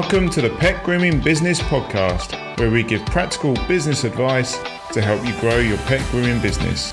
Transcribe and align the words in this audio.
Welcome 0.00 0.30
to 0.30 0.40
the 0.40 0.50
Pet 0.50 0.84
Grooming 0.84 1.20
Business 1.20 1.58
Podcast, 1.58 2.30
where 2.60 2.70
we 2.70 2.84
give 2.84 3.04
practical 3.06 3.54
business 3.66 4.04
advice 4.04 4.56
to 4.92 5.00
help 5.00 5.26
you 5.26 5.36
grow 5.40 5.58
your 5.58 5.76
pet 5.78 6.08
grooming 6.12 6.40
business. 6.40 6.92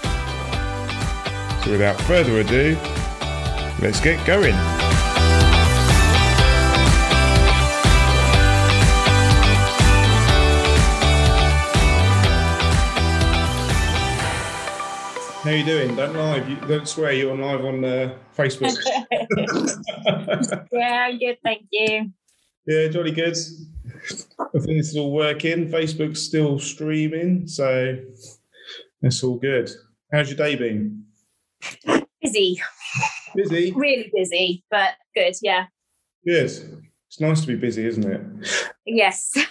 So, 1.63 1.69
without 1.69 2.01
further 2.01 2.39
ado, 2.39 2.75
let's 3.79 4.01
get 4.01 4.25
going. 4.25 4.55
How 15.43 15.51
you 15.51 15.63
doing? 15.63 15.95
Don't 15.95 16.15
lie. 16.15 16.37
You, 16.37 16.55
don't 16.55 16.87
swear. 16.87 17.11
You're 17.11 17.37
live 17.37 17.63
on 17.63 17.85
uh, 17.85 18.15
Facebook. 18.35 18.75
yeah, 20.71 21.05
I'm 21.07 21.19
good, 21.19 21.37
thank 21.43 21.67
you. 21.71 22.11
Yeah, 22.67 22.87
jolly 22.87 23.11
good. 23.11 23.35
I 24.39 24.59
think 24.59 24.77
this 24.77 24.89
is 24.89 24.97
all 24.97 25.11
working. 25.11 25.69
Facebook's 25.69 26.21
still 26.21 26.59
streaming, 26.59 27.47
so 27.47 27.97
that's 29.01 29.23
all 29.23 29.37
good. 29.37 29.69
How's 30.11 30.29
your 30.29 30.37
day 30.37 30.55
been? 30.55 31.03
Busy, 32.21 32.59
Busy. 33.35 33.71
really 33.75 34.11
busy, 34.13 34.63
but 34.71 34.91
good. 35.15 35.35
Yeah. 35.41 35.65
Good. 36.25 36.81
It's 37.07 37.19
nice 37.21 37.41
to 37.41 37.47
be 37.47 37.55
busy, 37.55 37.85
isn't 37.85 38.05
it? 38.05 38.21
Yes. 38.85 39.31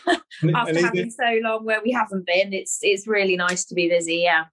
And- 0.42 0.56
After 0.56 0.70
and 0.70 0.78
having 0.84 1.06
it- 1.06 1.12
so 1.12 1.38
long 1.42 1.64
where 1.64 1.80
we 1.82 1.92
haven't 1.92 2.26
been, 2.26 2.52
it's 2.52 2.80
it's 2.82 3.06
really 3.06 3.36
nice 3.36 3.64
to 3.66 3.74
be 3.74 3.88
busy. 3.88 4.16
Yeah. 4.24 4.46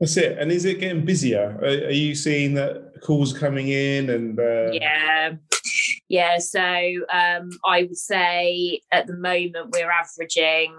that's 0.00 0.16
it. 0.16 0.38
And 0.38 0.50
is 0.50 0.64
it 0.64 0.80
getting 0.80 1.04
busier? 1.04 1.58
Are, 1.60 1.66
are 1.88 1.90
you 1.90 2.14
seeing 2.14 2.54
that 2.54 3.02
calls 3.02 3.36
coming 3.38 3.68
in 3.68 4.08
and 4.08 4.40
uh, 4.40 4.70
Yeah. 4.72 5.34
Yeah. 6.08 6.38
So 6.38 6.60
um, 6.60 7.50
I 7.64 7.82
would 7.82 7.96
say 7.96 8.80
at 8.90 9.06
the 9.06 9.16
moment 9.16 9.70
we're 9.72 9.90
averaging 9.90 10.74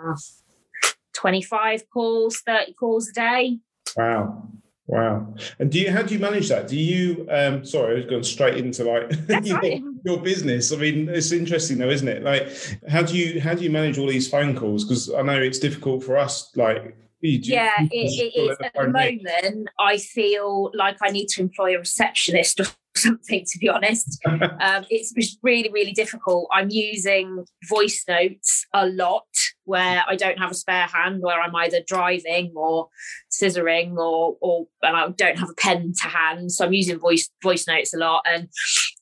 25 1.14 1.90
calls, 1.90 2.42
30 2.46 2.74
calls 2.74 3.10
a 3.10 3.14
day. 3.14 3.60
Wow. 3.96 4.50
Wow. 4.88 5.36
And 5.60 5.72
do 5.72 5.80
you 5.80 5.92
how 5.92 6.02
do 6.02 6.16
you 6.16 6.20
manage 6.20 6.50
that? 6.50 6.68
Do 6.68 6.76
you 6.76 7.28
um 7.30 7.64
sorry, 7.64 7.94
I 7.94 7.96
was 7.98 8.06
going 8.06 8.24
straight 8.24 8.58
into 8.58 8.84
like 8.86 9.12
your, 10.04 10.20
business. 10.20 10.74
I 10.74 10.78
mean, 10.78 11.08
it's 11.10 11.32
interesting 11.32 11.78
though, 11.78 11.92
isn't 11.92 12.08
it? 12.08 12.24
Like 12.24 12.52
how 12.90 13.04
do 13.04 13.16
you 13.16 13.40
how 13.40 13.54
do 13.54 13.64
you 13.64 13.70
manage 13.70 14.00
all 14.00 14.08
these 14.08 14.28
phone 14.28 14.56
calls? 14.56 14.84
Because 14.84 15.14
I 15.14 15.22
know 15.22 15.40
it's 15.40 15.60
difficult 15.60 16.04
for 16.04 16.18
us, 16.18 16.50
like 16.56 16.96
you- 17.22 17.40
yeah, 17.44 17.74
it, 17.80 17.90
it 17.92 18.40
is. 18.40 18.58
At 18.64 18.74
the 18.74 18.88
moment, 18.88 19.70
I 19.80 19.98
feel 19.98 20.72
like 20.74 20.98
I 21.04 21.12
need 21.12 21.28
to 21.30 21.42
employ 21.42 21.76
a 21.76 21.80
receptionist 21.80 22.60
or 22.60 22.66
something, 23.00 23.46
to 23.46 23.58
be 23.60 23.70
honest. 23.70 24.20
um, 24.26 24.86
it's 24.90 25.38
really, 25.42 25.70
really 25.72 25.92
difficult. 25.92 26.48
I'm 26.52 26.70
using 26.70 27.46
voice 27.68 28.04
notes 28.08 28.66
a 28.74 28.88
lot 28.88 29.26
where 29.66 30.04
I 30.08 30.16
don't 30.16 30.40
have 30.40 30.52
a 30.52 30.56
spare 30.56 30.88
hand, 30.88 31.22
where 31.22 31.40
I'm 31.40 31.56
either 31.56 31.80
driving 31.88 32.54
or 32.56 32.90
scissoring, 33.32 33.96
or 33.98 34.36
or 34.42 34.68
and 34.82 34.96
I 34.96 35.10
don't 35.10 35.38
have 35.38 35.50
a 35.50 35.54
pen 35.54 35.94
to 36.02 36.08
hand. 36.08 36.52
So 36.52 36.66
I'm 36.66 36.74
using 36.74 37.00
voice 37.00 37.30
voice 37.44 37.68
notes 37.68 37.94
a 37.94 37.98
lot, 37.98 38.26
and 38.28 38.50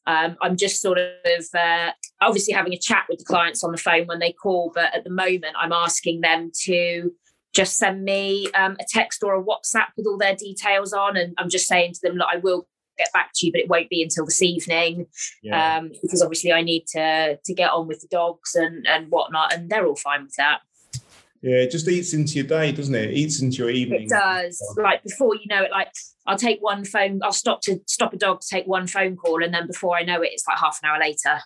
um, 0.05 0.37
I'm 0.41 0.57
just 0.57 0.81
sort 0.81 0.97
of 0.97 1.45
uh, 1.57 1.91
obviously 2.21 2.53
having 2.53 2.73
a 2.73 2.79
chat 2.79 3.05
with 3.09 3.19
the 3.19 3.25
clients 3.25 3.63
on 3.63 3.71
the 3.71 3.77
phone 3.77 4.07
when 4.07 4.19
they 4.19 4.33
call. 4.33 4.71
But 4.73 4.93
at 4.93 5.03
the 5.03 5.09
moment, 5.09 5.55
I'm 5.57 5.73
asking 5.73 6.21
them 6.21 6.51
to 6.65 7.11
just 7.53 7.77
send 7.77 8.03
me 8.03 8.51
um, 8.51 8.75
a 8.79 8.85
text 8.87 9.23
or 9.23 9.35
a 9.35 9.43
WhatsApp 9.43 9.87
with 9.95 10.05
all 10.05 10.17
their 10.17 10.35
details 10.35 10.93
on, 10.93 11.17
and 11.17 11.33
I'm 11.37 11.49
just 11.49 11.67
saying 11.67 11.93
to 11.93 11.99
them, 12.03 12.17
look, 12.17 12.27
I 12.31 12.37
will 12.37 12.67
get 12.97 13.11
back 13.13 13.31
to 13.35 13.45
you, 13.45 13.51
but 13.51 13.61
it 13.61 13.69
won't 13.69 13.89
be 13.89 14.01
until 14.03 14.25
this 14.25 14.41
evening 14.41 15.07
Yeah. 15.43 15.77
um, 15.77 15.91
because 16.01 16.21
obviously 16.21 16.51
I 16.53 16.61
need 16.61 16.85
to 16.87 17.37
to 17.43 17.53
get 17.53 17.71
on 17.71 17.87
with 17.87 18.01
the 18.01 18.07
dogs 18.07 18.55
and 18.55 18.85
and 18.87 19.09
whatnot, 19.09 19.53
and 19.53 19.69
they're 19.69 19.85
all 19.85 19.95
fine 19.95 20.23
with 20.23 20.35
that. 20.37 20.59
yeah, 21.41 21.57
it 21.57 21.71
just 21.71 21.87
eats 21.87 22.13
into 22.13 22.33
your 22.33 22.47
day, 22.47 22.71
doesn't 22.71 22.95
it? 22.95 23.11
It 23.11 23.13
eats 23.17 23.41
into 23.41 23.57
your 23.57 23.69
evening. 23.69 24.03
It 24.03 24.09
does. 24.09 24.61
Like 24.77 25.03
before 25.03 25.35
you 25.35 25.45
know 25.47 25.61
it, 25.63 25.71
like 25.71 25.91
I'll 26.25 26.37
take 26.37 26.59
one 26.61 26.83
phone, 26.83 27.19
I'll 27.23 27.31
stop 27.31 27.61
to 27.61 27.79
stop 27.85 28.13
a 28.13 28.17
dog 28.17 28.41
to 28.41 28.47
take 28.47 28.65
one 28.67 28.87
phone 28.87 29.15
call, 29.15 29.43
and 29.43 29.53
then 29.53 29.67
before 29.67 29.95
I 29.95 30.03
know 30.03 30.21
it, 30.21 30.31
it's 30.33 30.47
like 30.47 30.57
half 30.57 30.79
an 30.83 30.89
hour 30.89 30.99
later. 30.99 31.39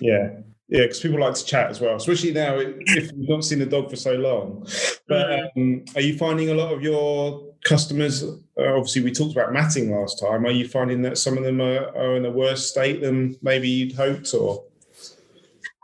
Yeah. 0.00 0.30
Yeah, 0.68 0.82
because 0.82 1.00
people 1.00 1.20
like 1.20 1.34
to 1.34 1.44
chat 1.44 1.70
as 1.70 1.80
well, 1.80 1.96
especially 1.96 2.32
now 2.32 2.56
if 2.58 3.12
you've 3.12 3.28
not 3.28 3.44
seen 3.44 3.58
the 3.58 3.66
dog 3.66 3.90
for 3.90 3.96
so 3.96 4.14
long. 4.14 4.66
But 5.06 5.50
um, 5.56 5.84
are 5.94 6.00
you 6.00 6.16
finding 6.16 6.50
a 6.50 6.54
lot 6.54 6.72
of 6.72 6.82
your 6.82 7.52
customers? 7.64 8.24
Uh, 8.24 8.74
obviously, 8.74 9.02
we 9.02 9.12
talked 9.12 9.32
about 9.32 9.52
matting 9.52 9.94
last 9.94 10.18
time. 10.20 10.46
Are 10.46 10.50
you 10.50 10.66
finding 10.66 11.02
that 11.02 11.18
some 11.18 11.36
of 11.36 11.44
them 11.44 11.60
are, 11.60 11.94
are 11.96 12.16
in 12.16 12.24
a 12.24 12.30
worse 12.30 12.66
state 12.66 13.02
than 13.02 13.36
maybe 13.42 13.68
you'd 13.68 13.94
hoped, 13.94 14.32
or 14.32 14.64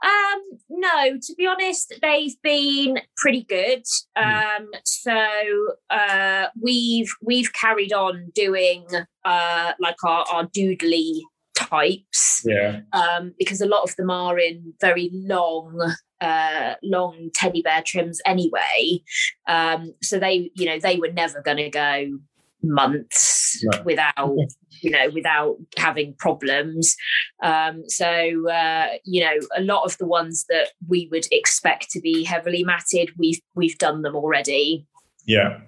Um, 0.02 0.58
no, 0.70 1.18
to 1.20 1.34
be 1.36 1.46
honest, 1.46 1.92
they've 2.00 2.40
been 2.42 3.00
pretty 3.18 3.44
good. 3.44 3.82
Um, 4.16 4.70
so 4.84 5.74
uh, 5.90 6.46
we've 6.58 7.12
we've 7.22 7.52
carried 7.52 7.92
on 7.92 8.30
doing 8.34 8.86
uh, 9.26 9.72
like 9.78 10.02
our, 10.04 10.24
our 10.32 10.46
doodly 10.46 11.20
types 11.68 12.42
yeah, 12.44 12.80
um, 12.92 13.34
because 13.38 13.60
a 13.60 13.66
lot 13.66 13.82
of 13.82 13.94
them 13.96 14.10
are 14.10 14.38
in 14.38 14.72
very 14.80 15.10
long 15.12 15.94
uh, 16.20 16.74
long 16.82 17.30
teddy 17.34 17.62
bear 17.62 17.82
trims 17.84 18.20
anyway. 18.26 19.02
Um, 19.48 19.94
so 20.02 20.18
they, 20.18 20.50
you 20.54 20.66
know, 20.66 20.78
they 20.78 20.96
were 20.96 21.12
never 21.12 21.40
going 21.42 21.56
to 21.58 21.70
go 21.70 22.18
months 22.62 23.58
No. 23.64 23.82
without, 23.84 24.36
you 24.82 24.90
know, 24.90 25.08
without 25.14 25.56
having 25.78 26.14
problems. 26.18 26.94
Um, 27.42 27.82
so 27.88 28.48
uh, 28.50 28.88
you 29.04 29.22
know, 29.24 29.34
a 29.56 29.62
lot 29.62 29.84
of 29.84 29.96
the 29.98 30.06
ones 30.06 30.44
that 30.48 30.68
we 30.88 31.08
would 31.10 31.26
expect 31.32 31.90
to 31.90 32.00
be 32.00 32.24
heavily 32.24 32.64
matted, 32.64 33.10
we've 33.18 33.40
we've 33.54 33.78
done 33.78 34.02
them 34.02 34.14
already. 34.16 34.86
yeah, 35.26 35.60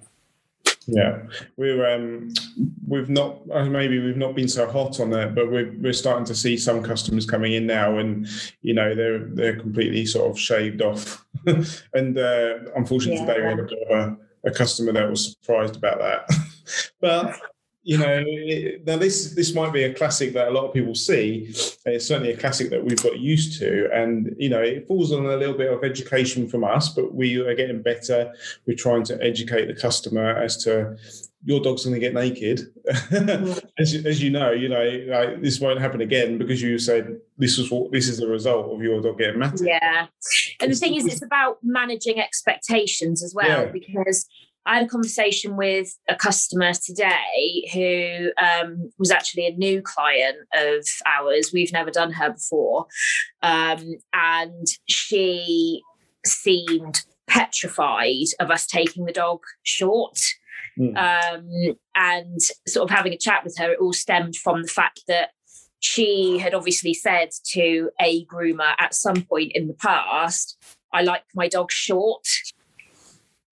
yeah? 0.87 1.23
We're 1.57 1.87
um, 1.95 2.33
we've 2.87 3.09
not 3.09 3.39
uh, 3.53 3.65
maybe 3.65 3.99
we've 3.99 4.17
not 4.17 4.35
been 4.35 4.49
so 4.49 4.71
hot 4.71 5.01
on 5.01 5.11
that, 5.11 5.35
but 5.35 5.51
we're 5.51 5.73
we're 5.81 5.93
starting 5.93 6.25
to 6.27 6.35
see 6.35 6.57
some 6.57 6.83
customers 6.83 7.27
coming 7.27 7.53
in 7.55 7.67
now, 7.67 7.99
and 7.99 8.27
you 8.63 8.75
know 8.75 8.95
they're 8.95 9.27
they're 9.27 9.59
completely 9.59 10.07
sort 10.07 10.31
of 10.31 10.39
shaved 10.39 10.83
off, 10.83 11.25
and 11.95 12.19
uh, 12.19 12.55
unfortunately 12.77 13.21
Yeah. 13.25 13.35
today 13.35 13.41
we 13.43 13.49
had 13.49 13.59
a 13.61 14.17
a, 14.45 14.49
a 14.49 14.51
customer 14.51 14.93
that 14.93 15.09
was 15.11 15.33
surprised 15.33 15.77
about 15.77 15.99
that, 15.99 16.29
but. 17.01 17.39
You 17.85 17.99
know, 17.99 18.23
it, 18.25 18.87
now 18.87 18.97
this 18.97 19.35
this 19.35 19.55
might 19.55 19.73
be 19.73 19.83
a 19.85 19.95
classic 19.95 20.33
that 20.35 20.49
a 20.49 20.51
lot 20.51 20.67
of 20.67 20.73
people 20.73 20.95
see. 20.95 21.47
It's 21.85 22.07
certainly 22.07 22.31
a 22.31 22.37
classic 22.37 22.71
that 22.71 22.85
we've 22.85 23.03
got 23.03 23.19
used 23.19 23.59
to, 23.59 23.89
and 23.93 24.35
you 24.39 24.51
know, 24.51 24.61
it 24.61 24.87
falls 24.87 25.13
on 25.13 25.27
a 25.27 25.37
little 25.37 25.57
bit 25.57 25.73
of 25.73 25.83
education 25.83 26.49
from 26.49 26.63
us. 26.63 26.91
But 26.91 27.13
we 27.15 27.39
are 27.39 27.55
getting 27.57 27.83
better. 27.83 28.33
We're 28.67 28.77
trying 28.77 29.03
to 29.05 29.21
educate 29.21 29.67
the 29.67 29.75
customer 29.75 30.37
as 30.37 30.63
to 30.65 30.97
your 31.45 31.61
dog's 31.61 31.85
going 31.85 31.95
to 31.95 32.01
get 32.01 32.15
naked. 32.15 32.61
as, 33.79 33.93
you, 33.93 34.09
as 34.09 34.23
you 34.23 34.31
know, 34.31 34.53
you 34.53 34.69
know, 34.69 34.85
like 35.09 35.43
this 35.43 35.59
won't 35.59 35.81
happen 35.81 36.01
again 36.01 36.39
because 36.39 36.63
you 36.63 36.79
said 36.79 37.19
this 37.37 37.59
was 37.59 37.71
what 37.71 37.91
this 37.91 38.09
is 38.09 38.19
the 38.19 38.29
result 38.29 38.73
of 38.73 38.81
your 38.81 39.01
dog 39.01 39.19
getting 39.19 39.41
matted. 39.41 39.67
Yeah. 39.67 40.07
And 40.61 40.71
the 40.71 40.77
thing 40.77 40.95
is, 40.95 41.07
it's 41.07 41.23
about 41.23 41.59
managing 41.63 42.21
expectations 42.21 43.25
as 43.25 43.35
well, 43.35 43.65
Yeah. 43.65 43.73
because 43.73 44.29
I 44.65 44.77
had 44.77 44.87
a 44.87 44.89
conversation 44.89 45.57
with 45.57 45.97
a 46.09 46.15
customer 46.15 46.73
today 46.73 47.69
who 47.73 48.31
um, 48.43 48.91
was 48.99 49.11
actually 49.11 49.47
a 49.47 49.57
new 49.57 49.83
client 49.83 50.37
of 50.55 50.87
ours. 51.05 51.51
We've 51.53 51.73
never 51.73 51.91
done 51.91 52.13
her 52.13 52.31
before. 52.31 52.87
Um, 53.43 53.97
and 54.13 54.67
she 54.89 55.83
seemed 56.25 57.03
petrified 57.27 58.27
of 58.39 58.51
us 58.51 58.67
taking 58.67 59.05
the 59.05 59.13
dog 59.13 59.41
short. 59.63 60.19
Mm. 60.79 60.97
Um, 60.97 61.77
and 61.95 62.41
sort 62.69 62.91
of 62.91 62.97
having 62.97 63.13
a 63.13 63.19
chat 63.19 63.45
with 63.45 63.57
her, 63.59 63.73
it 63.73 63.79
all 63.81 63.93
stemmed 63.93 64.37
from 64.37 64.63
the 64.63 64.69
fact 64.69 65.03
that 65.09 65.31
she 65.81 66.39
had 66.39 66.55
obviously 66.55 66.95
said 66.95 67.31
to 67.45 67.91
a 68.01 68.25
groomer 68.27 68.75
at 68.79 68.95
some 68.95 69.23
point 69.23 69.53
in 69.55 69.67
the 69.67 69.75
past, 69.75 70.57
I 70.93 71.03
like 71.03 71.25
my 71.35 71.49
dog 71.49 71.73
short. 71.73 72.25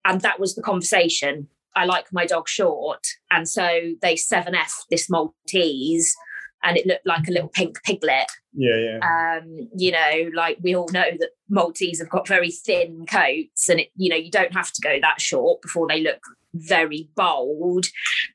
And 0.05 0.21
that 0.21 0.39
was 0.39 0.55
the 0.55 0.61
conversation. 0.61 1.47
I 1.75 1.85
like 1.85 2.11
my 2.11 2.25
dog 2.25 2.49
short. 2.49 3.05
And 3.29 3.47
so 3.47 3.93
they 4.01 4.15
7F 4.15 4.71
this 4.89 5.09
Maltese 5.09 6.15
and 6.63 6.77
it 6.77 6.85
looked 6.85 7.05
like 7.05 7.27
a 7.27 7.31
little 7.31 7.49
pink 7.49 7.81
piglet. 7.83 8.29
Yeah, 8.53 8.75
yeah. 8.75 9.39
Um, 9.39 9.69
you 9.75 9.91
know, 9.91 10.29
like 10.35 10.57
we 10.61 10.75
all 10.75 10.89
know 10.91 11.11
that 11.19 11.29
Maltese 11.49 11.99
have 11.99 12.09
got 12.09 12.27
very 12.27 12.51
thin 12.51 13.05
coats 13.05 13.69
and 13.69 13.79
it, 13.79 13.89
you 13.95 14.09
know, 14.09 14.17
you 14.17 14.31
don't 14.31 14.53
have 14.53 14.71
to 14.73 14.81
go 14.81 14.99
that 15.01 15.21
short 15.21 15.61
before 15.61 15.87
they 15.87 16.01
look 16.01 16.19
very 16.53 17.09
bold. 17.15 17.85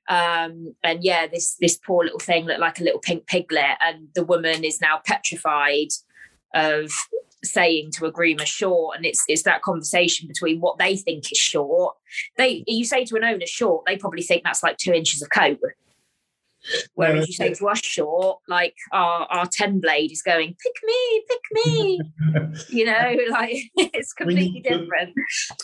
Um, 0.09 0.75
and 0.83 1.03
yeah, 1.03 1.27
this 1.27 1.57
this 1.61 1.77
poor 1.77 2.05
little 2.05 2.19
thing 2.19 2.47
looked 2.47 2.61
like 2.61 2.81
a 2.81 2.85
little 2.85 3.01
pink 3.01 3.27
piglet, 3.27 3.77
and 3.81 4.09
the 4.15 4.25
woman 4.25 4.65
is 4.65 4.81
now 4.81 5.01
petrified 5.05 5.89
of 6.55 6.91
saying 7.53 7.91
to 7.93 8.07
a 8.07 8.13
groomer 8.13 8.47
short 8.47 8.97
and 8.97 9.07
it's 9.07 9.25
it's 9.29 9.43
that 9.43 9.63
conversation 9.63 10.27
between 10.29 10.61
what 10.61 10.79
they 10.79 10.97
think 10.97 11.31
is 11.31 11.39
short 11.39 11.97
they 12.37 12.65
you 12.67 12.85
say 12.85 13.05
to 13.05 13.17
an 13.17 13.25
owner 13.25 13.47
short 13.47 13.85
they 13.87 13.97
probably 13.97 14.23
think 14.23 14.43
that's 14.45 14.63
like 14.63 14.77
two 14.77 14.93
inches 14.93 15.23
of 15.23 15.31
coat 15.31 15.59
Whereas 16.95 17.15
No, 17.15 17.27
you 17.27 17.33
say 17.33 17.55
to 17.55 17.69
us 17.69 17.79
short, 17.79 18.41
like 18.49 18.75
our 18.93 19.27
our 19.31 19.47
ten 19.47 19.81
blade 19.81 20.13
is 20.13 20.23
going, 20.23 20.57
pick 20.61 20.73
me, 20.85 21.23
pick 21.29 21.67
me. 21.67 22.01
you 22.71 22.85
know, 22.85 23.17
like 23.31 23.57
it's 23.77 24.13
completely 24.13 24.63
but- 24.65 24.71
different. 24.71 25.15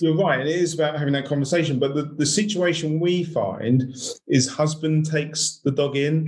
You're 0.00 0.16
right. 0.16 0.40
It 0.40 0.46
is 0.46 0.74
about 0.74 0.98
having 0.98 1.12
that 1.14 1.26
conversation. 1.26 1.78
But 1.78 1.94
the, 1.94 2.02
the 2.02 2.26
situation 2.26 3.00
we 3.00 3.24
find 3.24 3.94
is 4.28 4.48
husband 4.48 5.10
takes 5.10 5.60
the 5.64 5.70
dog 5.70 5.96
in. 5.96 6.26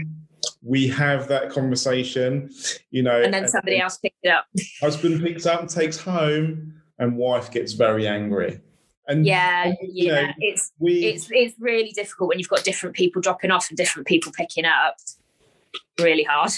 We 0.62 0.88
have 0.88 1.28
that 1.28 1.50
conversation, 1.50 2.50
you 2.90 3.02
know, 3.02 3.20
And 3.22 3.32
then 3.32 3.48
somebody 3.48 3.80
else 3.80 3.98
picks 3.98 4.16
it 4.22 4.28
up. 4.30 4.46
husband 4.80 5.22
picks 5.22 5.46
up 5.46 5.60
and 5.60 5.68
takes 5.68 5.96
home, 5.98 6.74
and 6.98 7.16
wife 7.16 7.50
gets 7.50 7.72
very 7.72 8.06
angry. 8.06 8.60
And 9.06 9.26
Yeah, 9.26 9.64
and, 9.66 9.76
you 9.82 10.06
yeah. 10.06 10.22
know, 10.28 10.32
it's 10.38 10.72
we 10.78 11.04
it's 11.04 11.28
it's 11.30 11.54
really 11.58 11.92
difficult 11.92 12.28
when 12.30 12.38
you've 12.38 12.48
got 12.48 12.64
different 12.64 12.96
people 12.96 13.20
dropping 13.20 13.50
off 13.50 13.68
and 13.68 13.76
different 13.76 14.06
people 14.08 14.32
picking 14.32 14.64
up. 14.64 14.96
Really 16.00 16.22
hard. 16.24 16.52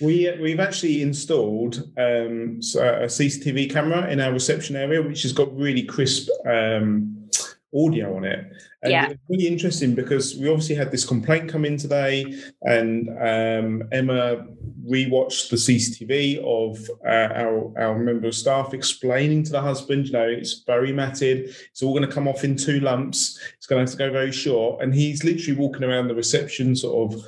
We 0.00 0.30
we've 0.40 0.60
actually 0.60 1.02
installed 1.02 1.76
um, 1.96 2.56
s- 2.58 2.74
a 2.74 3.06
CCTV 3.06 3.70
camera 3.70 4.08
in 4.10 4.20
our 4.20 4.32
reception 4.32 4.76
area, 4.76 5.00
which 5.00 5.22
has 5.22 5.32
got 5.32 5.54
really 5.56 5.82
crisp 5.82 6.28
um, 6.46 7.28
audio 7.74 8.16
on 8.16 8.24
it. 8.24 8.40
And 8.82 8.92
Yeah. 8.92 9.10
it's 9.10 9.20
really 9.28 9.46
interesting 9.48 9.94
because 9.94 10.36
we 10.36 10.48
obviously 10.48 10.74
had 10.76 10.90
this 10.90 11.04
complaint 11.04 11.48
come 11.50 11.64
in 11.64 11.76
today, 11.76 12.24
and 12.62 13.08
um, 13.08 13.88
Emma 13.92 14.46
rewatched 14.88 15.50
the 15.50 15.56
CCTV 15.56 16.38
of 16.38 16.78
uh, 17.04 17.34
our 17.34 17.72
our 17.78 17.98
member 17.98 18.28
of 18.28 18.34
staff 18.34 18.72
explaining 18.72 19.42
to 19.42 19.52
the 19.52 19.60
husband, 19.60 20.06
you 20.06 20.12
know, 20.12 20.26
it's 20.26 20.62
very 20.66 20.92
matted. 20.92 21.54
It's 21.70 21.82
all 21.82 21.92
going 21.92 22.08
to 22.08 22.14
come 22.14 22.28
off 22.28 22.44
in 22.44 22.56
two 22.56 22.80
lumps. 22.80 23.38
It's 23.56 23.66
going 23.66 23.84
to 23.84 23.90
have 23.90 23.98
to 23.98 24.04
go 24.04 24.10
very 24.12 24.32
short, 24.32 24.82
and 24.82 24.94
he's 24.94 25.24
literally 25.24 25.58
walking 25.58 25.84
around 25.84 26.08
the 26.08 26.14
reception, 26.14 26.74
sort 26.74 27.12
of 27.12 27.22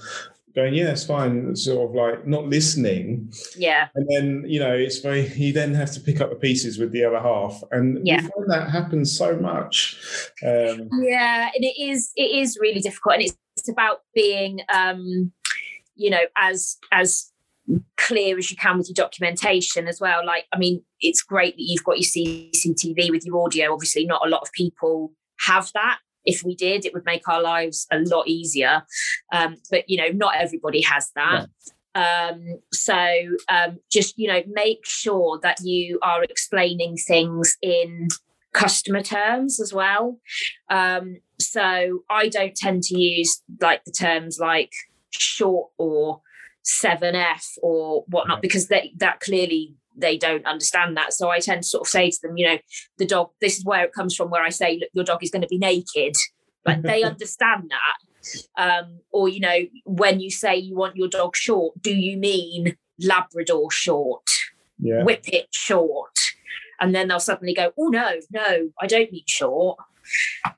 going, 0.55 0.75
yeah, 0.75 0.91
it's 0.91 1.05
fine, 1.05 1.55
sort 1.57 1.89
of 1.89 1.95
like 1.95 2.27
not 2.27 2.47
listening. 2.47 3.33
Yeah. 3.57 3.89
And 3.95 4.07
then, 4.11 4.45
you 4.47 4.61
know, 4.61 4.73
it's 4.73 4.99
very, 4.99 5.29
you 5.35 5.53
then 5.53 5.75
have 5.75 5.93
to 5.93 6.01
pick 6.01 6.21
up 6.21 6.31
the 6.31 6.37
pieces 6.37 6.79
with 6.79 6.93
the 6.93 7.05
other 7.05 7.21
half. 7.21 7.63
And 7.71 8.07
Yeah. 8.07 8.23
we 8.23 8.29
find 8.29 8.51
that 8.51 8.71
happens 8.71 9.17
so 9.17 9.37
much. 9.37 9.97
Um, 10.45 10.89
Yeah, 11.03 11.51
and 11.55 11.65
it 11.65 11.81
is 11.81 12.13
it 12.17 12.31
is 12.31 12.59
really 12.61 12.81
difficult, 12.81 13.17
and 13.17 13.25
it's, 13.25 13.37
it's 13.57 13.69
about 13.69 14.01
being, 14.15 14.61
um, 14.73 15.33
you 15.95 16.11
know, 16.11 16.23
as 16.37 16.79
as 16.93 17.31
clear 17.97 18.37
as 18.39 18.51
you 18.51 18.57
can 18.57 18.79
with 18.79 18.89
your 18.89 18.95
documentation 18.95 19.87
as 19.87 20.01
well. 20.01 20.25
Like, 20.27 20.47
I 20.53 20.59
mean, 20.59 20.83
it's 21.01 21.23
great 21.23 21.55
that 21.57 21.63
you've 21.63 21.85
got 21.85 21.99
your 21.99 22.09
CCTV 22.09 23.11
with 23.11 23.25
your 23.25 23.45
audio. 23.45 23.73
Obviously, 23.73 24.07
not 24.07 24.27
a 24.27 24.29
lot 24.29 24.43
of 24.43 24.51
people 24.53 25.13
have 25.47 25.71
that. 25.75 25.99
If 26.25 26.43
we 26.45 26.55
did, 26.55 26.85
it 26.85 26.93
would 26.93 27.05
make 27.05 27.29
our 27.29 27.43
lives 27.43 27.87
a 27.91 27.99
lot 27.99 28.29
easier. 28.29 28.83
Um, 29.33 29.57
but 29.71 29.89
you 29.89 29.99
know, 29.99 30.09
not 30.13 30.37
everybody 30.37 30.83
has 30.83 31.11
that. 31.15 31.47
Um, 31.95 32.61
so 32.73 32.97
um, 33.49 33.79
just 33.91 34.19
you 34.19 34.29
know, 34.29 34.43
make 34.47 34.87
sure 34.87 35.39
that 35.43 35.59
you 35.63 35.99
are 36.03 36.23
explaining 36.23 36.97
things 36.97 37.57
in 37.63 38.09
customer 38.53 39.03
terms 39.03 39.61
as 39.61 39.73
well. 39.73 40.19
Um, 40.71 41.17
so 41.39 42.01
I 42.11 42.29
don't 42.29 42.55
tend 42.55 42.83
to 42.85 42.99
use 42.99 43.43
like 43.61 43.85
the 43.85 43.93
terms 43.93 44.39
like 44.41 44.73
short 45.11 45.71
or 45.79 46.23
7F 46.83 47.45
or 47.63 48.05
whatnot 48.09 48.43
because 48.43 48.69
they, 48.69 48.93
that 48.99 49.21
clearly 49.21 49.77
they 49.97 50.17
don't 50.17 50.47
understand 50.47 50.97
that. 50.97 51.13
So 51.13 51.29
I 51.29 51.41
tend 51.41 51.63
to 51.63 51.69
sort 51.69 51.87
of 51.87 51.91
say 51.91 52.11
to 52.11 52.19
them, 52.23 52.37
you 52.37 52.47
know, 52.47 52.59
the 52.99 53.07
dog, 53.07 53.31
this 53.41 53.59
is 53.59 53.65
where 53.65 53.85
it 53.85 53.93
comes 53.93 54.15
from, 54.15 54.31
where 54.31 54.45
I 54.45 54.51
say, 54.51 54.79
look, 54.79 54.91
your 54.93 55.05
dog 55.05 55.23
is 55.23 55.31
going 55.31 55.43
to 55.43 55.49
be 55.49 55.59
naked. 55.59 56.15
Like 56.65 56.83
they 56.83 57.03
understand 57.05 57.71
that. 57.71 57.97
Um, 58.57 59.01
or, 59.13 59.29
you 59.29 59.41
know, 59.41 59.59
when 59.85 60.21
you 60.21 60.31
say 60.31 60.57
you 60.57 60.77
want 60.77 60.97
your 60.97 61.09
dog 61.09 61.35
short, 61.37 61.81
do 61.81 61.95
you 61.95 62.17
mean 62.17 62.77
Labrador 62.99 63.71
short? 63.71 64.29
yeah. 64.81 65.05
whip 65.05 65.29
it 65.29 65.49
short. 65.51 66.19
And 66.81 66.95
then 66.95 67.09
they'll 67.09 67.21
suddenly 67.21 67.55
go, 67.55 67.73
oh, 67.79 67.89
no, 67.89 68.21
no, 68.31 68.71
I 68.81 68.87
don't 68.87 69.13
mean 69.13 69.25
short. 69.27 69.79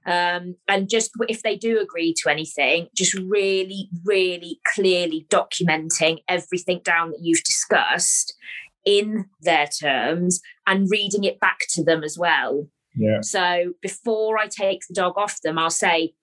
Um, 0.07 0.57
and 0.69 0.89
just 0.89 1.11
if 1.29 1.43
they 1.43 1.57
do 1.57 1.81
agree 1.81 2.15
to 2.23 2.31
anything, 2.31 2.89
just 2.95 3.15
really, 3.15 3.89
really 4.05 4.61
clearly 4.75 5.27
documenting 5.29 6.23
everything 6.29 6.81
down 6.85 7.11
that 7.11 7.21
you've 7.21 7.43
discussed 7.43 8.35
in 8.85 9.27
their 9.41 9.67
terms 9.67 10.41
and 10.67 10.89
reading 10.91 11.25
it 11.25 11.41
back 11.41 11.61
to 11.71 11.85
them 11.85 12.03
as 12.03 12.19
well. 12.19 12.69
Yeah. 12.95 13.21
So 13.23 13.75
before 13.81 14.39
I 14.39 14.47
take 14.47 14.81
the 14.89 14.95
dog 14.95 15.15
off 15.17 15.41
them, 15.43 15.59
I'll 15.59 15.71
say, 15.71 16.15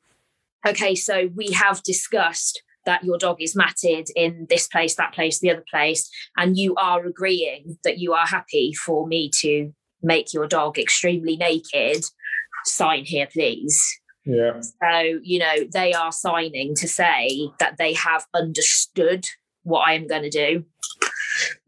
okay, 0.67 0.95
so 0.95 1.29
we 1.35 1.51
have 1.51 1.83
discussed 1.83 2.61
that 2.85 3.03
your 3.03 3.17
dog 3.17 3.41
is 3.41 3.55
matted 3.55 4.07
in 4.15 4.47
this 4.49 4.67
place, 4.67 4.95
that 4.95 5.13
place, 5.13 5.39
the 5.39 5.51
other 5.51 5.65
place, 5.69 6.09
and 6.37 6.57
you 6.57 6.75
are 6.75 7.05
agreeing 7.05 7.77
that 7.83 7.99
you 7.99 8.13
are 8.13 8.27
happy 8.27 8.73
for 8.73 9.07
me 9.07 9.29
to 9.41 9.71
make 10.01 10.33
your 10.33 10.47
dog 10.47 10.79
extremely 10.79 11.35
naked. 11.37 12.03
Sign 12.65 13.05
here, 13.05 13.27
please. 13.31 13.81
Yeah. 14.25 14.59
So, 14.61 15.19
you 15.23 15.39
know, 15.39 15.55
they 15.71 15.93
are 15.93 16.11
signing 16.11 16.75
to 16.75 16.87
say 16.87 17.49
that 17.59 17.77
they 17.77 17.93
have 17.93 18.25
understood 18.33 19.25
what 19.63 19.87
I 19.87 19.93
am 19.93 20.07
going 20.07 20.23
to 20.23 20.29
do. 20.29 20.65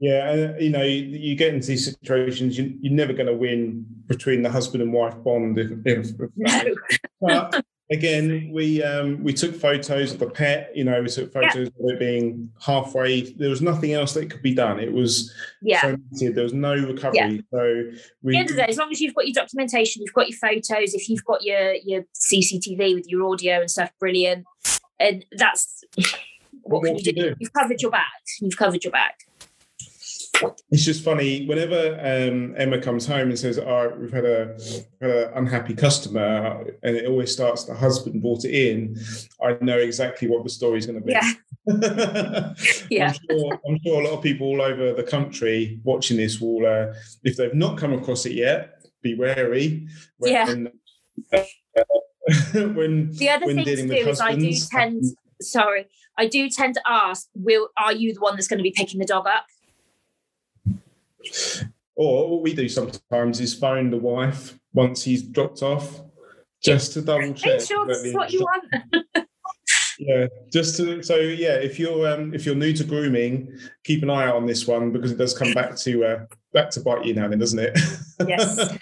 Yeah, 0.01 0.31
and 0.31 0.61
you 0.61 0.71
know, 0.71 0.81
you, 0.81 1.03
you 1.03 1.35
get 1.35 1.53
into 1.53 1.67
these 1.67 1.85
situations, 1.85 2.57
you, 2.57 2.75
you're 2.81 2.91
never 2.93 3.13
going 3.13 3.27
to 3.27 3.35
win 3.35 3.85
between 4.07 4.41
the 4.41 4.49
husband 4.49 4.81
and 4.81 4.91
wife 4.91 5.13
bond. 5.23 5.59
If, 5.59 5.69
if, 5.85 6.07
No. 6.35 6.71
but 7.21 7.63
again, 7.91 8.49
we 8.51 8.81
um, 8.81 9.23
we 9.23 9.31
took 9.31 9.53
photos 9.55 10.11
of 10.13 10.17
the 10.19 10.27
pet. 10.27 10.71
You 10.75 10.85
know, 10.85 10.99
we 11.03 11.07
took 11.07 11.31
photos 11.31 11.67
of 11.67 11.73
it 11.77 11.99
being 11.99 12.49
halfway. 12.59 13.31
There 13.33 13.51
was 13.51 13.61
nothing 13.61 13.93
else 13.93 14.13
that 14.15 14.31
could 14.31 14.41
be 14.41 14.55
done. 14.55 14.79
It 14.79 14.91
was 14.91 15.31
Yeah. 15.61 15.81
so. 16.13 16.31
There 16.31 16.43
was 16.43 16.53
no 16.53 16.73
recovery. 16.73 17.43
So 17.51 17.83
we 18.23 18.33
the 18.33 18.39
end 18.39 18.49
of 18.49 18.55
the 18.55 18.61
day, 18.63 18.69
as 18.69 18.77
long 18.79 18.91
as 18.91 18.99
you've 19.01 19.13
got 19.13 19.27
your 19.27 19.35
documentation, 19.35 20.01
you've 20.01 20.15
got 20.15 20.27
your 20.29 20.37
photos, 20.39 20.95
if 20.95 21.09
you've 21.09 21.25
got 21.25 21.43
your 21.43 21.73
your 21.85 22.03
CCTV 22.15 22.95
with 22.95 23.07
your 23.07 23.27
audio 23.31 23.59
and 23.59 23.69
stuff, 23.69 23.91
brilliant. 23.99 24.45
And 24.99 25.23
that's 25.37 25.83
what 26.63 26.81
What 26.81 26.85
can 26.87 26.95
you 26.97 27.03
do? 27.03 27.11
do? 27.11 27.35
You've 27.39 27.53
covered 27.53 27.81
your 27.83 27.91
back. 27.91 28.07
You've 28.39 28.57
covered 28.57 28.83
your 28.83 28.91
back. 28.91 29.19
It's 30.69 30.85
just 30.85 31.03
funny 31.03 31.45
whenever 31.45 31.95
um, 31.99 32.53
Emma 32.57 32.79
comes 32.79 33.05
home 33.05 33.29
and 33.29 33.37
says, 33.37 33.59
"All 33.59 33.87
right, 33.87 33.99
we've 33.99 34.11
had 34.11 34.25
a, 34.25 34.57
had 35.01 35.09
an 35.09 35.31
unhappy 35.35 35.73
customer," 35.73 36.65
and 36.83 36.95
it 36.95 37.07
always 37.07 37.31
starts 37.31 37.65
the 37.65 37.73
husband 37.73 38.21
brought 38.21 38.45
it 38.45 38.53
in. 38.53 38.97
I 39.41 39.57
know 39.61 39.77
exactly 39.77 40.27
what 40.27 40.43
the 40.43 40.49
story's 40.49 40.85
going 40.85 40.99
to 40.99 41.05
be. 41.05 41.13
Yeah. 41.13 41.31
Yeah. 42.89 43.13
I'm, 43.29 43.39
sure, 43.39 43.59
I'm 43.67 43.79
sure 43.85 44.01
a 44.01 44.05
lot 44.05 44.17
of 44.17 44.23
people 44.23 44.47
all 44.47 44.61
over 44.61 44.93
the 44.93 45.03
country 45.03 45.79
watching 45.83 46.17
this 46.17 46.41
will, 46.41 46.65
uh, 46.65 46.93
if 47.23 47.37
they've 47.37 47.53
not 47.53 47.77
come 47.77 47.93
across 47.93 48.25
it 48.25 48.33
yet, 48.33 48.83
be 49.01 49.15
wary. 49.15 49.87
When, 50.17 50.31
Yeah. 50.31 50.45
when 50.45 50.71
The 53.11 53.29
other 53.29 53.45
when 53.45 53.57
thing 53.57 53.65
to 53.65 53.75
dealing 53.75 53.87
do 53.87 53.93
with 53.93 54.07
is 54.07 54.21
I 54.21 54.35
do 54.35 54.51
tend 54.71 55.03
sorry, 55.41 55.87
I 56.17 56.27
do 56.27 56.49
tend 56.49 56.75
to 56.75 56.81
ask, 56.85 57.27
will 57.35 57.69
are 57.77 57.93
you 57.93 58.13
the 58.13 58.19
one 58.19 58.35
that's 58.35 58.47
going 58.47 58.59
to 58.59 58.63
be 58.63 58.73
picking 58.75 58.99
the 58.99 59.05
dog 59.05 59.27
up? 59.27 59.45
Or 61.95 62.29
what 62.31 62.41
we 62.41 62.53
do 62.53 62.67
sometimes 62.69 63.39
is 63.39 63.53
phone 63.53 63.91
the 63.91 63.97
wife 63.97 64.57
once 64.73 65.03
he's 65.03 65.23
dropped 65.23 65.61
off, 65.61 66.01
just 66.63 66.93
to 66.93 67.01
double 67.01 67.33
check. 67.33 67.59
Make 67.59 67.67
sure 67.67 67.85
that 67.85 67.93
this 67.93 68.03
the 68.03 68.09
is 68.09 68.15
what 68.15 68.31
you 68.33 68.39
want. 68.41 69.27
Yeah, 69.99 70.25
just 70.51 70.77
to 70.77 71.03
so 71.03 71.17
yeah, 71.17 71.53
if 71.57 71.77
you're 71.77 72.11
um, 72.11 72.33
if 72.33 72.43
you're 72.43 72.55
new 72.55 72.73
to 72.73 72.83
grooming, 72.83 73.55
keep 73.83 74.01
an 74.01 74.09
eye 74.09 74.25
out 74.25 74.35
on 74.35 74.47
this 74.47 74.65
one 74.65 74.91
because 74.91 75.11
it 75.11 75.17
does 75.19 75.37
come 75.37 75.53
back 75.53 75.75
to 75.75 76.03
uh, 76.03 76.25
back 76.53 76.71
to 76.71 76.79
bite 76.81 77.05
you 77.05 77.13
now, 77.13 77.27
then 77.27 77.37
doesn't 77.37 77.59
it? 77.59 77.77
Yes. 78.27 78.57
A 78.57 78.79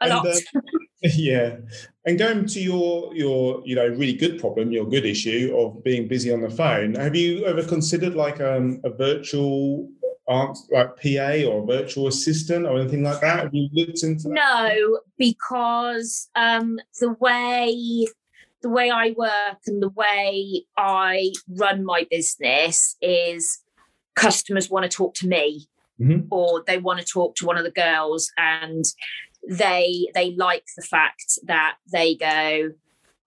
And, 0.00 0.10
lot. 0.10 0.26
uh, 0.26 0.34
yeah, 1.02 1.56
and 2.04 2.16
going 2.16 2.46
to 2.46 2.60
your 2.60 3.12
your 3.14 3.62
you 3.64 3.74
know 3.74 3.88
really 3.88 4.12
good 4.12 4.38
problem, 4.40 4.70
your 4.70 4.88
good 4.88 5.04
issue 5.04 5.52
of 5.56 5.82
being 5.82 6.06
busy 6.06 6.32
on 6.32 6.40
the 6.40 6.50
phone. 6.50 6.94
Have 6.94 7.16
you 7.16 7.44
ever 7.44 7.64
considered 7.64 8.14
like 8.14 8.40
um, 8.40 8.80
a 8.84 8.90
virtual 8.90 9.88
aunt 10.28 10.58
like 10.70 10.96
PA 10.96 11.48
or 11.48 11.66
virtual 11.66 12.06
assistant 12.06 12.66
or 12.66 12.78
anything 12.78 13.02
like 13.02 13.20
that? 13.20 13.40
Have 13.40 13.54
you 13.54 13.68
looked 13.72 14.02
into 14.02 14.28
that? 14.28 14.34
No, 14.34 15.00
because 15.18 16.28
um, 16.34 16.78
the 17.00 17.12
way 17.20 18.06
the 18.62 18.68
way 18.68 18.90
I 18.90 19.12
work 19.16 19.58
and 19.66 19.82
the 19.82 19.88
way 19.88 20.64
I 20.76 21.32
run 21.48 21.84
my 21.84 22.06
business 22.10 22.96
is 23.02 23.58
customers 24.14 24.70
want 24.70 24.88
to 24.88 24.96
talk 24.96 25.14
to 25.14 25.26
me 25.26 25.66
Mhm. 26.00 26.26
or 26.30 26.62
they 26.66 26.78
want 26.78 27.00
to 27.00 27.04
talk 27.04 27.34
to 27.36 27.46
one 27.46 27.58
of 27.58 27.64
the 27.64 27.70
girls 27.70 28.30
and 28.36 28.84
they 29.48 30.06
they 30.14 30.34
like 30.36 30.64
the 30.76 30.82
fact 30.82 31.38
that 31.44 31.76
they 31.92 32.14
go 32.14 32.70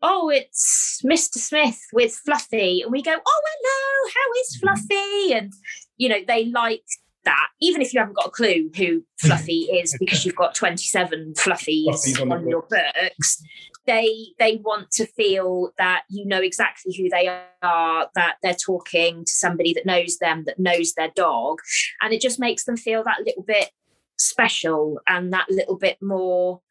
oh 0.02 0.30
it's 0.30 1.02
mr 1.04 1.38
smith 1.38 1.80
with 1.94 2.14
fluffy 2.14 2.82
and 2.82 2.92
we 2.92 3.02
go 3.02 3.14
oh 3.14 3.42
hello 3.46 4.12
how 4.16 4.42
is 4.42 4.56
fluffy 4.58 5.34
and 5.34 5.54
you 5.98 6.10
know 6.10 6.20
they 6.28 6.46
like 6.46 6.84
that 7.24 7.48
even 7.60 7.82
if 7.82 7.94
you 7.94 8.00
haven't 8.00 8.16
got 8.16 8.28
a 8.28 8.32
clue 8.32 8.70
who 8.76 9.04
fluffy 9.20 9.62
is 9.74 9.96
because 10.00 10.26
you've 10.26 10.36
got 10.36 10.54
27 10.54 11.34
fluffies 11.36 11.86
Fluffies 11.88 12.22
on 12.22 12.32
on, 12.32 12.48
your 12.48 12.64
books 12.64 13.42
they 13.88 14.28
they 14.40 14.58
want 14.58 14.92
to 14.92 15.06
feel 15.08 15.72
that 15.78 16.04
you 16.10 16.26
know 16.26 16.42
exactly 16.42 16.96
who 16.96 17.10
they 17.10 17.28
are 17.62 18.10
that 18.16 18.36
they're 18.44 18.54
talking 18.54 19.26
to 19.26 19.32
somebody 19.32 19.74
that 19.74 19.86
knows 19.86 20.18
them 20.18 20.44
that 20.46 20.60
knows 20.60 20.94
their 20.94 21.12
dog 21.16 21.60
and 22.02 22.14
it 22.14 22.22
just 22.22 22.40
makes 22.40 22.66
them 22.66 22.78
feel 22.78 23.04
that 23.04 23.22
little 23.26 23.44
bit 23.44 23.70
special 24.18 25.00
and 25.08 25.34
that 25.34 25.50
little 25.50 25.78
bit 25.78 25.98
more 26.02 26.62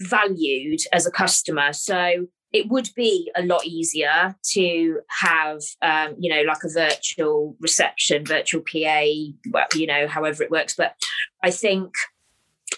valued 0.00 0.80
as 0.92 1.06
a 1.06 1.10
customer. 1.10 1.72
So 1.72 2.26
it 2.54 2.68
would 2.68 2.88
be 2.94 3.30
a 3.36 3.42
lot 3.42 3.66
easier 3.66 4.36
to 4.52 5.00
have 5.08 5.60
um, 5.82 6.14
you 6.18 6.32
know 6.34 6.42
like 6.42 6.62
a 6.64 6.72
virtual 6.72 7.56
reception 7.60 8.24
virtual 8.24 8.62
pa 8.62 9.04
well, 9.50 9.66
you 9.74 9.86
know 9.86 10.06
however 10.06 10.42
it 10.42 10.50
works 10.50 10.74
but 10.74 10.94
i 11.42 11.50
think 11.50 11.92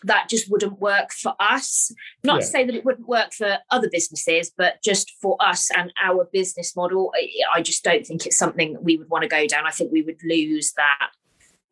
that 0.02 0.28
just 0.28 0.50
wouldn't 0.50 0.78
work 0.78 1.10
for 1.10 1.34
us. 1.40 1.90
Not 2.22 2.34
yeah. 2.34 2.40
to 2.40 2.46
say 2.46 2.66
that 2.66 2.74
it 2.74 2.84
wouldn't 2.84 3.08
work 3.08 3.32
for 3.32 3.58
other 3.70 3.88
businesses, 3.90 4.52
but 4.56 4.82
just 4.84 5.10
for 5.22 5.36
us 5.40 5.70
and 5.76 5.92
our 6.04 6.28
business 6.32 6.76
model, 6.76 7.12
I 7.54 7.62
just 7.62 7.82
don't 7.82 8.06
think 8.06 8.26
it's 8.26 8.36
something 8.36 8.74
that 8.74 8.82
we 8.82 8.96
would 8.98 9.08
want 9.08 9.22
to 9.22 9.28
go 9.28 9.46
down. 9.46 9.66
I 9.66 9.70
think 9.70 9.92
we 9.92 10.02
would 10.02 10.20
lose 10.22 10.72
that 10.76 11.10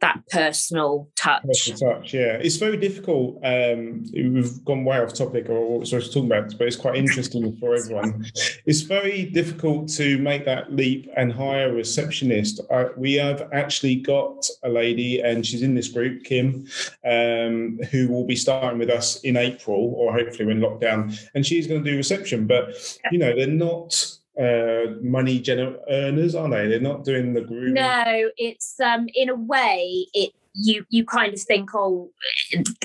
that 0.01 0.21
personal 0.29 1.09
touch. 1.17 1.43
Personal 1.45 1.79
touch, 1.95 2.15
yeah. 2.15 2.39
It's 2.41 2.57
very 2.57 2.77
difficult. 2.77 3.39
Um, 3.43 4.05
we've 4.13 4.65
gone 4.65 4.85
way 4.85 4.99
off 4.99 5.15
topic 5.15 5.49
or 5.49 5.69
what 5.69 5.79
we're 5.81 5.85
supposed 5.87 6.13
to 6.13 6.21
talk 6.21 6.27
about, 6.27 6.59
but 6.59 6.67
it's 6.67 6.77
quite 6.77 6.97
interesting 6.97 7.57
for 7.57 7.75
everyone. 7.75 8.27
It's 8.67 8.83
very 8.83 9.27
difficult 9.27 9.89
to 9.91 10.19
make 10.19 10.45
that 10.45 10.73
leap 10.73 11.09
and 11.17 11.33
hire 11.33 11.71
a 11.71 11.73
receptionist. 11.73 12.61
Uh, 12.71 12.87
we 12.97 13.15
have 13.15 13.49
actually 13.53 13.97
got 13.97 14.47
a 14.63 14.69
lady, 14.69 15.21
and 15.21 15.47
she's 15.47 15.63
in 15.63 15.75
this 15.75 15.89
group, 15.89 16.25
Kim, 16.25 16.67
um, 17.07 17.79
who 17.91 18.09
will 18.09 18.27
be 18.27 18.37
starting 18.37 18.79
with 18.79 18.91
us 18.91 19.21
in 19.21 19.37
April, 19.37 19.95
or 19.97 20.13
hopefully 20.13 20.47
when 20.47 20.61
lockdown, 20.61 21.19
and 21.35 21.47
she's 21.47 21.67
going 21.67 21.83
to 21.83 21.91
do 21.91 21.97
reception. 21.97 22.47
But 22.47 22.99
you 23.11 23.19
know, 23.19 23.35
they're 23.35 23.47
not 23.47 24.19
uh, 24.39 24.95
money 25.01 25.41
gener- 25.41 25.79
earners, 25.89 26.35
are 26.35 26.49
they? 26.49 26.69
They're 26.69 26.81
not 26.81 27.05
doing 27.05 27.35
the 27.35 27.41
grooming. 27.41 27.75
No, 27.75 28.31
it's 28.37 28.79
um, 28.81 29.07
in 29.15 29.29
a 29.29 29.35
way 29.35 30.07
it 30.13 30.33
you 30.55 30.85
you 30.89 31.05
kind 31.05 31.35
of 31.35 31.41
think, 31.41 31.71
oh, 31.75 32.11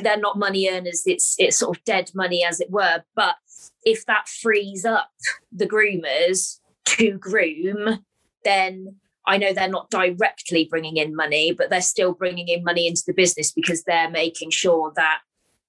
they're 0.01 0.18
not 0.18 0.38
money 0.38 0.70
earners. 0.70 1.03
It's 1.06 1.36
it's 1.38 1.58
sort 1.58 1.77
of 1.77 1.84
dead 1.84 2.12
money, 2.13 2.44
as 2.44 2.60
it 2.60 2.72
were. 2.72 3.03
But 3.15 3.36
if 3.84 4.06
that 4.06 4.27
frees 4.27 4.86
up 4.86 5.10
the 5.51 5.68
groomers 5.68 6.60
to 6.86 7.18
groom, 7.18 8.03
then 8.44 8.96
I 9.27 9.38
know 9.38 9.53
they're 9.53 9.70
not 9.70 9.91
directly 9.91 10.65
bringing 10.65 10.98
in 10.98 11.15
money, 11.15 11.51
but 11.51 11.70
they're 11.70 11.82
still 11.82 12.13
bringing 12.13 12.48
in 12.48 12.63
money 12.63 12.88
into 12.88 13.03
the 13.06 13.13
business 13.13 13.51
because 13.51 13.84
they're 13.84 14.10
making 14.10 14.50
sure 14.50 14.91
that 14.96 15.20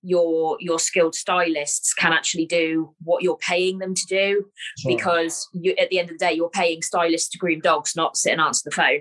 your 0.02 0.56
your 0.60 0.78
skilled 0.78 1.14
stylists 1.14 1.92
can 1.94 2.12
actually 2.12 2.46
do 2.46 2.94
what 3.02 3.22
you're 3.22 3.36
paying 3.36 3.78
them 3.78 3.94
to 3.94 4.06
do 4.06 4.44
sure. 4.78 4.96
because 4.96 5.48
you 5.52 5.74
at 5.78 5.90
the 5.90 5.98
end 5.98 6.10
of 6.10 6.18
the 6.18 6.24
day 6.24 6.32
you're 6.32 6.50
paying 6.50 6.82
stylists 6.82 7.28
to 7.28 7.38
groom 7.38 7.60
dogs 7.60 7.94
not 7.96 8.16
sit 8.16 8.32
and 8.32 8.40
answer 8.40 8.62
the 8.64 8.74
phone 8.74 9.00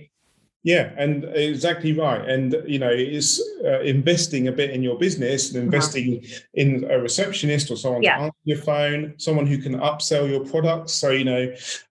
yeah, 0.63 0.91
and 0.97 1.23
exactly 1.35 1.93
right. 1.93 2.27
And 2.27 2.55
you 2.67 2.79
know, 2.79 2.91
it's 2.91 3.41
uh, 3.63 3.79
investing 3.79 4.49
a 4.49 4.51
bit 4.51 4.71
in 4.71 4.83
your 4.83 4.97
business 4.97 5.49
and 5.49 5.57
uh-huh. 5.57 5.65
investing 5.65 6.17
uh-huh. 6.17 6.39
in 6.55 6.85
a 6.91 6.99
receptionist 6.99 7.71
or 7.71 7.77
someone 7.77 8.03
yeah. 8.03 8.17
to 8.17 8.23
answer 8.23 8.37
your 8.43 8.57
phone, 8.57 9.13
someone 9.17 9.47
who 9.47 9.57
can 9.59 9.79
upsell 9.79 10.29
your 10.29 10.43
products. 10.43 10.93
So 10.93 11.11
you 11.11 11.23
know, 11.23 11.43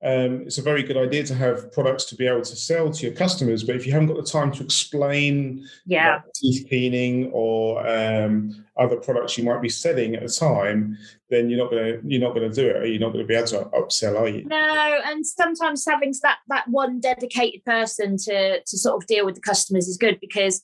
um, 0.03 0.43
it's 0.43 0.59
a 0.59 0.63
very 0.63 0.83
good 0.83 0.99
idea 0.99 1.25
to 1.25 1.35
have 1.35 1.73
products 1.73 2.05
to 2.07 2.17
be 2.17 2.27
able 2.27 2.43
to 2.43 2.57
sell 2.57 2.91
to 2.91 3.07
your 3.07 3.15
customers. 3.15 3.65
But 3.65 3.77
if 3.77 3.87
you 3.87 3.93
haven't 3.93 4.09
got 4.09 4.19
the 4.19 4.31
time 4.31 4.53
to 4.53 4.63
explain, 4.63 5.67
yeah, 5.87 6.17
like 6.17 6.33
teeth 6.35 6.69
cleaning 6.69 7.31
or 7.33 7.87
um, 7.89 8.67
other 8.79 8.97
products 8.97 9.37
you 9.37 9.45
might 9.45 9.61
be 9.61 9.69
selling 9.69 10.15
at 10.15 10.23
a 10.23 10.29
time, 10.29 10.97
then 11.31 11.51
you're 11.51 11.59
not 11.59 11.71
to 11.71 12.01
you're 12.05 12.21
not 12.21 12.35
to 12.35 12.49
do 12.51 12.69
it. 12.69 12.77
Or 12.77 12.87
you're 12.87 13.01
not 13.01 13.13
to 13.13 13.25
be 13.25 13.35
able 13.35 13.47
to 13.49 13.65
upsell, 13.75 14.19
are 14.19 14.29
you? 14.29 14.45
No, 14.45 15.01
and 15.05 15.27
sometimes 15.27 15.85
having 15.87 16.15
that 16.23 16.39
that 16.49 16.69
one 16.69 17.01
dedicated 17.01 17.65
person 17.65 18.17
to 18.19 18.61
to 18.61 18.79
sort 18.79 19.03
of 19.03 19.07
deal 19.07 19.27
with 19.27 19.35
the 19.35 19.41
customers 19.41 19.89
is 19.89 19.97
good 19.97 20.19
because, 20.21 20.63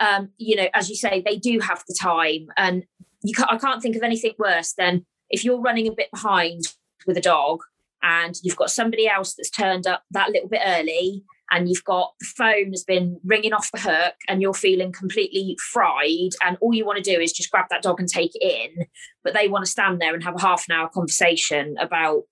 um, 0.00 0.30
you 0.38 0.56
know, 0.56 0.68
as 0.74 0.88
you 0.88 0.96
say, 0.96 1.22
they 1.24 1.36
do 1.36 1.58
have 1.60 1.82
the 1.88 1.96
time, 2.00 2.48
and 2.56 2.84
you 3.22 3.34
can't, 3.34 3.52
I 3.52 3.58
can't 3.58 3.82
think 3.82 3.96
of 3.96 4.02
anything 4.02 4.34
worse 4.38 4.74
than 4.74 5.04
if 5.30 5.44
you're 5.44 5.60
running 5.60 5.88
a 5.88 5.92
bit 5.92 6.10
behind 6.10 6.62
with 7.06 7.16
a 7.16 7.22
dog 7.22 7.62
and 8.02 8.36
you've 8.42 8.56
got 8.56 8.70
somebody 8.70 9.08
else 9.08 9.34
that's 9.34 9.50
turned 9.50 9.86
up 9.86 10.04
that 10.10 10.30
little 10.30 10.48
bit 10.48 10.60
early 10.64 11.24
and 11.50 11.68
you've 11.68 11.84
got 11.84 12.12
the 12.20 12.26
phone 12.26 12.70
has 12.70 12.84
been 12.84 13.18
ringing 13.24 13.52
off 13.52 13.70
the 13.72 13.80
hook 13.80 14.14
and 14.28 14.42
you're 14.42 14.54
feeling 14.54 14.92
completely 14.92 15.56
fried 15.72 16.32
and 16.44 16.56
all 16.60 16.74
you 16.74 16.84
want 16.84 17.02
to 17.02 17.14
do 17.14 17.20
is 17.20 17.32
just 17.32 17.50
grab 17.50 17.66
that 17.70 17.82
dog 17.82 18.00
and 18.00 18.08
take 18.08 18.32
it 18.34 18.42
in 18.42 18.86
but 19.24 19.34
they 19.34 19.48
want 19.48 19.64
to 19.64 19.70
stand 19.70 20.00
there 20.00 20.14
and 20.14 20.24
have 20.24 20.36
a 20.36 20.40
half 20.40 20.64
an 20.68 20.74
hour 20.74 20.88
conversation 20.88 21.76
about 21.80 22.22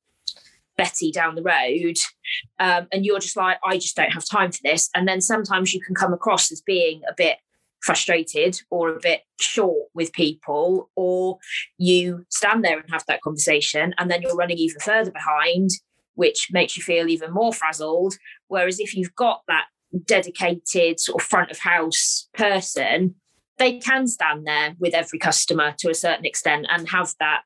betty 0.77 1.11
down 1.11 1.35
the 1.35 1.43
road 1.43 1.97
um, 2.59 2.87
and 2.93 3.05
you're 3.05 3.21
just 3.21 3.37
like 3.37 3.59
i 3.65 3.77
just 3.77 3.97
don't 3.97 4.13
have 4.13 4.29
time 4.29 4.53
for 4.53 4.61
this 4.63 4.91
and 4.95 5.09
then 5.09 5.21
sometimes 5.21 5.73
you 5.73 5.81
can 5.81 5.95
come 5.95 6.13
across 6.13 6.53
as 6.53 6.61
being 6.61 7.01
a 7.09 7.15
bit 7.17 7.39
frustrated 7.81 8.61
or 8.71 8.91
a 8.91 9.01
bit 9.01 9.23
short 9.41 9.89
with 9.95 10.13
people 10.13 10.91
or 10.97 11.39
you 11.79 12.27
stand 12.31 12.65
there 12.65 12.79
and 12.79 12.91
have 12.91 13.05
that 13.07 13.21
conversation 13.23 13.95
and 13.99 14.11
then 14.11 14.21
you're 14.21 14.35
running 14.35 14.59
even 14.59 14.81
further 14.81 15.11
behind 15.11 15.71
which 16.17 16.49
makes 16.51 16.77
you 16.77 16.83
feel 16.83 17.09
even 17.09 17.33
more 17.33 17.53
frazzled. 17.53 18.17
Whereas 18.49 18.81
if 18.81 18.95
you've 18.95 19.15
got 19.15 19.43
that 19.49 19.67
dedicated 20.05 21.01
sort 21.01 21.23
of 21.23 21.27
front 21.27 21.51
of 21.51 21.59
house 21.59 22.29
person, 22.35 23.15
they 23.59 23.79
can 23.79 24.07
stand 24.07 24.47
there 24.47 24.75
with 24.79 24.95
every 24.95 25.19
customer 25.19 25.75
to 25.79 25.91
a 25.91 25.95
certain 25.95 26.27
extent 26.27 26.67
and 26.69 26.89
have 26.91 27.15
that 27.21 27.43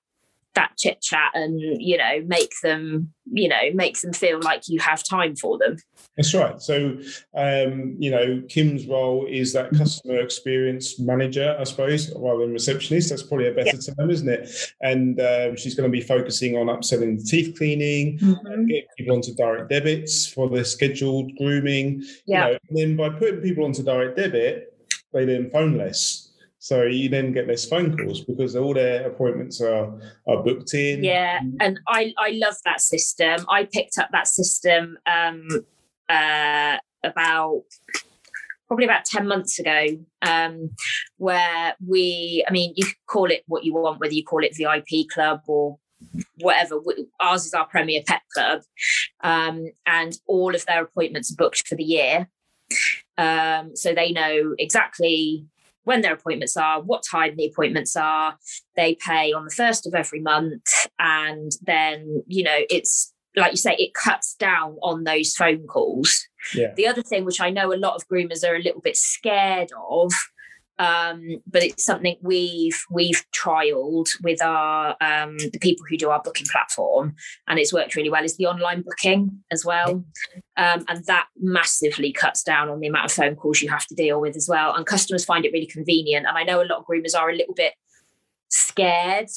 that 0.55 0.73
chit 0.77 1.01
chat 1.01 1.31
and 1.35 1.61
you 1.61 1.97
know 1.97 2.23
make 2.27 2.53
them 2.63 3.13
you 3.33 3.49
know 3.49 3.71
make 3.75 4.01
them 4.01 4.13
feel 4.13 4.41
like 4.41 4.63
you 4.67 4.81
have 4.81 5.03
time 5.05 5.37
for 5.37 5.59
them. 5.59 5.77
That's 6.17 6.35
right. 6.35 6.61
So 6.61 6.99
um 7.37 7.97
you 7.99 8.11
know 8.11 8.43
kim's 8.49 8.87
role 8.87 9.27
is 9.29 9.53
that 9.53 9.71
customer 9.71 10.19
experience 10.19 10.99
manager 10.99 11.57
i 11.59 11.65
suppose 11.65 12.13
rather 12.17 12.41
than 12.41 12.53
receptionist. 12.53 13.11
That's 13.11 13.23
probably 13.23 13.49
a 13.49 13.53
better 13.53 13.77
yeah. 13.77 13.95
term 13.95 14.11
isn't 14.11 14.29
it? 14.29 14.51
And 14.81 15.21
um, 15.21 15.57
she's 15.57 15.75
going 15.75 15.91
to 15.91 15.93
be 15.93 16.03
focusing 16.03 16.57
on 16.57 16.67
upselling 16.67 17.19
the 17.19 17.25
teeth 17.25 17.57
cleaning 17.57 18.19
mm-hmm. 18.19 18.67
getting 18.67 18.87
people 18.99 19.17
onto 19.17 19.35
direct 19.35 19.69
debits 19.69 20.27
for 20.27 20.49
their 20.49 20.65
scheduled 20.65 21.35
grooming 21.37 22.03
yeah. 22.27 22.47
you 22.47 22.53
know, 22.53 22.59
and 22.69 22.79
then 22.79 22.97
by 22.97 23.09
putting 23.11 23.41
people 23.41 23.65
onto 23.65 23.83
direct 23.83 24.17
debit 24.17 24.75
they 25.13 25.25
then 25.25 25.51
phone 25.51 25.77
less 25.77 26.30
so 26.61 26.83
you 26.83 27.09
then 27.09 27.33
get 27.33 27.49
less 27.49 27.65
phone 27.65 27.97
calls 27.97 28.21
because 28.21 28.55
all 28.55 28.75
their 28.75 29.09
appointments 29.09 29.63
are 29.63 29.99
are 30.29 30.43
booked 30.43 30.75
in. 30.75 31.03
Yeah, 31.03 31.41
and 31.59 31.81
I 31.89 32.13
I 32.19 32.33
love 32.33 32.57
that 32.67 32.83
system. 32.83 33.47
I 33.49 33.65
picked 33.65 33.97
up 33.97 34.11
that 34.13 34.29
system 34.29 34.99
um, 35.07 35.49
uh, 36.11 36.77
about 37.03 37.63
probably 38.69 38.85
about 38.85 39.07
10 39.07 39.27
months 39.27 39.59
ago 39.59 39.99
um, 40.23 40.71
where 41.17 41.75
we 41.85 42.45
i 42.49 42.53
mean 42.53 42.73
you 42.77 42.87
call 43.09 43.29
it 43.29 43.43
what 43.49 43.65
you 43.65 43.75
want 43.75 43.99
whether 43.99 44.13
you 44.13 44.23
call 44.23 44.45
it 44.45 44.57
vip 44.57 45.09
club 45.09 45.41
or 45.49 45.77
whatever 46.39 46.77
ours 47.19 47.47
is 47.47 47.53
our 47.53 47.67
premier 47.67 48.01
pet 48.07 48.23
club 48.33 48.61
um, 49.25 49.67
and 49.87 50.19
all 50.29 50.55
of 50.55 50.65
their 50.67 50.85
appointments 50.85 51.33
are 51.33 51.37
booked 51.37 51.67
for 51.67 51.75
the 51.75 51.83
year 51.83 52.31
um, 53.19 53.75
so 53.75 53.93
they 53.93 54.13
know 54.13 54.55
exactly 54.57 55.45
when 55.91 56.03
their 56.03 56.15
appointments 56.15 56.57
are, 56.57 56.81
what 56.81 57.03
time 57.03 57.35
the 57.35 57.47
appointments 57.47 57.97
are. 57.97 58.39
They 58.77 58.95
pay 58.95 59.33
on 59.33 59.45
the 59.45 59.51
first 59.51 59.89
of 59.89 59.93
every 59.93 60.21
month. 60.21 60.63
And 61.01 61.51
then, 61.63 62.23
you 62.29 62.45
know, 62.45 62.59
it's 62.71 63.13
like 63.35 63.51
you 63.51 63.57
say, 63.57 63.75
it 63.77 63.93
cuts 63.93 64.35
down 64.35 64.77
on 64.85 65.03
those 65.03 65.35
phone 65.35 65.67
calls. 65.67 66.29
Yeah. 66.55 66.73
The 66.77 66.87
other 66.87 67.03
thing, 67.03 67.25
which 67.25 67.41
I 67.41 67.51
know 67.51 67.73
a 67.73 67.75
lot 67.75 67.97
of 67.97 68.07
groomers 68.07 68.49
are 68.49 68.55
a 68.55 68.63
little 68.63 68.81
bit 68.81 68.97
scared 68.97 69.71
of, 69.91 70.13
um, 70.81 71.43
but 71.47 71.63
it's 71.63 71.85
something 71.85 72.17
we've 72.23 72.83
we've 72.91 73.23
trialed 73.33 74.09
with 74.23 74.43
our 74.43 74.97
um, 75.03 75.37
the 75.37 75.59
people 75.61 75.85
who 75.89 75.99
do 75.99 76.09
our 76.09 76.23
booking 76.23 76.47
platform, 76.51 77.15
and 77.47 77.59
it's 77.59 77.73
worked 77.73 77.95
really 77.95 78.09
well. 78.09 78.25
Is 78.25 78.39
the 78.39 78.47
online 78.47 78.81
booking 78.81 79.43
as 79.53 79.63
well, 79.63 80.03
um, 80.57 80.85
and 80.89 81.05
that 81.05 81.27
massively 81.39 82.13
cuts 82.13 82.43
down 82.43 82.71
on 82.71 82.81
the 82.81 82.87
amount 82.87 83.05
of 83.05 83.13
phone 83.13 83.37
calls 83.37 83.61
you 83.61 83.69
have 83.69 83.87
to 83.89 83.95
deal 83.95 84.23
with 84.23 84.37
as 84.37 84.49
well. 84.49 84.75
And 84.75 84.87
customers 84.87 85.23
find 85.23 85.45
it 85.45 85.53
really 85.53 85.67
convenient. 85.67 86.27
And 86.27 86.39
I 86.39 86.45
know 86.45 86.63
a 86.63 86.65
lot 86.65 86.79
of 86.79 86.87
groomers 86.87 87.15
are 87.15 87.29
a 87.29 87.37
little 87.37 87.55
bit 87.55 87.75
scared 88.49 89.29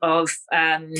of 0.00 0.30
um, 0.52 0.92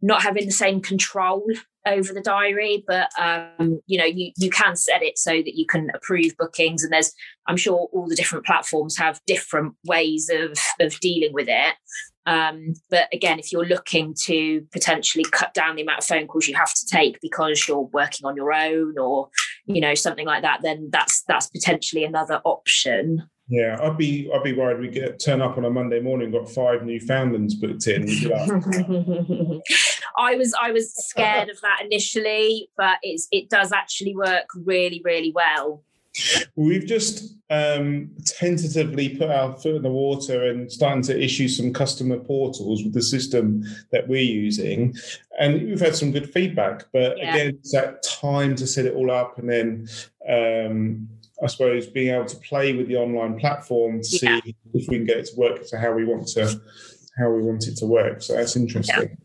not 0.00 0.22
having 0.22 0.46
the 0.46 0.52
same 0.52 0.80
control 0.80 1.44
over 1.86 2.12
the 2.12 2.20
diary 2.20 2.84
but 2.86 3.10
um, 3.18 3.80
you 3.86 3.98
know 3.98 4.04
you 4.04 4.32
you 4.36 4.50
can 4.50 4.76
set 4.76 5.02
it 5.02 5.18
so 5.18 5.30
that 5.30 5.54
you 5.54 5.66
can 5.66 5.90
approve 5.94 6.36
bookings 6.38 6.82
and 6.82 6.92
there's 6.92 7.12
i'm 7.46 7.56
sure 7.56 7.88
all 7.92 8.08
the 8.08 8.16
different 8.16 8.44
platforms 8.44 8.96
have 8.96 9.20
different 9.26 9.74
ways 9.84 10.30
of 10.32 10.58
of 10.80 10.98
dealing 11.00 11.32
with 11.32 11.48
it. 11.48 11.74
Um, 12.26 12.72
but 12.90 13.08
again 13.12 13.38
if 13.38 13.52
you're 13.52 13.66
looking 13.66 14.14
to 14.24 14.66
potentially 14.72 15.26
cut 15.30 15.52
down 15.52 15.76
the 15.76 15.82
amount 15.82 15.98
of 15.98 16.06
phone 16.06 16.26
calls 16.26 16.48
you 16.48 16.54
have 16.54 16.72
to 16.72 16.86
take 16.86 17.20
because 17.20 17.68
you're 17.68 17.90
working 17.92 18.24
on 18.24 18.34
your 18.34 18.50
own 18.50 18.98
or 18.98 19.28
you 19.66 19.80
know 19.82 19.94
something 19.94 20.26
like 20.26 20.40
that 20.40 20.60
then 20.62 20.88
that's 20.90 21.22
that's 21.28 21.48
potentially 21.48 22.02
another 22.02 22.40
option 22.46 23.28
Yeah, 23.48 23.78
I'd 23.82 23.98
be 23.98 24.30
I'd 24.34 24.42
be 24.42 24.54
worried 24.54 24.80
we 24.80 24.88
get 24.88 25.18
turn 25.18 25.42
up 25.42 25.58
on 25.58 25.66
a 25.66 25.70
Monday 25.70 26.00
morning, 26.00 26.30
got 26.30 26.48
five 26.48 26.84
Newfoundlands 26.84 27.54
booked 27.54 27.86
in. 27.86 28.08
I 30.16 30.36
was 30.36 30.54
I 30.60 30.70
was 30.70 30.94
scared 30.94 31.50
of 31.50 31.60
that 31.60 31.82
initially, 31.84 32.70
but 32.76 32.98
it's 33.02 33.28
it 33.32 33.50
does 33.50 33.70
actually 33.70 34.16
work 34.16 34.46
really 34.54 35.02
really 35.04 35.30
well. 35.34 35.82
We've 36.54 36.86
just 36.86 37.34
um, 37.50 38.10
tentatively 38.24 39.16
put 39.16 39.30
our 39.30 39.52
foot 39.52 39.74
in 39.74 39.82
the 39.82 39.90
water 39.90 40.44
and 40.44 40.70
starting 40.70 41.02
to 41.02 41.20
issue 41.20 41.48
some 41.48 41.72
customer 41.72 42.20
portals 42.20 42.84
with 42.84 42.94
the 42.94 43.02
system 43.02 43.64
that 43.90 44.06
we're 44.06 44.22
using, 44.22 44.94
and 45.38 45.54
we've 45.68 45.80
had 45.80 45.96
some 45.96 46.12
good 46.12 46.32
feedback. 46.32 46.84
But 46.92 47.18
yeah. 47.18 47.34
again, 47.34 47.48
it's 47.48 47.72
that 47.72 48.04
time 48.04 48.54
to 48.56 48.66
set 48.66 48.86
it 48.86 48.94
all 48.94 49.10
up, 49.10 49.38
and 49.38 49.50
then 49.50 49.88
um, 50.28 51.08
I 51.42 51.46
suppose 51.48 51.86
being 51.86 52.14
able 52.14 52.26
to 52.26 52.36
play 52.36 52.74
with 52.74 52.88
the 52.88 52.96
online 52.96 53.38
platform 53.38 54.00
to 54.02 54.18
yeah. 54.22 54.40
see 54.40 54.56
if 54.72 54.88
we 54.88 54.98
can 54.98 55.06
get 55.06 55.18
it 55.18 55.26
to 55.26 55.36
work 55.36 55.66
to 55.68 55.78
how 55.78 55.92
we 55.92 56.04
want 56.04 56.28
to 56.28 56.60
how 57.18 57.30
we 57.30 57.42
want 57.42 57.66
it 57.66 57.76
to 57.78 57.86
work. 57.86 58.22
So 58.22 58.34
that's 58.34 58.56
interesting. 58.56 59.10
Yeah. 59.10 59.16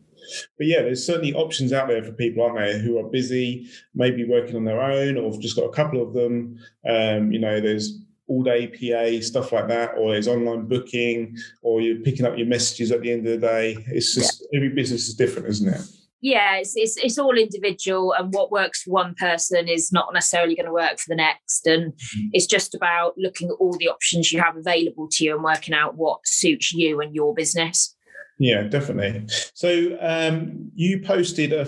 But 0.58 0.66
yeah, 0.66 0.82
there's 0.82 1.04
certainly 1.04 1.34
options 1.34 1.72
out 1.72 1.88
there 1.88 2.04
for 2.04 2.12
people, 2.12 2.44
aren't 2.44 2.58
there, 2.58 2.78
who 2.78 2.98
are 2.98 3.08
busy, 3.08 3.68
maybe 3.94 4.24
working 4.24 4.54
on 4.54 4.64
their 4.64 4.80
own, 4.80 5.16
or 5.16 5.36
just 5.40 5.56
got 5.56 5.64
a 5.64 5.72
couple 5.72 6.00
of 6.00 6.12
them. 6.12 6.58
Um, 6.88 7.32
you 7.32 7.40
know, 7.40 7.60
there's 7.60 7.98
all 8.28 8.44
day 8.44 8.68
PA 8.68 9.24
stuff 9.24 9.50
like 9.50 9.66
that, 9.68 9.94
or 9.98 10.12
there's 10.12 10.28
online 10.28 10.66
booking, 10.66 11.36
or 11.62 11.80
you're 11.80 11.96
picking 11.96 12.26
up 12.26 12.38
your 12.38 12.46
messages 12.46 12.92
at 12.92 13.00
the 13.00 13.10
end 13.10 13.26
of 13.26 13.40
the 13.40 13.46
day. 13.46 13.76
It's 13.88 14.14
just 14.14 14.44
yeah. 14.52 14.58
every 14.58 14.68
business 14.68 15.08
is 15.08 15.14
different, 15.14 15.48
isn't 15.48 15.74
it? 15.74 15.80
Yeah 16.20 16.56
it's, 16.56 16.76
it's, 16.76 16.96
it's 16.96 17.18
all 17.18 17.36
individual 17.36 18.12
and 18.12 18.32
what 18.32 18.50
works 18.50 18.82
for 18.82 18.90
one 18.90 19.14
person 19.14 19.68
is 19.68 19.92
not 19.92 20.12
necessarily 20.12 20.54
going 20.54 20.66
to 20.66 20.72
work 20.72 20.98
for 20.98 21.08
the 21.08 21.16
next 21.16 21.66
and 21.66 21.92
mm-hmm. 21.92 22.28
it's 22.32 22.46
just 22.46 22.74
about 22.74 23.14
looking 23.16 23.48
at 23.48 23.56
all 23.60 23.76
the 23.78 23.88
options 23.88 24.32
you 24.32 24.40
have 24.40 24.56
available 24.56 25.08
to 25.10 25.24
you 25.24 25.34
and 25.34 25.44
working 25.44 25.74
out 25.74 25.96
what 25.96 26.20
suits 26.24 26.72
you 26.72 27.00
and 27.00 27.14
your 27.14 27.34
business 27.34 27.94
yeah, 28.40 28.62
definitely. 28.62 29.26
So 29.52 29.98
um, 30.00 30.70
you 30.74 31.02
posted 31.02 31.52
a, 31.52 31.66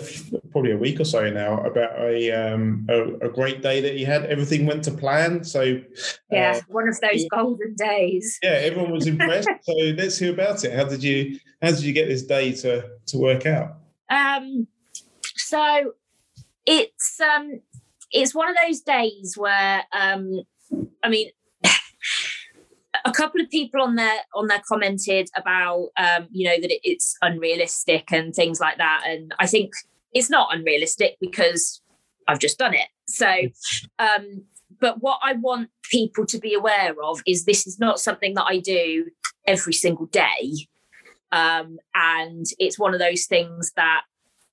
probably 0.52 0.72
a 0.72 0.76
week 0.78 1.00
or 1.00 1.04
so 1.04 1.28
now 1.28 1.62
about 1.64 1.98
a, 1.98 2.32
um, 2.32 2.86
a, 2.88 3.26
a 3.26 3.28
great 3.28 3.60
day 3.60 3.82
that 3.82 3.96
you 3.96 4.06
had. 4.06 4.24
Everything 4.24 4.64
went 4.64 4.82
to 4.84 4.90
plan. 4.90 5.44
So 5.44 5.82
yeah, 6.30 6.52
uh, 6.56 6.60
one 6.68 6.88
of 6.88 6.98
those 7.00 7.26
golden 7.30 7.74
days. 7.74 8.38
Yeah, 8.42 8.52
everyone 8.52 8.90
was 8.90 9.06
impressed. 9.06 9.50
so 9.64 9.74
let's 9.98 10.18
hear 10.18 10.32
about 10.32 10.64
it. 10.64 10.72
How 10.72 10.84
did 10.84 11.02
you 11.02 11.38
How 11.60 11.72
did 11.72 11.82
you 11.82 11.92
get 11.92 12.08
this 12.08 12.22
day 12.22 12.52
to 12.52 12.88
to 13.08 13.18
work 13.18 13.44
out? 13.44 13.81
Um, 14.12 14.66
so 15.36 15.92
it's 16.66 17.20
um, 17.20 17.60
it's 18.10 18.34
one 18.34 18.48
of 18.48 18.56
those 18.66 18.80
days 18.80 19.34
where 19.36 19.84
um, 19.92 20.42
I 21.02 21.08
mean 21.08 21.30
a 23.04 23.12
couple 23.12 23.40
of 23.40 23.50
people 23.50 23.80
on 23.80 23.96
there 23.96 24.20
on 24.34 24.46
there 24.48 24.62
commented 24.68 25.28
about 25.36 25.88
um, 25.96 26.28
you 26.30 26.48
know 26.48 26.60
that 26.60 26.70
it, 26.70 26.80
it's 26.84 27.16
unrealistic 27.22 28.12
and 28.12 28.34
things 28.34 28.60
like 28.60 28.78
that, 28.78 29.04
and 29.06 29.34
I 29.38 29.46
think 29.46 29.72
it's 30.12 30.30
not 30.30 30.54
unrealistic 30.54 31.16
because 31.20 31.80
I've 32.28 32.38
just 32.38 32.58
done 32.58 32.74
it. 32.74 32.88
So, 33.08 33.30
um, 33.98 34.44
but 34.80 35.00
what 35.00 35.20
I 35.22 35.34
want 35.34 35.70
people 35.90 36.26
to 36.26 36.38
be 36.38 36.54
aware 36.54 36.94
of 37.02 37.20
is 37.26 37.44
this 37.44 37.66
is 37.66 37.78
not 37.78 37.98
something 37.98 38.34
that 38.34 38.44
I 38.46 38.58
do 38.58 39.06
every 39.46 39.72
single 39.72 40.06
day, 40.06 40.68
um, 41.32 41.78
and 41.94 42.46
it's 42.58 42.78
one 42.78 42.94
of 42.94 43.00
those 43.00 43.24
things 43.26 43.72
that 43.76 44.02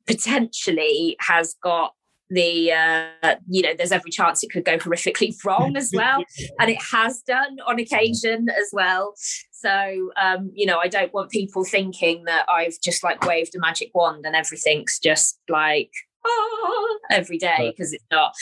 potentially 0.07 1.15
has 1.19 1.55
got 1.61 1.93
the 2.29 2.71
uh, 2.71 3.35
you 3.47 3.61
know 3.61 3.73
there's 3.75 3.91
every 3.91 4.11
chance 4.11 4.43
it 4.43 4.51
could 4.51 4.65
go 4.65 4.77
horrifically 4.77 5.33
wrong 5.45 5.75
as 5.75 5.91
well. 5.93 6.23
And 6.59 6.69
it 6.69 6.81
has 6.91 7.21
done 7.21 7.57
on 7.67 7.79
occasion 7.79 8.49
as 8.49 8.69
well. 8.71 9.13
So 9.51 10.11
um, 10.21 10.51
you 10.53 10.65
know 10.65 10.77
i 10.79 10.87
don't 10.87 11.13
want 11.13 11.31
people 11.31 11.65
thinking 11.65 12.23
that 12.25 12.45
i've 12.49 12.79
just 12.81 13.03
like 13.03 13.25
waved 13.25 13.55
a 13.55 13.59
magic 13.59 13.91
wand 13.93 14.25
and 14.25 14.35
everything's 14.35 14.99
just 14.99 15.37
like 15.49 15.91
oh, 16.25 16.99
every 17.11 17.37
day 17.37 17.73
because 17.75 17.93
it's 17.93 18.05
not. 18.11 18.33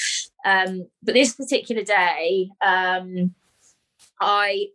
Um, 0.45 0.87
but 1.03 1.13
this 1.13 1.33
particular 1.33 1.83
day 1.83 2.49
um, 2.63 3.33
i 4.21 4.67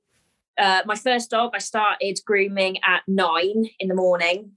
uh, 0.58 0.82
my 0.86 0.94
first 0.94 1.30
dog 1.30 1.52
i 1.54 1.58
started 1.58 2.18
grooming 2.26 2.78
at 2.84 3.02
nine 3.06 3.66
in 3.78 3.88
the 3.88 3.94
morning. 3.94 4.52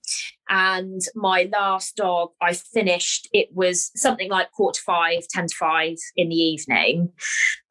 And 0.47 1.01
my 1.15 1.49
last 1.51 1.95
dog 1.95 2.31
i 2.41 2.53
finished 2.53 3.27
it 3.33 3.49
was 3.53 3.91
something 3.95 4.29
like 4.29 4.51
quarter 4.51 4.79
to 4.79 4.83
five 4.83 5.27
10 5.29 5.47
to 5.47 5.55
five 5.55 5.95
in 6.15 6.29
the 6.29 6.35
evening. 6.35 7.11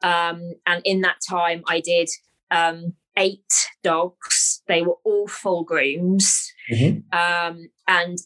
Um, 0.03 0.55
and 0.67 0.83
in 0.85 1.03
that 1.03 1.19
time 1.29 1.63
i 1.69 1.81
did 1.81 2.09
um, 2.51 2.95
eight 3.17 3.53
dogs. 3.83 4.63
They 4.67 4.83
were 4.83 4.97
all 5.05 5.29
full 5.29 5.65
grooms. 5.65 6.53
Mm-hmm. 6.73 7.19
um, 7.19 7.69
and 7.87 8.19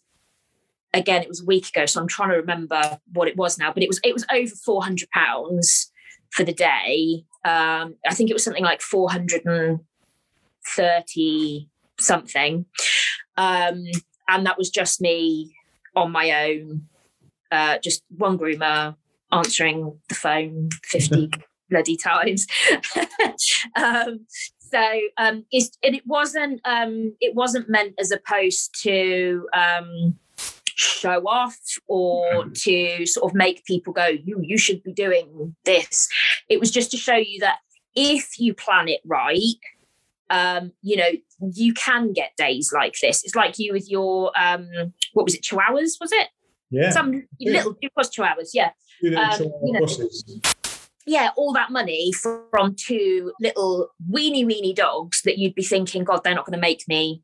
again 0.95 1.23
it 1.23 1.29
was 1.29 1.43
a 1.43 1.45
week 1.45 1.69
ago 1.69 1.85
so 1.85 2.01
i'm 2.01 2.09
trying 2.09 2.31
to 2.31 2.37
remember 2.37 2.99
what 3.13 3.29
it 3.29 3.37
was 3.37 3.59
now 3.59 3.71
but 3.73 3.83
it 3.83 3.89
was 3.89 4.01
it 4.03 4.15
was 4.15 4.25
over 4.33 4.55
400 4.65 5.11
pounds 5.11 5.93
for 6.31 6.45
the 6.45 6.53
day. 6.53 7.25
Um, 7.45 7.97
i 8.07 8.15
think 8.15 8.31
it 8.31 8.35
was 8.35 8.45
something 8.45 8.65
like 8.65 8.81
430 10.69 11.69
something. 11.99 12.67
Um, 13.37 13.85
and 14.29 14.47
that 14.47 14.59
was 14.59 14.71
just 14.71 15.01
me 15.01 15.55
on 15.97 16.13
my 16.13 16.49
own, 16.49 16.83
uh, 17.51 17.79
just 17.79 18.03
one 18.17 18.39
groomer 18.39 18.95
answering 19.33 19.99
the 20.09 20.15
phone 20.15 20.69
50 20.85 21.31
bloody 21.71 21.97
times. 21.97 22.47
um, 23.77 24.27
so 24.59 25.01
um, 25.17 25.45
it's, 25.51 25.71
and 25.83 25.95
it 25.95 26.07
wasn't 26.07 26.61
um, 26.65 27.15
it 27.21 27.35
wasn't 27.35 27.71
meant 27.71 27.95
as 27.99 28.11
opposed 28.11 28.75
to 28.83 29.49
um, 29.55 30.19
show 30.37 31.27
off 31.27 31.59
or 31.87 32.51
to 32.51 33.07
sort 33.07 33.31
of 33.31 33.35
make 33.35 33.65
people 33.65 33.93
go 33.93 34.07
you 34.07 34.39
you 34.43 34.59
should 34.59 34.83
be 34.83 34.93
doing 34.93 35.57
this. 35.65 36.09
It 36.49 36.61
was 36.61 36.71
just 36.71 36.91
to 36.91 36.97
show 36.99 37.17
you 37.17 37.41
that 37.41 37.59
if 37.95 38.39
you 38.39 38.53
plan 38.53 38.89
it 38.89 39.01
right 39.07 39.57
um, 40.31 40.73
you 40.83 40.97
know, 40.97 41.11
you 41.55 41.73
can 41.75 42.13
get 42.13 42.37
days 42.37 42.71
like 42.75 42.97
this. 43.01 43.25
It's 43.25 43.35
like 43.35 43.59
you 43.59 43.73
with 43.73 43.91
your 43.91 44.33
um, 44.39 44.69
what 45.13 45.25
was 45.25 45.35
it, 45.35 45.43
chihuahuas? 45.43 46.01
Was 46.01 46.13
it? 46.13 46.29
Yeah. 46.71 46.91
Some 46.91 47.27
yeah. 47.39 47.53
little 47.53 47.77
it 47.81 47.93
was 47.97 48.11
chihuahuas, 48.11 48.51
yeah. 48.53 48.71
Um, 49.17 49.41
you 49.65 49.73
know, 49.73 49.87
yeah, 51.07 51.31
all 51.37 51.53
that 51.55 51.71
money 51.71 52.13
from 52.13 52.75
two 52.75 53.33
little 53.41 53.89
weeny 54.11 54.45
weeny 54.45 54.75
dogs 54.75 55.23
that 55.23 55.39
you'd 55.39 55.55
be 55.55 55.63
thinking, 55.63 56.05
God, 56.05 56.21
they're 56.23 56.35
not 56.35 56.45
going 56.45 56.59
to 56.59 56.61
make 56.61 56.87
me 56.87 57.23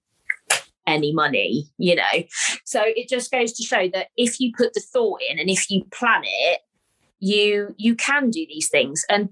any 0.86 1.12
money, 1.12 1.66
you 1.78 1.94
know. 1.94 2.22
So 2.64 2.82
it 2.84 3.08
just 3.08 3.30
goes 3.30 3.52
to 3.52 3.62
show 3.62 3.88
that 3.92 4.08
if 4.16 4.40
you 4.40 4.52
put 4.56 4.72
the 4.72 4.80
thought 4.80 5.20
in 5.28 5.38
and 5.38 5.50
if 5.50 5.70
you 5.70 5.84
plan 5.92 6.22
it, 6.24 6.60
you 7.20 7.74
you 7.76 7.94
can 7.94 8.30
do 8.30 8.46
these 8.48 8.68
things. 8.68 9.04
And 9.08 9.30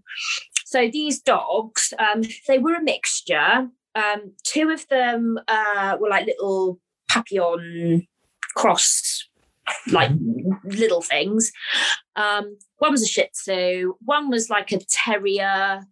so 0.72 0.88
these 0.90 1.20
dogs, 1.20 1.92
um, 1.98 2.22
they 2.48 2.58
were 2.58 2.74
a 2.74 2.82
mixture. 2.82 3.68
Um, 3.94 4.32
two 4.42 4.70
of 4.70 4.88
them 4.88 5.38
uh, 5.46 5.98
were 6.00 6.08
like 6.08 6.24
little 6.24 6.80
papillon 7.10 8.06
cross, 8.56 9.28
like 9.90 10.10
little 10.64 11.02
things. 11.02 11.52
Um, 12.16 12.56
one 12.78 12.90
was 12.90 13.02
a 13.02 13.06
Shih 13.06 13.28
Tzu. 13.34 13.96
One 14.06 14.30
was 14.30 14.48
like 14.48 14.72
a 14.72 14.80
terrier 14.88 15.82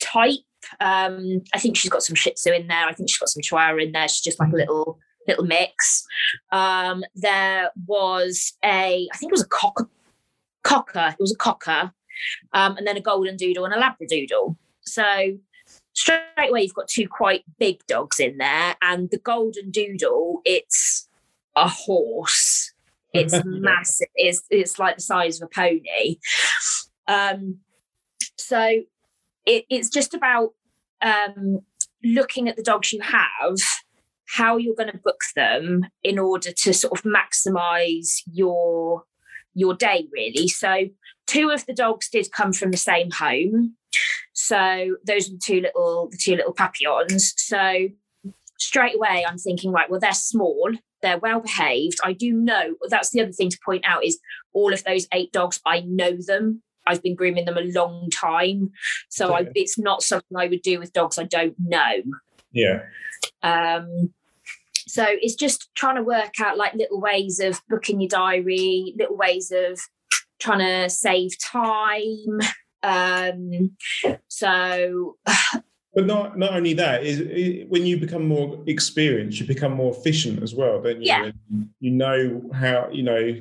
type. 0.00 0.40
Um, 0.80 1.42
I 1.54 1.60
think 1.60 1.76
she's 1.76 1.92
got 1.92 2.02
some 2.02 2.16
Shih 2.16 2.32
Tzu 2.32 2.52
in 2.52 2.66
there. 2.66 2.86
I 2.86 2.92
think 2.94 3.08
she's 3.08 3.18
got 3.18 3.28
some 3.28 3.42
Chihuahua 3.42 3.78
in 3.78 3.92
there. 3.92 4.08
She's 4.08 4.22
just 4.22 4.40
like 4.40 4.52
a 4.52 4.56
little 4.56 4.98
little 5.28 5.44
mix. 5.44 6.04
Um, 6.50 7.04
there 7.14 7.70
was 7.86 8.54
a, 8.64 9.08
I 9.12 9.16
think 9.18 9.30
it 9.30 9.34
was 9.34 9.42
a 9.42 9.48
cocker, 9.48 9.88
cocker. 10.64 11.14
It 11.16 11.20
was 11.20 11.32
a 11.32 11.36
cocker 11.36 11.92
um, 12.52 12.76
and 12.76 12.86
then 12.86 12.96
a 12.96 13.00
golden 13.00 13.36
doodle 13.36 13.64
and 13.64 13.74
a 13.74 13.80
labradoodle. 13.80 14.56
So 14.82 15.38
straight 15.92 16.20
away 16.48 16.62
you've 16.62 16.74
got 16.74 16.88
two 16.88 17.08
quite 17.08 17.44
big 17.58 17.86
dogs 17.86 18.20
in 18.20 18.38
there, 18.38 18.76
and 18.82 19.10
the 19.10 19.18
golden 19.18 19.70
doodle 19.70 20.40
it's 20.44 21.08
a 21.54 21.68
horse. 21.68 22.72
It's 23.12 23.40
massive. 23.44 24.08
It's 24.14 24.42
it's 24.50 24.78
like 24.78 24.96
the 24.96 25.02
size 25.02 25.40
of 25.40 25.48
a 25.48 25.54
pony. 25.54 26.18
Um, 27.08 27.58
so 28.36 28.82
it, 29.46 29.64
it's 29.70 29.88
just 29.88 30.12
about 30.12 30.50
um, 31.02 31.60
looking 32.04 32.48
at 32.48 32.56
the 32.56 32.62
dogs 32.62 32.92
you 32.92 33.00
have 33.00 33.58
how 34.28 34.56
you're 34.56 34.74
going 34.74 34.90
to 34.90 34.98
book 34.98 35.22
them 35.34 35.86
in 36.02 36.18
order 36.18 36.50
to 36.52 36.72
sort 36.72 36.98
of 36.98 37.04
maximize 37.04 38.22
your 38.30 39.04
your 39.54 39.74
day 39.74 40.06
really 40.12 40.48
so 40.48 40.84
two 41.26 41.50
of 41.50 41.66
the 41.66 41.74
dogs 41.74 42.08
did 42.08 42.32
come 42.32 42.52
from 42.52 42.70
the 42.70 42.76
same 42.76 43.10
home. 43.10 43.76
So 44.32 44.96
those 45.04 45.28
are 45.28 45.32
the 45.32 45.40
two 45.42 45.60
little 45.60 46.08
the 46.10 46.18
two 46.18 46.36
little 46.36 46.52
papillons. 46.52 47.34
So 47.36 47.88
straight 48.58 48.96
away 48.96 49.24
I'm 49.26 49.38
thinking, 49.38 49.72
right, 49.72 49.90
well, 49.90 50.00
they're 50.00 50.12
small, 50.12 50.70
they're 51.02 51.18
well 51.18 51.40
behaved. 51.40 51.98
I 52.04 52.12
do 52.12 52.32
know 52.32 52.74
that's 52.88 53.10
the 53.10 53.22
other 53.22 53.32
thing 53.32 53.50
to 53.50 53.58
point 53.64 53.84
out 53.86 54.04
is 54.04 54.18
all 54.52 54.72
of 54.72 54.84
those 54.84 55.06
eight 55.12 55.32
dogs, 55.32 55.60
I 55.66 55.80
know 55.80 56.16
them. 56.18 56.62
I've 56.86 57.02
been 57.02 57.16
grooming 57.16 57.46
them 57.46 57.58
a 57.58 57.62
long 57.62 58.10
time. 58.10 58.70
So 59.08 59.34
I, 59.34 59.48
it's 59.56 59.76
not 59.76 60.02
something 60.02 60.36
I 60.36 60.46
would 60.46 60.62
do 60.62 60.78
with 60.78 60.92
dogs 60.92 61.18
I 61.18 61.24
don't 61.24 61.56
know. 61.58 62.02
Yeah. 62.52 62.82
Um, 63.42 64.12
so 64.86 65.04
it's 65.08 65.34
just 65.34 65.68
trying 65.74 65.96
to 65.96 66.02
work 66.02 66.40
out 66.40 66.56
like 66.56 66.74
little 66.74 67.00
ways 67.00 67.40
of 67.40 67.60
booking 67.68 68.00
your 68.00 68.08
diary, 68.08 68.94
little 68.96 69.16
ways 69.16 69.52
of 69.54 69.80
trying 70.38 70.58
to 70.58 70.90
save 70.90 71.32
time. 71.38 72.40
Um, 72.82 73.76
so 74.28 75.16
but 75.96 76.06
not 76.06 76.38
not 76.38 76.52
only 76.52 76.74
that 76.74 77.02
is, 77.02 77.20
is, 77.20 77.64
when 77.68 77.84
you 77.86 77.98
become 77.98 78.28
more 78.28 78.62
experienced 78.66 79.40
you 79.40 79.46
become 79.46 79.72
more 79.72 79.92
efficient 79.92 80.42
as 80.42 80.54
well 80.54 80.80
don't 80.80 81.00
you 81.00 81.06
yeah. 81.06 81.30
you 81.80 81.90
know 81.90 82.48
how 82.54 82.88
you 82.92 83.02
know 83.02 83.34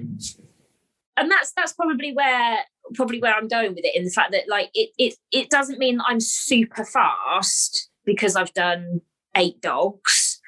and 1.18 1.30
that's 1.30 1.52
that's 1.52 1.74
probably 1.74 2.14
where 2.14 2.58
probably 2.96 3.20
where 3.20 3.34
i'm 3.36 3.48
going 3.48 3.76
with 3.76 3.84
it 3.84 3.96
in 3.96 4.06
the 4.06 4.10
fact 4.10 4.32
that 4.32 4.44
like 4.48 4.70
it 4.74 4.90
it, 4.98 5.16
it 5.32 5.50
doesn't 5.50 5.78
mean 5.78 6.00
i'm 6.08 6.22
super 6.22 6.86
fast 6.86 7.90
because 8.06 8.36
i've 8.36 8.54
done 8.54 9.02
eight 9.36 9.62
dogs 9.62 10.40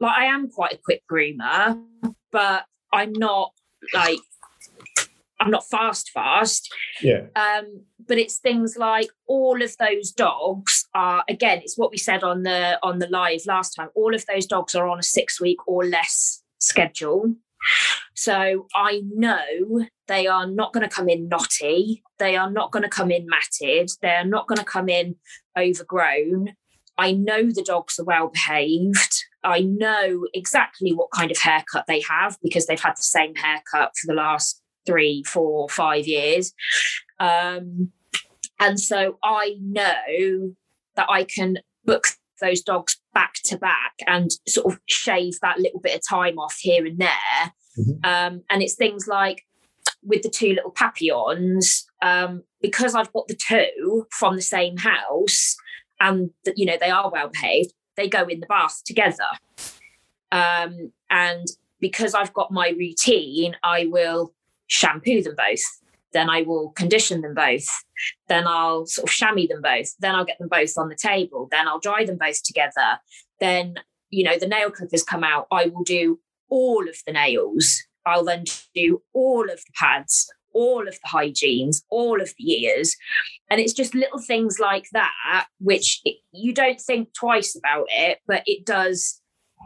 like 0.00 0.16
i 0.16 0.24
am 0.24 0.48
quite 0.48 0.72
a 0.72 0.78
quick 0.78 1.02
groomer 1.10 1.82
but 2.30 2.64
i'm 2.92 3.12
not 3.12 3.50
like 3.92 4.20
I'm 5.40 5.50
not 5.50 5.68
fast, 5.68 6.10
fast. 6.10 6.72
Yeah. 7.02 7.26
Um, 7.36 7.82
but 8.06 8.18
it's 8.18 8.38
things 8.38 8.76
like 8.76 9.08
all 9.26 9.62
of 9.62 9.76
those 9.78 10.12
dogs 10.12 10.86
are 10.94 11.24
again, 11.28 11.58
it's 11.58 11.76
what 11.76 11.90
we 11.90 11.98
said 11.98 12.22
on 12.22 12.42
the 12.42 12.78
on 12.82 12.98
the 12.98 13.08
live 13.08 13.42
last 13.46 13.74
time. 13.74 13.88
All 13.94 14.14
of 14.14 14.24
those 14.26 14.46
dogs 14.46 14.74
are 14.74 14.88
on 14.88 14.98
a 14.98 15.02
six 15.02 15.40
week 15.40 15.58
or 15.66 15.84
less 15.84 16.42
schedule. 16.58 17.34
So 18.14 18.66
I 18.74 19.02
know 19.04 19.86
they 20.08 20.26
are 20.26 20.46
not 20.46 20.72
going 20.72 20.88
to 20.88 20.94
come 20.94 21.08
in 21.08 21.28
knotty. 21.28 22.02
They 22.18 22.36
are 22.36 22.50
not 22.50 22.70
going 22.70 22.84
to 22.84 22.88
come 22.88 23.10
in 23.10 23.26
matted. 23.26 23.90
They 24.00 24.14
are 24.14 24.24
not 24.24 24.46
going 24.46 24.58
to 24.58 24.64
come 24.64 24.88
in 24.88 25.16
overgrown. 25.58 26.54
I 26.98 27.12
know 27.12 27.50
the 27.50 27.62
dogs 27.62 27.98
are 27.98 28.04
well 28.04 28.28
behaved. 28.28 29.24
I 29.44 29.60
know 29.60 30.26
exactly 30.32 30.92
what 30.92 31.10
kind 31.10 31.30
of 31.30 31.38
haircut 31.38 31.84
they 31.86 32.00
have 32.08 32.38
because 32.42 32.66
they've 32.66 32.80
had 32.80 32.96
the 32.96 33.02
same 33.02 33.34
haircut 33.34 33.92
for 33.96 34.06
the 34.06 34.14
last 34.14 34.62
three, 34.86 35.22
four, 35.24 35.68
five 35.68 36.06
years. 36.06 36.52
Um, 37.18 37.90
and 38.60 38.80
so 38.80 39.18
I 39.22 39.56
know 39.60 40.54
that 40.96 41.06
I 41.10 41.24
can 41.24 41.58
book 41.84 42.06
those 42.40 42.62
dogs 42.62 42.98
back 43.14 43.34
to 43.44 43.56
back 43.58 43.94
and 44.06 44.30
sort 44.46 44.72
of 44.72 44.80
shave 44.86 45.34
that 45.40 45.58
little 45.58 45.80
bit 45.80 45.94
of 45.94 46.02
time 46.08 46.38
off 46.38 46.56
here 46.60 46.84
and 46.86 46.98
there. 46.98 47.52
Mm-hmm. 47.78 48.04
Um, 48.04 48.42
and 48.50 48.62
it's 48.62 48.74
things 48.74 49.06
like 49.06 49.44
with 50.02 50.22
the 50.22 50.30
two 50.30 50.50
little 50.54 50.70
papillons, 50.70 51.86
um, 52.02 52.42
because 52.60 52.94
I've 52.94 53.12
got 53.12 53.28
the 53.28 53.36
two 53.36 54.06
from 54.10 54.36
the 54.36 54.42
same 54.42 54.76
house 54.76 55.56
and 56.00 56.30
that 56.44 56.58
you 56.58 56.66
know 56.66 56.76
they 56.78 56.90
are 56.90 57.10
well 57.10 57.28
behaved, 57.28 57.72
they 57.96 58.08
go 58.08 58.24
in 58.26 58.40
the 58.40 58.46
bath 58.46 58.82
together. 58.84 59.24
Um, 60.32 60.92
and 61.10 61.46
because 61.80 62.14
I've 62.14 62.32
got 62.32 62.52
my 62.52 62.70
routine, 62.70 63.56
I 63.62 63.86
will 63.86 64.32
shampoo 64.66 65.22
them 65.22 65.34
both. 65.36 65.62
Then 66.12 66.30
I 66.30 66.42
will 66.42 66.70
condition 66.70 67.20
them 67.20 67.34
both. 67.34 67.66
Then 68.28 68.46
I'll 68.46 68.86
sort 68.86 69.08
of 69.08 69.14
chamois 69.14 69.48
them 69.48 69.60
both. 69.62 69.94
Then 69.98 70.14
I'll 70.14 70.24
get 70.24 70.38
them 70.38 70.48
both 70.48 70.72
on 70.78 70.88
the 70.88 70.96
table. 70.96 71.48
Then 71.50 71.68
I'll 71.68 71.80
dry 71.80 72.04
them 72.04 72.16
both 72.16 72.42
together. 72.42 73.00
Then, 73.40 73.74
you 74.10 74.24
know, 74.24 74.38
the 74.38 74.46
nail 74.46 74.70
clippers 74.70 75.02
come 75.02 75.24
out. 75.24 75.46
I 75.50 75.66
will 75.66 75.84
do 75.84 76.20
all 76.48 76.88
of 76.88 76.96
the 77.06 77.12
nails. 77.12 77.82
I'll 78.06 78.24
then 78.24 78.44
do 78.74 79.02
all 79.12 79.42
of 79.42 79.56
the 79.56 79.72
pads, 79.74 80.30
all 80.54 80.86
of 80.86 80.94
the 80.94 81.08
hygienes, 81.08 81.82
all 81.90 82.22
of 82.22 82.32
the 82.38 82.62
ears. 82.62 82.96
And 83.50 83.60
it's 83.60 83.72
just 83.72 83.94
little 83.94 84.20
things 84.20 84.58
like 84.58 84.86
that, 84.92 85.46
which 85.58 86.00
it, 86.04 86.18
you 86.32 86.54
don't 86.54 86.80
think 86.80 87.12
twice 87.14 87.56
about 87.56 87.86
it, 87.90 88.20
but 88.26 88.42
it 88.46 88.64
does 88.64 89.20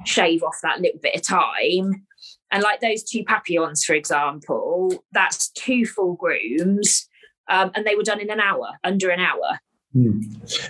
shave 0.05 0.43
off 0.43 0.59
that 0.63 0.81
little 0.81 1.01
bit 1.01 1.15
of 1.15 1.23
time. 1.23 2.07
And 2.51 2.63
like 2.63 2.81
those 2.81 3.03
two 3.03 3.25
papillons, 3.25 3.85
for 3.85 3.95
example, 3.95 5.05
that's 5.13 5.51
two 5.51 5.87
full 5.87 6.15
grooms. 6.15 7.09
Um, 7.49 7.71
and 7.75 7.87
they 7.87 7.97
were 7.97 8.03
done 8.03 8.21
in 8.21 8.31
an 8.31 8.41
hour, 8.41 8.69
under 8.85 9.11
an 9.11 9.21
hour. 9.21 9.59
Hmm. 9.93 10.21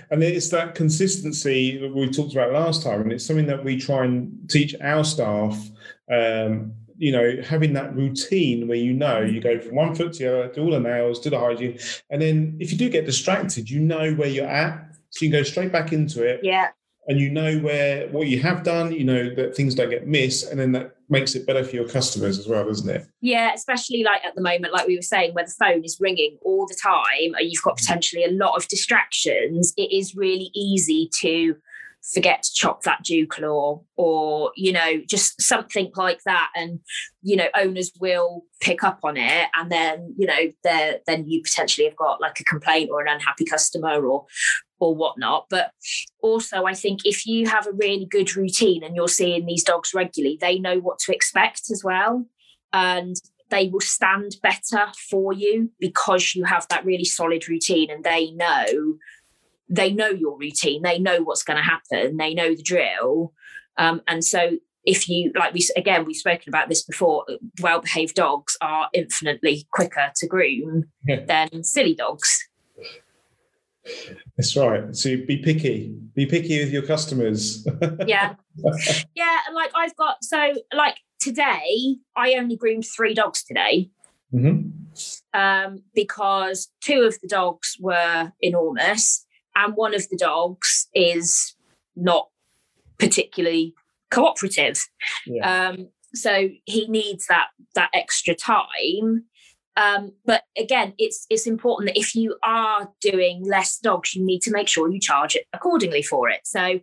And 0.09 0.23
it's 0.23 0.49
that 0.49 0.73
consistency 0.73 1.77
that 1.77 1.93
we 1.93 2.09
talked 2.09 2.33
about 2.33 2.53
last 2.53 2.81
time, 2.81 3.01
and 3.01 3.11
it's 3.11 3.25
something 3.25 3.45
that 3.47 3.63
we 3.63 3.77
try 3.77 4.05
and 4.05 4.49
teach 4.49 4.75
our 4.81 5.03
staff. 5.03 5.69
Um, 6.11 6.73
you 6.97 7.11
know, 7.11 7.37
having 7.43 7.73
that 7.73 7.95
routine 7.95 8.67
where 8.67 8.77
you 8.77 8.93
know 8.93 9.21
you 9.21 9.39
go 9.39 9.59
from 9.59 9.75
one 9.75 9.95
foot 9.95 10.13
to 10.13 10.23
the 10.23 10.39
other, 10.39 10.53
do 10.53 10.63
all 10.63 10.71
the 10.71 10.79
nails, 10.79 11.19
do 11.19 11.29
the 11.29 11.39
hygiene, 11.39 11.77
and 12.09 12.21
then 12.21 12.57
if 12.59 12.71
you 12.71 12.77
do 12.77 12.89
get 12.89 13.05
distracted, 13.05 13.69
you 13.69 13.79
know 13.79 14.13
where 14.13 14.27
you're 14.27 14.47
at, 14.47 14.87
so 15.09 15.25
you 15.25 15.31
can 15.31 15.39
go 15.39 15.43
straight 15.43 15.71
back 15.71 15.93
into 15.93 16.23
it. 16.23 16.41
Yeah. 16.43 16.69
And 17.07 17.19
you 17.19 17.29
know 17.29 17.57
where 17.59 18.07
what 18.09 18.27
you 18.27 18.39
have 18.41 18.63
done, 18.63 18.91
you 18.91 19.03
know 19.03 19.33
that 19.35 19.55
things 19.55 19.75
don't 19.75 19.89
get 19.89 20.07
missed, 20.07 20.49
and 20.49 20.59
then 20.59 20.71
that 20.71 20.95
makes 21.11 21.35
it 21.35 21.45
better 21.45 21.63
for 21.63 21.75
your 21.75 21.87
customers 21.87 22.39
as 22.39 22.47
well, 22.47 22.65
doesn't 22.65 22.89
it? 22.89 23.05
Yeah, 23.19 23.53
especially 23.53 24.03
like 24.03 24.23
at 24.25 24.33
the 24.35 24.41
moment, 24.41 24.73
like 24.73 24.87
we 24.87 24.95
were 24.95 25.01
saying, 25.01 25.33
where 25.33 25.45
the 25.45 25.53
phone 25.59 25.83
is 25.83 25.97
ringing 25.99 26.37
all 26.43 26.65
the 26.65 26.77
time 26.81 27.35
and 27.37 27.51
you've 27.51 27.61
got 27.61 27.75
mm. 27.75 27.81
potentially 27.81 28.23
a 28.23 28.31
lot 28.31 28.55
of 28.55 28.67
distractions, 28.67 29.73
it 29.77 29.91
is 29.91 30.15
really 30.15 30.49
easy 30.55 31.09
to 31.19 31.55
forget 32.13 32.41
to 32.41 32.53
chop 32.53 32.81
that 32.81 33.03
dew 33.03 33.27
claw 33.27 33.79
or 33.95 34.51
you 34.55 34.71
know 34.71 34.99
just 35.07 35.39
something 35.39 35.91
like 35.95 36.19
that 36.23 36.49
and 36.55 36.79
you 37.21 37.35
know 37.35 37.45
owners 37.55 37.91
will 37.99 38.43
pick 38.59 38.83
up 38.83 38.99
on 39.03 39.17
it 39.17 39.47
and 39.55 39.71
then 39.71 40.11
you 40.17 40.25
know 40.25 40.51
then 41.05 41.27
you 41.27 41.43
potentially 41.43 41.85
have 41.85 41.95
got 41.95 42.19
like 42.19 42.39
a 42.39 42.43
complaint 42.43 42.89
or 42.91 43.01
an 43.01 43.07
unhappy 43.07 43.45
customer 43.45 44.03
or 44.03 44.25
or 44.81 44.95
whatnot. 44.95 45.45
But 45.49 45.71
also, 46.21 46.65
I 46.65 46.73
think 46.73 47.05
if 47.05 47.25
you 47.25 47.47
have 47.47 47.67
a 47.67 47.71
really 47.71 48.05
good 48.05 48.35
routine 48.35 48.83
and 48.83 48.95
you're 48.95 49.07
seeing 49.07 49.45
these 49.45 49.63
dogs 49.63 49.93
regularly, 49.93 50.37
they 50.41 50.59
know 50.59 50.79
what 50.79 50.99
to 50.99 51.13
expect 51.13 51.69
as 51.71 51.83
well. 51.83 52.25
And 52.73 53.15
they 53.49 53.67
will 53.67 53.81
stand 53.81 54.37
better 54.41 54.87
for 55.09 55.33
you 55.33 55.71
because 55.79 56.33
you 56.33 56.45
have 56.45 56.67
that 56.69 56.83
really 56.83 57.05
solid 57.05 57.47
routine 57.47 57.91
and 57.91 58.03
they 58.03 58.31
know 58.31 58.95
they 59.69 59.91
know 59.91 60.09
your 60.09 60.37
routine 60.37 60.81
they 60.81 60.97
know 60.97 61.21
what's 61.21 61.43
going 61.43 61.57
to 61.57 61.63
happen 61.63 62.15
they 62.15 62.33
know 62.33 62.55
the 62.55 62.63
drill 62.63 63.33
um, 63.77 64.01
and 64.07 64.23
so 64.23 64.57
if 64.85 65.07
you 65.07 65.31
like 65.35 65.53
we 65.53 65.65
again 65.75 66.05
we've 66.05 66.15
spoken 66.15 66.47
about 66.47 66.69
this 66.69 66.81
before 66.83 67.25
well 67.61 67.81
behaved 67.81 68.15
dogs 68.15 68.57
are 68.61 68.87
infinitely 68.93 69.67
quicker 69.71 70.11
to 70.15 70.27
groom 70.27 70.85
yeah. 71.05 71.19
than 71.27 71.63
silly 71.63 71.93
dogs 71.93 72.47
that's 74.37 74.55
right. 74.55 74.95
So 74.95 75.17
be 75.25 75.37
picky. 75.37 75.95
Be 76.15 76.25
picky 76.25 76.59
with 76.59 76.71
your 76.71 76.83
customers. 76.83 77.65
yeah. 78.07 78.35
Yeah. 79.15 79.39
And 79.47 79.55
like 79.55 79.71
I've 79.75 79.95
got, 79.95 80.23
so 80.23 80.53
like 80.73 80.97
today, 81.19 81.97
I 82.15 82.35
only 82.35 82.55
groomed 82.55 82.85
three 82.85 83.13
dogs 83.13 83.43
today. 83.43 83.89
Mm-hmm. 84.33 84.69
Um, 85.33 85.83
because 85.93 86.69
two 86.81 87.01
of 87.01 87.19
the 87.21 87.27
dogs 87.27 87.75
were 87.79 88.31
enormous 88.41 89.25
and 89.55 89.75
one 89.75 89.93
of 89.93 90.07
the 90.09 90.17
dogs 90.17 90.87
is 90.93 91.55
not 91.95 92.29
particularly 92.97 93.73
cooperative. 94.09 94.79
Yeah. 95.25 95.69
Um, 95.69 95.89
so 96.13 96.49
he 96.65 96.87
needs 96.87 97.27
that 97.27 97.47
that 97.75 97.89
extra 97.93 98.35
time 98.35 99.25
um, 99.77 100.11
but 100.25 100.43
again, 100.57 100.93
it's 100.97 101.25
it's 101.29 101.47
important 101.47 101.87
that 101.89 101.99
if 101.99 102.13
you 102.13 102.35
are 102.43 102.91
doing 102.99 103.43
less 103.45 103.77
dogs, 103.77 104.13
you 104.13 104.23
need 104.23 104.41
to 104.41 104.51
make 104.51 104.67
sure 104.67 104.91
you 104.91 104.99
charge 104.99 105.35
it 105.35 105.45
accordingly 105.53 106.01
for 106.01 106.29
it. 106.29 106.41
So, 106.43 106.81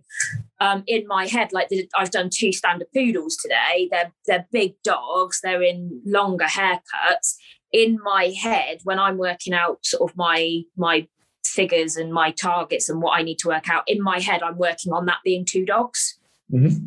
um, 0.61 0.85
in 0.87 1.07
my 1.07 1.27
head, 1.27 1.53
like 1.53 1.68
the, 1.68 1.88
I've 1.94 2.11
done 2.11 2.31
two 2.33 2.53
standard 2.53 2.88
poodles 2.94 3.37
today. 3.37 3.88
They're 3.90 4.12
they're 4.27 4.46
big 4.53 4.74
dogs. 4.85 5.40
They're 5.42 5.62
in 5.62 6.01
longer 6.07 6.46
haircuts. 6.46 7.35
In 7.72 7.98
my 8.03 8.33
head, 8.40 8.79
when 8.85 8.98
I'm 8.98 9.18
working 9.18 9.53
out 9.53 9.85
sort 9.85 10.11
of 10.11 10.16
my 10.16 10.62
my 10.77 11.07
figures 11.44 11.96
and 11.96 12.12
my 12.12 12.31
targets 12.31 12.88
and 12.88 13.03
what 13.03 13.18
I 13.18 13.22
need 13.22 13.38
to 13.40 13.48
work 13.48 13.68
out, 13.68 13.83
in 13.87 14.03
my 14.03 14.18
head, 14.18 14.42
I'm 14.42 14.57
working 14.57 14.94
on 14.94 15.05
that 15.07 15.18
being 15.24 15.44
two 15.44 15.66
dogs 15.66 16.18
mm-hmm. 16.51 16.87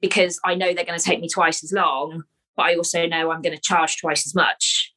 because 0.00 0.40
I 0.46 0.54
know 0.54 0.72
they're 0.72 0.84
going 0.84 0.98
to 0.98 1.04
take 1.04 1.20
me 1.20 1.28
twice 1.28 1.62
as 1.62 1.72
long, 1.72 2.22
but 2.56 2.66
I 2.66 2.74
also 2.74 3.06
know 3.06 3.30
I'm 3.30 3.42
going 3.42 3.54
to 3.54 3.60
charge 3.60 3.98
twice 3.98 4.26
as 4.26 4.34
much 4.34 4.94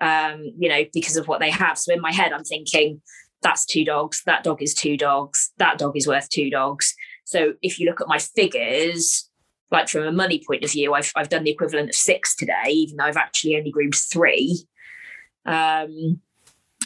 um, 0.00 0.52
you 0.58 0.68
know, 0.68 0.84
because 0.92 1.16
of 1.16 1.28
what 1.28 1.40
they 1.40 1.50
have. 1.50 1.78
So 1.78 1.92
in 1.92 2.00
my 2.00 2.12
head, 2.12 2.32
I'm 2.32 2.44
thinking, 2.44 3.00
that's 3.42 3.64
two 3.64 3.84
dogs, 3.84 4.22
that 4.26 4.42
dog 4.42 4.62
is 4.62 4.74
two 4.74 4.96
dogs, 4.96 5.52
that 5.58 5.78
dog 5.78 5.96
is 5.96 6.06
worth 6.06 6.28
two 6.28 6.50
dogs. 6.50 6.94
So 7.24 7.54
if 7.62 7.78
you 7.78 7.86
look 7.86 8.00
at 8.00 8.08
my 8.08 8.18
figures, 8.18 9.30
like 9.70 9.88
from 9.88 10.04
a 10.04 10.12
money 10.12 10.42
point 10.46 10.64
of 10.64 10.72
view, 10.72 10.94
I've, 10.94 11.12
I've 11.14 11.28
done 11.28 11.44
the 11.44 11.50
equivalent 11.50 11.90
of 11.90 11.94
six 11.94 12.34
today, 12.34 12.70
even 12.70 12.96
though 12.96 13.04
I've 13.04 13.16
actually 13.16 13.56
only 13.56 13.70
groomed 13.70 13.94
three. 13.94 14.66
Um, 15.46 16.20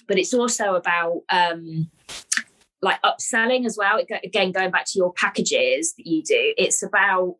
but 0.08 0.18
it's 0.18 0.34
also 0.34 0.74
about 0.74 1.22
um, 1.30 1.90
like 2.82 3.00
upselling 3.02 3.64
as 3.64 3.76
well. 3.78 3.98
Again, 4.24 4.52
going 4.52 4.70
back 4.70 4.84
to 4.86 4.98
your 4.98 5.12
packages 5.12 5.94
that 5.96 6.06
you 6.06 6.22
do, 6.22 6.54
it's 6.58 6.82
about, 6.82 7.36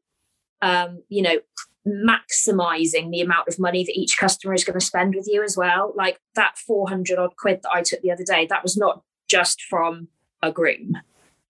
um, 0.63 1.03
you 1.09 1.23
know, 1.23 1.41
maximizing 1.87 3.11
the 3.11 3.21
amount 3.21 3.49
of 3.49 3.59
money 3.59 3.85
that 3.85 3.99
each 3.99 4.17
customer 4.19 4.55
is 4.55 4.65
going 4.65 4.79
to 4.79 4.85
spend 4.85 5.15
with 5.15 5.27
you 5.29 5.43
as 5.43 5.57
well. 5.57 5.93
Like 5.97 6.21
that 6.35 6.57
400 6.59 7.19
odd 7.19 7.37
quid 7.37 7.61
that 7.63 7.73
I 7.73 7.83
took 7.83 8.01
the 8.03 8.13
other 8.13 8.25
day, 8.25 8.47
that 8.49 8.63
was 8.63 8.77
not 8.77 9.03
just 9.29 9.63
from 9.63 10.09
a 10.43 10.53
groom. 10.53 10.97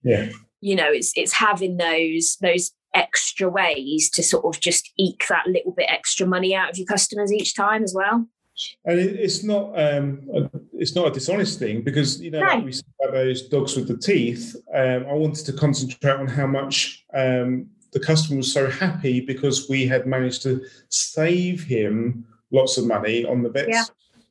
Yeah. 0.03 0.31
You 0.61 0.77
know, 0.77 0.91
it's 0.91 1.13
it's 1.17 1.33
having 1.33 1.77
those 1.77 2.37
those 2.41 2.73
extra 2.95 3.49
ways 3.49 4.11
to 4.11 4.23
sort 4.23 4.45
of 4.45 4.61
just 4.61 4.93
eke 4.97 5.25
that 5.29 5.47
little 5.47 5.73
bit 5.73 5.87
extra 5.89 6.27
money 6.27 6.55
out 6.55 6.71
of 6.71 6.79
your 6.79 6.87
customers 6.87 7.33
each 7.33 7.55
time 7.55 7.83
as 7.83 7.95
well. 7.95 8.27
And 8.85 8.99
it's 8.99 9.43
not 9.43 9.73
um, 9.79 10.51
it's 10.75 10.95
not 10.95 11.09
a 11.09 11.11
dishonest 11.11 11.59
thing 11.59 11.83
because 11.83 12.21
you 12.21 12.31
know 12.31 12.41
no. 12.41 12.47
like 12.47 12.65
we 12.65 12.73
said 12.73 12.85
about 13.03 13.13
those 13.13 13.49
dogs 13.49 13.77
with 13.77 13.89
the 13.89 13.97
teeth. 13.97 14.55
Um, 14.75 15.07
I 15.09 15.15
wanted 15.15 15.47
to 15.47 15.53
concentrate 15.55 16.17
on 16.17 16.29
how 16.29 16.47
much 16.47 17.05
um, 17.15 17.69
the 17.93 18.01
customer 18.01 18.39
was 18.39 18.53
so 18.53 18.71
happy 18.71 19.21
because 19.21 19.69
we 19.69 19.87
had 19.87 20.07
managed 20.07 20.43
to 20.43 20.65
save 20.89 21.63
him 21.63 22.27
lots 22.51 22.79
of 22.79 22.87
money 22.87 23.25
on 23.25 23.43
the 23.43 23.51
vet's 23.51 23.69
yeah 23.71 23.85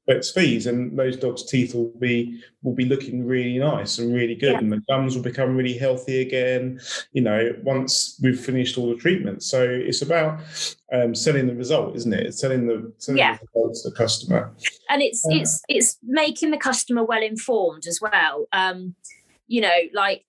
vet's 0.08 0.32
fees, 0.32 0.68
and 0.68 0.98
those 0.98 1.16
dogs' 1.18 1.44
teeth 1.44 1.74
will 1.76 1.94
be 2.00 2.42
will 2.64 2.74
be 2.74 2.86
looking 2.86 3.26
really 3.26 3.58
nice 3.58 3.98
and 3.98 4.14
really 4.14 4.36
good, 4.36 4.54
yeah. 4.54 4.58
and 4.58 4.72
the 4.72 4.82
gums 4.90 5.16
will 5.16 5.24
become 5.24 5.56
really 5.56 5.78
healthy 5.78 6.22
again. 6.22 6.80
You 7.14 7.22
know, 7.22 7.56
once 7.64 8.20
we've 8.22 8.40
finished 8.40 8.78
all 8.78 8.90
the 8.90 8.96
treatment. 8.96 9.44
So 9.44 9.64
it's 9.64 10.02
about 10.02 10.40
um, 10.92 11.14
selling 11.16 11.48
the 11.48 11.56
result, 11.56 11.96
isn't 11.96 12.14
it? 12.14 12.28
It's 12.28 12.40
selling 12.40 12.68
the 12.68 12.92
selling 12.98 13.20
yeah. 13.20 13.38
the 13.38 13.74
to 13.74 13.90
the 13.90 13.96
customer, 13.96 14.52
and 14.90 15.02
it's 15.02 15.26
uh, 15.26 15.30
it's 15.32 15.62
it's 15.68 15.98
making 16.04 16.52
the 16.52 16.58
customer 16.58 17.04
well 17.04 17.24
informed 17.24 17.86
as 17.88 18.00
well. 18.02 18.48
Um, 18.52 18.96
you 19.48 19.62
know, 19.62 19.80
like 19.94 20.26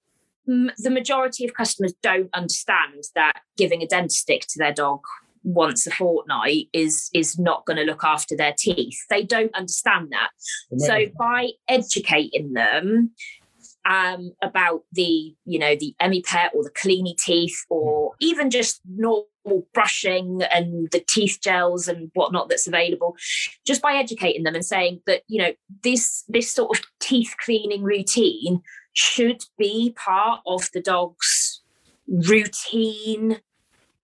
the 0.47 0.91
majority 0.91 1.45
of 1.45 1.55
customers 1.55 1.95
don't 2.03 2.31
understand 2.35 3.05
that 3.15 3.41
giving 3.57 3.83
a 3.83 3.87
Dentastick 3.87 4.47
to 4.47 4.59
their 4.59 4.73
dog 4.73 5.01
once 5.45 5.87
a 5.87 5.91
fortnight 5.91 6.69
is 6.73 7.11
is 7.13 7.39
not 7.39 7.67
going 7.67 7.77
to 7.77 7.85
look 7.85 8.05
after 8.05 8.37
their 8.37 8.55
teeth. 8.57 8.99
They 9.11 9.23
don't 9.23 9.55
understand 9.55 10.09
that. 10.13 10.31
So 10.79 11.07
by 11.19 11.51
educating 11.69 12.53
them 12.53 13.13
um, 13.85 14.33
about 14.43 14.85
the 14.93 15.35
you 15.45 15.59
know 15.59 15.75
the 15.75 15.95
Emmi-pet 16.01 16.53
or 16.55 16.63
the 16.63 16.71
cleany 16.71 17.17
teeth 17.17 17.65
or 17.69 18.13
even 18.21 18.51
just 18.51 18.81
normal 18.89 19.27
brushing 19.75 20.43
and 20.53 20.91
the 20.93 21.01
teeth 21.09 21.39
gels 21.43 21.89
and 21.89 22.11
whatnot 22.15 22.49
that's 22.49 22.69
available 22.69 23.17
just 23.67 23.83
by 23.83 23.95
educating 23.95 24.45
them 24.45 24.55
and 24.55 24.65
saying 24.65 25.01
that 25.07 25.23
you 25.27 25.43
know 25.43 25.53
this 25.83 26.25
this 26.29 26.51
sort 26.51 26.79
of 26.79 26.85
teeth 27.01 27.35
cleaning 27.45 27.83
routine 27.83 28.63
should 28.93 29.43
be 29.59 29.95
part 29.97 30.41
of 30.47 30.69
the 30.73 30.81
dog's 30.81 31.63
routine 32.07 33.41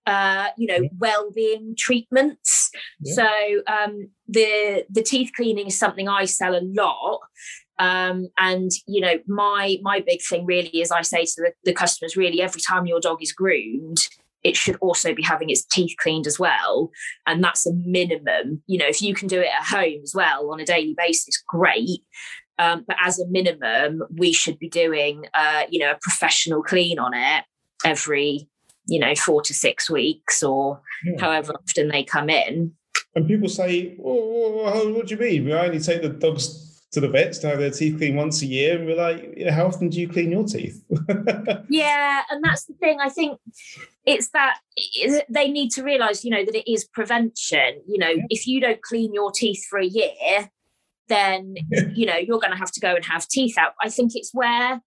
uh, 0.08 0.48
you 0.56 0.66
know, 0.66 0.88
well-being 0.98 1.74
treatments. 1.76 2.70
Yeah. 3.00 3.14
So 3.14 3.62
um, 3.66 4.08
the 4.26 4.86
the 4.88 5.02
teeth 5.02 5.32
cleaning 5.36 5.66
is 5.66 5.78
something 5.78 6.08
I 6.08 6.24
sell 6.24 6.54
a 6.56 6.64
lot. 6.64 7.20
Um, 7.78 8.28
and 8.38 8.70
you 8.86 9.02
know, 9.02 9.18
my 9.26 9.76
my 9.82 10.00
big 10.00 10.22
thing 10.22 10.46
really 10.46 10.80
is 10.80 10.90
I 10.90 11.02
say 11.02 11.26
to 11.26 11.34
the, 11.36 11.52
the 11.64 11.74
customers, 11.74 12.16
really, 12.16 12.40
every 12.40 12.62
time 12.62 12.86
your 12.86 13.00
dog 13.00 13.22
is 13.22 13.32
groomed, 13.32 13.98
it 14.42 14.56
should 14.56 14.76
also 14.76 15.14
be 15.14 15.22
having 15.22 15.50
its 15.50 15.66
teeth 15.66 15.94
cleaned 16.00 16.26
as 16.26 16.38
well. 16.38 16.90
And 17.26 17.44
that's 17.44 17.66
a 17.66 17.74
minimum. 17.74 18.62
You 18.66 18.78
know, 18.78 18.86
if 18.88 19.02
you 19.02 19.14
can 19.14 19.28
do 19.28 19.40
it 19.40 19.50
at 19.60 19.66
home 19.66 20.00
as 20.02 20.14
well 20.14 20.50
on 20.50 20.58
a 20.58 20.64
daily 20.64 20.94
basis, 20.96 21.42
great. 21.46 22.00
Um, 22.58 22.84
but 22.86 22.96
as 23.00 23.18
a 23.18 23.26
minimum, 23.28 24.02
we 24.10 24.32
should 24.32 24.58
be 24.58 24.68
doing, 24.68 25.26
uh, 25.34 25.64
you 25.70 25.78
know, 25.78 25.92
a 25.92 25.98
professional 26.00 26.62
clean 26.62 26.98
on 26.98 27.14
it 27.14 27.44
every 27.84 28.48
you 28.88 28.98
know, 28.98 29.14
four 29.14 29.42
to 29.42 29.54
six 29.54 29.88
weeks 29.88 30.42
or 30.42 30.80
yeah. 31.04 31.20
however 31.20 31.52
often 31.52 31.88
they 31.88 32.02
come 32.02 32.30
in. 32.30 32.72
And 33.14 33.28
people 33.28 33.48
say, 33.48 33.94
well, 33.98 34.92
what 34.92 35.06
do 35.06 35.14
you 35.14 35.20
mean? 35.20 35.44
We 35.44 35.52
only 35.52 35.78
take 35.78 36.02
the 36.02 36.08
dogs 36.08 36.64
to 36.92 37.00
the 37.00 37.08
vets 37.08 37.38
to 37.38 37.48
have 37.48 37.58
their 37.58 37.70
teeth 37.70 37.98
cleaned 37.98 38.16
once 38.16 38.40
a 38.40 38.46
year. 38.46 38.78
And 38.78 38.86
we're 38.86 38.96
like, 38.96 39.34
you 39.36 39.44
know, 39.44 39.52
how 39.52 39.66
often 39.66 39.90
do 39.90 40.00
you 40.00 40.08
clean 40.08 40.32
your 40.32 40.44
teeth? 40.44 40.82
yeah. 41.68 42.22
And 42.30 42.42
that's 42.42 42.64
the 42.64 42.74
thing. 42.74 42.98
I 43.00 43.10
think 43.10 43.38
it's 44.06 44.30
that 44.30 44.58
they 45.28 45.50
need 45.50 45.70
to 45.72 45.82
realize, 45.82 46.24
you 46.24 46.30
know, 46.30 46.44
that 46.44 46.54
it 46.54 46.70
is 46.70 46.86
prevention. 46.86 47.82
You 47.86 47.98
know, 47.98 48.08
yeah. 48.08 48.24
if 48.30 48.46
you 48.46 48.60
don't 48.60 48.80
clean 48.80 49.12
your 49.12 49.30
teeth 49.30 49.66
for 49.68 49.78
a 49.78 49.86
year, 49.86 50.48
then, 51.08 51.54
you 51.94 52.06
know, 52.06 52.16
you're 52.16 52.38
going 52.38 52.52
to 52.52 52.58
have 52.58 52.72
to 52.72 52.80
go 52.80 52.94
and 52.94 53.04
have 53.04 53.26
teeth 53.28 53.56
out. 53.58 53.72
I 53.82 53.88
think 53.88 54.12
it's 54.14 54.30
where, 54.32 54.80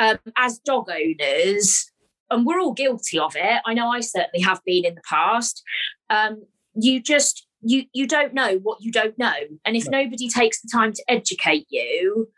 um, 0.00 0.18
as 0.36 0.58
dog 0.58 0.88
owners, 0.90 1.90
and 2.30 2.46
we're 2.46 2.60
all 2.60 2.72
guilty 2.72 3.18
of 3.18 3.36
it. 3.36 3.60
I 3.66 3.74
know 3.74 3.90
I 3.90 4.00
certainly 4.00 4.44
have 4.44 4.60
been 4.64 4.84
in 4.84 4.94
the 4.94 5.02
past. 5.08 5.62
Um, 6.10 6.44
you 6.74 7.00
just 7.00 7.46
you 7.60 7.84
you 7.92 8.06
don't 8.06 8.34
know 8.34 8.58
what 8.62 8.78
you 8.80 8.90
don't 8.90 9.18
know, 9.18 9.34
and 9.64 9.76
if 9.76 9.88
no. 9.88 10.02
nobody 10.02 10.28
takes 10.28 10.60
the 10.60 10.68
time 10.72 10.92
to 10.92 11.04
educate 11.08 11.66
you, 11.70 12.28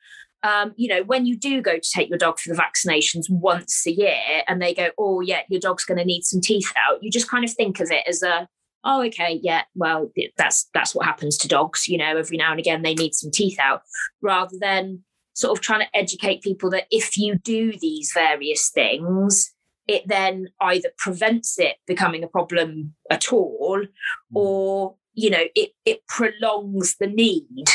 um, 0.43 0.73
you 0.77 0.89
know, 0.89 1.03
when 1.03 1.27
you 1.27 1.37
do 1.37 1.61
go 1.63 1.75
to 1.75 1.91
take 1.95 2.09
your 2.09 2.19
dog 2.19 2.39
for 2.39 2.55
the 2.55 2.61
vaccinations 2.61 3.25
once 3.29 3.87
a 3.87 3.93
year, 3.93 4.43
and 4.47 4.61
they 4.61 4.75
go, 4.75 4.91
"Oh 4.99 5.21
yeah, 5.21 5.43
your 5.49 5.61
dog's 5.61 5.85
going 5.85 5.99
to 5.99 6.05
need 6.05 6.25
some 6.25 6.41
teeth 6.41 6.73
out," 6.77 7.03
you 7.03 7.11
just 7.11 7.29
kind 7.29 7.45
of 7.45 7.53
think 7.53 7.81
of 7.81 7.91
it 7.91 8.05
as 8.07 8.23
a 8.23 8.49
oh 8.87 9.03
okay 9.03 9.39
yeah 9.43 9.63
well 9.75 10.11
that's 10.39 10.69
that's 10.73 10.95
what 10.95 11.05
happens 11.05 11.37
to 11.37 11.49
dogs 11.49 11.87
you 11.89 11.99
know 11.99 12.17
every 12.17 12.39
now 12.39 12.51
and 12.51 12.61
again 12.61 12.83
they 12.83 12.95
need 12.95 13.15
some 13.15 13.31
teeth 13.31 13.59
out 13.59 13.83
rather 14.23 14.57
than 14.59 15.03
sort 15.35 15.57
of 15.57 15.63
trying 15.63 15.81
to 15.81 15.97
educate 15.97 16.43
people 16.43 16.71
that 16.71 16.87
if 16.91 17.19
you 17.19 17.37
do 17.37 17.73
these 17.81 18.13
various 18.15 18.71
things 18.71 19.53
it 19.87 20.07
then 20.07 20.49
either 20.61 20.89
prevents 20.97 21.59
it 21.59 21.77
becoming 21.87 22.25
a 22.25 22.29
problem 22.29 22.95
at 23.11 23.33
all 23.33 23.79
hmm. 23.79 24.37
or 24.37 24.95
you 25.13 25.29
know 25.29 25.45
it 25.55 25.73
it 25.85 26.07
prolongs 26.07 26.97
the 26.97 27.07
need 27.07 27.69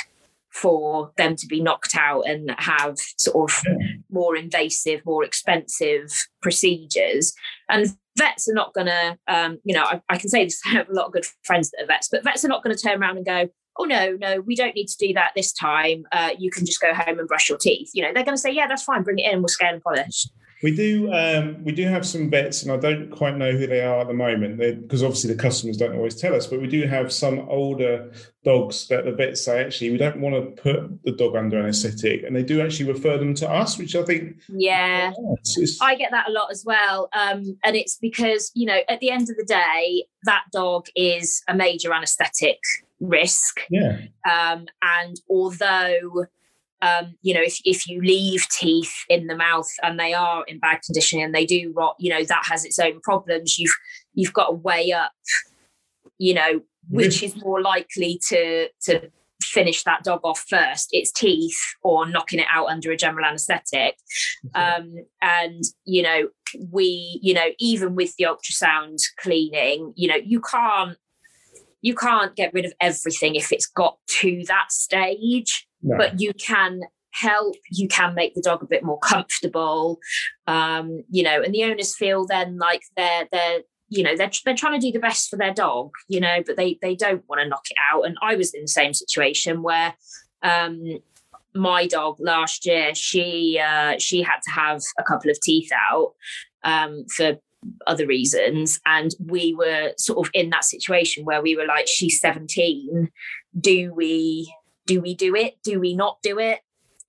for 0.52 1.12
them 1.18 1.36
to 1.36 1.48
be 1.48 1.62
knocked 1.62 1.96
out 1.96 2.22
and 2.22 2.54
have 2.58 2.98
sort 3.18 3.52
of 3.52 3.64
more 4.10 4.36
invasive 4.36 5.02
more 5.06 5.24
expensive 5.24 6.12
procedures. 6.42 7.34
And 7.70 7.88
vets 8.18 8.50
are 8.50 8.54
not 8.54 8.74
going 8.74 8.88
to 8.88 9.18
um, 9.28 9.60
you 9.64 9.74
know 9.74 9.84
I, 9.84 10.02
I, 10.10 10.18
can 10.18 10.30
say 10.30 10.44
this 10.44 10.62
i 10.66 10.70
have 10.70 10.90
a 10.90 10.94
lot 10.94 11.08
of 11.08 11.14
good 11.14 11.26
friends 11.44 11.72
that 11.72 11.84
are 11.84 11.88
vets 11.88 12.10
but 12.12 12.24
vets 12.24 12.44
are 12.44 12.50
not 12.50 12.64
going 12.64 12.76
to 12.76 12.82
turn 12.82 13.02
around 13.02 13.18
and 13.18 13.26
go 13.26 13.48
oh 13.78 13.86
no 13.86 14.18
no 14.20 14.42
we 14.42 14.56
don't 14.56 14.76
need 14.76 14.88
to 14.88 14.98
do 14.98 15.14
that 15.14 15.32
this 15.36 15.54
time. 15.54 16.04
Uh, 16.12 16.32
you 16.38 16.52
can 16.52 16.66
just 16.66 16.82
go 16.82 16.94
home 16.94 17.20
and 17.20 17.28
brush 17.28 17.48
your 17.48 17.58
teeth. 17.58 17.90
You 17.94 18.04
know 18.04 18.14
they're 18.14 18.26
going 18.26 18.36
to 18.36 18.42
say 18.42 18.52
yeah 18.52 18.68
that's 18.68 18.84
fine 18.84 19.04
bring 19.04 19.20
it 19.20 19.32
in 19.32 19.40
we'll 19.40 19.48
scale 19.48 19.74
and 19.74 19.82
polish 19.82 20.28
we 20.64 20.76
do 20.76 21.12
um, 21.12 21.64
we 21.64 21.72
do 21.72 21.86
have 21.86 22.06
some 22.06 22.30
vets, 22.30 22.64
and 22.64 22.72
I 22.72 22.78
don't 22.78 23.10
quite 23.10 23.38
know 23.38 23.52
who 23.52 23.66
they 23.66 23.82
are 23.82 24.02
at 24.02 24.08
the 24.08 24.14
moment 24.14 24.58
because 24.58 25.04
obviously 25.04 25.34
the 25.34 25.42
customers 25.42 25.78
don't 25.78 25.96
always 25.96 26.16
tell 26.16 26.36
us. 26.36 26.46
But 26.48 26.62
we 26.62 26.68
do 26.68 26.86
have 26.88 27.12
some 27.12 27.40
older 27.50 28.12
dogs 28.44 28.88
that 28.88 29.06
the 29.06 29.12
vets 29.12 29.44
say 29.44 29.64
actually 29.64 29.92
we 29.92 29.98
don't 29.98 30.20
want 30.20 30.36
to 30.36 30.62
put 30.62 31.04
the 31.04 31.12
dog 31.12 31.36
under 31.36 31.60
anaesthetic, 31.60 32.24
and 32.24 32.36
they 32.36 32.44
do 32.44 32.62
actually 32.62 32.92
refer 32.92 33.18
them 33.18 33.34
to 33.36 33.50
us, 33.50 33.78
which 33.78 33.96
I 33.96 34.04
think 34.04 34.38
yeah, 34.50 35.12
I 35.82 35.96
get 35.96 36.12
that 36.12 36.30
a 36.30 36.32
lot 36.32 36.52
as 36.52 36.64
well. 36.66 37.10
Um, 37.14 37.58
and 37.64 37.76
it's 37.76 37.98
because 37.98 38.52
you 38.54 38.68
know 38.68 38.80
at 38.88 39.00
the 39.00 39.10
end 39.10 39.30
of 39.30 39.38
the 39.38 39.46
day, 39.46 40.06
that 40.26 40.44
dog 40.52 40.88
is 40.96 41.42
a 41.48 41.56
major 41.56 41.94
anaesthetic 41.94 42.60
risk. 43.00 43.62
Yeah. 43.70 43.98
Um, 44.30 44.68
and 44.82 45.20
although 45.30 46.28
um, 46.82 47.16
you 47.22 47.34
know, 47.34 47.42
if, 47.42 47.60
if 47.64 47.88
you 47.88 48.02
leave 48.02 48.48
teeth 48.50 48.94
in 49.08 49.28
the 49.28 49.36
mouth 49.36 49.70
and 49.84 50.00
they 50.00 50.14
are 50.14 50.44
in 50.48 50.60
bad 50.60 50.82
condition 50.82 51.20
and 51.20 51.34
they 51.34 51.46
do 51.46 51.72
rot, 51.76 51.96
you 52.00 52.10
know, 52.10 52.24
that 52.24 52.46
has 52.46 52.66
its 52.66 52.80
own 52.80 53.00
problems. 53.02 53.60
You've 53.60 53.76
you've 54.14 54.34
got 54.34 54.48
to 54.48 54.54
weigh 54.54 54.92
up, 54.92 55.12
you 56.18 56.34
know, 56.34 56.62
which 56.90 57.22
is 57.22 57.36
more 57.36 57.62
likely 57.62 58.20
to 58.30 58.70
to 58.86 59.12
finish 59.44 59.84
that 59.84 60.04
dog 60.04 60.22
off 60.24 60.44
first, 60.50 60.90
its 60.92 61.12
teeth 61.12 61.60
or 61.84 62.08
knocking 62.08 62.40
it 62.40 62.48
out 62.52 62.68
under 62.68 62.92
a 62.92 62.98
general 62.98 63.26
anaesthetic. 63.26 63.98
Um, 64.56 64.96
and 65.22 65.64
you 65.86 66.02
know, 66.02 66.30
we, 66.72 67.20
you 67.22 67.34
know, 67.34 67.50
even 67.60 67.96
with 67.96 68.16
the 68.18 68.26
ultrasound 68.26 68.98
cleaning, 69.20 69.94
you 69.96 70.08
know, 70.08 70.18
you 70.24 70.42
can't 70.42 70.98
you 71.84 71.96
can't 71.96 72.36
get 72.36 72.54
rid 72.54 72.66
of 72.66 72.74
everything 72.80 73.36
if 73.36 73.52
it's 73.52 73.68
got 73.68 73.98
to 74.08 74.44
that 74.48 74.72
stage 74.72 75.68
no. 75.82 75.98
but 75.98 76.20
you 76.20 76.34
can 76.34 76.82
help 77.14 77.56
you 77.70 77.88
can 77.88 78.16
make 78.16 78.34
the 78.36 78.42
dog 78.42 78.64
a 78.64 78.68
bit 78.68 78.84
more 78.84 79.00
comfortable 79.00 80.00
um 80.48 81.04
you 81.10 81.22
know 81.24 81.42
and 81.42 81.54
the 81.54 81.64
owners 81.64 81.96
feel 81.96 82.26
then 82.26 82.58
like 82.58 82.82
they're 82.96 83.28
they're 83.32 83.60
you 83.90 84.02
know 84.02 84.16
they're, 84.16 84.32
they're 84.46 84.56
trying 84.56 84.80
to 84.80 84.86
do 84.86 84.94
the 84.94 85.00
best 85.00 85.30
for 85.30 85.36
their 85.36 85.54
dog 85.54 85.92
you 86.08 86.20
know 86.20 86.42
but 86.46 86.56
they 86.56 86.78
they 86.82 86.96
don't 86.96 87.24
want 87.28 87.42
to 87.42 87.48
knock 87.48 87.66
it 87.70 87.78
out. 87.92 88.04
And 88.04 88.18
i 88.22 88.36
was 88.36 88.54
in 88.54 88.62
the 88.62 88.68
same 88.68 88.94
situation 88.94 89.62
where 89.62 89.94
um 90.42 90.82
my 91.54 91.86
dog 91.86 92.16
last 92.20 92.66
year 92.66 92.96
she 92.96 93.60
uh 93.62 93.96
she 94.00 94.22
had 94.22 94.40
to 94.44 94.52
have 94.52 94.82
a 94.98 95.04
couple 95.04 95.30
of 95.30 95.40
teeth 95.42 95.70
out 95.74 96.14
um 96.64 97.06
for 97.16 97.38
other 97.88 98.08
reasons. 98.08 98.80
And 98.86 99.12
we 99.24 99.54
were 99.54 99.92
sort 99.98 100.26
of 100.26 100.32
in 100.34 100.50
that 100.50 100.64
situation 100.64 101.26
where 101.26 101.42
we 101.42 101.56
were 101.56 101.66
like 101.66 101.88
she's 101.88 102.20
17 102.20 103.10
do 103.60 103.94
we 103.94 104.52
do 104.92 105.00
we 105.00 105.16
do 105.16 105.36
it? 105.36 105.56
Do 105.64 105.80
we 105.80 105.96
not 105.96 106.22
do 106.22 106.38
it? 106.40 106.60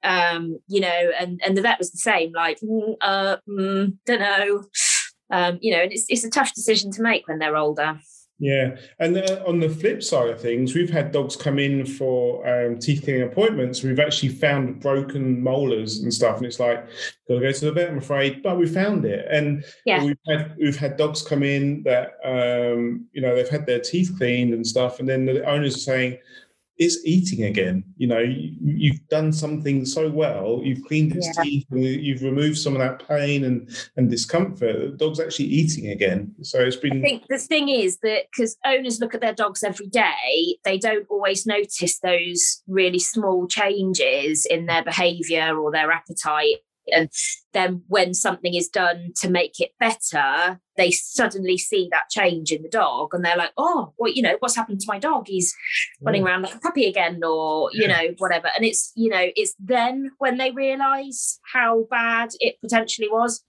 Um, 0.05 0.59
you 0.69 0.81
know, 0.81 1.11
and 1.19 1.41
and 1.45 1.57
the 1.57 1.63
vet 1.63 1.79
was 1.79 1.91
the 1.91 1.99
same, 1.99 2.33
like, 2.33 2.61
mm, 2.61 2.95
uh, 3.01 3.37
mm, 3.49 3.97
don't 4.07 4.21
know. 4.21 4.65
Um, 5.31 5.59
you 5.61 5.73
know, 5.73 5.83
and 5.83 5.93
it's 5.93 6.07
it's 6.09 6.25
a 6.25 6.31
tough 6.31 6.55
decision 6.55 6.93
to 6.93 7.03
make 7.03 7.27
when 7.27 7.39
they're 7.39 7.57
older. 7.57 7.99
Yeah, 8.39 8.77
and 8.99 9.17
uh, 9.17 9.43
on 9.47 9.61
the 9.61 9.69
flip 9.69 10.03
side 10.03 10.29
of 10.29 10.41
things, 10.41 10.75
we've 10.75 10.91
had 10.91 11.13
dogs 11.13 11.37
come 11.37 11.61
in 11.61 11.87
for 11.87 12.45
um, 12.49 12.79
teeth 12.79 13.05
cleaning 13.05 13.23
appointments. 13.23 13.83
We've 13.83 14.01
actually 14.01 14.31
found 14.31 14.81
broken 14.81 15.43
molars 15.43 16.01
and 16.01 16.13
stuff, 16.13 16.39
and 16.39 16.47
it's 16.47 16.59
like 16.59 16.85
got 17.29 17.35
to 17.35 17.41
go 17.41 17.53
to 17.53 17.65
the 17.67 17.73
vet. 17.73 17.91
I'm 17.91 17.99
afraid, 17.99 18.43
but 18.43 18.59
we 18.59 18.67
found 18.67 19.05
it. 19.05 19.27
And 19.31 19.65
yeah. 19.87 20.05
we've 20.05 20.19
had 20.29 20.57
we've 20.59 20.77
had 20.77 20.97
dogs 20.97 21.23
come 21.23 21.45
in 21.45 21.85
that 21.85 22.15
um, 22.25 23.07
you 23.13 23.23
know 23.23 23.35
they've 23.35 23.49
had 23.49 23.67
their 23.67 23.81
teeth 23.81 24.13
cleaned 24.19 24.55
and 24.55 24.67
stuff, 24.67 24.99
and 24.99 25.09
then 25.09 25.25
the 25.25 25.45
owners 25.49 25.77
are 25.77 25.81
saying, 25.81 26.19
it's 26.83 26.99
eating 27.05 27.45
again. 27.45 27.85
You 27.97 28.09
know, 28.09 28.19
you, 28.19 28.93
have 28.93 29.09
done 29.09 29.33
something 29.33 29.85
so 29.85 30.11
well. 30.11 30.61
You've 30.63 30.85
cleaned 30.85 31.15
its 31.15 31.29
yeah. 31.37 31.43
teeth 31.43 31.67
and 31.71 31.85
you've 31.85 32.23
removed 32.23 32.59
some 32.59 32.75
of 32.75 32.81
that 32.81 33.07
pain 33.07 33.45
and 33.45 33.69
and 33.97 34.11
discomfort. 34.11 34.93
The 34.93 34.97
dog's 34.97 35.21
actually 35.21 35.47
eating 35.47 35.89
again. 35.89 36.35
So 36.43 36.61
it's 36.61 36.77
been. 36.77 36.99
I 36.99 37.01
think 37.03 37.25
the 37.29 37.39
thing 37.39 37.69
is 37.69 37.99
that 37.99 38.25
because 38.31 38.57
owners 38.67 39.01
look 39.01 39.15
at 39.15 39.21
their 39.21 39.35
dogs 39.35 39.63
every 39.63 39.87
day, 39.87 40.59
they 40.65 40.79
don't 40.79 41.07
always 41.09 41.47
notice 41.47 42.01
those 42.01 42.63
really 42.67 42.99
small 42.99 43.47
changes 43.47 44.45
in 44.45 44.67
their 44.67 44.83
behaviour 44.83 45.57
or 45.57 45.71
their 45.71 45.91
appetite 45.93 46.57
and 46.93 47.11
then 47.53 47.83
when 47.89 48.15
something 48.15 48.55
is 48.55 48.69
done 48.69 49.13
to 49.17 49.29
make 49.29 49.61
it 49.61 49.71
better 49.79 50.61
they 50.77 50.91
suddenly 50.91 51.59
see 51.59 51.87
that 51.91 52.09
change 52.11 52.51
in 52.51 52.63
the 52.63 52.69
dog 52.69 53.11
and 53.13 53.25
they're 53.25 53.37
like 53.37 53.53
oh 53.59 53.93
well 53.99 54.11
you 54.11 54.23
know 54.23 54.37
what's 54.39 54.57
happened 54.57 54.81
to 54.81 54.87
my 54.89 54.99
dog? 54.99 55.27
He's 55.27 55.55
running 56.01 56.25
around 56.25 56.43
like 56.43 56.55
a 56.55 56.59
puppy 56.59 56.87
again 56.87 57.21
or 57.25 57.71
you 57.73 57.89
know 57.89 58.15
whatever. 58.19 58.49
And 58.57 58.65
it's 58.65 58.93
you 58.95 59.11
know 59.11 59.27
it's 59.37 59.55
then 59.59 60.11
when 60.19 60.39
they 60.39 60.51
realize 60.51 61.39
how 61.53 61.87
bad 61.91 62.31
it 62.41 62.57
potentially 62.61 63.09
was. 63.11 63.45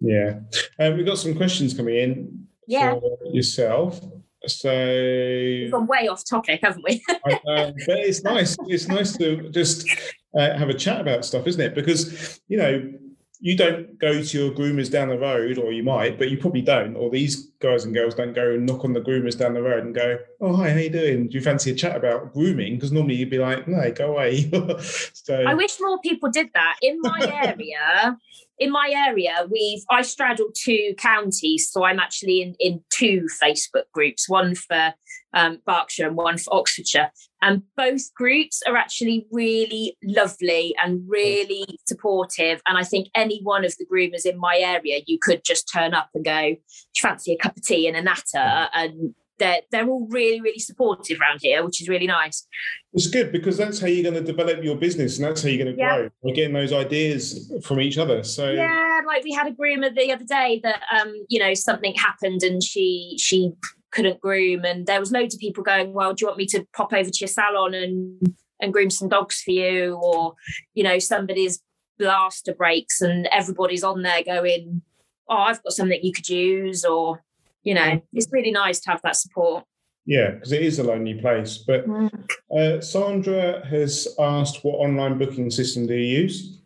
Yeah. 0.00 0.40
Um, 0.78 0.96
we've 0.96 1.06
got 1.06 1.18
some 1.18 1.34
questions 1.34 1.74
coming 1.74 1.96
in 1.96 2.46
yeah. 2.66 2.96
yourself 3.32 4.00
so 4.48 4.70
we've 4.70 5.70
gone 5.70 5.86
way 5.86 6.08
off 6.08 6.24
topic, 6.28 6.60
haven't 6.62 6.84
we? 6.84 7.02
but 7.08 7.74
it's 7.88 8.22
nice. 8.22 8.56
It's 8.66 8.88
nice 8.88 9.16
to 9.18 9.48
just 9.50 9.88
uh, 10.36 10.56
have 10.56 10.68
a 10.68 10.74
chat 10.74 11.00
about 11.00 11.24
stuff, 11.24 11.46
isn't 11.46 11.60
it? 11.60 11.74
Because 11.74 12.40
you 12.48 12.56
know 12.56 12.92
you 13.40 13.56
don't 13.56 13.98
go 13.98 14.22
to 14.22 14.38
your 14.38 14.50
groomers 14.50 14.90
down 14.90 15.08
the 15.08 15.18
road, 15.18 15.58
or 15.58 15.72
you 15.72 15.82
might, 15.82 16.18
but 16.18 16.30
you 16.30 16.38
probably 16.38 16.62
don't. 16.62 16.96
Or 16.96 17.10
these 17.10 17.52
guys 17.60 17.84
and 17.84 17.94
girls 17.94 18.14
don't 18.14 18.32
go 18.32 18.52
and 18.52 18.64
knock 18.64 18.84
on 18.84 18.92
the 18.92 19.00
groomers 19.00 19.38
down 19.38 19.54
the 19.54 19.62
road 19.62 19.84
and 19.84 19.94
go, 19.94 20.18
"Oh, 20.40 20.56
hi, 20.56 20.70
how 20.70 20.78
you 20.78 20.90
doing? 20.90 21.28
Do 21.28 21.34
you 21.34 21.42
fancy 21.42 21.70
a 21.70 21.74
chat 21.74 21.96
about 21.96 22.32
grooming?" 22.32 22.76
Because 22.76 22.92
normally 22.92 23.16
you'd 23.16 23.30
be 23.30 23.38
like, 23.38 23.68
"No, 23.68 23.90
go 23.92 24.12
away." 24.12 24.50
so 25.12 25.44
I 25.46 25.54
wish 25.54 25.78
more 25.80 26.00
people 26.00 26.30
did 26.30 26.50
that 26.54 26.76
in 26.82 27.00
my 27.02 27.20
area 27.44 28.16
in 28.58 28.70
my 28.70 28.90
area, 29.08 29.46
we've 29.50 29.82
I 29.90 30.02
straddle 30.02 30.48
two 30.54 30.94
counties, 30.98 31.70
so 31.70 31.84
I'm 31.84 31.98
actually 31.98 32.40
in 32.40 32.54
in 32.58 32.82
two 32.90 33.26
Facebook 33.42 33.84
groups, 33.92 34.28
one 34.28 34.54
for 34.54 34.94
um, 35.34 35.60
Berkshire 35.66 36.06
and 36.06 36.16
one 36.16 36.38
for 36.38 36.54
Oxfordshire, 36.54 37.10
and 37.42 37.62
both 37.76 38.12
groups 38.14 38.62
are 38.66 38.76
actually 38.76 39.26
really 39.30 39.96
lovely 40.02 40.74
and 40.82 41.02
really 41.06 41.66
supportive. 41.86 42.62
And 42.66 42.78
I 42.78 42.82
think 42.82 43.08
any 43.14 43.40
one 43.42 43.64
of 43.64 43.74
the 43.78 43.86
groomers 43.86 44.24
in 44.24 44.38
my 44.38 44.56
area, 44.58 45.00
you 45.06 45.18
could 45.20 45.42
just 45.44 45.70
turn 45.70 45.92
up 45.92 46.08
and 46.14 46.24
go, 46.24 46.56
fancy 46.96 47.34
a 47.34 47.36
cup 47.36 47.56
of 47.56 47.62
tea 47.62 47.86
and 47.86 47.96
a 47.96 48.02
natter, 48.02 48.68
and 48.72 49.14
they're 49.38 49.60
they're 49.70 49.88
all 49.88 50.06
really 50.10 50.40
really 50.40 50.58
supportive 50.58 51.20
around 51.20 51.40
here, 51.42 51.64
which 51.64 51.80
is 51.80 51.88
really 51.88 52.06
nice. 52.06 52.46
It's 52.92 53.08
good 53.08 53.32
because 53.32 53.56
that's 53.56 53.80
how 53.80 53.86
you're 53.86 54.10
going 54.10 54.24
to 54.24 54.32
develop 54.32 54.62
your 54.62 54.76
business, 54.76 55.18
and 55.18 55.26
that's 55.26 55.42
how 55.42 55.48
you're 55.48 55.62
going 55.64 55.76
to 55.76 55.80
yeah. 55.80 55.96
grow. 55.96 56.10
We're 56.22 56.34
getting 56.34 56.54
those 56.54 56.72
ideas 56.72 57.52
from 57.64 57.80
each 57.80 57.98
other. 57.98 58.22
So 58.22 58.50
yeah, 58.50 59.00
like 59.06 59.24
we 59.24 59.32
had 59.32 59.46
a 59.46 59.52
groomer 59.52 59.94
the 59.94 60.12
other 60.12 60.24
day 60.24 60.60
that 60.62 60.82
um 60.92 61.14
you 61.28 61.38
know 61.38 61.54
something 61.54 61.94
happened 61.94 62.42
and 62.42 62.62
she 62.62 63.16
she 63.18 63.52
couldn't 63.90 64.20
groom, 64.20 64.64
and 64.64 64.86
there 64.86 65.00
was 65.00 65.12
loads 65.12 65.34
of 65.34 65.40
people 65.40 65.64
going, 65.64 65.92
well, 65.92 66.12
do 66.12 66.22
you 66.22 66.26
want 66.28 66.38
me 66.38 66.46
to 66.46 66.66
pop 66.74 66.92
over 66.92 67.10
to 67.10 67.18
your 67.20 67.28
salon 67.28 67.74
and 67.74 68.36
and 68.60 68.72
groom 68.72 68.90
some 68.90 69.08
dogs 69.08 69.42
for 69.42 69.50
you, 69.50 69.98
or 70.02 70.34
you 70.74 70.82
know 70.82 70.98
somebody's 70.98 71.60
blaster 71.98 72.54
breaks 72.54 73.00
and 73.00 73.26
everybody's 73.32 73.82
on 73.82 74.02
there 74.02 74.22
going, 74.22 74.82
oh, 75.28 75.36
I've 75.36 75.62
got 75.62 75.72
something 75.72 75.98
you 76.02 76.12
could 76.12 76.28
use, 76.28 76.84
or 76.84 77.22
you 77.66 77.74
know, 77.74 78.00
it's 78.12 78.28
really 78.30 78.52
nice 78.52 78.78
to 78.80 78.90
have 78.90 79.02
that 79.02 79.16
support. 79.16 79.64
Yeah, 80.06 80.30
because 80.30 80.52
it 80.52 80.62
is 80.62 80.78
a 80.78 80.84
lonely 80.84 81.14
place. 81.14 81.58
But 81.58 81.86
mm. 81.86 82.10
uh, 82.56 82.80
Sandra 82.80 83.66
has 83.66 84.06
asked, 84.20 84.64
what 84.64 84.76
online 84.76 85.18
booking 85.18 85.50
system 85.50 85.88
do 85.88 85.94
you 85.94 86.20
use? 86.22 86.62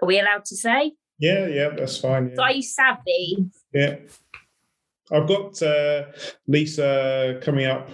Are 0.00 0.08
we 0.08 0.18
allowed 0.18 0.46
to 0.46 0.56
say? 0.56 0.92
Yeah, 1.18 1.46
yeah, 1.46 1.68
that's 1.76 1.98
fine. 1.98 2.30
Yeah. 2.30 2.36
So 2.36 2.42
I 2.42 2.50
use 2.50 2.74
Savvy. 2.74 3.50
Yeah. 3.74 3.96
I've 5.12 5.28
got 5.28 5.62
uh, 5.62 6.04
Lisa 6.48 7.38
coming 7.42 7.66
up 7.66 7.90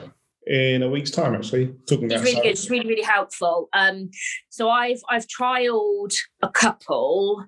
in 0.47 0.85
a 0.85 0.89
week's 0.89 1.11
time 1.11 1.35
actually 1.35 1.75
talking 1.87 2.07
about 2.07 2.21
it's 2.21 2.25
really 2.25 2.41
good 2.41 2.51
it's 2.51 2.71
really 2.71 2.89
really 2.89 3.03
helpful 3.03 3.69
um 3.75 4.09
so 4.49 4.71
i've 4.71 5.01
i've 5.11 5.27
trialed 5.27 6.15
a 6.41 6.49
couple 6.49 7.45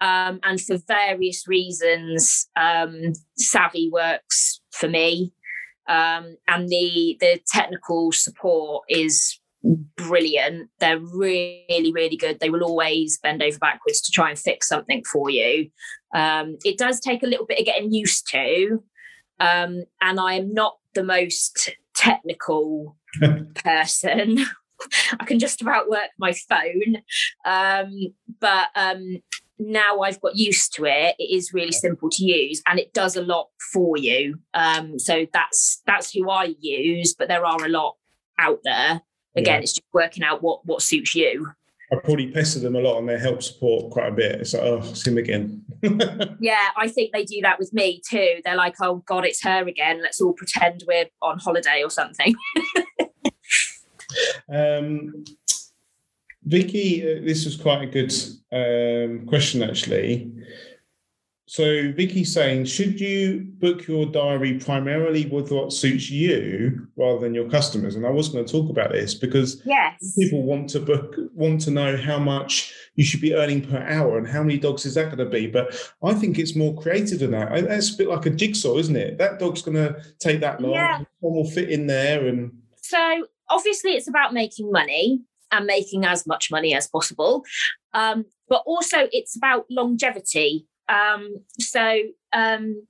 um, 0.00 0.40
and 0.42 0.60
for 0.60 0.78
various 0.86 1.46
reasons, 1.48 2.48
um, 2.56 3.12
Savvy 3.36 3.90
works 3.90 4.60
for 4.70 4.88
me. 4.88 5.32
Um, 5.88 6.36
and 6.46 6.68
the 6.68 7.16
the 7.18 7.40
technical 7.46 8.12
support 8.12 8.84
is 8.88 9.40
brilliant. 9.96 10.70
They're 10.78 11.00
really, 11.00 11.92
really 11.92 12.16
good. 12.16 12.40
They 12.40 12.50
will 12.50 12.62
always 12.62 13.18
bend 13.18 13.42
over 13.42 13.58
backwards 13.58 14.00
to 14.02 14.12
try 14.12 14.30
and 14.30 14.38
fix 14.38 14.68
something 14.68 15.02
for 15.04 15.30
you. 15.30 15.70
Um, 16.14 16.58
it 16.64 16.78
does 16.78 17.00
take 17.00 17.22
a 17.22 17.26
little 17.26 17.46
bit 17.46 17.58
of 17.58 17.66
getting 17.66 17.92
used 17.92 18.28
to. 18.30 18.82
Um, 19.40 19.84
and 20.00 20.20
I 20.20 20.34
am 20.34 20.52
not 20.52 20.78
the 20.94 21.04
most 21.04 21.70
technical 21.94 22.96
person. 23.54 24.44
I 25.20 25.24
can 25.24 25.38
just 25.38 25.60
about 25.60 25.90
work 25.90 26.10
my 26.18 26.32
phone. 26.32 27.02
Um, 27.44 28.14
but 28.40 28.68
um, 28.74 29.22
now 29.58 30.00
I've 30.00 30.20
got 30.20 30.36
used 30.36 30.74
to 30.74 30.84
it, 30.84 31.16
it 31.18 31.30
is 31.34 31.52
really 31.52 31.72
simple 31.72 32.10
to 32.10 32.24
use 32.24 32.62
and 32.66 32.78
it 32.78 32.92
does 32.92 33.16
a 33.16 33.22
lot 33.22 33.48
for 33.72 33.96
you. 33.96 34.38
Um, 34.54 34.98
so 34.98 35.26
that's 35.32 35.82
that's 35.86 36.12
who 36.12 36.30
I 36.30 36.54
use, 36.60 37.14
but 37.14 37.28
there 37.28 37.44
are 37.44 37.64
a 37.64 37.68
lot 37.68 37.96
out 38.38 38.60
there. 38.64 39.02
Again, 39.36 39.56
yeah. 39.56 39.60
it's 39.60 39.72
just 39.74 39.86
working 39.92 40.22
out 40.22 40.42
what 40.42 40.64
what 40.64 40.82
suits 40.82 41.14
you. 41.14 41.48
I 41.90 41.96
probably 41.96 42.30
pester 42.30 42.60
them 42.60 42.76
a 42.76 42.80
lot 42.80 42.98
on 42.98 43.06
their 43.06 43.18
help 43.18 43.42
support 43.42 43.90
quite 43.90 44.08
a 44.08 44.14
bit. 44.14 44.40
It's 44.40 44.52
like, 44.52 44.62
oh, 44.62 44.82
it's 44.84 45.06
him 45.06 45.16
again. 45.16 45.64
yeah, 46.40 46.68
I 46.76 46.86
think 46.88 47.12
they 47.12 47.24
do 47.24 47.40
that 47.42 47.58
with 47.58 47.72
me 47.72 48.02
too. 48.06 48.40
They're 48.44 48.56
like, 48.56 48.74
oh 48.82 49.02
God, 49.06 49.24
it's 49.24 49.42
her 49.42 49.66
again. 49.66 50.02
Let's 50.02 50.20
all 50.20 50.34
pretend 50.34 50.84
we're 50.86 51.06
on 51.22 51.38
holiday 51.38 51.82
or 51.82 51.90
something. 51.90 52.34
um, 54.52 55.24
Vicky, 56.48 57.02
uh, 57.02 57.20
this 57.24 57.44
was 57.44 57.56
quite 57.56 57.82
a 57.82 57.86
good 57.86 58.12
um, 58.52 59.26
question 59.26 59.62
actually. 59.62 60.32
So 61.46 61.92
Vicky's 61.92 62.34
saying, 62.34 62.66
should 62.66 63.00
you 63.00 63.46
book 63.58 63.86
your 63.86 64.04
diary 64.04 64.58
primarily 64.58 65.24
with 65.24 65.50
what 65.50 65.72
suits 65.72 66.10
you 66.10 66.86
rather 66.94 67.20
than 67.20 67.34
your 67.34 67.48
customers? 67.48 67.96
And 67.96 68.04
I 68.04 68.10
was 68.10 68.28
going 68.28 68.44
to 68.44 68.52
talk 68.52 68.68
about 68.68 68.92
this 68.92 69.14
because 69.14 69.62
yes. 69.64 70.14
people 70.18 70.42
want 70.42 70.68
to 70.70 70.80
book, 70.80 71.16
want 71.32 71.62
to 71.62 71.70
know 71.70 71.96
how 71.96 72.18
much 72.18 72.74
you 72.96 73.04
should 73.04 73.22
be 73.22 73.34
earning 73.34 73.66
per 73.66 73.78
hour 73.78 74.18
and 74.18 74.28
how 74.28 74.42
many 74.42 74.58
dogs 74.58 74.84
is 74.84 74.94
that 74.94 75.06
going 75.06 75.18
to 75.18 75.24
be. 75.24 75.46
But 75.46 75.74
I 76.02 76.12
think 76.12 76.38
it's 76.38 76.54
more 76.54 76.78
creative 76.82 77.20
than 77.20 77.30
that. 77.30 77.66
That's 77.66 77.94
a 77.94 77.96
bit 77.96 78.08
like 78.08 78.26
a 78.26 78.30
jigsaw, 78.30 78.76
isn't 78.76 78.96
it? 78.96 79.16
That 79.16 79.38
dog's 79.38 79.62
going 79.62 79.78
to 79.78 80.02
take 80.18 80.40
that 80.40 80.60
long. 80.60 80.72
Yeah. 80.72 80.98
One 81.20 81.34
will 81.34 81.50
fit 81.50 81.70
in 81.70 81.86
there, 81.86 82.26
and 82.26 82.52
so 82.82 83.26
obviously 83.48 83.92
it's 83.92 84.08
about 84.08 84.34
making 84.34 84.70
money 84.70 85.22
and 85.50 85.66
making 85.66 86.04
as 86.04 86.26
much 86.26 86.50
money 86.50 86.74
as 86.74 86.88
possible. 86.88 87.44
Um, 87.94 88.24
but 88.48 88.62
also, 88.66 89.08
it's 89.12 89.36
about 89.36 89.66
longevity. 89.70 90.66
Um, 90.88 91.36
so, 91.58 92.00
um, 92.32 92.86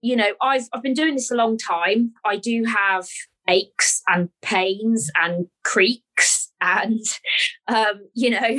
you 0.00 0.16
know, 0.16 0.34
I've 0.40 0.68
I've 0.72 0.82
been 0.82 0.94
doing 0.94 1.14
this 1.14 1.30
a 1.30 1.36
long 1.36 1.56
time. 1.56 2.12
I 2.24 2.36
do 2.36 2.64
have 2.64 3.08
aches 3.48 4.02
and 4.06 4.30
pains 4.42 5.10
and 5.20 5.46
creaks, 5.64 6.52
and 6.60 7.00
um, 7.68 8.06
you 8.14 8.30
know, 8.30 8.58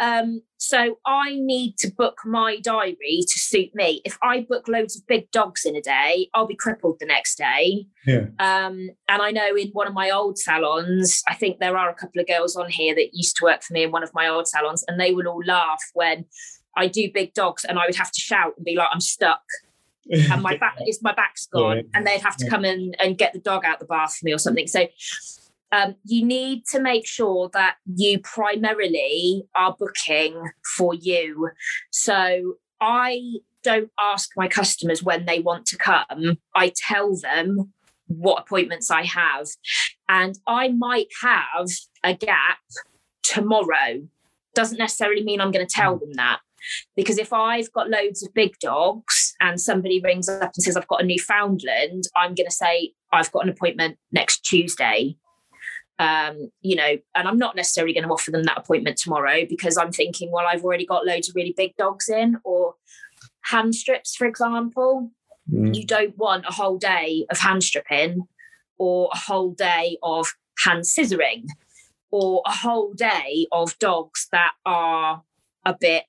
um, 0.00 0.40
so 0.56 0.98
I 1.06 1.34
need 1.34 1.76
to 1.78 1.90
book 1.90 2.20
my 2.24 2.58
diary 2.60 3.20
to 3.20 3.38
suit 3.38 3.74
me. 3.74 4.00
If 4.04 4.16
I 4.22 4.40
book 4.40 4.66
loads 4.66 4.96
of 4.96 5.06
big 5.06 5.30
dogs 5.30 5.66
in 5.66 5.76
a 5.76 5.82
day, 5.82 6.30
I'll 6.32 6.46
be 6.46 6.56
crippled 6.56 6.96
the 7.00 7.06
next 7.06 7.36
day. 7.36 7.86
Yeah. 8.06 8.26
Um, 8.38 8.88
and 9.08 9.22
I 9.22 9.30
know 9.30 9.54
in 9.54 9.68
one 9.68 9.86
of 9.86 9.92
my 9.92 10.08
old 10.08 10.38
salons, 10.38 11.22
I 11.28 11.34
think 11.34 11.60
there 11.60 11.76
are 11.76 11.90
a 11.90 11.94
couple 11.94 12.20
of 12.20 12.26
girls 12.26 12.56
on 12.56 12.70
here 12.70 12.94
that 12.94 13.10
used 13.12 13.36
to 13.36 13.44
work 13.44 13.62
for 13.62 13.74
me 13.74 13.84
in 13.84 13.90
one 13.90 14.02
of 14.02 14.10
my 14.14 14.26
old 14.26 14.48
salons, 14.48 14.82
and 14.88 14.98
they 14.98 15.12
would 15.12 15.26
all 15.26 15.42
laugh 15.46 15.82
when 15.92 16.24
I 16.76 16.88
do 16.88 17.10
big 17.12 17.34
dogs 17.34 17.64
and 17.64 17.78
I 17.78 17.84
would 17.84 17.96
have 17.96 18.10
to 18.10 18.20
shout 18.20 18.54
and 18.56 18.64
be 18.64 18.76
like, 18.76 18.88
I'm 18.90 19.00
stuck. 19.00 19.42
and 20.10 20.42
my 20.42 20.56
back 20.60 20.78
is 20.86 21.02
my 21.02 21.12
back's 21.12 21.46
gone. 21.46 21.76
Yeah. 21.76 21.82
And 21.92 22.06
they'd 22.06 22.22
have 22.22 22.38
to 22.38 22.48
come 22.48 22.64
in 22.64 22.94
and 22.98 23.18
get 23.18 23.34
the 23.34 23.38
dog 23.38 23.66
out 23.66 23.80
the 23.80 23.86
bath 23.86 24.16
for 24.16 24.24
me 24.24 24.32
or 24.32 24.38
something. 24.38 24.66
So 24.66 24.86
um, 25.72 25.94
you 26.04 26.24
need 26.24 26.64
to 26.72 26.80
make 26.80 27.06
sure 27.06 27.50
that 27.52 27.76
you 27.86 28.18
primarily 28.20 29.44
are 29.54 29.76
booking 29.78 30.50
for 30.76 30.94
you. 30.94 31.50
So 31.90 32.54
I 32.80 33.20
don't 33.62 33.90
ask 33.98 34.30
my 34.36 34.48
customers 34.48 35.02
when 35.02 35.26
they 35.26 35.40
want 35.40 35.66
to 35.66 35.76
come. 35.76 36.38
I 36.54 36.72
tell 36.74 37.16
them 37.16 37.72
what 38.06 38.42
appointments 38.42 38.90
I 38.90 39.04
have. 39.04 39.46
And 40.08 40.38
I 40.46 40.68
might 40.68 41.08
have 41.22 41.68
a 42.02 42.14
gap 42.14 42.58
tomorrow. 43.22 44.08
Doesn't 44.54 44.78
necessarily 44.78 45.22
mean 45.22 45.40
I'm 45.40 45.52
going 45.52 45.66
to 45.66 45.72
tell 45.72 45.96
them 45.98 46.14
that. 46.14 46.40
Because 46.96 47.18
if 47.18 47.32
I've 47.32 47.72
got 47.72 47.88
loads 47.88 48.22
of 48.22 48.34
big 48.34 48.58
dogs 48.60 49.34
and 49.40 49.60
somebody 49.60 50.00
rings 50.00 50.28
up 50.28 50.52
and 50.54 50.62
says, 50.62 50.76
I've 50.76 50.88
got 50.88 51.02
a 51.02 51.06
Newfoundland, 51.06 52.04
I'm 52.16 52.34
going 52.34 52.48
to 52.48 52.54
say, 52.54 52.92
I've 53.12 53.32
got 53.32 53.44
an 53.44 53.50
appointment 53.50 53.96
next 54.12 54.40
Tuesday. 54.40 55.16
Um, 56.00 56.50
you 56.62 56.76
know, 56.76 56.96
and 57.14 57.28
I'm 57.28 57.36
not 57.36 57.56
necessarily 57.56 57.92
going 57.92 58.04
to 58.04 58.10
offer 58.10 58.30
them 58.30 58.44
that 58.44 58.56
appointment 58.56 58.96
tomorrow 58.96 59.44
because 59.46 59.76
I'm 59.76 59.92
thinking, 59.92 60.32
well, 60.32 60.46
I've 60.50 60.64
already 60.64 60.86
got 60.86 61.04
loads 61.04 61.28
of 61.28 61.34
really 61.34 61.52
big 61.54 61.76
dogs 61.76 62.08
in, 62.08 62.38
or 62.42 62.74
hand 63.42 63.74
strips, 63.74 64.16
for 64.16 64.26
example. 64.26 65.10
Mm. 65.52 65.76
You 65.76 65.84
don't 65.84 66.16
want 66.16 66.46
a 66.48 66.54
whole 66.54 66.78
day 66.78 67.26
of 67.30 67.38
hand 67.38 67.62
stripping 67.62 68.22
or 68.78 69.10
a 69.12 69.18
whole 69.18 69.50
day 69.50 69.98
of 70.02 70.32
hand 70.64 70.84
scissoring 70.84 71.44
or 72.10 72.42
a 72.46 72.52
whole 72.52 72.94
day 72.94 73.46
of 73.52 73.78
dogs 73.78 74.26
that 74.32 74.52
are 74.64 75.22
a 75.66 75.76
bit 75.78 76.04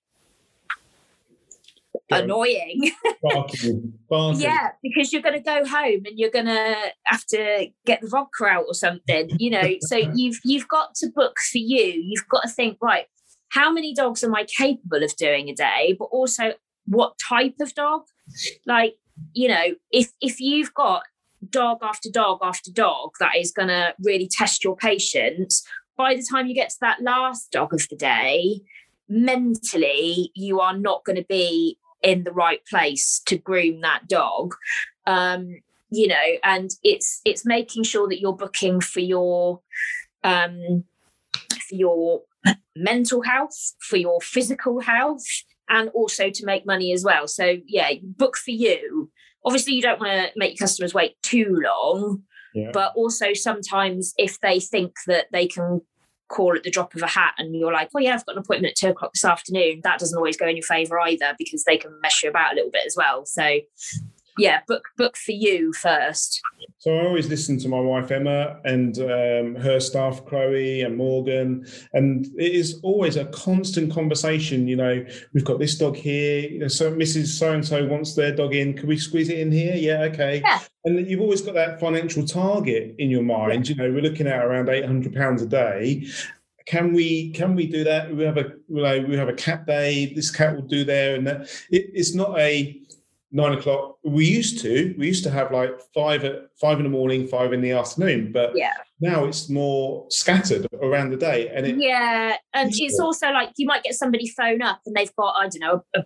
annoying. 2.12 2.92
barking, 3.22 3.94
barking. 4.10 4.42
yeah, 4.42 4.72
because 4.84 5.12
you're 5.12 5.22
going 5.22 5.36
to 5.36 5.42
go 5.42 5.66
home 5.66 6.02
and 6.06 6.18
you're 6.18 6.32
going 6.32 6.46
to 6.46 6.76
have 7.06 7.26
to 7.28 7.68
get 7.86 8.02
the 8.02 8.08
vodka 8.08 8.46
out 8.46 8.66
or 8.68 8.74
something, 8.74 9.30
you 9.38 9.50
know. 9.50 9.76
so 9.82 9.98
you've 9.98 10.40
you've 10.44 10.68
got 10.68 10.96
to 10.96 11.10
book 11.10 11.38
for 11.52 11.58
you. 11.58 12.02
You've 12.06 12.28
got 12.30 12.42
to 12.44 12.50
think 12.50 12.78
right. 12.82 13.06
How 13.50 13.72
many 13.72 13.94
dogs 13.94 14.24
am 14.24 14.34
I 14.34 14.46
capable 14.46 15.04
of 15.04 15.16
doing 15.18 15.50
a 15.50 15.56
day? 15.56 15.96
But 15.98 16.06
also, 16.06 16.54
what 16.86 17.16
type 17.20 17.56
of 17.60 17.74
dog? 17.76 18.04
Like, 18.66 18.96
you 19.34 19.48
know, 19.48 19.76
if 19.92 20.12
if 20.22 20.40
you've 20.40 20.74
got 20.74 21.04
dog 21.50 21.80
after 21.82 22.10
dog 22.10 22.38
after 22.44 22.72
dog 22.72 23.10
that 23.20 23.36
is 23.36 23.52
going 23.52 23.68
to 23.68 23.94
really 24.04 24.30
test 24.32 24.64
your 24.64 24.76
patience, 24.76 25.66
by 25.98 26.16
the 26.16 26.26
time 26.30 26.48
you 26.48 26.56
get 26.56 26.70
to 26.70 26.78
that 26.82 27.02
last 27.02 27.52
dog 27.52 27.74
of 27.74 27.88
the 27.90 27.96
day, 27.96 28.62
mentally 29.12 30.32
you 30.36 30.60
are 30.62 30.78
not 30.78 31.04
going 31.04 31.18
to 31.18 31.26
be 31.28 31.78
in 32.04 32.24
the 32.24 32.32
right 32.32 32.66
place 32.66 33.22
to 33.26 33.38
groom 33.38 33.82
that 33.82 34.08
dog. 34.08 34.56
Um, 35.06 35.56
you 35.90 36.08
know, 36.08 36.38
and 36.44 36.72
it's 36.84 37.22
it's 37.26 37.46
making 37.46 37.84
sure 37.84 38.08
that 38.08 38.20
you're 38.20 38.34
booking 38.36 38.80
for 38.80 39.02
your 39.02 39.62
um 40.24 40.86
for 41.68 41.76
your 41.76 42.22
mental 42.76 43.22
health, 43.22 43.74
for 43.80 43.98
your 43.98 44.22
physical 44.22 44.80
health, 44.80 45.26
and 45.70 45.90
also 45.90 46.30
to 46.30 46.46
make 46.46 46.66
money 46.66 46.94
as 46.94 47.04
well. 47.04 47.28
So 47.28 47.58
yeah, 47.68 47.92
book 48.04 48.38
for 48.38 48.52
you. 48.52 49.12
Obviously, 49.44 49.74
you 49.74 49.82
don't 49.82 50.00
want 50.00 50.12
to 50.12 50.40
make 50.40 50.60
customers 50.60 50.94
wait 50.94 51.22
too 51.24 51.60
long, 51.64 52.24
yeah. 52.54 52.72
but 52.74 52.94
also 52.96 53.34
sometimes 53.34 54.14
if 54.18 54.40
they 54.40 54.60
think 54.60 54.94
that 55.08 55.28
they 55.32 55.48
can 55.48 55.82
call 56.32 56.56
at 56.56 56.64
the 56.64 56.72
drop 56.72 56.96
of 56.96 57.02
a 57.02 57.08
hat 57.08 57.34
and 57.38 57.56
you're 57.56 57.74
like, 57.74 57.90
oh 57.96 58.00
yeah, 58.00 58.16
I've 58.16 58.26
got 58.26 58.36
an 58.36 58.42
appointment 58.42 58.72
at 58.72 58.78
two 58.78 58.90
o'clock 58.90 59.14
this 59.14 59.26
afternoon, 59.26 59.82
that 59.84 60.00
doesn't 60.00 60.18
always 60.18 60.38
go 60.38 60.48
in 60.48 60.56
your 60.56 60.64
favour 60.64 61.00
either 61.02 61.36
because 61.38 61.64
they 61.66 61.78
can 61.78 62.00
mess 62.02 62.24
you 62.24 62.30
about 62.30 62.54
a 62.54 62.56
little 62.56 62.72
bit 62.72 62.86
as 62.86 62.96
well. 62.98 63.26
So 63.26 63.60
yeah, 64.38 64.62
book 64.68 64.84
book 64.98 65.18
for 65.18 65.32
you 65.32 65.74
first. 65.74 66.42
So 66.80 66.98
I 66.98 67.06
always 67.06 67.30
listen 67.30 67.58
to 67.60 67.70
my 67.70 67.80
wife 67.80 68.12
Emma 68.12 68.60
and 68.64 68.98
um, 69.00 69.62
her 69.62 69.80
staff 69.80 70.26
Chloe 70.26 70.82
and 70.82 70.98
Morgan, 70.98 71.66
and 71.94 72.26
it 72.38 72.54
is 72.54 72.80
always 72.84 73.18
a 73.18 73.26
constant 73.26 73.94
conversation. 73.94 74.68
You 74.68 74.78
know, 74.78 75.06
we've 75.34 75.46
got 75.46 75.60
this 75.60 75.78
dog 75.78 75.96
here. 75.96 76.50
You 76.50 76.60
know, 76.60 76.68
so 76.68 76.92
Mrs. 76.92 77.28
So 77.28 77.54
and 77.54 77.66
So 77.66 77.86
wants 77.86 78.16
their 78.16 78.36
dog 78.36 78.54
in. 78.54 78.74
Can 78.74 78.88
we 78.88 78.98
squeeze 78.98 79.30
it 79.30 79.40
in 79.40 79.52
here? 79.52 79.76
Yeah, 79.76 80.04
okay. 80.04 80.42
Yeah. 80.44 80.60
And 80.86 81.08
you've 81.08 81.22
always 81.22 81.42
got 81.42 81.54
that 81.56 81.80
financial 81.80 82.26
target 82.26 82.96
in 82.98 83.10
your 83.10 83.24
mind. 83.24 83.70
Yeah. 83.70 83.76
You 83.76 83.82
know, 83.82 83.94
we're 83.94 84.10
looking 84.10 84.28
at 84.28 84.44
around 84.44 84.70
eight 84.70 84.86
hundred 84.86 85.14
pounds 85.14 85.42
a 85.42 85.48
day 85.48 86.08
can 86.66 86.94
we 86.94 87.32
can 87.32 87.56
we 87.56 87.66
do 87.66 87.84
that 87.84 88.16
we 88.16 88.24
have 88.24 88.38
a 88.38 88.54
you 88.70 88.82
know, 88.82 89.06
we 89.08 89.18
have 89.18 89.30
a 89.30 89.34
cat 89.34 89.66
day 89.66 90.14
this 90.14 90.32
cat 90.32 90.56
will 90.56 90.62
do 90.62 90.84
there 90.84 91.16
and 91.16 91.26
that 91.26 91.42
it, 91.70 91.90
it's 91.94 92.14
not 92.14 92.38
a 92.40 92.81
nine 93.32 93.54
o'clock. 93.54 93.98
We 94.04 94.26
used 94.26 94.60
to, 94.62 94.94
we 94.98 95.08
used 95.08 95.24
to 95.24 95.32
have 95.32 95.52
like 95.52 95.80
five 95.94 96.24
at 96.24 96.50
five 96.60 96.78
in 96.78 96.84
the 96.84 96.90
morning, 96.90 97.28
five 97.28 97.54
in 97.54 97.62
the 97.62 97.72
afternoon, 97.72 98.32
but 98.32 98.52
yeah, 98.56 98.74
now 99.00 99.26
it's 99.26 99.50
more 99.50 100.06
scattered 100.10 100.68
around 100.82 101.12
the 101.12 101.18
day. 101.18 101.50
And 101.50 101.66
it, 101.66 101.78
yeah, 101.78 102.36
and 102.54 102.72
it's 102.74 103.00
also 103.00 103.32
like 103.32 103.52
you 103.58 103.66
might 103.66 103.84
get 103.84 103.96
somebody 103.96 104.28
phone 104.30 104.62
up 104.62 104.82
and 104.86 104.96
they've 104.96 105.16
got 105.16 105.36
I 105.38 105.48
don't 105.48 105.60
know 105.60 105.84
a, 105.96 106.00
a 106.00 106.06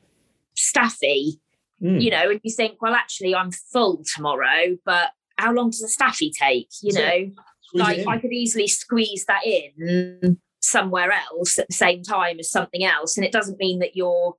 staffy, 0.56 1.40
mm. 1.82 2.02
you 2.02 2.12
know, 2.12 2.30
and 2.30 2.40
you 2.44 2.54
think, 2.54 2.82
well, 2.82 2.94
actually, 2.94 3.34
I'm 3.34 3.52
full 3.52 4.04
tomorrow, 4.16 4.78
but 4.86 5.12
how 5.38 5.52
long 5.52 5.72
does 5.72 5.82
a 5.82 5.90
staffy 5.90 6.32
take? 6.32 6.70
You 6.82 6.92
so, 6.92 7.00
know, 7.00 7.32
like 7.74 8.08
I 8.08 8.20
could 8.20 8.32
easily 8.32 8.68
squeeze 8.68 9.26
that 9.26 9.46
in 9.46 10.38
somewhere 10.62 11.12
else 11.12 11.60
at 11.60 11.68
the 11.68 11.76
same 11.76 12.04
time 12.04 12.40
as 12.40 12.52
something 12.52 12.84
else, 12.84 13.18
and 13.18 13.26
it 13.26 13.32
doesn't 13.32 13.60
mean 13.60 13.80
that 13.80 13.96
you're 13.96 14.36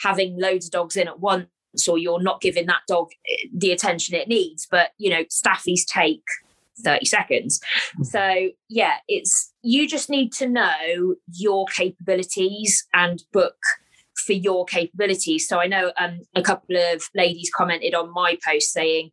having 0.00 0.40
loads 0.40 0.66
of 0.66 0.72
dogs 0.72 0.96
in 0.96 1.06
at 1.06 1.20
once 1.20 1.46
or 1.88 1.98
you're 1.98 2.22
not 2.22 2.40
giving 2.40 2.66
that 2.66 2.82
dog 2.88 3.10
eh, 3.28 3.46
the 3.54 3.72
attention 3.72 4.14
it 4.14 4.28
needs. 4.28 4.66
But, 4.70 4.90
you 4.98 5.10
know, 5.10 5.24
staffies 5.24 5.84
take 5.86 6.22
30 6.84 7.06
seconds. 7.06 7.60
Hmm. 7.96 8.04
So, 8.04 8.48
yeah, 8.68 8.96
it's 9.08 9.52
you 9.62 9.88
just 9.88 10.10
need 10.10 10.32
to 10.34 10.48
know 10.48 11.16
your 11.32 11.66
capabilities 11.66 12.86
and 12.92 13.22
book 13.32 13.56
for 14.14 14.32
your 14.32 14.64
capabilities. 14.64 15.48
So, 15.48 15.60
I 15.60 15.66
know 15.66 15.92
um, 15.98 16.20
a 16.34 16.42
couple 16.42 16.76
of 16.76 17.08
ladies 17.14 17.50
commented 17.54 17.94
on 17.94 18.12
my 18.12 18.38
post 18.44 18.72
saying, 18.72 19.10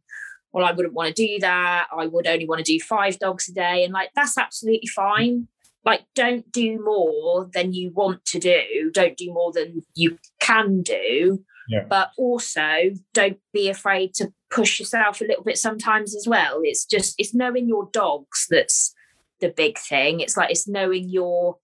well, 0.52 0.66
I 0.66 0.72
wouldn't 0.72 0.96
want 0.96 1.16
to 1.16 1.28
do 1.28 1.40
that. 1.40 1.88
I 1.96 2.08
would 2.08 2.28
only 2.28 2.48
want 2.48 2.60
to 2.66 2.72
do 2.72 2.80
five 2.80 3.20
dogs 3.20 3.48
a 3.50 3.54
day. 3.54 3.84
And 3.84 3.94
like, 3.94 4.10
that's 4.16 4.38
absolutely 4.38 4.88
fine. 4.88 5.48
Like, 5.86 6.02
don't 6.16 6.52
do 6.52 6.84
more 6.84 7.50
than 7.54 7.74
you 7.74 7.92
want 7.92 8.26
to 8.26 8.40
do. 8.40 8.92
Don't 8.94 9.16
do 9.16 9.32
more 9.32 9.52
than 9.52 9.84
you 9.96 10.18
can 10.40 10.82
do 10.82 11.44
yeah. 11.70 11.86
but 11.88 12.12
also 12.18 12.90
don't 13.14 13.38
be 13.54 13.70
afraid 13.70 14.14
to 14.16 14.34
push 14.50 14.80
yourself 14.80 15.22
a 15.22 15.26
little 15.26 15.44
bit 15.44 15.58
sometimes 15.58 16.16
as 16.16 16.28
well. 16.28 16.60
It's 16.64 16.86
just 16.86 17.16
it's 17.18 17.34
knowing 17.34 17.70
your 17.70 17.90
dogs 17.94 18.48
that's 18.50 18.94
the 19.40 19.50
big 19.50 19.78
thing. 19.78 20.20
It's 20.20 20.36
like 20.36 20.50
it's 20.50 20.68
knowing 20.68 21.08
your 21.08 21.58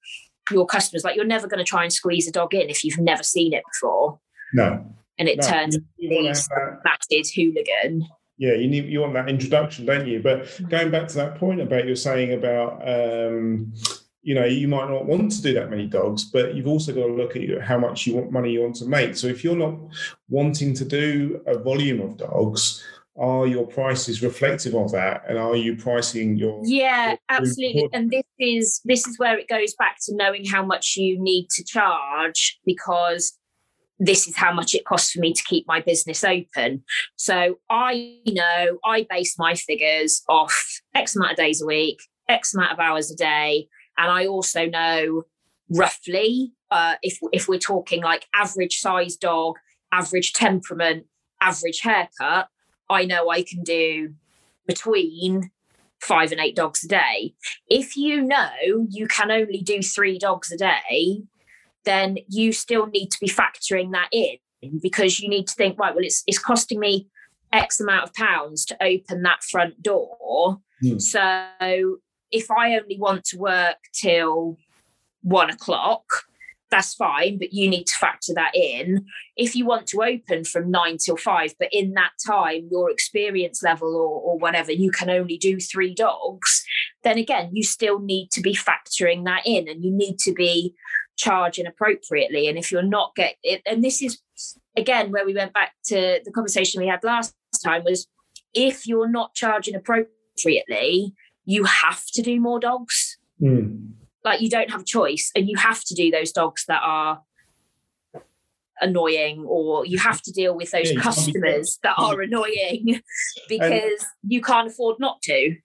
your 0.52 0.68
customers. 0.68 1.04
Like 1.04 1.16
you're 1.16 1.26
never 1.26 1.48
going 1.48 1.58
to 1.58 1.66
try 1.66 1.84
and 1.84 1.92
squeeze 1.92 2.28
a 2.28 2.32
dog 2.32 2.54
in 2.54 2.70
if 2.70 2.84
you've 2.84 3.00
never 3.00 3.24
seen 3.24 3.54
it 3.54 3.64
before. 3.74 4.20
No. 4.54 4.86
And 5.18 5.28
it 5.28 5.40
no. 5.42 5.48
turns 5.48 5.78
these 5.98 6.48
massive 6.86 7.34
hooligan. 7.36 8.08
Yeah 8.38 8.54
you 8.54 8.68
need 8.68 8.86
you 8.86 9.00
want 9.00 9.14
that 9.14 9.28
introduction 9.28 9.88
don't 9.88 10.08
you? 10.08 10.22
But 10.22 10.62
going 10.70 10.92
back 10.92 11.08
to 11.10 11.16
that 11.16 11.36
point 11.36 11.62
about 11.62 11.88
you're 11.88 11.96
saying 11.96 12.34
about 12.34 12.82
um 12.88 13.74
you 14.26 14.34
know 14.34 14.44
you 14.44 14.68
might 14.68 14.90
not 14.90 15.06
want 15.06 15.32
to 15.32 15.42
do 15.42 15.54
that 15.54 15.70
many 15.70 15.86
dogs 15.86 16.26
but 16.26 16.56
you've 16.56 16.68
also 16.68 16.92
got 16.92 17.06
to 17.06 17.14
look 17.14 17.36
at 17.36 17.62
how 17.62 17.78
much 17.78 18.08
you 18.08 18.16
want 18.16 18.32
money 18.32 18.52
you 18.52 18.62
want 18.62 18.76
to 18.76 18.86
make 18.86 19.16
so 19.16 19.28
if 19.28 19.44
you're 19.44 19.56
not 19.56 19.78
wanting 20.30 20.74
to 20.74 20.84
do 20.84 21.40
a 21.46 21.58
volume 21.58 22.02
of 22.02 22.18
dogs 22.18 22.84
are 23.18 23.46
your 23.46 23.66
prices 23.68 24.24
reflective 24.24 24.74
of 24.74 24.92
that 24.92 25.24
and 25.30 25.38
are 25.38 25.56
you 25.56 25.76
pricing 25.78 26.36
your 26.36 26.60
yeah 26.66 27.12
your 27.12 27.20
absolutely 27.30 27.88
and 27.94 28.10
this 28.10 28.24
is 28.40 28.82
this 28.84 29.08
is 29.08 29.18
where 29.20 29.38
it 29.38 29.48
goes 29.48 29.76
back 29.76 29.98
to 30.02 30.16
knowing 30.16 30.44
how 30.44 30.66
much 30.66 30.96
you 30.98 31.22
need 31.22 31.48
to 31.50 31.64
charge 31.64 32.60
because 32.66 33.38
this 34.00 34.28
is 34.28 34.36
how 34.36 34.52
much 34.52 34.74
it 34.74 34.86
costs 34.86 35.12
for 35.12 35.20
me 35.20 35.32
to 35.32 35.44
keep 35.44 35.66
my 35.70 35.80
business 35.80 36.22
open. 36.26 36.84
So 37.16 37.60
I 37.70 38.20
know 38.28 38.78
I 38.84 39.08
base 39.10 39.40
my 39.40 39.56
figures 39.56 40.22
off 40.28 40.82
X 40.94 41.16
amount 41.16 41.32
of 41.32 41.38
days 41.38 41.62
a 41.62 41.66
week, 41.66 42.00
X 42.28 42.54
amount 42.54 42.74
of 42.74 42.80
hours 42.80 43.10
a 43.10 43.16
day. 43.16 43.70
And 43.98 44.12
I 44.12 44.28
also 44.28 44.66
know 44.66 45.24
roughly 45.70 46.54
uh, 46.72 46.96
if 47.02 47.20
if 47.32 47.48
we're 47.48 47.60
talking 47.60 48.04
like 48.04 48.26
average 48.34 48.80
size 48.80 49.16
dog, 49.16 49.56
average 49.92 50.34
temperament, 50.34 51.06
average 51.42 51.82
haircut, 51.82 52.48
I 52.90 53.06
know 53.06 53.30
I 53.30 53.44
can 53.44 53.64
do 53.64 54.14
between 54.68 55.52
five 56.02 56.32
and 56.32 56.42
eight 56.42 56.56
dogs 56.56 56.84
a 56.84 56.88
day. 56.88 57.34
If 57.68 57.96
you 57.96 58.22
know 58.22 58.88
you 58.90 59.08
can 59.08 59.32
only 59.32 59.62
do 59.62 59.82
three 59.82 60.20
dogs 60.20 60.52
a 60.52 60.58
day, 60.58 61.24
then 61.84 62.18
you 62.28 62.52
still 62.52 62.88
need 62.88 63.12
to 63.12 63.18
be 63.20 63.28
factoring 63.28 63.92
that 63.92 64.10
in 64.12 64.38
because 64.82 65.20
you 65.20 65.30
need 65.30 65.48
to 65.48 65.54
think, 65.54 65.80
right, 65.80 65.94
well, 65.96 66.04
it's 66.04 66.24
it's 66.28 66.40
costing 66.40 66.80
me 66.80 67.08
X 67.54 67.80
amount 67.80 68.04
of 68.04 68.14
pounds 68.14 68.66
to 68.66 68.84
open 68.84 69.24
that 69.24 69.44
front 69.44 69.82
door. 69.82 70.60
Mm. 70.84 71.02
So 71.02 71.98
if 72.36 72.52
I 72.52 72.78
only 72.78 72.98
want 73.00 73.24
to 73.26 73.38
work 73.38 73.78
till 73.94 74.58
one 75.22 75.50
o'clock, 75.50 76.06
that's 76.70 76.94
fine, 76.94 77.38
but 77.38 77.54
you 77.54 77.70
need 77.70 77.86
to 77.88 77.96
factor 77.96 78.34
that 78.34 78.54
in. 78.54 79.06
If 79.38 79.56
you 79.56 79.66
want 79.66 79.88
to 79.88 80.04
open 80.04 80.44
from 80.44 80.70
nine 80.70 80.98
till 80.98 81.16
five, 81.16 81.54
but 81.58 81.70
in 81.72 81.94
that 81.94 82.12
time, 82.26 82.68
your 82.70 82.92
experience 82.92 83.64
level 83.64 83.96
or, 83.96 84.20
or 84.20 84.38
whatever, 84.38 84.72
you 84.72 84.92
can 84.92 85.10
only 85.10 85.38
do 85.38 85.60
three 85.60 85.94
dogs, 85.94 86.66
then 87.04 87.18
again, 87.18 87.52
you 87.54 87.64
still 87.64 88.00
need 88.00 88.32
to 88.32 88.42
be 88.42 88.54
factoring 88.54 89.24
that 89.26 89.44
in 89.46 89.70
and 89.70 89.84
you 89.84 89.92
need 89.92 90.18
to 90.20 90.34
be 90.34 90.76
charging 91.16 91.66
appropriately. 91.66 92.50
And 92.50 92.58
if 92.58 92.72
you're 92.72 92.84
not 92.84 93.16
getting 93.16 93.38
it, 93.44 93.62
and 93.66 93.82
this 93.82 94.02
is 94.02 94.20
again, 94.76 95.12
where 95.12 95.26
we 95.26 95.34
went 95.34 95.54
back 95.54 95.72
to 95.86 96.20
the 96.26 96.32
conversation 96.32 96.82
we 96.82 96.88
had 96.88 97.04
last 97.04 97.34
time 97.64 97.86
was 97.86 98.08
if 98.54 98.86
you're 98.86 99.08
not 99.08 99.34
charging 99.34 99.76
appropriately, 99.76 101.14
you 101.46 101.64
have 101.64 102.06
to 102.14 102.22
do 102.22 102.40
more 102.40 102.60
dogs. 102.60 103.18
Mm. 103.42 103.92
Like 104.24 104.42
you 104.42 104.50
don't 104.50 104.72
have 104.72 104.82
a 104.82 104.86
choice, 104.86 105.32
and 105.36 105.48
you 105.48 105.58
have 105.58 105.84
to 105.84 105.96
do 105.96 106.12
those 106.12 106.32
dogs 106.32 106.66
that 106.68 106.82
are 106.84 107.22
annoying, 108.82 109.46
or 109.48 109.86
you 109.86 110.00
have 110.00 110.22
to 110.24 110.32
deal 110.32 110.56
with 110.56 110.72
those 110.72 110.92
Yeah, 110.92 111.00
customers 111.00 111.80
that 111.84 111.96
are 111.98 112.22
annoying 112.22 113.02
because 113.50 114.06
you 114.28 114.42
can't 114.42 114.68
afford 114.68 115.00
not 115.00 115.22
to. 115.24 115.56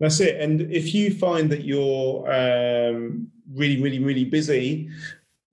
That's 0.00 0.20
it. 0.20 0.40
And 0.40 0.60
if 0.72 0.94
you 0.94 1.12
find 1.12 1.50
that 1.50 1.64
you're 1.64 2.30
um, 2.30 3.28
really, 3.52 3.82
really, 3.82 3.98
really 3.98 4.24
busy, 4.24 4.90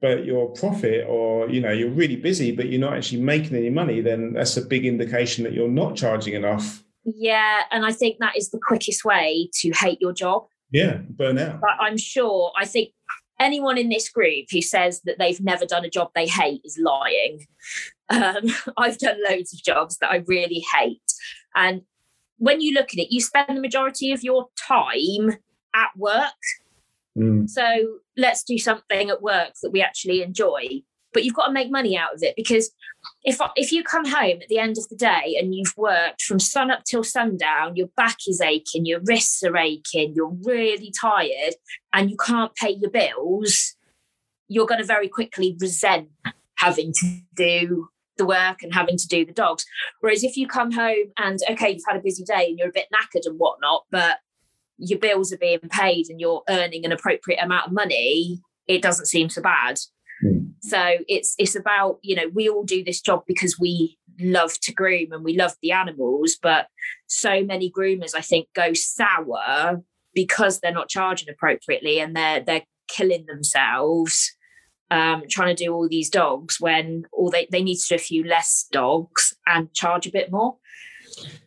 but 0.02 0.24
your 0.24 0.50
profit, 0.52 1.06
or 1.08 1.50
you 1.50 1.62
know, 1.62 1.72
you're 1.72 1.90
really 1.90 2.16
busy, 2.16 2.52
but 2.52 2.68
you're 2.70 2.80
not 2.80 2.94
actually 2.94 3.22
making 3.22 3.58
any 3.58 3.70
money, 3.70 4.02
then 4.02 4.34
that's 4.34 4.56
a 4.58 4.62
big 4.62 4.86
indication 4.86 5.44
that 5.44 5.54
you're 5.54 5.68
not 5.68 5.96
charging 5.96 6.36
enough. 6.36 6.84
Yeah, 7.06 7.62
and 7.72 7.86
I 7.86 7.92
think 7.92 8.18
that 8.20 8.36
is 8.36 8.50
the 8.50 8.60
quickest 8.60 9.06
way 9.06 9.50
to 9.60 9.72
hate 9.72 10.02
your 10.02 10.14
job. 10.14 10.48
Yeah, 10.72 10.98
burn 11.10 11.38
out. 11.38 11.62
But 11.62 11.78
I'm 11.80 11.98
sure, 11.98 12.52
I 12.58 12.66
think 12.66 12.92
anyone 13.40 13.78
in 13.78 13.90
this 13.90 14.10
group 14.10 14.48
who 14.52 14.62
says 14.62 15.02
that 15.02 15.20
they've 15.20 15.40
never 15.42 15.66
done 15.66 15.86
a 15.86 15.90
job 15.90 16.10
they 16.16 16.28
hate 16.28 16.62
is 16.64 16.80
lying. 16.82 17.46
Um, 18.10 18.46
I've 18.78 18.98
done 18.98 19.18
loads 19.30 19.54
of 19.54 19.64
jobs 19.64 19.98
that 19.98 20.12
I 20.12 20.24
really 20.28 20.66
hate. 20.76 21.02
And 21.56 21.82
when 22.38 22.62
you 22.62 22.74
look 22.74 22.90
at 22.94 23.00
it, 23.00 23.14
you 23.14 23.22
spend 23.22 23.56
the 23.56 23.62
majority 23.62 24.12
of 24.12 24.24
your 24.24 24.48
time 24.58 25.38
at 25.74 25.90
work. 25.96 26.34
Mm. 27.18 27.50
So 27.50 28.00
let's 28.18 28.44
do 28.44 28.58
something 28.58 29.10
at 29.10 29.22
work 29.22 29.54
that 29.62 29.72
we 29.72 29.82
actually 29.82 30.22
enjoy. 30.22 30.82
But 31.16 31.24
you've 31.24 31.34
got 31.34 31.48
to 31.48 31.54
make 31.54 31.72
money 31.72 31.98
out 31.98 32.14
of 32.14 32.22
it 32.24 32.36
because 32.36 32.72
if 33.24 33.40
if 33.56 33.72
you 33.72 33.84
come 33.84 34.06
home 34.06 34.40
at 34.42 34.50
the 34.50 34.60
end 34.60 34.78
of 34.78 34.90
the 34.90 34.98
day 34.98 35.38
and 35.40 35.56
you've 35.56 35.74
worked 35.78 36.22
from 36.22 36.40
sun 36.40 36.70
up 36.70 36.84
till 36.84 37.06
sundown, 37.06 37.78
your 37.78 37.88
back 37.96 38.18
is 38.28 38.42
aching, 38.42 38.86
your 38.86 39.00
wrists 39.00 39.42
are 39.42 39.56
aching, 39.56 40.14
you're 40.14 40.36
really 40.44 40.92
tired, 41.00 41.56
and 41.94 42.12
you 42.12 42.18
can't 42.18 42.54
pay 42.56 42.72
your 42.72 42.92
bills, 42.92 43.76
you're 44.50 44.66
going 44.66 44.82
to 44.82 44.86
very 44.86 45.08
quickly 45.08 45.56
resent 45.60 46.10
having 46.58 46.92
to 47.00 47.22
do 47.34 47.88
the 48.18 48.26
work 48.26 48.62
and 48.62 48.74
having 48.74 48.98
to 48.98 49.08
do 49.08 49.26
the 49.26 49.32
dogs. 49.32 49.66
Whereas 50.02 50.24
if 50.26 50.36
you 50.36 50.48
come 50.48 50.72
home 50.72 51.14
and 51.18 51.40
okay, 51.50 51.72
you've 51.72 51.84
had 51.88 51.98
a 51.98 52.04
busy 52.04 52.26
day 52.26 52.48
and 52.50 52.60
you're 52.60 52.70
a 52.70 52.74
bit 52.74 52.88
knackered 52.94 53.26
and 53.26 53.40
whatnot, 53.40 53.86
but 53.90 54.18
your 54.78 55.00
bills 55.00 55.32
are 55.32 55.38
being 55.38 55.60
paid 55.70 56.08
and 56.10 56.20
you're 56.20 56.44
earning 56.50 56.84
an 56.84 56.92
appropriate 56.92 57.42
amount 57.42 57.68
of 57.68 57.74
money, 57.74 58.42
it 58.68 58.82
doesn't 58.82 59.06
seem 59.06 59.30
so 59.30 59.42
bad. 59.42 59.80
So 60.68 60.98
it's 61.08 61.36
it's 61.38 61.56
about 61.56 62.00
you 62.02 62.16
know 62.16 62.30
we 62.34 62.50
all 62.50 62.64
do 62.64 62.84
this 62.84 63.02
job 63.02 63.24
because 63.28 63.60
we 63.60 63.98
love 64.20 64.60
to 64.62 64.74
groom 64.74 65.12
and 65.12 65.24
we 65.24 65.36
love 65.36 65.54
the 65.62 65.72
animals, 65.72 66.38
but 66.42 66.68
so 67.08 67.44
many 67.44 67.72
groomers 67.72 68.16
I 68.16 68.22
think 68.22 68.48
go 68.54 68.74
sour 68.74 69.84
because 70.14 70.60
they're 70.60 70.72
not 70.72 70.90
charging 70.90 71.30
appropriately 71.30 72.00
and 72.00 72.16
they're 72.16 72.40
they're 72.40 72.66
killing 72.88 73.26
themselves 73.28 74.36
um, 74.92 75.24
trying 75.30 75.56
to 75.56 75.64
do 75.64 75.74
all 75.74 75.88
these 75.88 76.10
dogs 76.10 76.60
when 76.60 77.06
all 77.12 77.30
they, 77.30 77.48
they 77.52 77.64
need 77.64 77.78
to 77.78 77.88
do 77.90 77.96
a 77.96 78.00
few 78.00 78.24
less 78.24 78.68
dogs 78.72 79.36
and 79.48 79.74
charge 79.74 80.08
a 80.08 80.12
bit 80.12 80.32
more. 80.32 80.58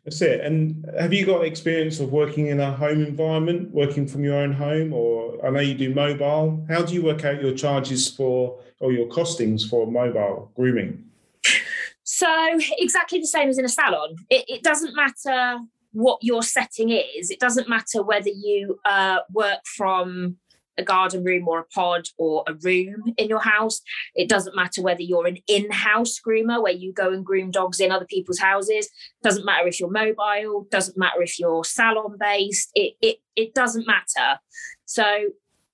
That's 0.04 0.20
it. 0.22 0.40
And 0.40 0.84
have 0.98 1.12
you 1.12 1.26
got 1.26 1.44
experience 1.44 2.00
of 2.00 2.10
working 2.10 2.46
in 2.46 2.60
a 2.60 2.72
home 2.72 3.04
environment, 3.04 3.70
working 3.72 4.06
from 4.06 4.24
your 4.24 4.36
own 4.36 4.52
home, 4.52 4.92
or 4.92 5.44
I 5.44 5.50
know 5.50 5.60
you 5.60 5.74
do 5.74 5.94
mobile? 5.94 6.64
How 6.68 6.82
do 6.82 6.94
you 6.94 7.02
work 7.02 7.24
out 7.24 7.42
your 7.42 7.54
charges 7.54 8.10
for 8.10 8.58
or 8.80 8.92
your 8.92 9.06
costings 9.06 9.68
for 9.68 9.90
mobile 9.90 10.50
grooming? 10.54 11.04
So 12.04 12.58
exactly 12.78 13.20
the 13.20 13.26
same 13.26 13.48
as 13.48 13.58
in 13.58 13.64
a 13.64 13.68
salon. 13.68 14.16
It, 14.30 14.44
it 14.48 14.62
doesn't 14.62 14.96
matter 14.96 15.58
what 15.92 16.18
your 16.22 16.42
setting 16.42 16.90
is. 16.90 17.30
It 17.30 17.40
doesn't 17.40 17.68
matter 17.68 18.02
whether 18.02 18.30
you 18.30 18.78
uh, 18.84 19.18
work 19.32 19.60
from 19.76 20.36
a 20.78 20.82
garden 20.82 21.24
room 21.24 21.46
or 21.48 21.58
a 21.58 21.64
pod 21.64 22.08
or 22.16 22.44
a 22.46 22.54
room 22.54 23.12
in 23.16 23.28
your 23.28 23.40
house. 23.40 23.80
It 24.14 24.28
doesn't 24.28 24.56
matter 24.56 24.80
whether 24.80 25.02
you're 25.02 25.26
an 25.26 25.38
in-house 25.48 26.20
groomer 26.24 26.62
where 26.62 26.72
you 26.72 26.92
go 26.92 27.12
and 27.12 27.24
groom 27.24 27.50
dogs 27.50 27.80
in 27.80 27.90
other 27.90 28.06
people's 28.06 28.38
houses. 28.38 28.88
Doesn't 29.22 29.44
matter 29.44 29.66
if 29.66 29.80
you're 29.80 29.90
mobile. 29.90 30.66
Doesn't 30.70 30.96
matter 30.96 31.20
if 31.20 31.38
you're 31.38 31.64
salon 31.64 32.16
based. 32.18 32.70
It 32.74 32.94
it 33.02 33.18
it 33.34 33.54
doesn't 33.54 33.86
matter. 33.86 34.38
So 34.84 35.28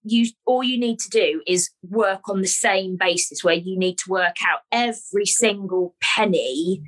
you 0.04 0.26
all 0.46 0.62
you 0.62 0.78
need 0.78 0.98
to 0.98 1.08
do 1.08 1.42
is 1.46 1.70
work 1.82 2.28
on 2.28 2.40
the 2.40 2.46
same 2.46 2.96
basis 2.96 3.42
where 3.42 3.54
you 3.54 3.78
need 3.78 3.98
to 3.98 4.10
work 4.10 4.36
out 4.46 4.60
every 4.70 5.26
single 5.26 5.94
penny 6.00 6.82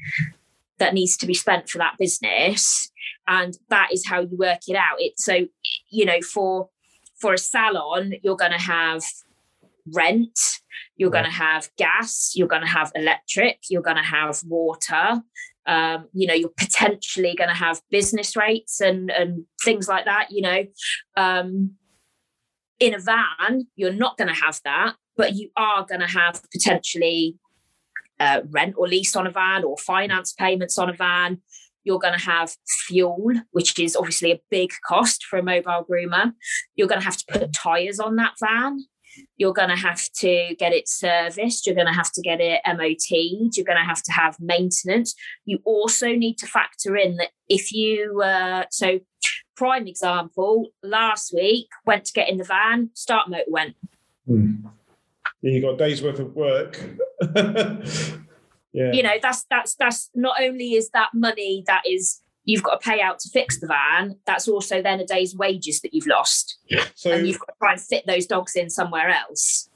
that 0.79 0.95
needs 0.95 1.17
to 1.17 1.27
be 1.27 1.35
spent 1.35 1.69
for 1.69 1.79
that 1.79 1.97
business 1.99 2.91
and 3.27 3.59
that 3.71 3.89
is 3.93 4.07
how 4.07 4.21
you 4.21 4.37
work 4.37 4.61
it 4.69 4.77
out. 4.77 4.97
It 4.99 5.19
so 5.19 5.47
you 5.91 6.05
know 6.05 6.21
for 6.21 6.69
for 7.21 7.33
a 7.33 7.39
salon 7.39 8.13
you're 8.23 8.37
going 8.37 8.53
to 8.53 8.59
have 8.59 9.03
rent 9.95 10.39
you're 10.97 11.11
going 11.11 11.25
to 11.25 11.31
have 11.31 11.71
gas 11.79 12.33
you're 12.35 12.49
going 12.49 12.63
to 12.63 12.69
have 12.69 12.91
electric 12.95 13.59
you're 13.71 13.83
going 13.83 13.97
to 13.97 14.03
have 14.03 14.43
water 14.47 15.23
um, 15.67 16.09
you 16.13 16.27
know 16.27 16.35
you're 16.35 16.49
potentially 16.57 17.35
going 17.37 17.49
to 17.49 17.55
have 17.55 17.81
business 17.91 18.37
rates 18.37 18.81
and 18.81 19.11
and 19.11 19.45
things 19.65 19.89
like 19.89 20.05
that 20.05 20.29
you 20.31 20.43
know 20.43 20.65
um, 21.17 21.71
in 22.81 22.95
a 22.95 22.99
van 22.99 23.67
you're 23.77 23.93
not 23.93 24.17
going 24.17 24.29
to 24.29 24.35
have 24.35 24.61
that 24.65 24.95
but 25.17 25.35
you 25.35 25.51
are 25.57 25.85
going 25.85 26.01
to 26.01 26.07
have 26.07 26.41
potentially 26.53 27.37
uh, 28.19 28.41
rent 28.51 28.75
or 28.77 28.89
lease 28.89 29.15
on 29.15 29.27
a 29.27 29.31
van 29.31 29.65
or 29.65 29.77
finance 29.79 30.33
payments 30.33 30.79
on 30.79 30.89
a 30.89 30.93
van 30.93 31.41
you're 31.87 32.01
going 32.01 32.19
to 32.19 32.25
have 32.25 32.53
fuel, 32.89 33.31
which 33.53 33.79
is 33.79 33.95
obviously 33.95 34.33
a 34.33 34.41
big 34.51 34.71
cost 34.87 35.25
for 35.25 35.39
a 35.39 35.43
mobile 35.43 35.87
groomer. 35.89 36.33
You're 36.75 36.89
going 36.89 37.01
to 37.01 37.05
have 37.05 37.17
to 37.17 37.25
put 37.29 37.53
tyres 37.53 38.01
on 38.01 38.17
that 38.17 38.35
van. 38.41 38.85
You're 39.37 39.53
going 39.53 39.69
to 39.71 39.77
have 39.77 40.03
to 40.19 40.55
get 40.59 40.73
it 40.73 40.89
serviced. 40.89 41.65
You're 41.65 41.77
going 41.77 41.87
to 41.87 41.93
have 41.93 42.11
to 42.13 42.21
get 42.21 42.41
it 42.41 42.61
MOT'd. 42.67 43.57
You're 43.57 43.65
going 43.65 43.79
to 43.79 43.85
have 43.85 44.03
to 44.03 44.13
have 44.13 44.37
maintenance. 44.41 45.15
You 45.45 45.61
also 45.65 46.09
need 46.09 46.39
to 46.39 46.47
factor 46.47 46.97
in 46.97 47.17
that 47.17 47.31
if 47.49 47.73
you, 47.73 48.21
uh, 48.21 48.65
so 48.71 48.99
prime 49.57 49.87
example, 49.87 50.69
last 50.83 51.33
week 51.35 51.69
went 51.85 52.05
to 52.07 52.13
get 52.13 52.29
in 52.29 52.37
the 52.37 52.45
van, 52.45 52.91
start 52.95 53.29
motor 53.29 53.45
went. 53.49 53.77
Yeah, 54.29 54.37
you 55.43 55.61
got 55.61 55.75
a 55.75 55.77
day's 55.77 56.03
worth 56.03 56.19
of 56.19 56.35
work. 56.35 56.81
yeah. 58.73 58.93
you 58.93 59.03
know 59.03 59.15
that's 59.23 59.47
that's 59.49 59.75
that's 59.77 60.11
not 60.15 60.37
only 60.41 60.75
is 60.75 60.91
that 60.91 61.09
money 61.15 61.65
that 61.67 61.83
is 61.89 62.21
you've 62.45 62.63
got 62.63 62.81
to 62.81 62.91
pay 62.91 63.01
out 63.01 63.19
to 63.19 63.31
fix 63.31 63.59
the 63.59 63.67
van 63.67 64.17
that's 64.27 64.47
also 64.47 64.83
then 64.83 65.01
a 65.01 65.07
day's 65.07 65.35
wages 65.35 65.81
that 65.81 65.95
you've 65.95 66.07
lost 66.07 66.59
So 66.95 67.11
and 67.11 67.27
you've 67.27 67.39
got 67.39 67.47
to 67.47 67.59
try 67.59 67.73
and 67.73 67.81
fit 67.81 68.05
those 68.07 68.27
dogs 68.27 68.55
in 68.55 68.69
somewhere 68.69 69.09
else 69.09 69.71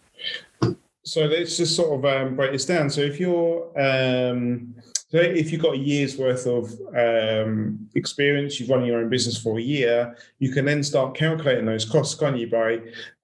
So 1.03 1.25
let's 1.25 1.57
just 1.57 1.75
sort 1.75 1.99
of 1.99 2.05
um, 2.05 2.37
break 2.37 2.53
this 2.53 2.67
down. 2.67 2.91
So 2.91 3.01
if 3.01 3.19
you're, 3.19 3.67
um, 3.81 4.75
so 5.11 5.19
if 5.19 5.51
you've 5.51 5.61
got 5.61 5.75
a 5.75 5.79
year's 5.79 6.17
worth 6.17 6.47
of 6.47 6.71
um, 6.97 7.89
experience, 7.97 8.61
you've 8.61 8.71
run 8.71 8.85
your 8.85 9.01
own 9.01 9.09
business 9.09 9.37
for 9.37 9.59
a 9.59 9.63
year, 9.63 10.17
you 10.39 10.53
can 10.53 10.65
then 10.65 10.85
start 10.85 11.17
calculating 11.17 11.67
those 11.67 11.85
costs, 11.85 12.15
can't 12.15 12.39
you? 12.39 12.49
By 12.49 12.79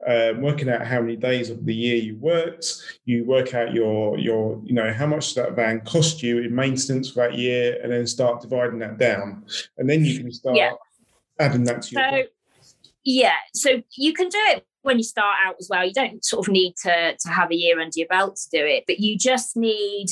um, 0.04 0.42
working 0.42 0.68
out 0.68 0.84
how 0.84 1.00
many 1.00 1.14
days 1.14 1.48
of 1.48 1.64
the 1.64 1.74
year 1.74 1.94
you 1.96 2.16
worked, 2.16 2.82
you 3.04 3.24
work 3.24 3.54
out 3.54 3.72
your 3.72 4.18
your, 4.18 4.60
you 4.64 4.74
know, 4.74 4.92
how 4.92 5.06
much 5.06 5.36
that 5.36 5.54
van 5.54 5.80
cost 5.82 6.24
you 6.24 6.38
in 6.40 6.52
maintenance 6.52 7.12
for 7.12 7.28
that 7.28 7.38
year, 7.38 7.78
and 7.80 7.92
then 7.92 8.04
start 8.04 8.40
dividing 8.40 8.80
that 8.80 8.98
down, 8.98 9.44
and 9.78 9.88
then 9.88 10.04
you 10.04 10.18
can 10.18 10.32
start 10.32 10.56
Yeah. 10.56 10.72
adding 11.38 11.62
that 11.64 11.82
to 11.82 11.94
your. 11.94 12.10
so 12.10 12.22
yeah 13.04 13.36
so 13.54 13.80
you 13.96 14.12
can 14.12 14.28
do 14.28 14.38
it 14.48 14.66
when 14.82 14.96
you 14.98 15.04
start 15.04 15.36
out 15.46 15.54
as 15.60 15.68
well 15.70 15.86
you 15.86 15.92
don't 15.92 16.24
sort 16.24 16.44
of 16.46 16.52
need 16.52 16.74
to 16.76 17.16
to 17.16 17.28
have 17.28 17.52
a 17.52 17.54
year 17.54 17.78
under 17.80 17.92
your 17.96 18.08
belt 18.08 18.34
to 18.34 18.48
do 18.50 18.66
it 18.66 18.82
but 18.88 18.98
you 18.98 19.16
just 19.16 19.56
need 19.56 20.06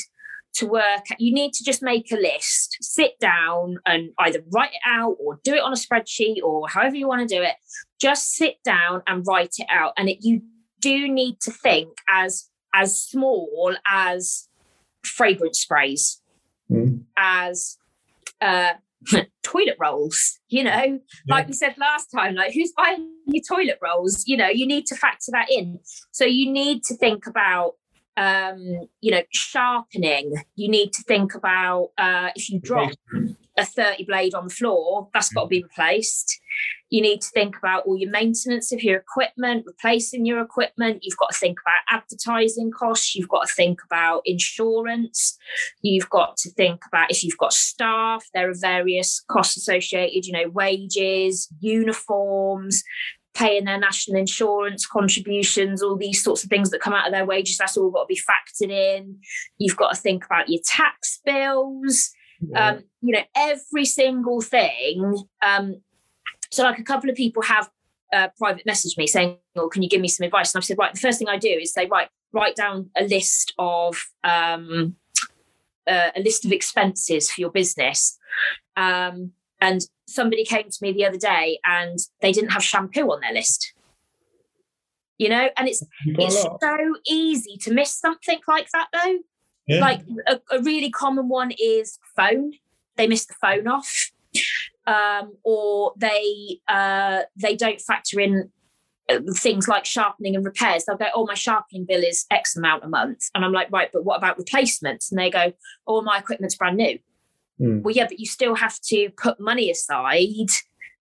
to 0.54 0.66
work 0.66 1.04
you 1.18 1.32
need 1.32 1.52
to 1.52 1.64
just 1.64 1.82
make 1.82 2.10
a 2.12 2.16
list 2.16 2.78
sit 2.80 3.18
down 3.18 3.78
and 3.86 4.10
either 4.20 4.40
write 4.52 4.72
it 4.72 4.80
out 4.86 5.16
or 5.20 5.40
do 5.44 5.54
it 5.54 5.60
on 5.60 5.72
a 5.72 5.76
spreadsheet 5.76 6.42
or 6.42 6.68
however 6.68 6.96
you 6.96 7.08
want 7.08 7.26
to 7.26 7.34
do 7.34 7.42
it. 7.42 7.54
Just 8.00 8.32
sit 8.32 8.56
down 8.64 9.02
and 9.06 9.24
write 9.26 9.54
it 9.58 9.66
out 9.70 9.92
and 9.96 10.08
it, 10.08 10.18
you 10.20 10.42
do 10.80 11.08
need 11.08 11.40
to 11.40 11.50
think 11.50 11.88
as 12.08 12.50
as 12.74 13.00
small 13.00 13.74
as 13.86 14.48
fragrance 15.04 15.60
sprays. 15.60 16.20
Mm. 16.70 17.04
as 17.14 17.76
uh 18.40 18.70
toilet 19.42 19.76
rolls 19.78 20.38
you 20.48 20.64
know? 20.64 20.98
Like 21.28 21.46
we 21.46 21.52
said 21.52 21.76
last 21.76 22.06
time 22.06 22.34
like 22.34 22.54
who's 22.54 22.72
buying 22.76 23.10
your 23.26 23.42
toilet 23.46 23.78
rolls? 23.82 24.24
You 24.26 24.36
know 24.36 24.48
you 24.48 24.66
need 24.66 24.86
to 24.86 24.96
factor 24.96 25.30
that 25.32 25.50
in. 25.50 25.80
So 26.12 26.24
you 26.24 26.50
need 26.50 26.82
to 26.84 26.96
think 26.96 27.26
about 27.26 27.74
um 28.16 28.88
you 29.00 29.10
know 29.10 29.22
sharpening 29.32 30.32
you 30.54 30.68
need 30.68 30.92
to 30.92 31.02
think 31.02 31.34
about 31.34 31.88
uh 31.98 32.30
if 32.36 32.48
you 32.48 32.60
drop 32.60 32.92
a 33.56 33.64
30 33.64 34.04
blade 34.04 34.34
on 34.34 34.48
the 34.48 34.54
floor, 34.54 35.08
that's 35.12 35.32
got 35.32 35.42
to 35.42 35.48
be 35.48 35.62
replaced. 35.62 36.40
You 36.90 37.02
need 37.02 37.20
to 37.22 37.28
think 37.28 37.56
about 37.56 37.84
all 37.86 37.96
your 37.96 38.10
maintenance 38.10 38.72
of 38.72 38.82
your 38.82 38.98
equipment, 38.98 39.64
replacing 39.66 40.26
your 40.26 40.40
equipment. 40.40 41.00
You've 41.02 41.16
got 41.16 41.30
to 41.30 41.38
think 41.38 41.58
about 41.60 42.00
advertising 42.00 42.70
costs. 42.70 43.14
You've 43.14 43.28
got 43.28 43.46
to 43.46 43.54
think 43.54 43.80
about 43.84 44.22
insurance. 44.24 45.36
You've 45.82 46.10
got 46.10 46.36
to 46.38 46.50
think 46.50 46.82
about 46.86 47.10
if 47.10 47.24
you've 47.24 47.38
got 47.38 47.52
staff, 47.52 48.24
there 48.34 48.50
are 48.50 48.54
various 48.56 49.22
costs 49.28 49.56
associated, 49.56 50.26
you 50.26 50.32
know, 50.32 50.48
wages, 50.50 51.48
uniforms, 51.60 52.82
paying 53.34 53.64
their 53.64 53.78
national 53.78 54.16
insurance 54.16 54.86
contributions, 54.86 55.82
all 55.82 55.96
these 55.96 56.22
sorts 56.22 56.44
of 56.44 56.50
things 56.50 56.70
that 56.70 56.80
come 56.80 56.92
out 56.92 57.06
of 57.06 57.12
their 57.12 57.26
wages, 57.26 57.58
that's 57.58 57.76
all 57.76 57.90
got 57.90 58.04
to 58.04 58.06
be 58.06 58.20
factored 58.20 58.70
in. 58.70 59.18
You've 59.58 59.76
got 59.76 59.94
to 59.94 60.00
think 60.00 60.24
about 60.24 60.48
your 60.48 60.60
tax 60.64 61.20
bills, 61.24 62.10
yeah. 62.40 62.68
um, 62.68 62.84
you 63.02 63.12
know, 63.12 63.24
every 63.36 63.84
single 63.84 64.40
thing. 64.40 65.24
Um, 65.42 65.80
so, 66.50 66.62
like 66.62 66.78
a 66.78 66.84
couple 66.84 67.10
of 67.10 67.16
people 67.16 67.42
have 67.42 67.68
uh, 68.12 68.28
private 68.38 68.64
messaged 68.66 68.96
me 68.96 69.06
saying, 69.06 69.38
"Oh, 69.56 69.68
can 69.68 69.82
you 69.82 69.88
give 69.88 70.00
me 70.00 70.08
some 70.08 70.24
advice?" 70.24 70.54
And 70.54 70.60
I've 70.60 70.64
said, 70.64 70.78
"Right, 70.78 70.94
the 70.94 71.00
first 71.00 71.18
thing 71.18 71.28
I 71.28 71.36
do 71.36 71.48
is 71.48 71.72
say, 71.72 71.86
right, 71.86 72.08
write 72.32 72.54
down 72.54 72.90
a 72.96 73.04
list 73.04 73.52
of 73.58 74.00
um, 74.22 74.94
uh, 75.88 76.10
a 76.14 76.20
list 76.20 76.44
of 76.44 76.52
expenses 76.52 77.30
for 77.30 77.40
your 77.40 77.50
business." 77.50 78.16
Um, 78.76 79.32
and 79.60 79.80
somebody 80.06 80.44
came 80.44 80.68
to 80.68 80.78
me 80.82 80.92
the 80.92 81.04
other 81.04 81.18
day 81.18 81.58
and 81.64 81.98
they 82.20 82.32
didn't 82.32 82.50
have 82.50 82.62
shampoo 82.62 83.10
on 83.10 83.20
their 83.20 83.32
list. 83.32 83.72
You 85.18 85.28
know, 85.28 85.48
and 85.56 85.68
it's 85.68 85.82
it's 86.04 86.42
so 86.42 86.94
easy 87.06 87.56
to 87.62 87.72
miss 87.72 87.94
something 87.94 88.40
like 88.48 88.68
that 88.72 88.88
though. 88.92 89.18
Yeah. 89.66 89.80
Like 89.80 90.00
a, 90.26 90.40
a, 90.50 90.60
really 90.60 90.90
common 90.90 91.28
one 91.28 91.52
is 91.52 91.98
phone. 92.16 92.52
They 92.96 93.06
miss 93.06 93.24
the 93.24 93.34
phone 93.40 93.68
off, 93.68 94.10
um, 94.86 95.36
or 95.44 95.92
they 95.96 96.58
uh, 96.68 97.22
they 97.36 97.54
don't 97.54 97.80
factor 97.80 98.18
in 98.18 98.50
uh, 99.08 99.20
things 99.34 99.68
like 99.68 99.84
sharpening 99.84 100.34
and 100.34 100.44
repairs. 100.44 100.84
They'll 100.84 100.96
go, 100.96 101.06
"Oh, 101.14 101.26
my 101.26 101.34
sharpening 101.34 101.86
bill 101.86 102.02
is 102.02 102.26
X 102.30 102.56
amount 102.56 102.84
a 102.84 102.88
month," 102.88 103.30
and 103.34 103.44
I'm 103.44 103.52
like, 103.52 103.70
"Right, 103.70 103.90
but 103.92 104.04
what 104.04 104.16
about 104.16 104.36
replacements?" 104.36 105.10
And 105.10 105.18
they 105.18 105.30
go, 105.30 105.52
"Oh, 105.86 106.02
my 106.02 106.18
equipment's 106.18 106.56
brand 106.56 106.76
new." 106.76 106.98
Mm. 107.60 107.82
Well, 107.82 107.94
yeah, 107.94 108.06
but 108.08 108.18
you 108.18 108.26
still 108.26 108.54
have 108.54 108.78
to 108.88 109.10
put 109.16 109.38
money 109.40 109.70
aside 109.70 110.50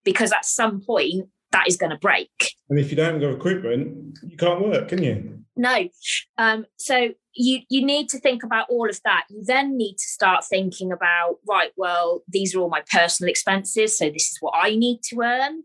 because 0.03 0.31
at 0.31 0.45
some 0.45 0.81
point 0.81 1.29
that 1.51 1.67
is 1.67 1.77
going 1.77 1.91
to 1.91 1.97
break. 1.97 2.29
And 2.69 2.79
if 2.79 2.89
you 2.89 2.97
don't 2.97 3.21
have 3.21 3.31
equipment, 3.31 4.17
you 4.23 4.35
can't 4.37 4.61
work, 4.61 4.89
can 4.89 5.01
you? 5.01 5.39
No. 5.55 5.87
Um, 6.37 6.65
so 6.77 7.09
you 7.35 7.59
you 7.69 7.85
need 7.85 8.09
to 8.09 8.19
think 8.19 8.43
about 8.43 8.67
all 8.69 8.89
of 8.89 8.99
that. 9.05 9.25
You 9.29 9.43
then 9.45 9.77
need 9.77 9.93
to 9.93 10.05
start 10.05 10.43
thinking 10.45 10.91
about 10.91 11.37
right. 11.47 11.71
Well, 11.77 12.23
these 12.27 12.55
are 12.55 12.59
all 12.59 12.69
my 12.69 12.83
personal 12.91 13.29
expenses, 13.29 13.97
so 13.97 14.09
this 14.09 14.29
is 14.29 14.37
what 14.39 14.53
I 14.55 14.75
need 14.75 15.01
to 15.09 15.21
earn. 15.21 15.63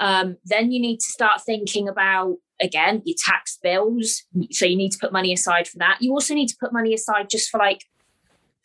Um, 0.00 0.36
then 0.44 0.72
you 0.72 0.80
need 0.80 0.98
to 0.98 1.06
start 1.06 1.42
thinking 1.42 1.88
about 1.88 2.36
again 2.60 3.02
your 3.04 3.16
tax 3.24 3.58
bills. 3.62 4.24
So 4.50 4.66
you 4.66 4.76
need 4.76 4.90
to 4.90 4.98
put 4.98 5.12
money 5.12 5.32
aside 5.32 5.68
for 5.68 5.78
that. 5.78 5.98
You 6.00 6.12
also 6.12 6.34
need 6.34 6.48
to 6.48 6.56
put 6.58 6.72
money 6.72 6.92
aside 6.92 7.30
just 7.30 7.48
for 7.48 7.58
like 7.58 7.84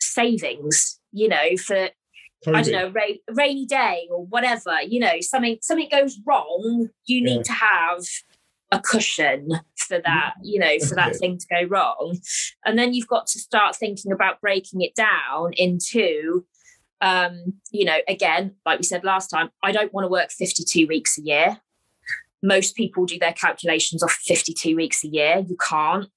savings 0.00 0.97
you 1.12 1.28
know, 1.28 1.56
for 1.56 1.88
I 2.46 2.62
don't 2.62 2.72
know, 2.72 2.88
rain, 2.88 3.18
rainy 3.34 3.66
day 3.66 4.06
or 4.10 4.24
whatever, 4.26 4.80
you 4.86 5.00
know, 5.00 5.20
something 5.20 5.58
something 5.60 5.88
goes 5.90 6.18
wrong, 6.26 6.88
you 7.06 7.22
need 7.22 7.44
to 7.44 7.52
have 7.52 8.04
a 8.70 8.80
cushion 8.80 9.48
for 9.76 9.98
that, 10.04 10.34
you 10.42 10.60
know, 10.60 10.78
for 10.86 10.94
that 10.94 11.16
thing 11.16 11.38
to 11.38 11.46
go 11.46 11.62
wrong. 11.68 12.18
And 12.64 12.78
then 12.78 12.94
you've 12.94 13.08
got 13.08 13.26
to 13.28 13.38
start 13.38 13.76
thinking 13.76 14.12
about 14.12 14.40
breaking 14.40 14.82
it 14.82 14.94
down 14.94 15.52
into 15.54 16.44
um, 17.00 17.54
you 17.70 17.84
know, 17.84 17.98
again, 18.08 18.56
like 18.66 18.78
we 18.78 18.84
said 18.84 19.04
last 19.04 19.28
time, 19.28 19.50
I 19.62 19.72
don't 19.72 19.92
want 19.92 20.04
to 20.04 20.08
work 20.08 20.30
52 20.30 20.86
weeks 20.86 21.18
a 21.18 21.22
year. 21.22 21.58
Most 22.42 22.76
people 22.76 23.06
do 23.06 23.18
their 23.18 23.32
calculations 23.32 24.02
off 24.02 24.12
52 24.12 24.76
weeks 24.76 25.04
a 25.04 25.08
year. 25.08 25.44
You 25.46 25.56
can't. 25.56 26.08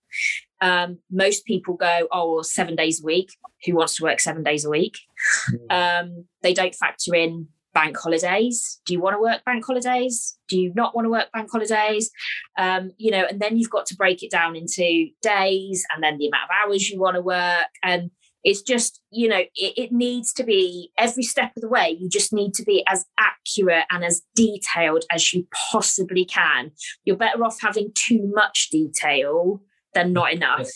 Um, 0.62 1.00
most 1.12 1.46
people 1.46 1.76
go, 1.76 2.08
oh, 2.12 2.36
well, 2.36 2.44
seven 2.44 2.76
days 2.76 3.02
a 3.02 3.06
week. 3.06 3.36
Who 3.66 3.76
wants 3.76 3.96
to 3.96 4.04
work 4.04 4.20
seven 4.20 4.44
days 4.44 4.66
a 4.66 4.70
week? 4.70 4.98
Hmm. 5.48 5.56
Um, 5.70 6.26
they 6.42 6.54
don't 6.54 6.76
factor 6.76 7.16
in 7.16 7.48
bank 7.74 7.98
holidays. 7.98 8.80
Do 8.86 8.94
you 8.94 9.02
want 9.02 9.16
to 9.16 9.22
work 9.22 9.44
bank 9.46 9.66
holidays? 9.66 10.38
Do 10.50 10.60
you 10.60 10.74
not 10.76 10.96
want 10.96 11.06
to 11.06 11.10
work 11.10 11.32
bank 11.32 11.50
holidays? 11.52 12.12
Um, 12.58 12.92
you 12.98 13.12
know, 13.12 13.26
and 13.30 13.40
then 13.40 13.58
you've 13.58 13.70
got 13.70 13.86
to 13.88 13.96
break 13.96 14.24
it 14.24 14.32
down 14.32 14.56
into 14.56 15.08
days 15.22 15.86
and 15.94 16.04
then 16.04 16.18
the 16.18 16.28
amount 16.28 16.44
of 16.44 16.50
hours 16.64 16.90
you 16.90 17.00
want 17.00 17.16
to 17.16 17.22
work. 17.22 17.68
And 17.84 18.12
it's 18.44 18.62
just, 18.62 19.02
you 19.12 19.28
know, 19.28 19.40
it, 19.56 19.74
it 19.78 19.92
needs 19.92 20.34
to 20.34 20.44
be 20.44 20.92
every 20.98 21.24
step 21.24 21.52
of 21.56 21.62
the 21.62 21.70
way, 21.70 21.96
you 22.00 22.10
just 22.10 22.34
need 22.34 22.54
to 22.56 22.64
be 22.64 22.84
as 22.88 23.06
accurate 23.20 23.86
and 23.92 24.04
as 24.04 24.24
detailed 24.36 25.06
as 25.12 25.32
you 25.34 25.48
possibly 25.72 26.26
can. 26.26 26.72
You're 27.06 27.18
better 27.18 27.44
off 27.44 27.62
having 27.62 27.92
too 27.94 28.32
much 28.34 28.70
detail 28.72 29.62
than 29.94 30.14
not 30.14 30.34
enough. 30.34 30.68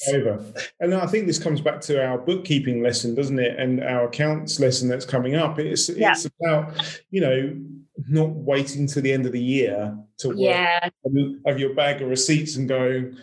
And 0.80 0.94
I 0.94 1.06
think 1.08 1.28
this 1.28 1.40
comes 1.40 1.62
back 1.62 1.82
to 1.82 2.04
our 2.06 2.18
bookkeeping 2.18 2.82
lesson, 2.82 3.16
doesn't 3.16 3.40
it? 3.40 3.58
And 3.60 3.84
our 3.84 4.06
accounts 4.08 4.60
lesson 4.60 4.90
that's 4.90 5.06
coming 5.06 5.36
up. 5.36 5.60
It's 5.60 5.90
yeah. 5.90 6.12
it's 6.12 6.26
about, 6.26 6.74
you 7.12 7.22
know, 7.22 7.56
not 8.10 8.30
waiting 8.30 8.88
to 8.88 9.02
the 9.02 9.12
end 9.12 9.26
of 9.26 9.32
the 9.32 9.42
year 9.42 9.98
to 10.20 10.30
work, 10.30 10.38
yeah. 10.38 10.90
have 11.46 11.60
your 11.60 11.74
bag 11.74 12.02
of 12.02 12.10
receipts 12.10 12.56
and 12.56 12.68
going, 12.68 13.18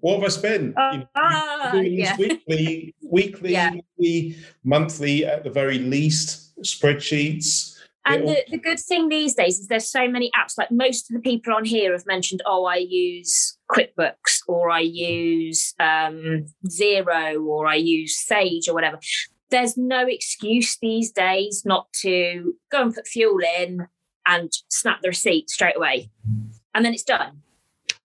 what 0.00 0.16
have 0.16 0.24
I 0.24 0.28
spent? 0.28 0.76
Uh, 0.76 0.90
you 0.92 0.98
know, 0.98 1.06
uh, 1.16 1.72
yeah. 1.76 2.16
weekly, 2.16 2.94
weekly, 3.02 3.52
yeah. 3.52 3.72
weekly, 3.98 4.36
monthly 4.64 5.24
at 5.24 5.44
the 5.44 5.50
very 5.50 5.78
least, 5.78 6.56
spreadsheets 6.62 7.72
and 8.04 8.26
the, 8.26 8.44
the 8.50 8.58
good 8.58 8.80
thing 8.80 9.08
these 9.08 9.34
days 9.34 9.60
is 9.60 9.68
there's 9.68 9.88
so 9.88 10.08
many 10.08 10.30
apps. 10.36 10.58
Like 10.58 10.70
most 10.70 11.10
of 11.10 11.14
the 11.14 11.20
people 11.20 11.54
on 11.54 11.64
here 11.64 11.92
have 11.92 12.06
mentioned, 12.06 12.42
oh, 12.46 12.64
I 12.64 12.76
use 12.76 13.56
QuickBooks 13.72 14.42
or 14.48 14.70
I 14.70 14.80
use 14.80 15.74
um, 15.80 16.46
Xero 16.68 17.44
or 17.44 17.66
I 17.66 17.76
use 17.76 18.18
Sage 18.18 18.68
or 18.68 18.74
whatever. 18.74 18.98
There's 19.50 19.76
no 19.76 20.06
excuse 20.06 20.78
these 20.80 21.10
days 21.10 21.62
not 21.64 21.92
to 22.00 22.54
go 22.70 22.82
and 22.82 22.94
put 22.94 23.06
fuel 23.06 23.38
in 23.58 23.86
and 24.26 24.50
snap 24.68 25.00
the 25.02 25.08
receipt 25.08 25.50
straight 25.50 25.76
away. 25.76 26.10
And 26.74 26.84
then 26.84 26.94
it's 26.94 27.02
done. 27.02 27.42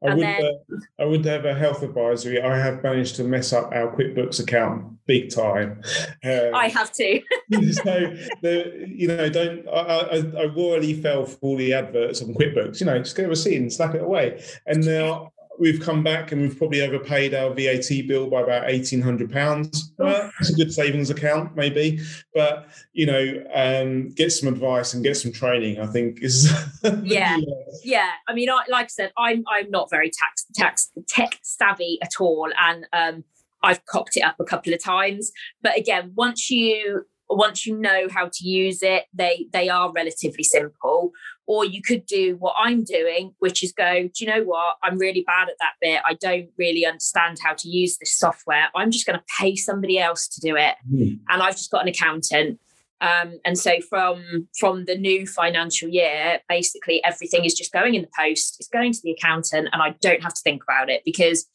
I 0.05 0.13
would, 0.13 0.23
then, 0.23 0.43
uh, 0.43 0.77
I 0.99 1.05
would 1.05 1.25
have 1.25 1.45
a 1.45 1.55
health 1.55 1.81
advisory. 1.81 2.39
I 2.39 2.57
have 2.57 2.83
managed 2.83 3.15
to 3.15 3.23
mess 3.23 3.51
up 3.51 3.71
our 3.73 3.95
QuickBooks 3.95 4.39
account 4.39 4.97
big 5.07 5.31
time. 5.31 5.81
Um, 6.23 6.53
I 6.53 6.67
have 6.67 6.93
too. 6.93 7.21
so, 7.51 8.15
the, 8.41 8.85
you 8.87 9.07
know, 9.07 9.27
don't. 9.29 9.67
I, 9.67 9.71
I, 9.71 10.41
I 10.41 10.45
royally 10.45 11.01
fell 11.01 11.25
for 11.25 11.37
all 11.41 11.57
the 11.57 11.73
adverts 11.73 12.21
on 12.21 12.33
QuickBooks. 12.35 12.79
You 12.79 12.85
know, 12.85 12.99
just 12.99 13.15
get 13.15 13.25
a 13.25 13.29
receipt 13.29 13.57
and 13.57 13.73
slap 13.73 13.95
it 13.95 14.03
away. 14.03 14.43
And 14.67 14.85
now 14.85 15.31
we've 15.59 15.81
come 15.81 16.03
back 16.03 16.31
and 16.31 16.41
we've 16.41 16.57
probably 16.57 16.81
overpaid 16.81 17.33
our 17.33 17.53
VAT 17.53 18.07
bill 18.07 18.29
by 18.29 18.41
about 18.41 18.69
eighteen 18.69 19.01
hundred 19.01 19.31
pounds. 19.31 19.93
Well, 19.97 20.31
it's 20.39 20.49
a 20.51 20.53
good 20.53 20.73
savings 20.73 21.09
account, 21.09 21.55
maybe, 21.55 21.99
but 22.33 22.69
you 22.93 23.05
know, 23.05 23.43
um, 23.53 24.09
get 24.09 24.31
some 24.31 24.49
advice 24.49 24.93
and 24.93 25.03
get 25.03 25.17
some 25.17 25.31
training. 25.31 25.79
I 25.79 25.87
think 25.87 26.21
is 26.21 26.51
yeah, 27.03 27.37
yeah. 27.83 28.11
I 28.27 28.33
mean, 28.33 28.49
I, 28.49 28.63
like 28.69 28.85
I 28.85 28.87
said, 28.87 29.11
I'm 29.17 29.43
I'm 29.47 29.69
not 29.69 29.89
very 29.89 30.09
tax 30.09 30.45
tax 30.53 30.91
tech 31.07 31.39
savvy 31.43 31.99
at 32.01 32.19
all, 32.19 32.49
and 32.59 32.87
um, 32.93 33.23
I've 33.63 33.85
cocked 33.85 34.17
it 34.17 34.21
up 34.21 34.39
a 34.39 34.45
couple 34.45 34.73
of 34.73 34.83
times. 34.83 35.31
But 35.61 35.77
again, 35.77 36.13
once 36.15 36.49
you 36.49 37.05
once 37.29 37.65
you 37.65 37.77
know 37.77 38.07
how 38.09 38.29
to 38.31 38.47
use 38.47 38.81
it, 38.81 39.05
they 39.13 39.47
they 39.51 39.69
are 39.69 39.91
relatively 39.91 40.43
simple. 40.43 41.11
Or 41.45 41.63
you 41.63 41.81
could 41.81 42.05
do 42.05 42.35
what 42.39 42.55
I'm 42.59 42.83
doing, 42.83 43.33
which 43.39 43.63
is 43.63 43.71
go, 43.71 44.03
do 44.03 44.11
you 44.17 44.27
know 44.27 44.43
what? 44.43 44.75
I'm 44.83 44.97
really 44.97 45.23
bad 45.25 45.47
at 45.47 45.55
that 45.59 45.73
bit. 45.81 46.01
I 46.05 46.13
don't 46.15 46.49
really 46.57 46.85
understand 46.85 47.37
how 47.41 47.53
to 47.53 47.69
use 47.69 47.97
this 47.97 48.17
software. 48.17 48.67
I'm 48.75 48.91
just 48.91 49.05
going 49.05 49.17
to 49.17 49.25
pay 49.39 49.55
somebody 49.55 49.97
else 49.97 50.27
to 50.27 50.41
do 50.41 50.57
it. 50.57 50.75
Mm. 50.91 51.19
And 51.29 51.41
I've 51.41 51.55
just 51.55 51.71
got 51.71 51.83
an 51.83 51.87
accountant. 51.87 52.59
Um, 52.99 53.39
and 53.45 53.57
so 53.57 53.79
from 53.89 54.47
from 54.59 54.85
the 54.85 54.97
new 54.97 55.27
financial 55.27 55.87
year, 55.87 56.39
basically 56.49 57.03
everything 57.03 57.45
is 57.45 57.53
just 57.53 57.71
going 57.71 57.95
in 57.95 58.01
the 58.01 58.09
post. 58.17 58.57
It's 58.59 58.69
going 58.69 58.91
to 58.91 58.99
the 59.03 59.11
accountant, 59.11 59.69
and 59.71 59.81
I 59.81 59.95
don't 60.01 60.23
have 60.23 60.33
to 60.33 60.41
think 60.43 60.63
about 60.63 60.89
it 60.89 61.03
because 61.05 61.45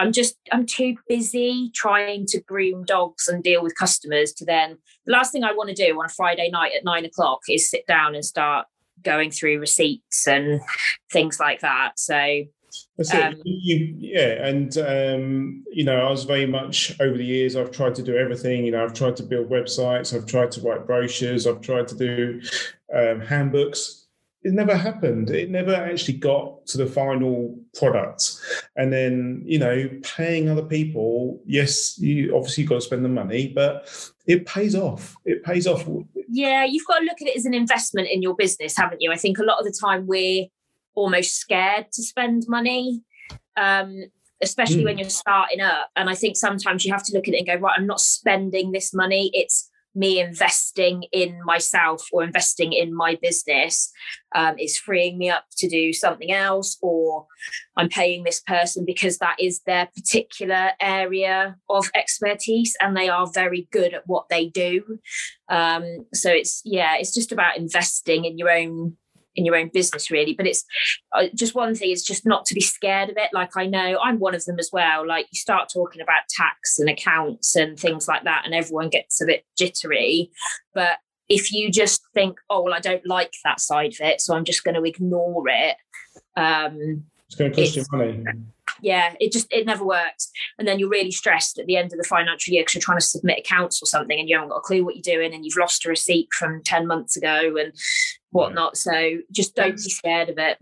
I'm 0.00 0.12
just 0.12 0.36
I'm 0.50 0.64
too 0.64 0.96
busy 1.08 1.70
trying 1.74 2.24
to 2.28 2.40
groom 2.40 2.84
dogs 2.84 3.28
and 3.28 3.44
deal 3.44 3.62
with 3.62 3.74
customers 3.76 4.32
to 4.34 4.46
then 4.46 4.78
the 5.04 5.12
last 5.12 5.30
thing 5.30 5.44
I 5.44 5.52
want 5.52 5.68
to 5.68 5.74
do 5.74 5.98
on 5.98 6.06
a 6.06 6.08
Friday 6.08 6.48
night 6.50 6.72
at 6.74 6.84
nine 6.84 7.04
o'clock 7.04 7.40
is 7.50 7.68
sit 7.68 7.86
down 7.86 8.14
and 8.14 8.24
start 8.24 8.66
going 9.02 9.30
through 9.30 9.60
receipts 9.60 10.26
and 10.26 10.62
things 11.12 11.38
like 11.38 11.60
that. 11.60 11.98
So 11.98 12.44
that's 12.96 13.12
um, 13.12 13.34
it. 13.34 13.40
You, 13.44 13.94
yeah, 13.98 14.46
and 14.46 14.78
um, 14.78 15.64
you 15.70 15.84
know, 15.84 16.06
I 16.06 16.10
was 16.10 16.24
very 16.24 16.46
much 16.46 16.98
over 16.98 17.18
the 17.18 17.24
years. 17.24 17.54
I've 17.54 17.70
tried 17.70 17.94
to 17.96 18.02
do 18.02 18.16
everything. 18.16 18.64
You 18.64 18.72
know, 18.72 18.82
I've 18.82 18.94
tried 18.94 19.16
to 19.16 19.22
build 19.22 19.50
websites. 19.50 20.16
I've 20.16 20.26
tried 20.26 20.50
to 20.52 20.62
write 20.62 20.86
brochures. 20.86 21.46
I've 21.46 21.60
tried 21.60 21.88
to 21.88 21.94
do 21.94 22.40
um, 22.96 23.20
handbooks. 23.20 24.06
it 24.44 24.54
never 24.54 24.74
happened. 24.74 25.28
It 25.28 25.50
never 25.50 25.74
actually 25.74 26.18
got 26.18 26.66
to 26.68 26.78
the 26.78 26.86
final 26.86 27.58
product. 27.74 28.40
And 28.76 28.92
then, 28.92 29.42
you 29.44 29.58
know, 29.58 29.88
paying 30.02 30.48
other 30.48 30.62
people, 30.62 31.42
yes, 31.44 31.98
you 31.98 32.34
obviously 32.36 32.62
you've 32.62 32.70
got 32.70 32.76
to 32.76 32.80
spend 32.80 33.04
the 33.04 33.08
money, 33.08 33.48
but 33.48 33.88
it 34.26 34.46
pays 34.46 34.74
off. 34.74 35.16
It 35.24 35.42
pays 35.42 35.66
off. 35.66 35.86
Yeah, 36.28 36.64
you've 36.64 36.86
got 36.86 37.00
to 37.00 37.04
look 37.04 37.20
at 37.20 37.28
it 37.28 37.36
as 37.36 37.44
an 37.44 37.54
investment 37.54 38.08
in 38.10 38.22
your 38.22 38.34
business, 38.34 38.76
haven't 38.76 39.02
you? 39.02 39.12
I 39.12 39.16
think 39.16 39.38
a 39.38 39.44
lot 39.44 39.58
of 39.58 39.64
the 39.64 39.76
time 39.78 40.06
we're 40.06 40.46
almost 40.94 41.36
scared 41.36 41.90
to 41.92 42.02
spend 42.02 42.44
money. 42.48 43.02
Um, 43.56 44.04
especially 44.42 44.82
mm. 44.82 44.86
when 44.86 44.98
you're 44.98 45.10
starting 45.10 45.60
up. 45.60 45.90
And 45.96 46.08
I 46.08 46.14
think 46.14 46.36
sometimes 46.36 46.84
you 46.84 46.92
have 46.92 47.04
to 47.04 47.14
look 47.14 47.28
at 47.28 47.34
it 47.34 47.38
and 47.38 47.46
go, 47.46 47.56
right, 47.56 47.78
I'm 47.78 47.86
not 47.86 48.00
spending 48.00 48.72
this 48.72 48.94
money. 48.94 49.30
It's 49.34 49.70
me 49.94 50.20
investing 50.20 51.04
in 51.12 51.40
myself 51.44 52.06
or 52.12 52.22
investing 52.22 52.72
in 52.72 52.94
my 52.94 53.18
business 53.20 53.90
um, 54.34 54.58
is 54.58 54.78
freeing 54.78 55.18
me 55.18 55.30
up 55.30 55.44
to 55.58 55.68
do 55.68 55.92
something 55.92 56.30
else, 56.30 56.78
or 56.80 57.26
I'm 57.76 57.88
paying 57.88 58.22
this 58.22 58.40
person 58.40 58.84
because 58.84 59.18
that 59.18 59.36
is 59.40 59.60
their 59.66 59.86
particular 59.86 60.70
area 60.80 61.56
of 61.68 61.90
expertise 61.94 62.76
and 62.80 62.96
they 62.96 63.08
are 63.08 63.26
very 63.32 63.68
good 63.72 63.94
at 63.94 64.06
what 64.06 64.28
they 64.28 64.46
do. 64.46 64.98
Um, 65.48 66.06
so 66.14 66.30
it's, 66.30 66.62
yeah, 66.64 66.96
it's 66.96 67.14
just 67.14 67.32
about 67.32 67.56
investing 67.56 68.24
in 68.24 68.38
your 68.38 68.50
own 68.50 68.96
in 69.36 69.44
your 69.44 69.56
own 69.56 69.70
business 69.72 70.10
really 70.10 70.34
but 70.34 70.46
it's 70.46 70.64
uh, 71.14 71.26
just 71.34 71.54
one 71.54 71.74
thing 71.74 71.90
is 71.90 72.02
just 72.02 72.26
not 72.26 72.44
to 72.44 72.54
be 72.54 72.60
scared 72.60 73.10
of 73.10 73.16
it 73.16 73.30
like 73.32 73.56
i 73.56 73.66
know 73.66 73.98
i'm 74.02 74.18
one 74.18 74.34
of 74.34 74.44
them 74.44 74.58
as 74.58 74.70
well 74.72 75.06
like 75.06 75.26
you 75.30 75.38
start 75.38 75.70
talking 75.72 76.00
about 76.00 76.22
tax 76.28 76.78
and 76.78 76.88
accounts 76.88 77.56
and 77.56 77.78
things 77.78 78.08
like 78.08 78.24
that 78.24 78.42
and 78.44 78.54
everyone 78.54 78.88
gets 78.88 79.20
a 79.20 79.26
bit 79.26 79.44
jittery 79.56 80.30
but 80.74 80.98
if 81.28 81.52
you 81.52 81.70
just 81.70 82.02
think 82.14 82.38
oh 82.50 82.62
well 82.62 82.74
i 82.74 82.80
don't 82.80 83.06
like 83.06 83.32
that 83.44 83.60
side 83.60 83.92
of 83.92 84.00
it 84.00 84.20
so 84.20 84.34
i'm 84.34 84.44
just 84.44 84.64
going 84.64 84.74
to 84.74 84.84
ignore 84.84 85.44
it 85.48 85.76
um 86.36 87.04
it's 87.26 87.36
going 87.36 87.52
to 87.52 87.62
cost 87.62 87.76
you 87.76 87.84
money 87.92 88.24
yeah, 88.82 89.14
it 89.20 89.32
just 89.32 89.46
it 89.52 89.66
never 89.66 89.84
works. 89.84 90.30
And 90.58 90.66
then 90.66 90.78
you're 90.78 90.88
really 90.88 91.10
stressed 91.10 91.58
at 91.58 91.66
the 91.66 91.76
end 91.76 91.92
of 91.92 91.98
the 91.98 92.04
financial 92.04 92.52
year 92.52 92.62
because 92.62 92.74
you're 92.74 92.82
trying 92.82 92.98
to 92.98 93.06
submit 93.06 93.40
accounts 93.40 93.82
or 93.82 93.86
something 93.86 94.18
and 94.18 94.28
you 94.28 94.36
haven't 94.36 94.50
got 94.50 94.58
a 94.58 94.62
clue 94.62 94.84
what 94.84 94.96
you're 94.96 95.16
doing 95.16 95.34
and 95.34 95.44
you've 95.44 95.56
lost 95.56 95.84
a 95.84 95.88
receipt 95.88 96.28
from 96.32 96.62
10 96.62 96.86
months 96.86 97.16
ago 97.16 97.56
and 97.58 97.72
whatnot. 98.30 98.76
So 98.76 99.18
just 99.30 99.54
don't 99.54 99.76
be 99.76 99.78
scared 99.78 100.28
of 100.28 100.38
it. 100.38 100.58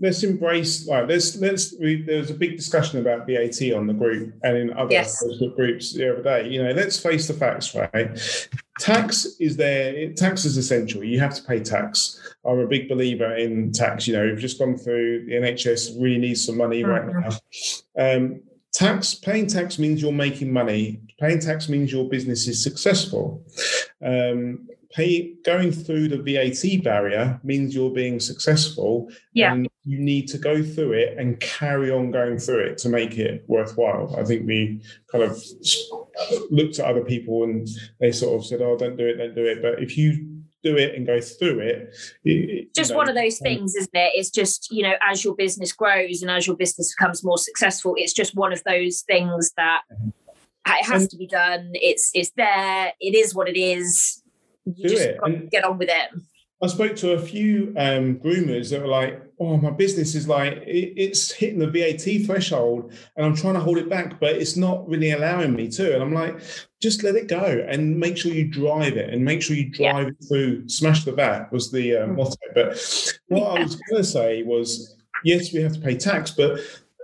Let's 0.00 0.22
embrace 0.22 0.86
like 0.86 1.08
let's 1.08 1.36
let's 1.36 1.74
we, 1.78 2.02
there 2.02 2.18
was 2.18 2.30
a 2.30 2.34
big 2.34 2.56
discussion 2.56 3.00
about 3.00 3.26
VAT 3.26 3.72
on 3.74 3.86
the 3.86 3.94
group 3.94 4.34
and 4.42 4.56
in 4.56 4.72
other 4.72 4.92
yes. 4.92 5.22
groups 5.56 5.94
the 5.94 6.12
other 6.12 6.22
day. 6.22 6.48
You 6.48 6.62
know, 6.62 6.72
let's 6.72 6.98
face 6.98 7.28
the 7.28 7.34
facts, 7.34 7.74
right? 7.74 8.58
Tax 8.80 9.36
is 9.38 9.56
there. 9.56 10.12
Tax 10.12 10.44
is 10.44 10.56
essential. 10.56 11.04
You 11.04 11.20
have 11.20 11.34
to 11.34 11.42
pay 11.42 11.60
tax. 11.60 12.34
I'm 12.44 12.58
a 12.58 12.66
big 12.66 12.88
believer 12.88 13.36
in 13.36 13.72
tax. 13.72 14.06
You 14.06 14.14
know, 14.14 14.24
we've 14.24 14.38
just 14.38 14.58
gone 14.58 14.76
through 14.76 15.26
the 15.26 15.32
NHS 15.32 16.00
really 16.00 16.18
needs 16.18 16.44
some 16.44 16.56
money 16.56 16.82
right 16.82 17.02
mm-hmm. 17.02 17.20
now. 17.96 18.16
Um, 18.16 18.40
tax 18.72 19.14
paying 19.14 19.46
tax 19.46 19.78
means 19.78 20.02
you're 20.02 20.12
making 20.12 20.52
money. 20.52 21.00
Paying 21.20 21.40
tax 21.40 21.68
means 21.68 21.92
your 21.92 22.08
business 22.08 22.48
is 22.48 22.62
successful. 22.62 23.44
Um, 24.04 24.66
pay 24.92 25.34
going 25.44 25.72
through 25.72 26.08
the 26.08 26.18
VAT 26.18 26.84
barrier 26.84 27.40
means 27.42 27.74
you're 27.74 27.90
being 27.90 28.20
successful. 28.20 29.10
Yeah. 29.32 29.52
And 29.52 29.68
you 29.84 29.98
need 29.98 30.28
to 30.28 30.38
go 30.38 30.62
through 30.62 30.92
it 30.92 31.18
and 31.18 31.40
carry 31.40 31.90
on 31.90 32.10
going 32.10 32.38
through 32.38 32.60
it 32.60 32.78
to 32.78 32.88
make 32.88 33.18
it 33.18 33.44
worthwhile. 33.48 34.14
I 34.18 34.24
think 34.24 34.46
we 34.46 34.82
kind 35.10 35.24
of 35.24 35.42
looked 36.50 36.78
at 36.78 36.86
other 36.86 37.04
people 37.04 37.44
and 37.44 37.68
they 38.00 38.12
sort 38.12 38.38
of 38.38 38.46
said, 38.46 38.60
"Oh, 38.60 38.76
don't 38.76 38.96
do 38.96 39.06
it, 39.06 39.16
don't 39.16 39.34
do 39.34 39.44
it." 39.44 39.62
But 39.62 39.82
if 39.82 39.96
you 39.96 40.42
do 40.62 40.76
it 40.76 40.94
and 40.94 41.06
go 41.06 41.20
through 41.20 41.58
it. 41.58 41.94
it 42.24 42.74
just 42.74 42.90
you 42.90 42.94
know, 42.94 42.98
one 42.98 43.08
of 43.08 43.14
those 43.14 43.38
things, 43.38 43.74
isn't 43.74 43.94
it? 43.94 44.12
It's 44.14 44.30
just, 44.30 44.70
you 44.70 44.82
know, 44.82 44.94
as 45.02 45.24
your 45.24 45.34
business 45.34 45.72
grows 45.72 46.22
and 46.22 46.30
as 46.30 46.46
your 46.46 46.56
business 46.56 46.94
becomes 46.94 47.24
more 47.24 47.38
successful, 47.38 47.94
it's 47.96 48.12
just 48.12 48.36
one 48.36 48.52
of 48.52 48.62
those 48.64 49.02
things 49.02 49.52
that 49.56 49.82
mm-hmm. 49.92 50.08
it 50.66 50.86
has 50.86 51.08
to 51.08 51.16
be 51.16 51.26
done. 51.26 51.70
It's 51.74 52.10
it's 52.14 52.30
there. 52.36 52.92
It 53.00 53.14
is 53.14 53.34
what 53.34 53.48
it 53.48 53.58
is 53.58 54.21
you 54.64 54.88
do 54.88 54.96
it. 54.96 55.18
and 55.22 55.50
get 55.50 55.64
on 55.64 55.78
with 55.78 55.88
it. 55.90 56.10
I 56.62 56.68
spoke 56.68 56.94
to 56.96 57.14
a 57.14 57.18
few 57.18 57.74
um, 57.76 58.18
groomers 58.18 58.70
that 58.70 58.80
were 58.80 58.86
like, 58.86 59.20
"Oh, 59.40 59.56
my 59.56 59.70
business 59.70 60.14
is 60.14 60.28
like 60.28 60.52
it, 60.58 60.94
it's 60.96 61.32
hitting 61.32 61.58
the 61.58 61.66
VAT 61.66 62.24
threshold, 62.24 62.92
and 63.16 63.26
I'm 63.26 63.34
trying 63.34 63.54
to 63.54 63.60
hold 63.60 63.78
it 63.78 63.88
back, 63.88 64.20
but 64.20 64.36
it's 64.36 64.56
not 64.56 64.88
really 64.88 65.10
allowing 65.10 65.56
me 65.56 65.68
to." 65.70 65.92
And 65.92 66.02
I'm 66.02 66.14
like, 66.14 66.40
"Just 66.80 67.02
let 67.02 67.16
it 67.16 67.26
go, 67.26 67.66
and 67.68 67.98
make 67.98 68.16
sure 68.16 68.30
you 68.30 68.46
drive 68.46 68.96
it, 68.96 69.12
and 69.12 69.24
make 69.24 69.42
sure 69.42 69.56
you 69.56 69.70
drive 69.70 70.04
yeah. 70.04 70.10
it 70.10 70.24
through. 70.28 70.68
Smash 70.68 71.04
the 71.04 71.12
VAT 71.12 71.52
was 71.52 71.72
the 71.72 71.96
uh, 71.96 72.06
motto." 72.06 72.36
But 72.54 72.68
what 73.26 73.40
yeah. 73.40 73.48
I 73.48 73.62
was 73.64 73.74
going 73.74 74.02
to 74.02 74.08
say 74.08 74.44
was, 74.44 74.96
yes, 75.24 75.52
we 75.52 75.60
have 75.62 75.74
to 75.74 75.80
pay 75.80 75.96
tax, 75.96 76.30
but 76.30 76.60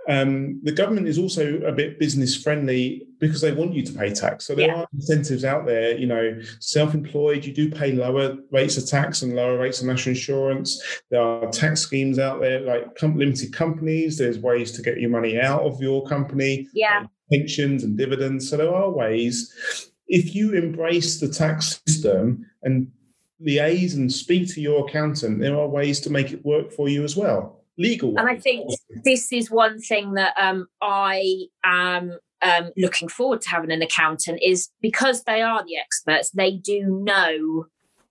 um, 0.09 0.59
the 0.63 0.71
government 0.71 1.07
is 1.07 1.19
also 1.19 1.61
a 1.61 1.71
bit 1.71 1.99
business 1.99 2.35
friendly 2.35 3.07
because 3.19 3.41
they 3.41 3.51
want 3.51 3.73
you 3.75 3.85
to 3.85 3.93
pay 3.93 4.11
tax. 4.11 4.47
So 4.47 4.55
there 4.55 4.67
yeah. 4.67 4.81
are 4.81 4.87
incentives 4.91 5.45
out 5.45 5.67
there. 5.67 5.95
You 5.95 6.07
know, 6.07 6.41
self-employed, 6.59 7.45
you 7.45 7.53
do 7.53 7.69
pay 7.69 7.91
lower 7.91 8.37
rates 8.51 8.75
of 8.77 8.87
tax 8.87 9.21
and 9.21 9.35
lower 9.35 9.59
rates 9.59 9.81
of 9.81 9.87
national 9.87 10.15
insurance. 10.15 10.81
There 11.11 11.21
are 11.21 11.51
tax 11.51 11.81
schemes 11.81 12.17
out 12.17 12.41
there, 12.41 12.61
like 12.61 12.99
limited 13.03 13.53
companies. 13.53 14.17
There's 14.17 14.39
ways 14.39 14.71
to 14.73 14.81
get 14.81 14.99
your 14.99 15.11
money 15.11 15.39
out 15.39 15.61
of 15.61 15.79
your 15.79 16.03
company. 16.07 16.67
Yeah, 16.73 17.05
pensions 17.31 17.83
and 17.83 17.95
dividends. 17.95 18.49
So 18.49 18.57
there 18.57 18.73
are 18.73 18.89
ways. 18.89 19.91
If 20.07 20.33
you 20.33 20.53
embrace 20.53 21.19
the 21.19 21.29
tax 21.29 21.79
system 21.85 22.47
and 22.63 22.91
liaise 23.39 23.93
and 23.93 24.11
speak 24.11 24.51
to 24.55 24.61
your 24.61 24.89
accountant, 24.89 25.39
there 25.39 25.55
are 25.55 25.67
ways 25.67 25.99
to 25.99 26.09
make 26.09 26.31
it 26.31 26.43
work 26.43 26.71
for 26.71 26.89
you 26.89 27.03
as 27.03 27.15
well 27.15 27.58
legal. 27.79 28.17
And 28.17 28.29
I 28.29 28.35
think 28.35 28.69
this 29.03 29.31
is 29.31 29.49
one 29.49 29.79
thing 29.79 30.13
that 30.13 30.33
um, 30.37 30.67
I 30.81 31.47
am 31.63 32.19
um, 32.41 32.71
looking 32.77 33.07
forward 33.07 33.41
to 33.41 33.49
having 33.49 33.71
an 33.71 33.81
accountant 33.81 34.41
is 34.43 34.69
because 34.81 35.23
they 35.23 35.41
are 35.41 35.63
the 35.65 35.77
experts, 35.77 36.29
they 36.31 36.51
do 36.51 37.01
know 37.03 37.65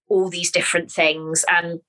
all 0.09 0.29
these 0.29 0.51
different 0.51 0.91
things 0.91 1.45
and 1.49 1.81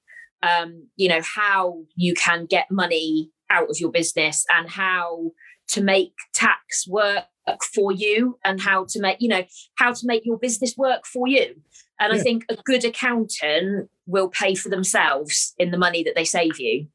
um, 0.44 0.88
you 0.96 1.10
know 1.10 1.22
how 1.36 1.80
you 1.96 2.14
can 2.14 2.46
get 2.46 2.70
money 2.72 3.32
out 3.50 3.70
of 3.70 3.80
your 3.80 3.92
business 3.92 4.46
and 4.56 4.70
how 4.70 5.32
to 5.70 5.82
make 5.82 6.14
tax 6.34 6.88
work 6.88 7.26
for 7.74 7.92
you 7.92 8.38
and 8.46 8.62
how 8.62 8.86
to 8.88 9.00
make 9.02 9.18
you 9.20 9.28
know 9.28 9.44
how 9.76 9.92
to 9.92 10.06
make 10.06 10.26
your 10.26 10.38
business 10.38 10.76
work 10.78 11.06
for 11.06 11.28
you 11.28 11.56
and 12.00 12.14
yeah. 12.14 12.20
i 12.20 12.22
think 12.22 12.46
a 12.50 12.56
good 12.64 12.86
accountant 12.86 13.90
will 14.06 14.30
pay 14.30 14.54
for 14.54 14.70
themselves 14.70 15.56
in 15.58 15.72
the 15.72 15.78
money 15.78 16.04
that 16.04 16.16
they 16.16 16.26
save 16.26 16.60
you 16.60 16.88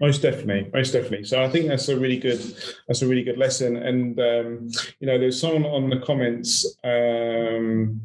most 0.00 0.22
definitely, 0.22 0.70
most 0.72 0.92
definitely. 0.92 1.24
So 1.24 1.42
I 1.42 1.48
think 1.48 1.66
that's 1.68 1.88
a 1.88 1.98
really 1.98 2.18
good, 2.18 2.40
that's 2.86 3.02
a 3.02 3.06
really 3.06 3.24
good 3.24 3.38
lesson. 3.38 3.76
And 3.76 4.18
um, 4.20 4.68
you 5.00 5.06
know, 5.06 5.18
there's 5.18 5.40
someone 5.40 5.64
on 5.64 5.90
the 5.90 6.00
comments. 6.00 6.76
Um, 6.84 8.00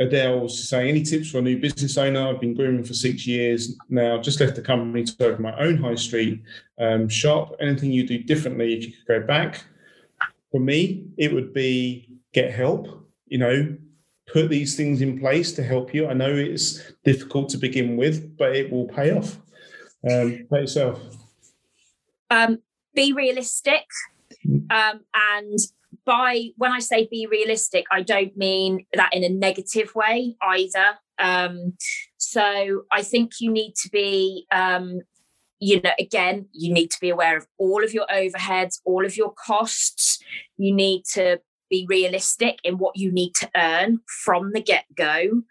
Adele's 0.00 0.68
saying, 0.68 0.88
any 0.88 1.02
tips 1.02 1.30
for 1.30 1.38
a 1.38 1.42
new 1.42 1.58
business 1.58 1.98
owner? 1.98 2.28
I've 2.28 2.40
been 2.40 2.54
grooming 2.54 2.84
for 2.84 2.94
six 2.94 3.26
years 3.26 3.76
now. 3.88 4.20
Just 4.20 4.40
left 4.40 4.54
the 4.54 4.62
company 4.62 5.02
to 5.04 5.26
open 5.26 5.42
my 5.42 5.58
own 5.58 5.76
high 5.76 5.96
street 5.96 6.42
um, 6.78 7.08
shop. 7.08 7.56
Anything 7.60 7.90
you 7.90 8.06
do 8.06 8.18
differently 8.22 8.74
if 8.74 8.86
you 8.86 8.92
could 8.92 9.22
go 9.22 9.26
back? 9.26 9.64
For 10.52 10.60
me, 10.60 11.08
it 11.16 11.32
would 11.32 11.52
be 11.52 12.20
get 12.32 12.52
help. 12.52 13.06
You 13.26 13.38
know, 13.38 13.76
put 14.32 14.48
these 14.48 14.76
things 14.76 15.00
in 15.00 15.18
place 15.18 15.52
to 15.52 15.62
help 15.64 15.92
you. 15.92 16.06
I 16.06 16.14
know 16.14 16.32
it's 16.32 16.92
difficult 17.04 17.48
to 17.50 17.58
begin 17.58 17.96
with, 17.96 18.36
but 18.36 18.54
it 18.54 18.70
will 18.70 18.86
pay 18.86 19.10
off. 19.10 19.38
Um, 20.08 20.46
about 20.46 20.60
yourself? 20.60 21.00
Um, 22.30 22.58
be 22.94 23.12
realistic. 23.12 23.84
Um, 24.70 25.00
and 25.14 25.58
by 26.04 26.48
when 26.56 26.72
I 26.72 26.78
say 26.78 27.08
be 27.10 27.26
realistic, 27.26 27.84
I 27.90 28.02
don't 28.02 28.36
mean 28.36 28.86
that 28.94 29.10
in 29.12 29.24
a 29.24 29.28
negative 29.28 29.94
way 29.94 30.36
either. 30.42 30.98
Um, 31.18 31.74
so 32.16 32.82
I 32.92 33.02
think 33.02 33.32
you 33.40 33.50
need 33.50 33.74
to 33.82 33.90
be, 33.90 34.46
um, 34.52 35.00
you 35.58 35.80
know, 35.80 35.90
again, 35.98 36.46
you 36.52 36.72
need 36.72 36.90
to 36.92 37.00
be 37.00 37.10
aware 37.10 37.36
of 37.36 37.46
all 37.58 37.82
of 37.82 37.92
your 37.92 38.06
overheads, 38.06 38.80
all 38.84 39.04
of 39.04 39.16
your 39.16 39.32
costs. 39.32 40.18
You 40.56 40.74
need 40.74 41.04
to 41.14 41.40
be 41.70 41.86
realistic 41.88 42.58
in 42.64 42.78
what 42.78 42.96
you 42.96 43.12
need 43.12 43.34
to 43.36 43.50
earn 43.56 44.00
from 44.24 44.52
the 44.52 44.62
get 44.62 44.84
go. 44.94 45.42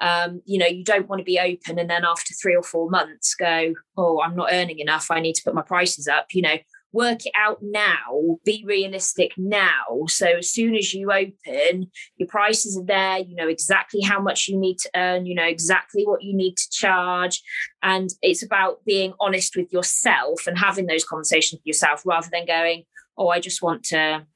Um, 0.00 0.42
you 0.44 0.58
know, 0.58 0.66
you 0.66 0.84
don't 0.84 1.08
want 1.08 1.20
to 1.20 1.24
be 1.24 1.40
open 1.40 1.78
and 1.78 1.88
then 1.88 2.04
after 2.04 2.34
three 2.34 2.54
or 2.54 2.62
four 2.62 2.90
months 2.90 3.34
go, 3.34 3.74
oh, 3.96 4.20
I'm 4.20 4.36
not 4.36 4.50
earning 4.52 4.78
enough. 4.78 5.10
I 5.10 5.20
need 5.20 5.34
to 5.34 5.42
put 5.42 5.54
my 5.54 5.62
prices 5.62 6.06
up. 6.06 6.26
You 6.32 6.42
know, 6.42 6.56
work 6.96 7.26
it 7.26 7.32
out 7.34 7.58
now, 7.60 8.38
be 8.44 8.64
realistic 8.66 9.32
now. 9.36 9.84
So 10.08 10.26
as 10.38 10.50
soon 10.50 10.74
as 10.74 10.94
you 10.94 11.12
open, 11.12 11.90
your 12.16 12.28
prices 12.28 12.76
are 12.78 12.84
there, 12.84 13.18
you 13.18 13.36
know 13.36 13.48
exactly 13.48 14.00
how 14.00 14.20
much 14.20 14.48
you 14.48 14.58
need 14.58 14.78
to 14.78 14.90
earn, 14.96 15.26
you 15.26 15.34
know 15.34 15.44
exactly 15.44 16.04
what 16.06 16.22
you 16.22 16.34
need 16.34 16.56
to 16.56 16.70
charge. 16.70 17.42
And 17.82 18.08
it's 18.22 18.42
about 18.42 18.84
being 18.86 19.12
honest 19.20 19.56
with 19.56 19.72
yourself 19.72 20.46
and 20.46 20.58
having 20.58 20.86
those 20.86 21.04
conversations 21.04 21.60
with 21.60 21.66
yourself 21.66 22.02
rather 22.06 22.28
than 22.32 22.46
going, 22.46 22.84
oh, 23.18 23.28
I 23.28 23.40
just 23.40 23.62
want 23.62 23.84
to 23.84 24.26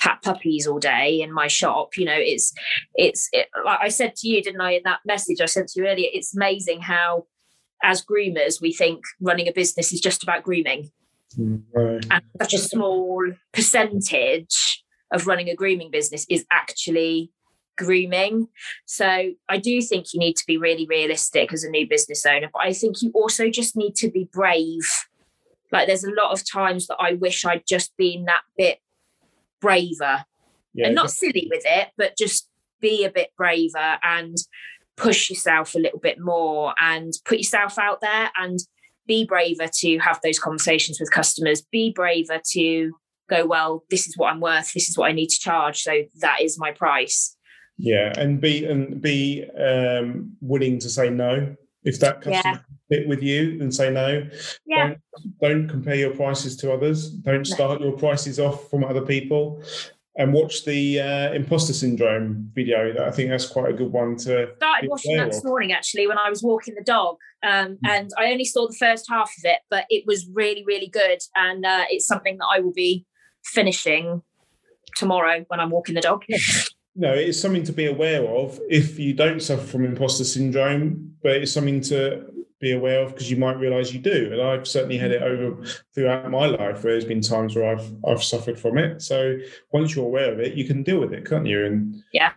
pat 0.00 0.22
puppies 0.22 0.66
all 0.66 0.78
day 0.78 1.20
in 1.20 1.32
my 1.32 1.46
shop 1.46 1.96
you 1.96 2.04
know 2.04 2.16
it's 2.16 2.52
it's 2.94 3.28
it, 3.32 3.48
like 3.64 3.78
i 3.80 3.88
said 3.88 4.14
to 4.14 4.28
you 4.28 4.42
didn't 4.42 4.60
i 4.60 4.72
in 4.72 4.82
that 4.84 5.00
message 5.06 5.40
i 5.40 5.46
sent 5.46 5.68
to 5.68 5.80
you 5.80 5.86
earlier 5.86 6.08
it's 6.12 6.36
amazing 6.36 6.80
how 6.80 7.24
as 7.82 8.04
groomers, 8.04 8.60
we 8.60 8.72
think 8.72 9.04
running 9.20 9.48
a 9.48 9.52
business 9.52 9.92
is 9.92 10.00
just 10.00 10.22
about 10.22 10.42
grooming. 10.42 10.90
Mm, 11.38 11.62
right. 11.74 12.06
And 12.10 12.22
such 12.40 12.54
a 12.54 12.58
small 12.58 13.24
percentage 13.52 14.84
of 15.12 15.26
running 15.26 15.48
a 15.48 15.54
grooming 15.54 15.90
business 15.90 16.26
is 16.28 16.44
actually 16.50 17.30
grooming. 17.76 18.48
So 18.86 19.32
I 19.48 19.58
do 19.58 19.80
think 19.82 20.12
you 20.12 20.20
need 20.20 20.36
to 20.36 20.46
be 20.46 20.56
really 20.56 20.86
realistic 20.86 21.52
as 21.52 21.62
a 21.62 21.70
new 21.70 21.86
business 21.88 22.24
owner, 22.24 22.48
but 22.52 22.62
I 22.62 22.72
think 22.72 23.02
you 23.02 23.10
also 23.14 23.50
just 23.50 23.76
need 23.76 23.94
to 23.96 24.10
be 24.10 24.28
brave. 24.32 25.04
Like 25.70 25.86
there's 25.86 26.04
a 26.04 26.14
lot 26.14 26.32
of 26.32 26.48
times 26.50 26.86
that 26.86 26.96
I 26.98 27.14
wish 27.14 27.44
I'd 27.44 27.66
just 27.68 27.96
been 27.96 28.24
that 28.24 28.42
bit 28.56 28.78
braver 29.60 30.24
Yeah, 30.74 30.86
and 30.86 30.94
not 30.94 31.10
silly 31.10 31.48
with 31.50 31.62
it, 31.64 31.88
but 31.96 32.16
just 32.16 32.48
be 32.80 33.04
a 33.04 33.10
bit 33.10 33.30
braver 33.36 33.98
and 34.02 34.36
push 34.96 35.30
yourself 35.30 35.74
a 35.74 35.78
little 35.78 35.98
bit 35.98 36.18
more 36.18 36.74
and 36.80 37.12
put 37.24 37.38
yourself 37.38 37.78
out 37.78 38.00
there 38.00 38.30
and 38.36 38.58
be 39.06 39.24
braver 39.24 39.68
to 39.72 39.98
have 39.98 40.20
those 40.22 40.38
conversations 40.38 40.98
with 40.98 41.10
customers. 41.10 41.62
Be 41.70 41.92
braver 41.92 42.40
to 42.52 42.92
go, 43.28 43.46
well, 43.46 43.84
this 43.90 44.06
is 44.06 44.16
what 44.16 44.28
I'm 44.28 44.40
worth. 44.40 44.72
This 44.72 44.88
is 44.88 44.96
what 44.96 45.08
I 45.08 45.12
need 45.12 45.28
to 45.28 45.38
charge. 45.38 45.82
So 45.82 46.02
that 46.20 46.40
is 46.40 46.58
my 46.58 46.72
price. 46.72 47.36
yeah, 47.78 48.12
and 48.16 48.40
be 48.40 48.64
and 48.64 49.02
be 49.02 49.44
um, 49.58 50.36
willing 50.40 50.78
to 50.80 50.88
say 50.88 51.10
no 51.10 51.56
if 51.84 52.00
that 52.00 52.22
Yeah. 52.26 52.58
Fit 52.88 53.06
with 53.08 53.22
you, 53.22 53.58
and 53.60 53.74
say 53.74 53.90
no. 53.90 54.28
Yeah. 54.66 54.88
Don't, 54.88 55.38
don't 55.40 55.68
compare 55.68 55.96
your 55.96 56.14
prices 56.14 56.56
to 56.58 56.72
others. 56.72 57.10
Don't 57.10 57.46
start 57.46 57.80
your 57.80 57.92
prices 57.92 58.38
off 58.38 58.70
from 58.70 58.84
other 58.84 59.02
people. 59.02 59.62
And 60.18 60.32
watch 60.32 60.64
the 60.64 60.98
uh, 60.98 61.32
imposter 61.34 61.74
syndrome 61.74 62.50
video. 62.54 63.06
I 63.06 63.10
think 63.10 63.28
that's 63.28 63.46
quite 63.46 63.68
a 63.68 63.74
good 63.74 63.92
one 63.92 64.16
to. 64.16 64.48
started 64.56 64.88
watching 64.88 65.14
that 65.18 65.30
this 65.30 65.44
morning 65.44 65.72
actually 65.72 66.06
when 66.06 66.16
I 66.16 66.30
was 66.30 66.42
walking 66.42 66.74
the 66.74 66.82
dog, 66.82 67.18
um, 67.42 67.76
and 67.84 68.10
I 68.16 68.32
only 68.32 68.46
saw 68.46 68.66
the 68.66 68.74
first 68.74 69.04
half 69.10 69.30
of 69.38 69.44
it, 69.44 69.58
but 69.68 69.84
it 69.90 70.04
was 70.06 70.26
really, 70.32 70.64
really 70.64 70.88
good, 70.88 71.18
and 71.34 71.66
uh, 71.66 71.84
it's 71.90 72.06
something 72.06 72.38
that 72.38 72.46
I 72.50 72.60
will 72.60 72.72
be 72.72 73.04
finishing 73.44 74.22
tomorrow 74.96 75.44
when 75.48 75.60
I'm 75.60 75.68
walking 75.68 75.94
the 75.94 76.00
dog. 76.00 76.24
No, 76.98 77.12
it's 77.12 77.38
something 77.38 77.64
to 77.64 77.72
be 77.72 77.84
aware 77.84 78.26
of 78.26 78.58
if 78.70 78.98
you 78.98 79.12
don't 79.12 79.42
suffer 79.42 79.62
from 79.62 79.84
imposter 79.84 80.24
syndrome, 80.24 81.14
but 81.22 81.32
it's 81.32 81.52
something 81.52 81.82
to 81.82 82.24
be 82.58 82.72
aware 82.72 83.02
of 83.02 83.12
because 83.12 83.30
you 83.30 83.36
might 83.36 83.58
realize 83.58 83.92
you 83.92 84.00
do. 84.00 84.30
And 84.32 84.40
I've 84.40 84.66
certainly 84.66 84.96
had 84.96 85.10
it 85.10 85.22
over 85.22 85.62
throughout 85.94 86.30
my 86.30 86.46
life 86.46 86.82
where 86.82 86.92
there's 86.94 87.04
been 87.04 87.20
times 87.20 87.54
where 87.54 87.76
I've 87.76 87.92
I've 88.06 88.22
suffered 88.22 88.58
from 88.58 88.78
it. 88.78 89.02
So 89.02 89.36
once 89.72 89.94
you're 89.94 90.06
aware 90.06 90.32
of 90.32 90.40
it, 90.40 90.54
you 90.54 90.64
can 90.64 90.82
deal 90.82 91.00
with 91.00 91.12
it, 91.12 91.28
can't 91.28 91.46
you? 91.46 91.66
And 91.66 92.02
Yeah. 92.12 92.32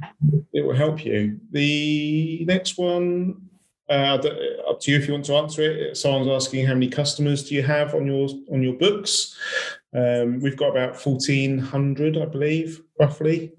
it 0.53 0.65
will 0.65 0.75
help 0.75 1.05
you. 1.05 1.39
The 1.51 2.43
next 2.45 2.77
one, 2.77 3.41
uh, 3.89 4.19
up 4.67 4.79
to 4.81 4.91
you 4.91 4.97
if 4.97 5.07
you 5.07 5.13
want 5.13 5.25
to 5.25 5.35
answer 5.35 5.61
it. 5.61 5.97
Someone's 5.97 6.27
asking 6.27 6.65
how 6.65 6.73
many 6.73 6.89
customers 6.89 7.47
do 7.47 7.55
you 7.55 7.63
have 7.63 7.95
on 7.95 8.05
your 8.05 8.29
on 8.51 8.61
your 8.61 8.73
books? 8.73 9.35
Um, 9.93 10.39
we've 10.41 10.57
got 10.57 10.69
about 10.71 10.95
fourteen 10.95 11.57
hundred, 11.57 12.17
I 12.17 12.25
believe, 12.25 12.81
roughly. 12.99 13.53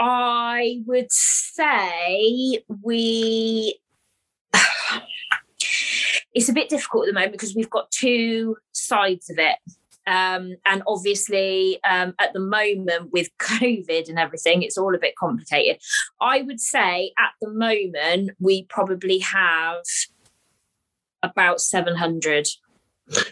I 0.00 0.82
would 0.86 1.12
say 1.12 2.64
we. 2.82 3.78
It's 6.34 6.48
a 6.48 6.52
bit 6.52 6.68
difficult 6.68 7.04
at 7.04 7.08
the 7.08 7.18
moment 7.18 7.32
because 7.32 7.54
we've 7.54 7.70
got 7.70 7.90
two 7.90 8.56
sides 8.72 9.30
of 9.30 9.38
it. 9.38 9.56
Um, 10.06 10.54
and 10.64 10.82
obviously, 10.86 11.80
um, 11.84 12.14
at 12.18 12.32
the 12.32 12.40
moment 12.40 13.12
with 13.12 13.28
COVID 13.38 14.08
and 14.08 14.18
everything, 14.18 14.62
it's 14.62 14.78
all 14.78 14.94
a 14.94 14.98
bit 14.98 15.16
complicated. 15.16 15.80
I 16.20 16.42
would 16.42 16.60
say 16.60 17.12
at 17.18 17.32
the 17.42 17.50
moment, 17.50 18.30
we 18.40 18.64
probably 18.64 19.18
have 19.18 19.82
about 21.22 21.60
700 21.60 22.48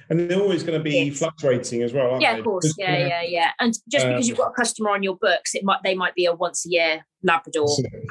And 0.09 0.31
they're 0.31 0.41
always 0.41 0.63
going 0.63 0.79
to 0.79 0.83
be 0.83 1.07
Yes. 1.07 1.19
fluctuating 1.19 1.83
as 1.83 1.93
well, 1.93 2.11
aren't 2.11 2.23
yeah 2.23 2.35
they? 2.35 2.39
of 2.41 2.45
course 2.45 2.65
Because, 2.77 2.77
yeah 2.79 3.07
yeah 3.07 3.23
yeah 3.23 3.51
and 3.61 3.73
just 3.73 4.07
because 4.07 4.25
Um, 4.25 4.29
you've 4.29 4.39
got 4.39 4.51
a 4.51 4.55
customer 4.55 4.91
on 4.91 5.03
your 5.03 5.17
books 5.17 5.55
it 5.55 5.65
might 5.65 5.79
they 5.85 5.95
might 5.95 6.15
be 6.15 6.25
a 6.27 6.35
once 6.35 6.65
a 6.67 6.71
year 6.71 7.05
labrador 7.23 7.67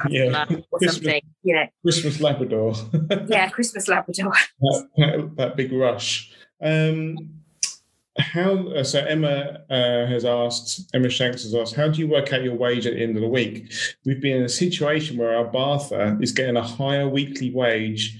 Yeah, 0.08 0.44
or 0.70 0.78
Christmas- 0.78 0.94
something 0.96 1.20
you 1.42 1.54
know 1.54 1.66
Christmas 1.82 2.20
Labrador. 2.20 2.74
yeah 3.28 3.48
christmas 3.48 3.88
labrador 3.88 4.32
that, 4.60 4.88
that, 4.96 5.30
that 5.36 5.56
big 5.56 5.72
rush. 5.72 6.30
Um, 6.62 7.16
how 8.18 8.68
uh, 8.68 8.82
so? 8.82 9.00
Emma 9.00 9.60
uh, 9.68 10.06
has 10.06 10.24
asked. 10.24 10.88
Emma 10.94 11.10
Shanks 11.10 11.42
has 11.42 11.54
asked, 11.54 11.74
"How 11.76 11.88
do 11.88 11.98
you 12.00 12.08
work 12.08 12.32
out 12.32 12.42
your 12.42 12.54
wage 12.54 12.86
at 12.86 12.94
the 12.94 13.02
end 13.02 13.14
of 13.16 13.20
the 13.22 13.28
week?" 13.28 13.70
We've 14.06 14.22
been 14.22 14.38
in 14.38 14.42
a 14.44 14.48
situation 14.48 15.18
where 15.18 15.36
our 15.36 15.44
bather 15.44 16.16
is 16.22 16.32
getting 16.32 16.56
a 16.56 16.62
higher 16.62 17.06
weekly 17.06 17.50
wage 17.52 18.18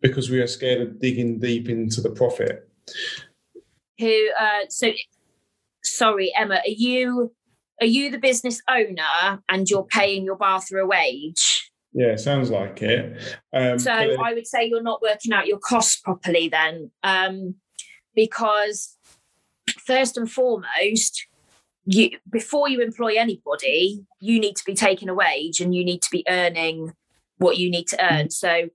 because 0.00 0.30
we 0.30 0.40
are 0.40 0.46
scared 0.46 0.80
of 0.80 1.00
digging 1.00 1.38
deep 1.38 1.68
into 1.68 2.00
the 2.00 2.10
profit. 2.10 2.68
who 3.98 4.28
uh 4.38 4.60
so 4.68 4.92
sorry 5.82 6.32
emma 6.36 6.56
are 6.56 6.62
you 6.66 7.32
are 7.80 7.86
you 7.86 8.10
the 8.10 8.18
business 8.18 8.60
owner 8.70 9.42
and 9.48 9.68
you're 9.68 9.84
paying 9.84 10.24
your 10.24 10.36
bather 10.36 10.78
a 10.78 10.86
wage 10.86 11.70
Yeah, 11.92 12.16
sounds 12.16 12.50
like 12.50 12.82
it. 12.82 13.38
Um, 13.52 13.78
so 13.78 13.92
i 13.92 14.32
would 14.34 14.46
say 14.46 14.64
you're 14.64 14.82
not 14.82 15.02
working 15.02 15.32
out 15.32 15.46
your 15.46 15.58
costs 15.58 16.00
properly 16.00 16.48
then 16.48 16.90
um 17.02 17.54
because 18.14 18.96
first 19.84 20.16
and 20.16 20.30
foremost 20.30 21.26
you 21.86 22.10
before 22.30 22.68
you 22.68 22.80
employ 22.80 23.14
anybody 23.16 24.04
you 24.20 24.40
need 24.40 24.56
to 24.56 24.64
be 24.64 24.74
taking 24.74 25.08
a 25.08 25.14
wage 25.14 25.60
and 25.60 25.74
you 25.74 25.84
need 25.84 26.02
to 26.02 26.10
be 26.10 26.24
earning 26.28 26.92
what 27.38 27.58
you 27.58 27.70
need 27.70 27.86
to 27.88 28.02
earn. 28.02 28.26
Mm. 28.26 28.32
So 28.32 28.68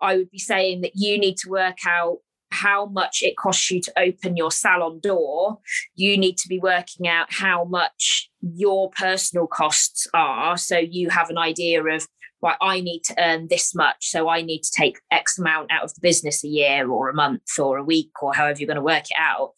i 0.00 0.16
would 0.16 0.30
be 0.30 0.38
saying 0.38 0.82
that 0.82 0.92
you 0.94 1.18
need 1.18 1.36
to 1.38 1.48
work 1.48 1.78
out 1.86 2.18
how 2.52 2.86
much 2.86 3.22
it 3.22 3.36
costs 3.36 3.70
you 3.70 3.80
to 3.80 3.92
open 3.98 4.36
your 4.36 4.50
salon 4.50 5.00
door. 5.00 5.58
You 5.94 6.16
need 6.16 6.38
to 6.38 6.48
be 6.48 6.58
working 6.58 7.08
out 7.08 7.32
how 7.32 7.64
much 7.64 8.30
your 8.40 8.90
personal 8.90 9.46
costs 9.46 10.06
are. 10.14 10.56
So 10.56 10.78
you 10.78 11.10
have 11.10 11.28
an 11.28 11.38
idea 11.38 11.82
of 11.82 12.06
right 12.42 12.56
i 12.60 12.80
need 12.80 13.02
to 13.02 13.14
earn 13.18 13.46
this 13.48 13.74
much 13.74 13.96
so 14.00 14.28
i 14.28 14.42
need 14.42 14.60
to 14.60 14.70
take 14.70 14.98
x 15.10 15.38
amount 15.38 15.72
out 15.72 15.84
of 15.84 15.94
the 15.94 16.00
business 16.02 16.44
a 16.44 16.48
year 16.48 16.90
or 16.90 17.08
a 17.08 17.14
month 17.14 17.58
or 17.58 17.78
a 17.78 17.84
week 17.84 18.10
or 18.22 18.34
however 18.34 18.58
you're 18.58 18.66
going 18.66 18.76
to 18.76 18.82
work 18.82 19.04
it 19.10 19.16
out. 19.18 19.52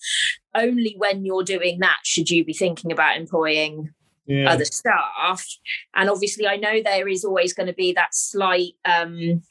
Only 0.54 0.94
when 0.96 1.24
you're 1.24 1.44
doing 1.44 1.78
that 1.80 1.98
should 2.04 2.30
you 2.30 2.44
be 2.44 2.52
thinking 2.52 2.92
about 2.92 3.16
employing 3.16 3.90
yeah. 4.28 4.50
other 4.50 4.64
staff. 4.64 5.44
And 5.94 6.08
obviously 6.08 6.46
i 6.46 6.56
know 6.56 6.82
there 6.82 7.08
is 7.08 7.24
always 7.24 7.52
going 7.52 7.66
to 7.66 7.72
be 7.72 7.92
that 7.92 8.14
slight 8.14 8.74
um 8.84 9.42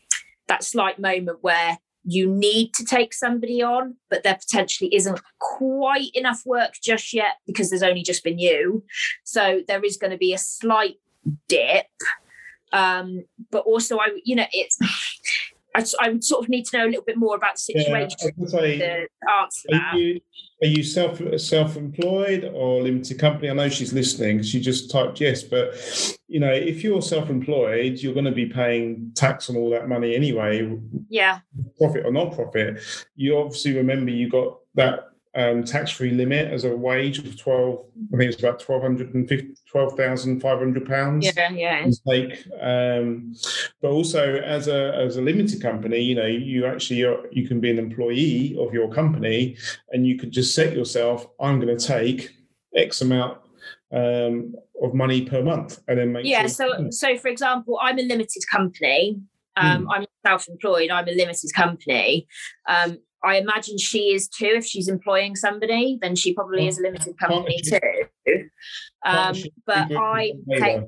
that 0.47 0.63
slight 0.63 0.99
moment 0.99 1.39
where 1.41 1.77
you 2.03 2.25
need 2.25 2.73
to 2.73 2.85
take 2.85 3.13
somebody 3.13 3.61
on 3.61 3.95
but 4.09 4.23
there 4.23 4.35
potentially 4.35 4.93
isn't 4.95 5.19
quite 5.39 6.09
enough 6.13 6.41
work 6.45 6.73
just 6.81 7.13
yet 7.13 7.35
because 7.45 7.69
there's 7.69 7.83
only 7.83 8.01
just 8.01 8.23
been 8.23 8.39
you. 8.39 8.83
So 9.25 9.61
there 9.67 9.83
is 9.83 9.97
going 9.97 10.11
to 10.11 10.17
be 10.17 10.33
a 10.33 10.37
slight 10.37 10.95
dip. 11.49 11.87
Um 12.71 13.23
but 13.49 13.59
also 13.59 13.97
i 13.97 14.09
you 14.23 14.35
know 14.35 14.45
it's 14.51 14.77
I, 15.77 16.05
I 16.05 16.09
would 16.09 16.23
sort 16.23 16.43
of 16.43 16.49
need 16.49 16.65
to 16.65 16.77
know 16.77 16.85
a 16.85 16.89
little 16.89 17.03
bit 17.03 17.17
more 17.17 17.35
about 17.35 17.55
the 17.55 17.73
Yeah, 17.75 17.83
situation 17.83 18.33
I 18.43 18.47
say, 18.47 18.77
to 18.79 19.07
answer 19.31 19.67
that 19.69 19.93
Are 19.93 19.97
you 19.97 20.21
are 20.63 20.67
you 20.67 20.83
self 20.83 21.21
self 21.39 21.77
employed 21.77 22.49
or 22.51 22.81
limited 22.81 23.19
company? 23.19 23.49
I 23.49 23.53
know 23.53 23.69
she's 23.69 23.93
listening. 23.93 24.41
She 24.41 24.59
just 24.59 24.89
typed 24.89 25.21
yes, 25.21 25.43
but 25.43 25.75
you 26.27 26.39
know, 26.39 26.51
if 26.51 26.83
you're 26.83 27.01
self 27.01 27.29
employed, 27.29 27.99
you're 27.99 28.13
going 28.13 28.25
to 28.25 28.31
be 28.31 28.47
paying 28.47 29.11
tax 29.15 29.49
on 29.49 29.55
all 29.55 29.69
that 29.69 29.87
money 29.87 30.15
anyway, 30.15 30.77
yeah 31.09 31.39
profit 31.77 32.05
or 32.05 32.11
not 32.11 32.33
profit. 32.33 32.81
You 33.15 33.37
obviously 33.37 33.73
remember 33.73 34.11
you 34.11 34.29
got 34.29 34.57
that 34.75 35.11
um, 35.37 35.63
tax 35.63 35.91
free 35.91 36.11
limit 36.11 36.51
as 36.51 36.63
a 36.63 36.75
wage 36.75 37.19
of 37.19 37.37
twelve. 37.37 37.85
I 38.13 38.17
think 38.17 38.31
it's 38.31 38.41
about 38.41 38.59
twelve 38.59 38.81
hundred 38.81 39.13
and 39.13 39.29
fifty, 39.29 39.53
twelve 39.69 39.95
thousand 39.95 40.41
five 40.41 40.59
hundred 40.59 40.87
pounds 40.87 41.25
yeah 41.25 41.49
yeah 41.51 41.89
take. 42.09 42.45
Um, 42.59 43.35
but 43.81 43.89
also 43.89 44.37
as 44.37 44.67
a 44.67 44.95
as 44.95 45.17
a 45.17 45.21
limited 45.21 45.61
company, 45.61 46.01
you 46.01 46.15
know, 46.15 46.25
you 46.25 46.65
actually 46.65 47.03
are, 47.03 47.19
you 47.31 47.47
can 47.47 47.59
be 47.59 47.69
an 47.69 47.77
employee 47.77 48.57
of 48.59 48.73
your 48.73 48.91
company, 48.91 49.57
and 49.91 50.07
you 50.07 50.17
could 50.17 50.31
just 50.31 50.55
set 50.55 50.73
yourself. 50.73 51.27
I'm 51.39 51.59
going 51.59 51.77
to 51.77 51.85
take 51.85 52.35
X 52.75 53.01
amount 53.01 53.37
um, 53.91 54.55
of 54.81 54.93
money 54.93 55.25
per 55.25 55.43
month, 55.43 55.79
and 55.87 55.99
then 55.99 56.11
make 56.11 56.25
yeah 56.25 56.41
sure- 56.41 56.49
so 56.49 56.89
so 56.89 57.17
for 57.17 57.27
example 57.27 57.79
i'm 57.81 57.97
a 57.99 58.03
limited 58.03 58.43
company 58.51 59.19
um, 59.55 59.87
i'm 59.89 60.05
self-employed 60.25 60.89
i'm 60.91 61.07
a 61.07 61.11
limited 61.11 61.51
company 61.55 62.27
um, 62.67 62.97
i 63.23 63.37
imagine 63.37 63.77
she 63.77 64.13
is 64.13 64.27
too 64.27 64.53
if 64.55 64.65
she's 64.65 64.87
employing 64.87 65.35
somebody 65.35 65.97
then 66.01 66.15
she 66.15 66.33
probably 66.33 66.67
is 66.67 66.77
a 66.79 66.81
limited 66.81 67.17
company 67.17 67.59
too 67.63 67.79
um, 69.05 69.35
but 69.65 69.87
i 69.97 70.33
take 70.59 70.81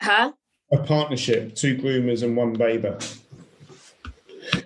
huh 0.00 0.32
a 0.72 0.78
partnership, 0.78 1.54
two 1.54 1.76
groomers 1.76 2.22
and 2.22 2.34
one 2.34 2.54
bather. 2.54 2.98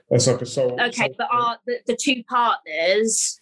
That's 0.09 0.29
like 0.29 0.41
a 0.41 0.47
sole. 0.47 0.81
okay 0.81 0.93
sole- 0.93 1.15
but 1.19 1.29
are 1.33 1.59
the, 1.67 1.79
the 1.89 1.97
two 2.01 2.23
partners 2.29 3.41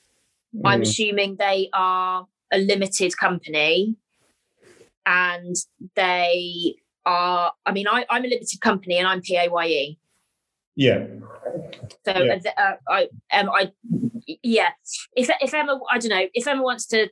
i'm 0.65 0.81
Mm. 0.81 0.83
assuming 0.83 1.37
they 1.37 1.69
are 1.75 2.27
a 2.53 2.59
limited 2.59 3.17
company 3.19 3.97
and 5.05 5.57
they 5.95 6.77
are 7.05 7.53
i 7.67 7.73
mean 7.73 7.87
I, 7.89 8.07
i'm 8.09 8.25
a 8.25 8.29
limited 8.29 8.61
company 8.61 8.97
and 8.99 9.07
i'm 9.07 9.21
paye 9.21 9.99
Yeah. 10.77 11.07
So 12.05 12.13
Yeah. 12.13 12.39
uh, 12.57 12.75
I, 12.89 13.09
um, 13.33 13.51
I, 13.51 13.73
yeah. 14.43 14.71
If 15.17 15.31
if 15.41 15.55
Emma, 15.55 15.79
I 15.91 15.99
don't 15.99 16.11
know, 16.11 16.27
if 16.35 16.47
Emma 16.47 16.63
wants 16.63 16.87
to 16.87 17.09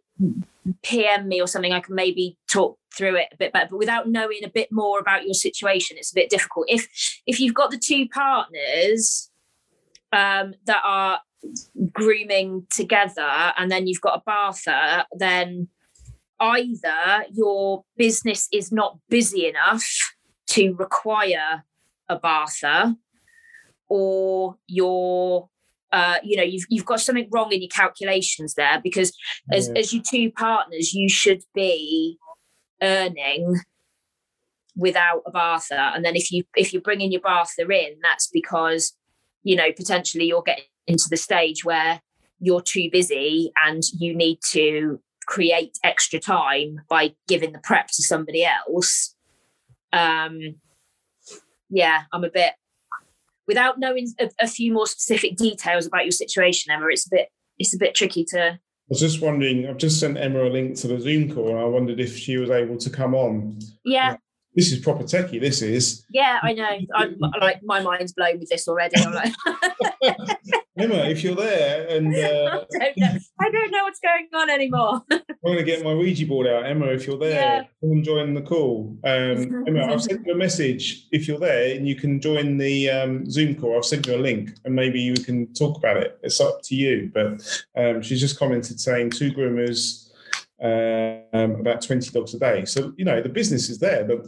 PM 0.82 1.28
me 1.28 1.40
or 1.40 1.46
something, 1.46 1.72
I 1.72 1.80
can 1.80 1.94
maybe 1.94 2.36
talk 2.50 2.78
through 2.96 3.16
it 3.16 3.28
a 3.32 3.36
bit 3.36 3.52
better. 3.52 3.68
But 3.70 3.78
without 3.78 4.08
knowing 4.08 4.44
a 4.44 4.50
bit 4.50 4.70
more 4.70 4.98
about 4.98 5.24
your 5.24 5.34
situation, 5.34 5.96
it's 5.96 6.12
a 6.12 6.14
bit 6.14 6.30
difficult. 6.30 6.66
If 6.68 6.88
if 7.26 7.40
you've 7.40 7.54
got 7.54 7.70
the 7.70 7.78
two 7.78 8.08
partners 8.08 9.30
um, 10.12 10.54
that 10.66 10.82
are 10.84 11.20
grooming 11.92 12.66
together, 12.70 13.52
and 13.56 13.70
then 13.70 13.86
you've 13.86 14.00
got 14.00 14.18
a 14.18 14.22
bather, 14.26 15.04
then 15.16 15.68
either 16.40 17.24
your 17.32 17.84
business 17.96 18.48
is 18.52 18.72
not 18.72 18.98
busy 19.08 19.46
enough 19.46 19.86
to 20.48 20.74
require 20.74 21.64
a 22.08 22.18
bather 22.18 22.96
or 23.94 24.56
you're 24.68 25.50
uh, 25.92 26.16
you 26.22 26.38
know 26.38 26.42
you've, 26.42 26.64
you've 26.70 26.86
got 26.86 26.98
something 26.98 27.28
wrong 27.30 27.52
in 27.52 27.60
your 27.60 27.68
calculations 27.68 28.54
there 28.54 28.80
because 28.82 29.12
as, 29.50 29.68
Yeah. 29.68 29.80
as 29.80 29.92
your 29.92 30.02
two 30.02 30.30
partners 30.30 30.94
you 30.94 31.10
should 31.10 31.42
be 31.54 32.16
earning 32.82 33.60
without 34.74 35.22
a 35.26 35.30
bather 35.30 35.74
and 35.94 36.02
then 36.02 36.16
if 36.16 36.32
you 36.32 36.44
if 36.56 36.72
you're 36.72 36.80
bringing 36.80 37.12
your 37.12 37.20
bather 37.20 37.70
in 37.70 37.98
that's 38.02 38.28
because 38.32 38.96
you 39.42 39.54
know 39.54 39.70
potentially 39.76 40.24
you're 40.24 40.42
getting 40.42 40.64
into 40.86 41.04
the 41.10 41.18
stage 41.18 41.62
where 41.62 42.00
you're 42.40 42.62
too 42.62 42.88
busy 42.90 43.52
and 43.66 43.82
you 43.98 44.16
need 44.16 44.38
to 44.52 44.98
create 45.26 45.76
extra 45.84 46.18
time 46.18 46.80
by 46.88 47.14
giving 47.28 47.52
the 47.52 47.60
prep 47.62 47.88
to 47.88 48.02
somebody 48.02 48.42
else 48.46 49.14
um 49.92 50.40
yeah 51.68 52.04
i'm 52.14 52.24
a 52.24 52.30
bit 52.30 52.54
without 53.46 53.78
knowing 53.78 54.06
a, 54.20 54.28
a 54.40 54.46
few 54.48 54.72
more 54.72 54.86
specific 54.86 55.36
details 55.36 55.86
about 55.86 56.04
your 56.04 56.12
situation 56.12 56.72
emma 56.72 56.86
it's 56.90 57.06
a 57.06 57.10
bit 57.10 57.28
it's 57.58 57.74
a 57.74 57.78
bit 57.78 57.94
tricky 57.94 58.24
to 58.24 58.58
I 58.90 58.92
was 58.92 59.00
just 59.00 59.22
wondering, 59.22 59.66
I've 59.66 59.78
just 59.78 59.98
sent 60.00 60.18
Emma 60.18 60.42
a 60.44 60.50
link 60.50 60.76
to 60.80 60.88
the 60.88 61.00
Zoom 61.00 61.32
call 61.32 61.48
and 61.50 61.58
I 61.58 61.64
wondered 61.64 61.98
if 61.98 62.18
she 62.18 62.36
was 62.36 62.50
able 62.50 62.76
to 62.76 62.90
come 62.90 63.14
on. 63.14 63.58
yeah 63.84 64.16
This 64.54 64.70
is 64.70 64.80
proper 64.80 65.04
techie, 65.04 65.40
this 65.40 65.62
is. 65.62 66.04
yeah 66.10 66.40
i 66.42 66.52
know 66.52 66.68
i'm 66.94 67.16
like 67.40 67.60
my 67.62 67.80
mind's 67.80 68.12
blown 68.12 68.38
with 68.38 68.50
this 68.50 68.68
already 68.68 68.96
i'm 68.98 69.14
like 69.14 69.32
Emma, 70.78 71.04
if 71.04 71.22
you're 71.22 71.34
there 71.34 71.86
and 71.88 72.14
uh, 72.14 72.64
I 72.80 72.92
don't 72.96 72.96
know. 72.96 73.18
I 73.40 73.50
don't 73.50 73.70
know 73.70 73.82
what's 73.84 74.00
going 74.00 74.28
on 74.34 74.48
anymore. 74.48 75.02
I'm 75.10 75.22
going 75.44 75.58
to 75.58 75.64
get 75.64 75.84
my 75.84 75.92
Ouija 75.92 76.26
board 76.26 76.46
out. 76.46 76.64
Emma, 76.64 76.86
if 76.86 77.06
you're 77.06 77.18
there, 77.18 77.30
Yeah. 77.30 77.62
come 77.80 77.90
and 77.92 78.04
join 78.04 78.32
the 78.32 78.40
call. 78.40 78.96
Um, 79.04 79.64
Emma, 79.66 79.92
I've 79.92 80.02
sent 80.02 80.26
you 80.26 80.32
a 80.32 80.36
message. 80.36 81.08
If 81.12 81.28
you're 81.28 81.38
there 81.38 81.74
and 81.76 81.86
you 81.86 81.94
can 81.94 82.20
join 82.20 82.56
the 82.56 82.88
um, 82.90 83.28
Zoom 83.30 83.54
call, 83.54 83.76
I've 83.76 83.84
sent 83.84 84.06
you 84.06 84.14
a 84.14 84.18
link 84.18 84.50
and 84.64 84.74
maybe 84.74 85.00
you 85.00 85.14
can 85.14 85.52
talk 85.52 85.76
about 85.76 85.98
it. 85.98 86.18
It's 86.22 86.40
up 86.40 86.62
to 86.62 86.74
you. 86.74 87.10
But 87.12 87.64
um, 87.76 88.00
she's 88.00 88.20
just 88.20 88.38
commented 88.38 88.80
saying 88.80 89.10
two 89.10 89.30
groomers, 89.32 90.08
um, 90.62 91.60
about 91.60 91.82
20 91.82 92.10
dogs 92.12 92.32
a 92.34 92.38
day. 92.38 92.64
So, 92.64 92.94
you 92.96 93.04
know, 93.04 93.20
the 93.20 93.28
business 93.28 93.68
is 93.68 93.78
there. 93.78 94.04
but 94.04 94.26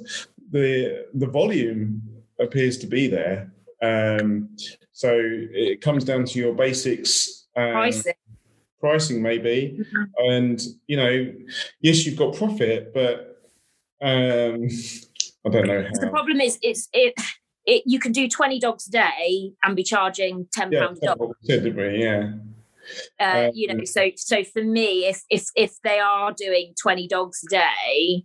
the, 0.50 1.06
the 1.14 1.26
volume 1.26 2.02
appears 2.40 2.76
to 2.78 2.86
be 2.86 3.06
there. 3.06 3.50
Um, 3.82 4.56
so 4.92 5.10
it 5.14 5.80
comes 5.80 6.04
down 6.04 6.24
to 6.26 6.38
your 6.38 6.54
basics. 6.54 7.46
Um, 7.56 7.72
Pricing. 7.72 8.14
pricing 8.80 9.22
maybe 9.22 9.78
and 10.18 10.60
you 10.88 10.96
know 10.96 11.32
yes 11.80 12.04
you've 12.04 12.18
got 12.18 12.34
profit 12.34 12.92
but 12.92 13.40
um 14.02 14.66
i 15.46 15.48
don't 15.48 15.66
know 15.68 15.86
The 16.00 16.08
problem 16.10 16.40
is, 16.40 16.58
it's 16.62 16.88
it. 16.92 17.14
It, 17.66 17.82
you 17.86 17.98
can 17.98 18.12
do 18.12 18.28
20 18.28 18.58
dogs 18.60 18.88
a 18.88 18.90
day 18.90 19.52
and 19.62 19.74
be 19.74 19.84
charging 19.84 20.46
10 20.52 20.72
yeah 20.72 20.80
pounds 20.80 20.98
a 21.02 21.06
dog. 21.06 21.34
didn't 21.46 21.76
we 21.76 22.02
yeah 22.02 22.32
Uh, 23.18 23.46
um, 23.46 23.50
you 23.54 23.66
know, 23.68 23.84
so 23.84 24.10
so 24.16 24.44
for 24.44 24.62
me, 24.62 25.06
if 25.08 25.22
if 25.30 25.44
if 25.56 25.72
they 25.82 25.98
are 26.00 26.32
doing 26.36 26.74
20 26.78 27.08
dogs 27.08 27.42
a 27.46 27.48
day 27.48 28.24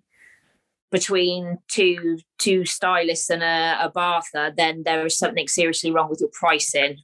between 0.92 1.58
two 1.68 2.18
two 2.38 2.66
stylists 2.66 3.30
and 3.30 3.44
a, 3.44 3.78
a 3.82 3.90
bather, 3.90 4.54
then 4.56 4.84
there 4.84 5.06
is 5.06 5.18
something 5.18 5.48
seriously 5.48 5.92
wrong 5.92 6.10
with 6.10 6.20
your 6.20 6.30
pricing. 6.34 6.98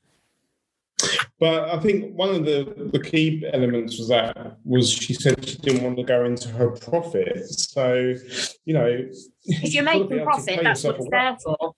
but 1.40 1.68
i 1.70 1.78
think 1.80 2.16
one 2.16 2.30
of 2.30 2.46
the 2.46 2.90
the 2.94 3.00
key 3.00 3.46
elements 3.52 3.98
was 4.00 4.08
that 4.08 4.58
was 4.64 4.90
she 4.90 5.14
said 5.14 5.36
she 5.46 5.58
didn't 5.58 5.84
want 5.84 5.98
to 5.98 6.04
go 6.04 6.24
into 6.24 6.48
her 6.48 6.70
profit 6.72 7.44
so 7.50 8.16
you 8.64 8.74
know 8.74 9.06
If 9.46 9.74
you're 9.74 9.84
making 9.94 10.24
profit, 10.24 10.60
that's 10.64 10.84
what 10.84 10.96
it's 10.96 11.08
there 11.10 11.38
for. 11.44 11.74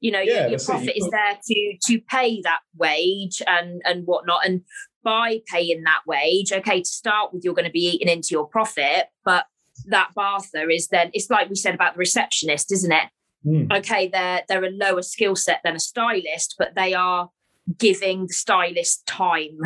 You 0.00 0.12
know, 0.12 0.20
Yeah, 0.20 0.42
your, 0.42 0.50
your 0.50 0.58
profit 0.60 0.96
is 0.96 1.08
there 1.10 1.38
to 1.42 1.76
to 1.86 2.00
pay 2.00 2.40
that 2.42 2.60
wage 2.76 3.42
and 3.46 3.82
and 3.84 4.06
whatnot. 4.06 4.46
And 4.46 4.62
by 5.02 5.40
paying 5.46 5.82
that 5.84 6.00
wage, 6.06 6.52
okay, 6.52 6.80
to 6.80 6.88
start 6.88 7.32
with, 7.32 7.44
you're 7.44 7.54
going 7.54 7.66
to 7.66 7.70
be 7.70 7.86
eating 7.86 8.08
into 8.08 8.28
your 8.32 8.46
profit, 8.46 9.06
but 9.24 9.44
that 9.86 10.10
bather 10.14 10.70
is 10.70 10.88
then 10.88 11.10
it's 11.12 11.30
like 11.30 11.48
we 11.48 11.56
said 11.56 11.74
about 11.74 11.94
the 11.94 11.98
receptionist, 11.98 12.72
isn't 12.72 12.92
it? 12.92 13.08
Hmm. 13.44 13.72
Okay, 13.72 14.08
they're 14.08 14.42
they're 14.48 14.64
a 14.64 14.70
lower 14.70 15.02
skill 15.02 15.36
set 15.36 15.60
than 15.64 15.76
a 15.76 15.80
stylist, 15.80 16.56
but 16.58 16.74
they 16.74 16.94
are 16.94 17.30
giving 17.78 18.26
the 18.26 18.32
stylist 18.32 19.06
time. 19.06 19.58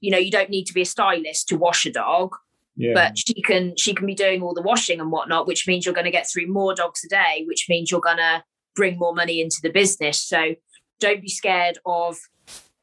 You 0.00 0.10
know, 0.10 0.18
you 0.18 0.30
don't 0.30 0.50
need 0.50 0.66
to 0.66 0.74
be 0.74 0.82
a 0.82 0.86
stylist 0.86 1.48
to 1.48 1.56
wash 1.56 1.86
a 1.86 1.92
dog 1.92 2.34
yeah 2.76 2.92
but 2.94 3.18
she 3.18 3.40
can 3.42 3.76
she 3.76 3.94
can 3.94 4.06
be 4.06 4.14
doing 4.14 4.42
all 4.42 4.54
the 4.54 4.62
washing 4.62 5.00
and 5.00 5.10
whatnot 5.10 5.46
which 5.46 5.66
means 5.66 5.84
you're 5.84 5.94
going 5.94 6.04
to 6.04 6.10
get 6.10 6.28
through 6.28 6.46
more 6.46 6.74
dogs 6.74 7.04
a 7.04 7.08
day 7.08 7.44
which 7.46 7.66
means 7.68 7.90
you're 7.90 8.00
going 8.00 8.16
to 8.16 8.42
bring 8.74 8.98
more 8.98 9.14
money 9.14 9.40
into 9.40 9.58
the 9.62 9.70
business 9.70 10.20
so 10.20 10.54
don't 11.00 11.22
be 11.22 11.28
scared 11.28 11.78
of 11.86 12.16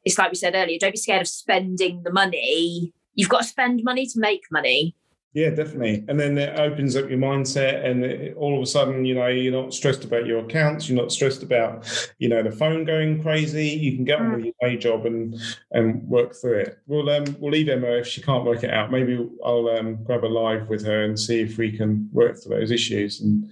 it's 0.05 0.17
like 0.17 0.31
we 0.31 0.35
said 0.35 0.55
earlier 0.55 0.77
don't 0.79 0.91
be 0.91 0.97
scared 0.97 1.21
of 1.21 1.27
spending 1.27 2.01
the 2.03 2.11
money 2.11 2.93
you've 3.15 3.29
got 3.29 3.41
to 3.41 3.47
spend 3.47 3.81
money 3.83 4.05
to 4.05 4.19
make 4.19 4.43
money 4.51 4.95
Yeah, 5.33 5.51
definitely. 5.51 6.03
And 6.09 6.19
then 6.19 6.37
it 6.37 6.59
opens 6.59 6.97
up 6.97 7.09
your 7.09 7.17
mindset, 7.17 7.85
and 7.85 8.03
it, 8.03 8.35
all 8.35 8.57
of 8.57 8.61
a 8.61 8.65
sudden, 8.65 9.05
you 9.05 9.15
know, 9.15 9.27
you're 9.27 9.53
not 9.53 9.73
stressed 9.73 10.03
about 10.03 10.25
your 10.25 10.39
accounts. 10.39 10.89
You're 10.89 11.01
not 11.01 11.13
stressed 11.13 11.41
about, 11.41 11.87
you 12.19 12.27
know, 12.27 12.43
the 12.43 12.51
phone 12.51 12.83
going 12.83 13.21
crazy. 13.21 13.67
You 13.67 13.95
can 13.95 14.03
get 14.03 14.19
on 14.19 14.33
with 14.33 14.43
your 14.45 14.53
day 14.61 14.75
job 14.75 15.05
and 15.05 15.33
and 15.71 16.03
work 16.09 16.35
through 16.35 16.59
it. 16.59 16.79
We'll 16.85 17.09
um 17.09 17.23
we'll 17.39 17.53
leave 17.53 17.69
Emma 17.69 17.91
if 17.91 18.07
she 18.07 18.21
can't 18.21 18.43
work 18.43 18.65
it 18.65 18.71
out. 18.71 18.91
Maybe 18.91 19.25
I'll 19.45 19.69
um 19.69 20.03
grab 20.03 20.25
a 20.25 20.27
live 20.27 20.67
with 20.67 20.85
her 20.85 21.05
and 21.05 21.17
see 21.17 21.39
if 21.39 21.57
we 21.57 21.71
can 21.77 22.09
work 22.11 22.37
through 22.37 22.59
those 22.59 22.71
issues. 22.71 23.21
And 23.21 23.49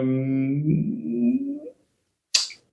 um, 0.00 1.60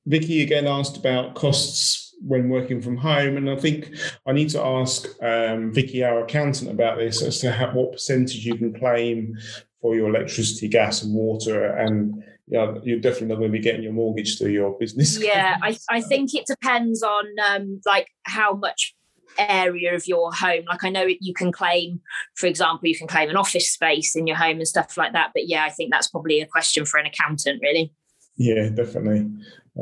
Vicky 0.08 0.42
again 0.42 0.66
asked 0.66 0.98
about 0.98 1.36
costs 1.36 2.05
when 2.26 2.50
working 2.50 2.82
from 2.82 2.98
home, 2.98 3.38
and 3.38 3.50
I 3.50 3.56
think 3.56 3.92
I 4.26 4.32
need 4.32 4.50
to 4.50 4.62
ask 4.62 5.08
um, 5.22 5.74
Vicky, 5.74 6.04
our 6.04 6.24
accountant, 6.24 6.72
about 6.72 6.98
this 6.98 7.22
as 7.22 7.40
to 7.40 7.52
how, 7.52 7.72
what 7.72 7.94
percentage 7.94 8.46
you 8.46 8.56
can 8.56 8.74
claim 8.74 9.38
for 9.82 9.96
your 9.96 10.10
electricity, 10.10 10.68
gas, 10.68 11.04
and 11.04 11.14
water, 11.14 11.66
and 11.66 12.24
you 12.48 12.58
know, 12.58 12.80
you're 12.84 13.00
definitely 13.00 13.28
not 13.28 13.36
going 13.36 13.52
to 13.52 13.58
be 13.58 13.64
getting 13.64 13.84
your 13.84 13.94
mortgage 13.94 14.38
through 14.38 14.52
your 14.52 14.78
business. 14.78 15.20
yeah 15.24 15.58
i, 15.64 15.78
I 15.90 16.02
think 16.02 16.34
it 16.36 16.46
depends 16.46 17.02
on 17.02 17.26
um 17.50 17.82
like 17.86 18.08
how 18.24 18.54
much 18.54 18.96
area 19.38 19.94
of 19.94 20.08
your 20.08 20.32
home. 20.32 20.64
Like 20.68 20.84
i 20.84 20.90
know 20.90 21.06
you 21.20 21.34
can 21.34 21.52
claim 21.52 22.02
for 22.36 22.48
example 22.48 22.88
you 22.88 22.98
can 22.98 23.08
claim 23.08 23.30
an 23.30 23.36
office 23.36 23.72
space 23.72 24.16
in 24.16 24.28
your 24.28 24.38
home 24.38 24.58
and 24.58 24.68
stuff 24.68 24.98
like 24.98 25.14
that. 25.14 25.32
But 25.34 25.48
yeah 25.48 25.66
i 25.66 25.70
think 25.70 25.92
that's 25.92 26.08
probably 26.08 26.40
a 26.40 26.46
question 26.46 26.86
for 26.86 27.00
an 27.00 27.06
accountant 27.06 27.62
really. 27.62 27.92
Yeah, 28.38 28.70
definitely. 28.70 29.30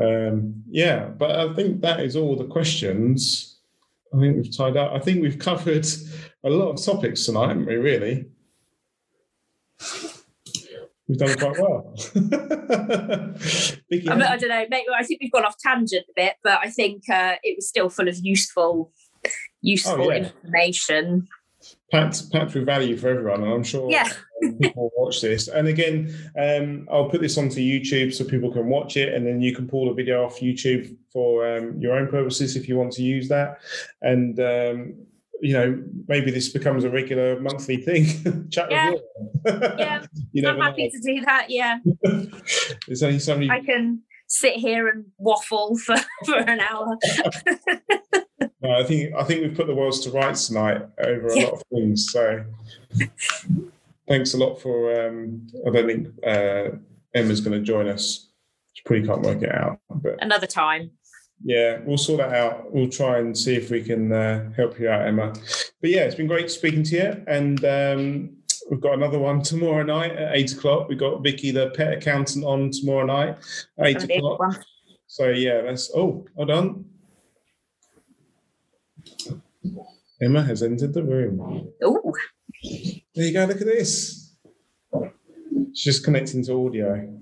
Um, 0.01 0.63
yeah, 0.69 1.05
but 1.05 1.31
I 1.31 1.53
think 1.53 1.81
that 1.81 1.99
is 1.99 2.15
all 2.15 2.35
the 2.35 2.45
questions. 2.47 3.59
I 4.13 4.19
think 4.19 4.35
we've 4.37 4.55
tied 4.55 4.77
up. 4.77 4.91
I 4.93 4.99
think 4.99 5.21
we've 5.21 5.39
covered 5.39 5.85
a 6.43 6.49
lot 6.49 6.71
of 6.71 6.83
topics 6.83 7.25
tonight, 7.25 7.49
haven't 7.49 7.65
we? 7.65 7.75
Really, 7.75 8.25
we've 11.07 11.17
done 11.17 11.37
quite 11.37 11.59
well. 11.59 11.93
Vicky, 13.89 14.09
I, 14.09 14.15
mean, 14.15 14.21
I 14.23 14.37
don't 14.37 14.49
know. 14.49 14.65
Maybe 14.69 14.85
I 14.95 15.03
think 15.03 15.21
we've 15.21 15.31
gone 15.31 15.45
off 15.45 15.57
tangent 15.57 16.05
a 16.09 16.13
bit, 16.15 16.35
but 16.43 16.59
I 16.63 16.69
think 16.69 17.09
uh, 17.09 17.35
it 17.43 17.57
was 17.57 17.67
still 17.67 17.89
full 17.89 18.07
of 18.07 18.17
useful, 18.21 18.91
useful 19.61 20.01
Oh, 20.01 20.11
yeah. 20.11 20.29
information. 20.43 21.27
Packed, 21.93 22.31
packed 22.31 22.53
with 22.55 22.65
value 22.65 22.97
for 22.97 23.07
everyone, 23.09 23.43
and 23.43 23.53
I'm 23.53 23.63
sure 23.63 23.89
Yeah. 23.89 24.09
people 24.61 24.91
will 24.97 25.05
watch 25.05 25.21
this. 25.21 25.47
And 25.47 25.67
again, 25.67 26.13
um, 26.37 26.87
I'll 26.91 27.09
put 27.09 27.21
this 27.21 27.37
onto 27.37 27.59
YouTube 27.61 28.13
so 28.13 28.25
people 28.25 28.51
can 28.51 28.67
watch 28.67 28.97
it, 28.97 29.13
and 29.13 29.25
then 29.25 29.41
you 29.41 29.55
can 29.55 29.67
pull 29.67 29.87
the 29.87 29.93
video 29.93 30.25
off 30.25 30.39
YouTube 30.39 30.97
for 31.13 31.47
um, 31.55 31.79
your 31.79 31.93
own 31.95 32.07
purposes 32.09 32.55
if 32.55 32.67
you 32.67 32.75
want 32.77 32.91
to 32.93 33.03
use 33.03 33.29
that. 33.29 33.59
And 34.01 34.37
um, 34.39 34.95
you 35.41 35.53
know, 35.53 35.81
maybe 36.07 36.31
this 36.31 36.49
becomes 36.49 36.83
a 36.83 36.89
regular 36.89 37.39
monthly 37.39 37.77
thing. 37.77 38.05
Chat 38.49 38.71
Yeah. 38.71 38.91
with 38.91 39.01
Will. 39.45 39.75
Yeah, 39.77 40.05
you 40.31 40.47
I'm 40.47 40.59
happy 40.59 40.85
know. 40.85 40.89
to 40.89 41.15
do 41.15 41.21
that. 41.25 41.45
Yeah, 41.49 41.79
There's 42.87 43.03
only 43.03 43.19
so 43.19 43.35
many. 43.35 43.49
I 43.49 43.59
can 43.61 44.01
sit 44.27 44.55
here 44.55 44.87
and 44.87 45.05
waffle 45.17 45.77
for, 45.77 45.97
for 46.25 46.37
an 46.37 46.59
hour. 46.59 46.97
No, 48.63 48.71
I 48.71 48.83
think 48.83 49.13
I 49.13 49.23
think 49.25 49.41
we've 49.41 49.55
put 49.55 49.67
the 49.67 49.75
worlds 49.75 49.99
to 50.01 50.11
rights 50.11 50.47
tonight 50.47 50.81
over 50.99 51.27
a 51.27 51.37
Yeah. 51.37 51.43
lot 51.45 51.53
of 51.55 51.63
things. 51.69 52.09
So 52.11 52.43
thanks 54.07 54.33
a 54.33 54.37
lot 54.37 54.55
for. 54.61 55.05
Um, 55.07 55.47
I 55.67 55.69
don't 55.69 55.87
think 55.87 56.07
uh, 56.25 56.77
Emma's 57.13 57.41
going 57.41 57.59
to 57.59 57.65
join 57.65 57.87
us. 57.89 58.29
She 58.73 58.83
Probably 58.85 59.05
can't 59.05 59.21
work 59.21 59.41
it 59.43 59.53
out, 59.53 59.79
but 59.89 60.15
Another 60.21 60.47
time. 60.47 60.91
yeah, 61.43 61.79
we'll 61.85 61.97
sort 61.97 62.19
that 62.19 62.33
out. 62.33 62.73
We'll 62.73 62.89
try 62.89 63.19
and 63.19 63.37
see 63.37 63.55
if 63.55 63.69
we 63.69 63.83
can 63.83 64.11
uh, 64.11 64.51
help 64.53 64.79
you 64.79 64.89
out, 64.89 65.05
Emma. 65.07 65.33
But 65.81 65.89
yeah, 65.91 66.05
it's 66.05 66.15
been 66.15 66.27
great 66.27 66.49
speaking 66.49 66.83
to 66.83 66.95
you, 66.95 67.23
and 67.27 67.63
um, 67.65 68.37
we've 68.71 68.81
got 68.81 68.93
another 68.93 69.19
one 69.19 69.41
tomorrow 69.43 69.83
night 69.83 70.13
at 70.13 70.35
eight 70.37 70.53
o'clock. 70.53 70.87
We've 70.87 70.97
got 70.97 71.21
Vicky, 71.21 71.51
the 71.51 71.69
pet 71.71 71.93
accountant, 71.97 72.45
on 72.45 72.71
tomorrow 72.71 73.05
night, 73.05 73.37
at 73.77 73.87
eight 73.87 73.93
Gonna 73.95 74.07
be 74.07 74.13
a 74.15 74.21
good 74.21 74.33
o'clock. 74.33 74.63
So 75.07 75.27
yeah, 75.29 75.61
that's 75.61 75.91
oh, 75.93 76.25
hold 76.37 76.49
on. 76.49 76.85
Emma 80.21 80.43
has 80.43 80.63
entered 80.63 80.93
the 80.93 81.03
room. 81.03 81.69
Ooh, 81.83 82.13
There 83.15 83.25
you 83.25 83.33
go. 83.33 83.45
Look 83.45 83.61
at 83.61 83.67
this. 83.67 84.35
She's 85.73 85.95
just 85.95 86.03
connecting 86.03 86.43
to 86.45 86.65
audio. 86.65 87.17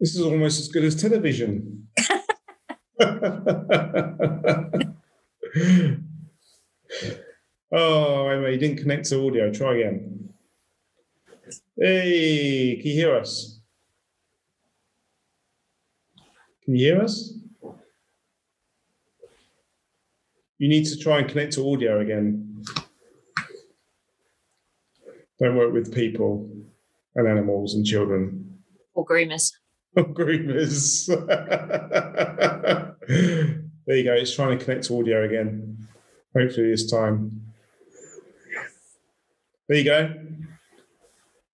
This 0.00 0.14
is 0.14 0.22
almost 0.22 0.60
as 0.60 0.68
good 0.68 0.84
as 0.84 1.00
television. 1.00 1.88
oh, 7.72 8.28
Emma, 8.28 8.50
you 8.50 8.58
didn't 8.58 8.78
connect 8.78 9.06
to 9.10 9.26
audio. 9.26 9.52
Try 9.52 9.76
again. 9.76 10.30
Hey, 11.78 12.76
can 12.80 12.86
you 12.86 12.94
hear 12.94 13.16
us? 13.16 13.60
Can 16.64 16.74
you 16.74 16.86
hear 16.92 17.02
us? 17.02 17.34
You 20.58 20.68
need 20.68 20.84
to 20.86 20.98
try 20.98 21.18
and 21.18 21.28
connect 21.28 21.52
to 21.54 21.72
audio 21.72 22.00
again. 22.00 22.62
Don't 25.38 25.56
work 25.56 25.72
with 25.72 25.94
people 25.94 26.48
and 27.14 27.28
animals 27.28 27.74
and 27.74 27.84
children. 27.84 28.58
or 28.94 29.04
groomers. 29.06 29.52
Or 29.96 30.04
groomers. 30.04 31.06
there 33.86 33.96
you 33.96 34.04
go. 34.04 34.12
It's 34.12 34.34
trying 34.34 34.58
to 34.58 34.62
connect 34.62 34.84
to 34.88 34.98
audio 34.98 35.24
again. 35.24 35.88
Hopefully 36.36 36.70
this 36.70 36.90
time. 36.90 37.40
There 39.68 39.78
you 39.78 39.84
go. 39.84 40.14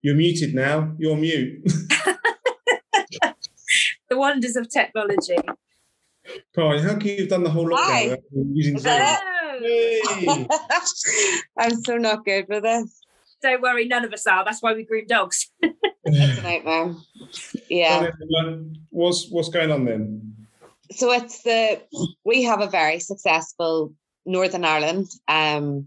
You're 0.02 0.16
muted 0.16 0.54
now. 0.54 0.92
You're 0.98 1.16
mute. 1.16 1.70
The 4.10 4.18
wonders 4.18 4.56
of 4.56 4.68
technology. 4.68 5.36
Carl, 6.54 6.80
how 6.80 6.96
can 6.98 7.08
you 7.08 7.16
have 7.20 7.28
done 7.28 7.44
the 7.44 7.50
whole 7.50 7.68
Hi. 7.74 8.06
lockdown 8.06 8.22
without 8.30 8.54
using 8.54 8.76
Is 8.76 8.82
Zoom? 8.82 8.92
that 8.92 9.22
Hey. 9.60 10.46
I'm 11.58 11.82
so 11.82 11.96
not 11.96 12.24
good 12.24 12.46
with 12.48 12.62
this. 12.62 13.02
Don't 13.42 13.62
worry, 13.62 13.86
none 13.86 14.04
of 14.04 14.12
us 14.12 14.26
are. 14.26 14.44
That's 14.44 14.62
why 14.62 14.72
we 14.74 14.84
groom 14.84 15.06
dogs. 15.06 15.50
It's 16.04 16.38
a 16.38 16.42
nightmare. 16.42 16.96
Yeah. 17.68 18.10
What's 18.90 19.28
what's 19.30 19.50
going 19.50 19.70
on 19.70 19.84
then? 19.84 20.34
So 20.90 21.12
it's 21.12 21.44
the 21.44 21.80
we 22.24 22.42
have 22.42 22.60
a 22.60 22.66
very 22.66 22.98
successful 22.98 23.94
Northern 24.26 24.64
Ireland 24.64 25.06
um 25.28 25.86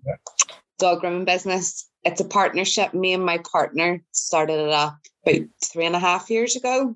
dog 0.80 1.02
grooming 1.02 1.26
business. 1.26 1.90
It's 2.04 2.22
a 2.22 2.26
partnership. 2.26 2.94
Me 2.94 3.14
and 3.14 3.26
my 3.26 3.40
partner 3.40 4.02
started 4.14 4.60
it 4.60 4.70
up 4.70 4.98
about 5.26 5.48
three 5.62 5.86
and 5.86 5.98
a 5.98 6.00
half 6.00 6.30
years 6.30 6.56
ago. 6.56 6.96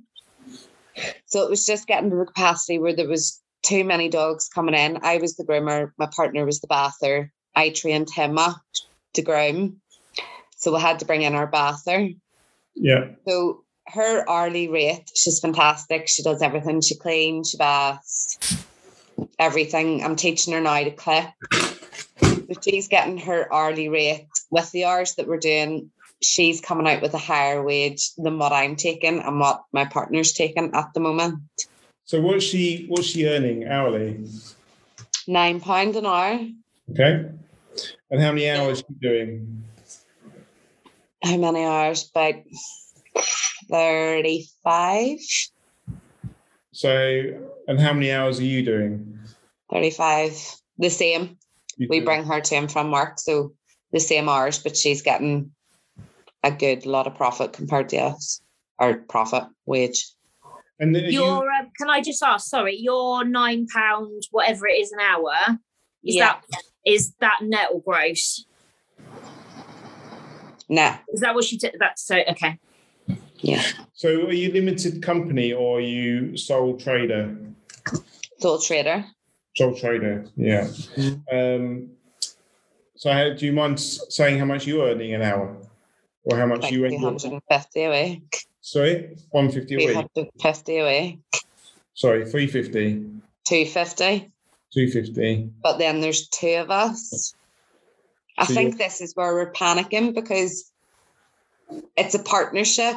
So 1.26 1.44
it 1.44 1.50
was 1.50 1.66
just 1.66 1.88
getting 1.88 2.10
to 2.10 2.16
the 2.16 2.26
capacity 2.26 2.80
where 2.80 2.96
there 2.96 3.08
was 3.08 3.42
too 3.64 3.84
many 3.84 4.10
dogs 4.10 4.50
coming 4.50 4.76
in. 4.76 5.00
I 5.02 5.18
was 5.18 5.36
the 5.36 5.44
groomer, 5.44 5.92
my 5.98 6.08
partner 6.16 6.46
was 6.46 6.60
the 6.60 6.68
bather. 6.68 7.32
I 7.56 7.70
trained 7.70 8.10
him 8.10 8.38
up 8.38 8.62
to 9.14 9.22
groom. 9.22 9.82
So 10.58 10.74
we 10.74 10.82
had 10.82 11.00
to 11.00 11.06
bring 11.06 11.22
in 11.22 11.36
our 11.36 11.48
bather. 11.48 12.10
Yeah. 12.76 13.08
So 13.28 13.64
her 13.88 14.30
hourly 14.30 14.68
rate, 14.68 15.10
she's 15.16 15.40
fantastic. 15.40 16.08
She 16.08 16.24
does 16.24 16.42
everything. 16.42 16.82
She 16.82 16.96
cleans, 16.96 17.52
she 17.52 17.58
baths, 17.58 18.38
everything. 19.38 20.04
I'm 20.04 20.16
teaching 20.16 20.54
her 20.54 20.62
now 20.62 20.84
to 20.84 20.92
clip. 20.92 21.26
So 22.22 22.60
she's 22.62 22.88
getting 22.88 23.18
her 23.20 23.52
hourly 23.54 23.90
rate 23.90 24.28
with 24.50 24.72
the 24.72 24.86
hours 24.86 25.16
that 25.16 25.28
we're 25.28 25.38
doing. 25.38 25.92
She's 26.22 26.60
coming 26.60 26.88
out 26.88 27.02
with 27.02 27.14
a 27.14 27.18
higher 27.20 27.64
wage 27.64 28.12
than 28.18 28.38
what 28.38 28.52
I'm 28.52 28.76
taking 28.76 29.20
and 29.20 29.40
what 29.40 29.62
my 29.72 29.86
partner's 29.86 30.34
taking 30.34 30.72
at 30.74 30.94
the 30.94 31.00
moment. 31.00 31.40
So 32.06 32.20
what's 32.20 32.44
she 32.44 32.86
what's 32.90 33.08
she 33.08 33.28
earning 33.28 33.68
hourly? 33.68 34.20
Nine 35.28 35.62
pound 35.62 35.96
an 35.96 36.06
hour. 36.06 36.40
Okay. 36.92 37.30
And 38.12 38.22
how 38.22 38.32
many 38.32 38.50
hours 38.50 38.80
she 38.80 38.96
doing? 39.00 39.64
How 41.24 41.38
many 41.38 41.64
hours? 41.64 42.10
About 42.14 42.36
35. 43.70 45.20
So 46.72 47.50
and 47.68 47.80
how 47.80 47.94
many 47.94 48.12
hours 48.12 48.40
are 48.40 48.44
you 48.44 48.66
doing? 48.66 49.20
35. 49.72 50.56
The 50.80 50.90
same. 50.90 51.38
You 51.78 51.88
we 51.90 52.00
do- 52.00 52.06
bring 52.06 52.24
her 52.26 52.42
to 52.42 52.56
and 52.56 52.72
from 52.72 52.92
work, 52.92 53.20
so 53.20 53.54
the 53.92 54.00
same 54.00 54.28
hours, 54.28 54.60
but 54.60 54.76
she's 54.76 55.02
getting 55.02 55.52
a 56.44 56.52
good 56.52 56.86
lot 56.86 57.08
of 57.08 57.16
profit 57.16 57.54
compared 57.54 57.90
to 57.90 57.98
us, 57.98 58.42
or 58.78 58.96
profit 59.10 59.44
wage. 59.66 60.14
and 60.80 60.96
then 60.96 61.04
are 61.06 61.10
you, 61.10 61.22
Your 61.24 61.52
um, 61.52 61.70
can 61.78 61.90
I 61.90 62.02
just 62.02 62.24
ask? 62.24 62.48
Sorry, 62.50 62.78
your 62.78 63.24
nine 63.26 63.68
pound 63.74 64.24
whatever 64.32 64.68
it 64.68 64.80
is 64.82 64.92
an 64.92 65.00
hour. 65.00 65.34
Is 66.04 66.16
Yeah. 66.16 66.40
that 66.52 66.62
is 66.86 67.14
that 67.20 67.40
net 67.42 67.70
or 67.74 67.82
gross? 67.82 68.46
Nah, 70.70 70.98
Is 71.12 71.22
that 71.22 71.34
what 71.36 71.44
she 71.44 71.58
did? 71.58 71.76
That's 71.80 72.04
so 72.06 72.16
okay. 72.30 72.58
yeah, 73.40 73.64
so 73.94 74.10
are 74.28 74.34
you 74.34 74.52
limited 74.54 75.02
company 75.02 75.52
or 75.52 75.80
are 75.80 75.82
you 75.82 76.38
sole 76.38 76.78
trader? 76.78 77.36
sole 78.40 78.60
trader. 78.60 79.04
Sole 79.58 79.76
trader, 79.76 80.26
yeah. 80.38 80.68
Mm. 80.96 81.22
Um, 81.34 81.90
so 82.96 83.12
how, 83.12 83.34
do 83.34 83.46
you 83.46 83.52
mind 83.52 83.80
saying 83.80 84.38
how 84.38 84.46
much 84.46 84.68
you're 84.68 84.88
earning 84.88 85.14
an 85.16 85.22
hour? 85.24 85.58
Or 86.32 86.38
how 86.38 86.46
much 86.46 86.62
Like 86.64 86.72
you 86.72 86.86
earn? 86.86 86.92
250 86.92 87.84
a 87.84 87.90
week. 87.90 88.46
Sorry, 88.62 89.18
150 89.32 89.74
a 89.74 89.78
week. 89.78 90.08
250 90.16 90.78
a 90.78 90.86
week. 90.86 91.20
Sorry, 91.96 92.26
350, 92.26 93.22
250. 93.46 94.32
250. 94.72 95.50
But 95.64 95.80
then 95.80 96.02
there's 96.02 96.28
two 96.30 96.56
of 96.56 96.70
us. 96.70 97.34
I 98.38 98.46
So 98.46 98.54
think 98.54 98.78
this 98.78 99.02
is 99.02 99.16
where 99.16 99.34
we're 99.34 99.52
panicking 99.52 100.14
because 100.14 100.72
it's 101.98 102.14
a 102.14 102.20
partnership, 102.24 102.96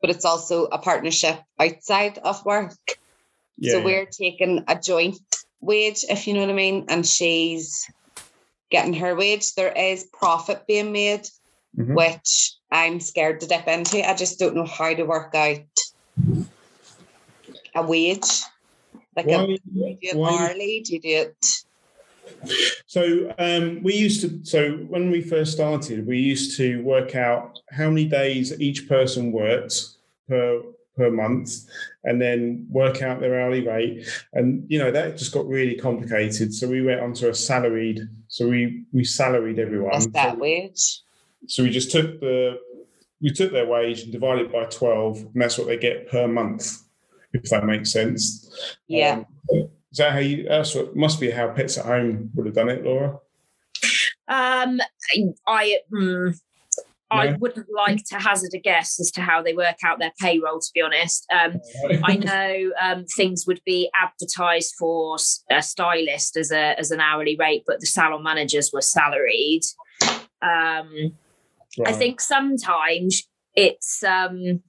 but 0.00 0.10
it's 0.10 0.24
also 0.24 0.64
a 0.66 0.78
partnership 0.78 1.40
outside 1.58 2.18
of 2.18 2.44
work. 2.44 2.74
Yeah. 3.58 3.72
so 3.72 3.84
we're 3.84 4.06
taking 4.06 4.64
a 4.68 4.78
joint 4.78 5.18
wage, 5.60 6.04
if 6.08 6.26
you 6.26 6.34
know 6.34 6.40
what 6.40 6.50
I 6.50 6.54
mean, 6.54 6.86
and 6.88 7.06
she's 7.06 7.88
getting 8.70 8.92
her 8.94 9.14
wage. 9.14 9.54
There 9.54 9.72
is 9.72 10.04
profit 10.12 10.66
being 10.66 10.92
made, 10.92 11.26
Mhm. 11.78 11.94
which 11.94 12.54
I'm 12.70 13.00
scared 13.00 13.40
to 13.40 13.46
dip 13.46 13.66
into. 13.68 14.08
I 14.08 14.14
just 14.14 14.38
don't 14.38 14.54
know 14.56 14.64
how 14.64 14.94
to 14.94 15.02
work 15.04 15.34
out 15.34 15.58
a 17.74 17.82
wage. 17.86 18.22
Like 19.16 19.26
a, 19.26 19.36
Why- 19.38 19.46
do 19.46 19.52
you 19.52 19.58
do 19.84 19.98
it 20.02 20.16
why- 20.16 20.30
hourly? 20.48 20.82
Do 20.84 20.94
you 20.94 21.00
do 21.00 21.08
it? 21.08 21.36
So 22.86 23.34
um, 23.38 23.82
we 23.82 23.94
used 23.94 24.20
to. 24.22 24.40
So 24.44 24.72
when 24.88 25.10
we 25.10 25.20
first 25.22 25.52
started, 25.52 26.06
we 26.06 26.18
used 26.18 26.56
to 26.58 26.82
work 26.82 27.14
out 27.14 27.58
how 27.70 27.88
many 27.88 28.04
days 28.06 28.58
each 28.60 28.88
person 28.88 29.32
worked 29.32 29.74
per 30.28 30.62
per 30.96 31.10
month, 31.10 31.50
and 32.04 32.20
then 32.20 32.66
work 32.70 33.02
out 33.02 33.20
their 33.20 33.38
hourly 33.40 33.66
rate. 33.66 34.06
And 34.32 34.64
you 34.68 34.78
know 34.78 34.90
that 34.90 35.16
just 35.18 35.32
got 35.32 35.46
really 35.46 35.76
complicated. 35.76 36.52
So 36.54 36.66
we 36.68 36.82
went 36.82 37.00
onto 37.00 37.28
a 37.28 37.34
salaried. 37.34 38.00
So 38.28 38.48
we 38.48 38.84
we 38.92 39.04
salaried 39.04 39.58
everyone. 39.58 39.94
Is 39.94 40.06
that 40.08 40.32
So- 40.34 40.38
wage? 40.38 41.00
So 41.46 41.62
we 41.62 41.70
just 41.70 41.90
took 41.90 42.20
the 42.20 42.60
we 43.20 43.30
took 43.30 43.52
their 43.52 43.66
wage 43.66 44.02
and 44.02 44.12
divided 44.12 44.46
it 44.46 44.52
by 44.52 44.64
twelve, 44.66 45.18
and 45.18 45.34
that's 45.34 45.58
what 45.58 45.66
they 45.66 45.76
get 45.76 46.10
per 46.10 46.28
month. 46.28 46.82
If 47.32 47.50
that 47.50 47.64
makes 47.64 47.92
sense. 47.92 48.76
Yeah. 48.88 49.24
Um, 49.52 49.68
is 49.90 49.98
that 49.98 50.12
how 50.12 50.18
you? 50.18 50.46
That's 50.48 50.74
what 50.74 50.96
must 50.96 51.20
be 51.20 51.30
how 51.30 51.48
Pets 51.48 51.78
at 51.78 51.86
Home 51.86 52.30
would 52.34 52.46
have 52.46 52.54
done 52.54 52.68
it, 52.68 52.84
Laura. 52.84 53.18
Um, 54.28 54.80
I 55.46 55.78
mm, 55.92 56.38
I 57.10 57.32
wouldn't 57.32 57.68
like 57.72 58.04
to 58.06 58.16
hazard 58.16 58.50
a 58.54 58.58
guess 58.58 58.98
as 59.00 59.10
to 59.12 59.22
how 59.22 59.42
they 59.42 59.54
work 59.54 59.76
out 59.84 59.98
their 59.98 60.12
payroll. 60.20 60.60
To 60.60 60.70
be 60.74 60.82
honest, 60.82 61.26
um, 61.32 61.60
I 62.02 62.16
know 62.16 62.72
um, 62.82 63.04
things 63.16 63.46
would 63.46 63.60
be 63.64 63.90
advertised 64.00 64.74
for 64.78 65.16
a 65.50 65.62
stylist 65.62 66.36
as 66.36 66.50
a 66.50 66.78
as 66.78 66.90
an 66.90 67.00
hourly 67.00 67.36
rate, 67.36 67.62
but 67.66 67.80
the 67.80 67.86
salon 67.86 68.22
managers 68.22 68.70
were 68.72 68.82
salaried. 68.82 69.62
Um, 70.42 71.16
I 71.84 71.92
think 71.92 72.20
sometimes 72.20 73.28
it's 73.54 74.02
um, 74.02 74.62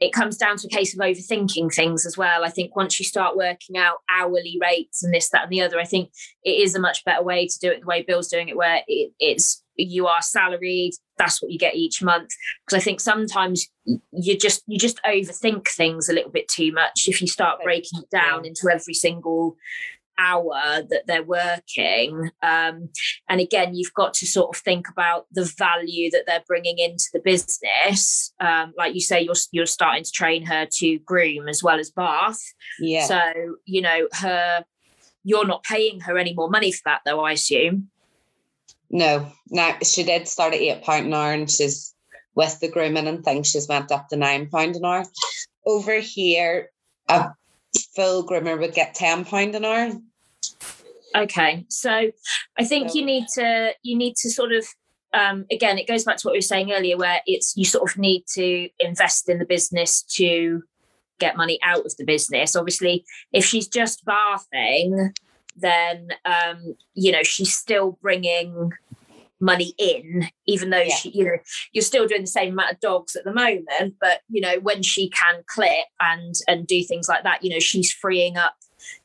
it 0.00 0.12
comes 0.12 0.36
down 0.36 0.56
to 0.58 0.66
a 0.66 0.70
case 0.70 0.94
of 0.94 1.00
overthinking 1.00 1.74
things 1.74 2.06
as 2.06 2.16
well. 2.16 2.44
I 2.44 2.50
think 2.50 2.76
once 2.76 2.98
you 2.98 3.04
start 3.04 3.36
working 3.36 3.76
out 3.76 3.98
hourly 4.08 4.58
rates 4.60 5.02
and 5.02 5.12
this, 5.12 5.28
that, 5.30 5.44
and 5.44 5.52
the 5.52 5.62
other, 5.62 5.80
I 5.80 5.84
think 5.84 6.10
it 6.44 6.62
is 6.62 6.74
a 6.74 6.80
much 6.80 7.04
better 7.04 7.22
way 7.22 7.46
to 7.46 7.58
do 7.60 7.70
it 7.70 7.80
the 7.80 7.86
way 7.86 8.02
Bill's 8.02 8.28
doing 8.28 8.48
it, 8.48 8.56
where 8.56 8.82
it, 8.86 9.12
it's 9.18 9.62
you 9.74 10.06
are 10.06 10.22
salaried 10.22 10.92
that's 11.18 11.42
what 11.42 11.50
you 11.50 11.58
get 11.58 11.74
each 11.74 12.02
month. 12.02 12.30
Because 12.64 12.80
i 12.80 12.84
think 12.84 13.00
sometimes 13.00 13.66
you 14.12 14.38
just 14.38 14.62
you 14.66 14.78
just 14.78 15.00
overthink 15.04 15.68
things 15.68 16.08
a 16.08 16.12
little 16.12 16.30
bit 16.30 16.48
too 16.48 16.72
much 16.72 17.04
if 17.06 17.20
you 17.20 17.26
start 17.26 17.62
breaking 17.62 18.00
it 18.00 18.10
down 18.10 18.44
into 18.46 18.68
every 18.70 18.94
single 18.94 19.56
hour 20.18 20.82
that 20.90 21.04
they're 21.06 21.22
working 21.22 22.30
um, 22.42 22.88
and 23.28 23.40
again 23.40 23.74
you've 23.74 23.94
got 23.94 24.12
to 24.14 24.26
sort 24.26 24.54
of 24.56 24.60
think 24.62 24.88
about 24.88 25.26
the 25.32 25.44
value 25.56 26.10
that 26.10 26.24
they're 26.26 26.42
bringing 26.46 26.78
into 26.78 27.04
the 27.12 27.20
business 27.20 28.32
um, 28.40 28.72
like 28.76 28.94
you 28.94 29.00
say 29.00 29.20
you're 29.20 29.34
you're 29.52 29.66
starting 29.66 30.04
to 30.04 30.10
train 30.12 30.44
her 30.44 30.66
to 30.70 30.98
groom 31.00 31.48
as 31.48 31.62
well 31.62 31.78
as 31.78 31.90
bath 31.90 32.40
Yeah. 32.80 33.06
so 33.06 33.20
you 33.64 33.80
know 33.80 34.08
her 34.14 34.64
you're 35.24 35.46
not 35.46 35.62
paying 35.62 36.00
her 36.00 36.18
any 36.18 36.34
more 36.34 36.50
money 36.50 36.72
for 36.72 36.82
that 36.86 37.00
though 37.04 37.20
i 37.20 37.32
assume 37.32 37.88
No, 38.90 39.30
now 39.50 39.76
she 39.82 40.02
did 40.02 40.26
start 40.26 40.54
at 40.54 40.60
eight 40.60 40.82
pound 40.82 41.06
an 41.06 41.12
hour, 41.14 41.32
and 41.32 41.50
she's 41.50 41.94
with 42.34 42.58
the 42.60 42.70
grooming 42.70 43.06
and 43.06 43.22
things. 43.22 43.48
She's 43.48 43.68
went 43.68 43.92
up 43.92 44.08
to 44.08 44.16
nine 44.16 44.48
pound 44.48 44.76
an 44.76 44.84
hour. 44.86 45.04
Over 45.66 46.00
here, 46.00 46.70
full 47.94 48.26
groomer 48.26 48.58
would 48.58 48.74
get 48.74 48.94
ten 48.94 49.24
pound 49.24 49.54
an 49.54 49.64
hour. 49.64 49.92
Okay, 51.16 51.64
so 51.68 52.10
I 52.58 52.64
think 52.64 52.90
So- 52.90 52.98
you 52.98 53.04
need 53.04 53.26
to 53.34 53.72
you 53.82 53.96
need 53.96 54.16
to 54.16 54.30
sort 54.30 54.52
of 54.52 54.66
um, 55.14 55.46
again, 55.50 55.78
it 55.78 55.86
goes 55.88 56.04
back 56.04 56.18
to 56.18 56.26
what 56.26 56.32
we 56.32 56.38
were 56.38 56.42
saying 56.42 56.70
earlier, 56.70 56.98
where 56.98 57.20
it's 57.26 57.54
you 57.56 57.64
sort 57.64 57.90
of 57.90 57.96
need 57.96 58.24
to 58.34 58.68
invest 58.78 59.28
in 59.28 59.38
the 59.38 59.46
business 59.46 60.02
to 60.16 60.62
get 61.18 61.34
money 61.36 61.58
out 61.62 61.86
of 61.86 61.96
the 61.96 62.04
business. 62.04 62.54
Obviously, 62.54 63.04
if 63.32 63.44
she's 63.44 63.68
just 63.68 64.04
bathing, 64.04 65.14
then 65.56 66.08
um, 66.26 66.76
you 66.94 67.10
know 67.10 67.22
she's 67.22 67.56
still 67.56 67.98
bringing 68.02 68.70
money 69.40 69.74
in, 69.78 70.28
even 70.46 70.70
though 70.70 70.78
Yeah. 70.80 70.94
she, 70.96 71.10
you 71.10 71.24
know, 71.24 71.36
you're 71.72 71.82
still 71.82 72.06
doing 72.06 72.22
the 72.22 72.26
same 72.26 72.52
amount 72.52 72.72
of 72.72 72.80
dogs 72.80 73.14
at 73.16 73.24
the 73.24 73.32
moment. 73.32 73.94
But 74.00 74.20
you 74.28 74.40
know, 74.40 74.58
when 74.60 74.82
she 74.82 75.10
can 75.10 75.42
clip 75.46 75.86
and 76.00 76.34
and 76.46 76.66
do 76.66 76.82
things 76.82 77.08
like 77.08 77.24
that, 77.24 77.42
you 77.44 77.50
know, 77.50 77.60
she's 77.60 77.92
freeing 77.92 78.36
up 78.36 78.54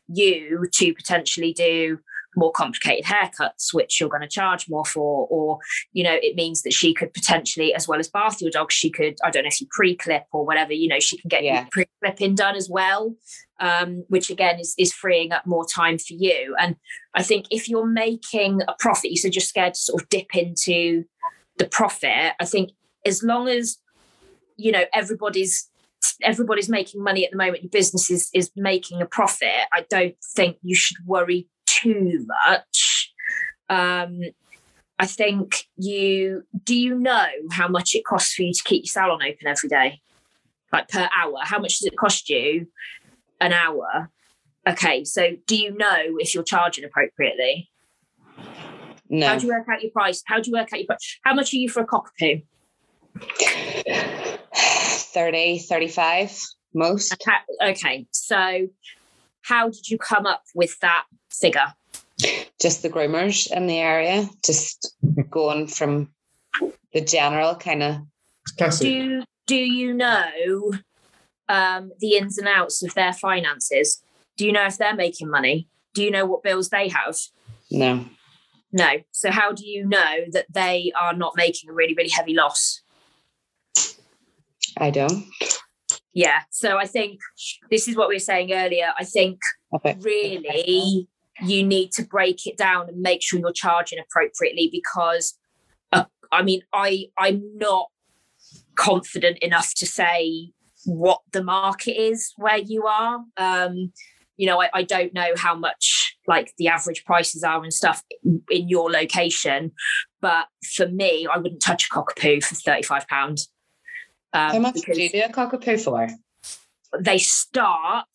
you 0.08 0.66
to 0.74 0.94
potentially 0.94 1.54
do 1.54 2.00
more 2.36 2.52
complicated 2.52 3.06
haircuts 3.06 3.74
which 3.74 4.00
you're 4.00 4.10
going 4.10 4.22
to 4.22 4.28
charge 4.28 4.68
more 4.68 4.84
for 4.86 5.28
or 5.30 5.60
you 5.94 6.04
know 6.04 6.18
it 6.22 6.36
means 6.36 6.64
that 6.64 6.74
she 6.74 6.92
could 6.94 7.14
potentially 7.14 7.74
as 7.76 7.88
well 7.88 8.00
as 8.00 8.10
bath 8.10 8.42
your 8.42 8.50
dog 8.50 8.72
she 8.72 8.90
could 8.90 9.16
i 9.24 9.30
don't 9.30 9.44
know 9.44 9.48
if 9.50 9.62
you 9.62 9.68
pre-clip 9.70 10.24
or 10.32 10.44
whatever 10.46 10.74
you 10.74 10.88
know 10.88 11.00
she 11.00 11.16
can 11.18 11.28
get 11.28 11.44
Yeah. 11.44 11.66
pre-clipping 11.72 12.34
done 12.36 12.56
as 12.56 12.68
well 12.70 13.16
um, 13.64 14.04
which 14.10 14.30
again 14.30 14.60
is, 14.60 14.76
is 14.78 14.94
freeing 14.94 15.32
up 15.32 15.48
more 15.48 15.66
time 15.66 15.98
for 15.98 16.14
you. 16.14 16.56
And 16.60 16.76
i 17.16 17.24
think 17.24 17.46
if 17.50 17.70
you're 17.70 17.88
making 17.88 18.62
a 18.68 18.76
profit 18.78 19.12
you 19.12 19.18
said 19.18 19.34
you're 19.34 19.42
scared 19.42 19.74
to 19.76 19.80
sort 19.80 20.02
of 20.02 20.10
dip 20.10 20.36
into 20.36 21.06
the 21.58 21.66
profit. 21.66 22.34
I 22.40 22.46
think 22.46 22.72
as 23.06 23.24
long 23.24 23.48
as 23.48 23.78
you 24.58 24.72
know 24.72 24.84
everybody's 24.94 25.70
everybody's 26.22 26.70
making 26.70 27.02
money 27.02 27.26
at 27.26 27.32
the 27.32 27.38
moment 27.38 27.64
your 27.64 27.70
business 27.70 28.12
is 28.12 28.30
is 28.34 28.52
making 28.56 29.02
a 29.02 29.06
profit 29.06 29.68
i 29.72 29.86
don't 29.90 30.16
think 30.36 30.58
you 30.62 30.76
should 30.76 30.98
worry 31.06 31.48
too 31.66 32.26
much. 32.46 33.14
Um 33.70 34.20
i 35.00 35.06
think 35.06 35.68
you 35.78 36.44
do 36.64 36.76
you 36.76 36.96
know 36.96 37.28
how 37.52 37.68
much 37.68 37.96
it 37.96 38.06
costs 38.06 38.34
for 38.34 38.44
you 38.44 38.54
to 38.54 38.64
keep 38.64 38.84
your 38.84 38.92
salon 38.92 39.22
open 39.24 39.48
every 39.48 39.70
day? 39.70 40.02
Like 40.74 40.90
per 40.90 41.08
hour 41.18 41.38
how 41.42 41.60
much 41.60 41.80
does 41.80 41.88
it 41.88 41.98
cost 41.98 42.30
you 42.30 42.68
an 43.44 43.54
hour 43.54 44.10
okay 44.68 45.04
so 45.04 45.32
do 45.48 45.56
you 45.56 45.76
know 45.78 45.98
if 46.20 46.34
you're 46.34 46.44
charging 46.44 46.84
appropriately 46.84 47.70
No. 49.10 49.28
how 49.28 49.38
do 49.38 49.48
you 49.48 49.54
work 49.54 49.68
out 49.70 49.82
your 49.82 49.92
price 49.92 50.24
how 50.26 50.40
do 50.40 50.50
you 50.50 50.58
work 50.58 50.70
out 50.74 50.80
your 50.80 50.88
price 50.88 51.20
how 51.24 51.34
much 51.34 51.54
are 51.54 51.58
you 51.58 51.70
for 51.70 51.82
a 51.82 51.88
cockapoo 51.88 52.44
30, 55.14 55.60
35 55.60 56.42
most. 56.74 57.14
Okay, 57.14 57.70
okay. 57.72 58.08
So, 58.12 58.68
how 59.42 59.70
did 59.70 59.90
you 59.90 59.98
come 59.98 60.26
up 60.26 60.44
with 60.56 60.80
that 60.80 61.06
figure? 61.30 61.74
Just 62.60 62.82
the 62.82 62.90
groomers 62.90 63.52
in 63.52 63.68
the 63.68 63.78
area, 63.78 64.28
just 64.44 64.96
going 65.30 65.68
from 65.68 66.10
the 66.94 67.02
general 67.02 67.56
kind 67.56 67.84
of. 67.84 67.98
Classic. 68.58 68.88
Do 68.88 69.24
Do 69.48 69.56
you 69.56 69.94
know 69.94 70.74
um, 71.50 71.92
the 72.00 72.16
ins 72.18 72.38
and 72.38 72.48
outs 72.48 72.84
of 72.84 72.94
their 72.94 73.14
finances? 73.14 74.02
Do 74.38 74.46
you 74.46 74.52
know 74.52 74.66
if 74.66 74.78
they're 74.78 74.96
making 74.96 75.30
money? 75.30 75.68
Do 75.94 76.04
you 76.04 76.12
know 76.12 76.26
what 76.26 76.44
bills 76.44 76.70
they 76.70 76.88
have? 76.90 77.16
No, 77.72 78.06
No. 78.72 78.90
So, 79.12 79.30
how 79.32 79.52
do 79.52 79.66
you 79.66 79.86
know 79.88 80.26
that 80.32 80.46
they 80.52 80.92
are 81.00 81.14
not 81.16 81.34
making 81.36 81.70
a 81.70 81.74
really, 81.74 81.94
really 81.94 82.10
heavy 82.10 82.34
loss? 82.34 82.82
I 84.78 84.90
don't. 84.90 85.26
Yeah. 86.14 86.42
So, 86.50 86.78
I 86.78 86.86
think 86.86 87.20
this 87.70 87.88
is 87.88 87.96
what 87.96 88.10
we 88.10 88.16
were 88.16 88.20
saying 88.20 88.52
earlier. 88.54 88.94
I 88.98 89.04
think 89.04 89.40
Okay. 89.76 89.96
really 90.02 91.08
you 91.44 91.64
need 91.64 91.92
to 91.94 92.04
break 92.04 92.46
it 92.46 92.58
down 92.58 92.88
and 92.88 93.02
make 93.02 93.24
sure 93.24 93.40
you're 93.40 93.52
charging 93.52 93.98
appropriately 93.98 94.70
because 94.72 95.36
uh, 95.92 96.04
i 96.32 96.44
mean 96.44 96.62
i 96.74 97.06
i'm 97.18 97.42
not 97.56 97.88
confident 98.76 99.40
enough 99.40 99.74
to 99.74 99.88
say 99.88 100.52
what 100.86 101.22
the 101.32 101.44
market 101.44 101.94
is 101.94 102.34
where 102.38 102.58
you 102.58 102.86
are 102.86 103.20
um 103.38 103.92
you 104.38 104.48
know 104.48 104.62
I, 104.62 104.70
I 104.74 104.84
don't 104.84 105.14
know 105.14 105.32
how 105.38 105.56
much 105.56 106.16
like 106.28 106.54
the 106.58 106.68
average 106.68 107.06
prices 107.06 107.44
are 107.44 107.62
and 107.62 107.74
stuff 107.74 108.04
in 108.24 108.70
your 108.70 108.92
location 108.92 109.72
but 110.22 110.48
for 110.76 110.88
me 110.88 111.28
i 111.32 111.38
wouldn't 111.38 111.62
touch 111.62 111.88
a 111.88 111.94
cockapoo 111.94 112.44
for 112.44 112.56
35 112.56 113.08
pounds 113.08 113.50
um, 114.36 114.52
How 114.52 114.60
much 114.60 114.82
do 114.82 115.02
you 115.02 115.10
do 115.10 115.22
a 115.24 115.30
cockapoo 115.30 115.80
for? 115.80 116.08
they 117.00 117.20
start 117.20 118.08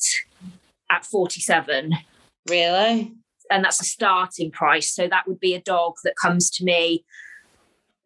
at 0.90 1.04
47 1.04 1.92
Really? 2.48 3.12
and 3.50 3.64
that's 3.64 3.80
a 3.80 3.84
starting 3.84 4.50
price. 4.50 4.94
So 4.94 5.08
that 5.08 5.26
would 5.26 5.40
be 5.40 5.54
a 5.54 5.60
dog 5.60 5.94
that 6.04 6.14
comes 6.20 6.50
to 6.50 6.64
me 6.64 7.04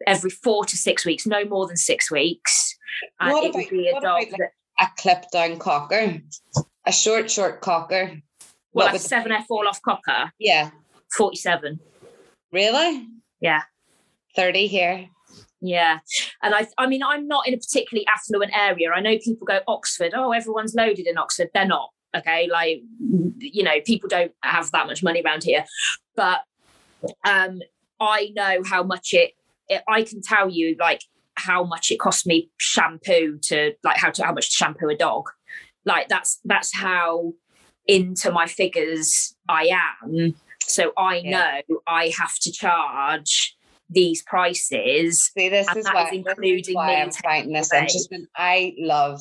every 0.06 0.30
four 0.30 0.64
to 0.64 0.76
six 0.76 1.04
weeks, 1.04 1.26
no 1.26 1.44
more 1.44 1.66
than 1.66 1.76
six 1.76 2.10
weeks. 2.10 2.76
And 3.20 3.32
What 3.32 3.44
it 3.44 3.54
would 3.54 3.60
about- 3.64 3.70
be 3.70 3.88
a 3.88 3.92
dog 3.92 4.02
about, 4.02 4.14
like, 4.14 4.30
that, 4.30 4.50
A 4.80 4.86
clip 4.98 5.24
down 5.30 5.58
cocker, 5.58 6.20
a 6.86 6.92
short, 6.92 7.30
short 7.30 7.60
cocker. 7.60 8.20
well, 8.72 8.90
What 8.92 9.00
seven 9.00 9.32
F 9.32 9.46
all 9.50 9.68
off 9.68 9.80
cocker, 9.82 10.32
Yeah. 10.38 10.70
47. 11.16 11.78
Really? 12.50 13.06
Yeah. 13.40 13.62
30 14.34 14.66
here. 14.66 15.08
Yeah. 15.60 16.00
And 16.42 16.54
I 16.54 16.66
I 16.78 16.86
mean, 16.86 17.02
I'm 17.02 17.28
not 17.28 17.46
in 17.46 17.54
a 17.54 17.58
particularly 17.58 18.06
affluent 18.06 18.50
area. 18.56 18.90
I 18.90 19.00
know 19.00 19.16
people 19.18 19.46
go 19.46 19.60
Oxford, 19.68 20.12
oh, 20.14 20.32
everyone's 20.32 20.74
loaded 20.74 21.06
in 21.06 21.16
Oxford. 21.18 21.50
They're 21.54 21.66
not. 21.66 21.90
Okay. 22.16 22.48
Like, 22.50 22.82
you 23.38 23.62
know, 23.62 23.80
people 23.84 24.08
don't 24.08 24.32
have 24.42 24.70
that 24.72 24.86
much 24.86 25.02
money 25.02 25.22
around 25.22 25.44
here. 25.44 25.64
But 26.16 26.40
um 27.24 27.60
I 28.00 28.32
know 28.34 28.62
how 28.64 28.82
much 28.82 29.12
it, 29.14 29.32
it 29.68 29.82
I 29.86 30.02
can 30.02 30.20
tell 30.22 30.48
you 30.48 30.76
like 30.80 31.02
how 31.36 31.64
much 31.64 31.90
it 31.90 31.98
cost 31.98 32.26
me 32.26 32.50
shampoo 32.58 33.38
to 33.42 33.72
like 33.82 33.96
how 33.96 34.10
to 34.10 34.24
how 34.24 34.32
much 34.32 34.50
to 34.50 34.56
shampoo 34.56 34.88
a 34.88 34.96
dog. 34.96 35.24
Like 35.84 36.08
that's 36.08 36.40
that's 36.44 36.74
how 36.74 37.32
into 37.86 38.30
my 38.30 38.46
figures 38.46 39.34
I 39.48 39.78
am. 40.04 40.34
So 40.62 40.92
I 40.96 41.22
Yeah. 41.22 41.60
know 41.68 41.78
I 41.86 42.12
have 42.18 42.38
to 42.42 42.52
charge 42.52 43.56
these 43.90 44.22
prices 44.22 45.30
See, 45.36 45.48
this 45.50 45.68
is 45.76 45.84
why, 45.84 46.04
is 46.04 46.10
this 46.10 46.16
is 46.16 46.26
including 46.26 46.74
why 46.74 46.86
me 46.94 47.02
I'm 47.02 47.10
finding 47.10 47.52
this 47.52 47.72
away. 47.72 47.80
interesting. 47.80 48.26
I 48.36 48.74
love 48.78 49.20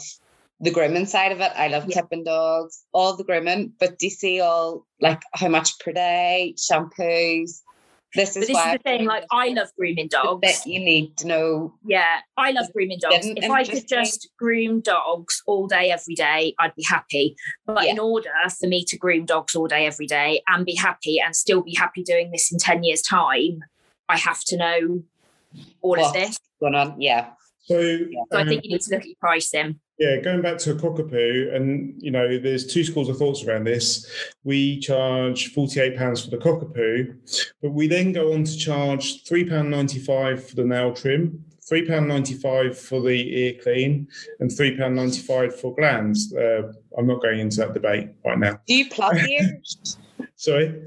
the 0.62 0.72
grooming 0.72 1.08
side 1.08 1.32
of 1.32 1.42
it. 1.42 1.52
I 1.56 1.68
love 1.68 1.88
Yeah. 1.88 1.96
clipping 2.02 2.24
dogs, 2.24 2.84
all 2.94 3.18
the 3.18 3.24
grooming. 3.24 3.74
But 3.80 3.98
do 4.00 4.06
you 4.06 4.12
see 4.12 4.40
all 4.40 4.86
like 5.00 5.22
how 5.34 5.50
much 5.50 5.78
per 5.80 5.92
day, 5.92 6.56
shampoos? 6.58 7.62
This 8.14 8.34
But 8.34 8.42
is 8.42 8.48
this 8.48 8.56
why 8.56 8.74
is 8.74 8.74
the 8.74 8.84
thing, 8.84 9.06
like 9.06 9.26
I 9.32 9.50
love 9.50 9.70
grooming 9.78 10.10
the 10.12 10.18
dogs. 10.18 10.42
bit 10.42 10.66
you 10.66 10.80
need 10.80 11.16
to 11.18 11.28
know. 11.28 11.74
Yeah, 11.86 12.20
I 12.36 12.52
love 12.52 12.72
grooming 12.74 13.00
dogs. 13.00 13.26
If 13.26 13.50
I 13.50 13.64
could 13.64 13.88
just 13.88 14.30
groom 14.38 14.82
dogs 14.82 15.42
all 15.48 15.68
day, 15.68 15.92
every 15.92 16.16
day, 16.16 16.54
I'd 16.60 16.76
be 16.76 16.84
happy. 16.84 17.36
But 17.66 17.86
in 17.86 18.00
order 18.00 18.30
for 18.60 18.68
me 18.68 18.84
to 18.86 18.98
groom 18.98 19.26
dogs 19.26 19.56
all 19.56 19.68
day, 19.68 19.86
every 19.86 20.08
day, 20.08 20.42
and 20.48 20.66
be 20.66 20.76
happy 20.76 21.20
and 21.20 21.36
still 21.36 21.62
be 21.62 21.74
happy 21.76 22.04
doing 22.04 22.32
this 22.32 22.52
in 22.52 22.58
10 22.58 22.84
years' 22.84 23.02
time, 23.02 23.62
I 24.10 24.18
have 24.18 24.44
to 24.46 24.58
know 24.58 25.04
all 25.82 26.04
of 26.04 26.14
this. 26.14 26.38
Going 26.60 26.76
on, 26.76 27.00
yeah. 27.00 27.30
So, 27.64 27.98
So 28.32 28.38
I 28.38 28.42
um, 28.42 28.48
think 28.48 28.66
you 28.66 28.72
need 28.72 28.82
to 28.82 28.92
look 28.92 29.02
at 29.02 29.08
your 29.08 29.16
pricing. 29.20 29.80
Yeah, 30.02 30.18
going 30.18 30.42
back 30.42 30.58
to 30.58 30.72
a 30.72 30.74
cockapoo, 30.74 31.56
and 31.56 31.94
you 32.02 32.10
know, 32.10 32.40
there's 32.40 32.66
two 32.66 32.84
schools 32.84 33.08
of 33.08 33.18
thoughts 33.18 33.44
around 33.44 33.66
this. 33.66 34.08
We 34.44 34.80
charge 34.80 35.54
forty-eight 35.54 35.96
pounds 35.96 36.26
for 36.26 36.32
the 36.32 36.40
cockapoo, 36.40 37.16
but 37.62 37.70
we 37.70 37.86
then 37.86 38.12
go 38.12 38.34
on 38.34 38.44
to 38.46 38.58
charge 38.58 39.24
three 39.26 39.48
pound 39.48 39.70
ninety-five 39.70 40.44
for 40.44 40.56
the 40.56 40.64
nail 40.64 40.92
trim, 40.92 41.46
three 41.70 41.86
pound 41.88 42.08
ninety-five 42.08 42.76
for 42.76 43.00
the 43.00 43.12
ear 43.12 43.54
clean, 43.62 44.08
and 44.40 44.52
three 44.52 44.76
pound 44.76 44.96
ninety-five 44.96 45.60
for 45.60 45.76
glands. 45.76 46.34
Uh, 46.34 46.74
I'm 46.98 47.06
not 47.06 47.22
going 47.22 47.40
into 47.40 47.58
that 47.58 47.76
debate 47.76 48.10
right 48.26 48.40
now. 48.40 48.60
Do 48.66 48.74
you 48.74 48.90
pluck 48.90 49.14
ears? 49.30 50.00
Sorry. 50.36 50.82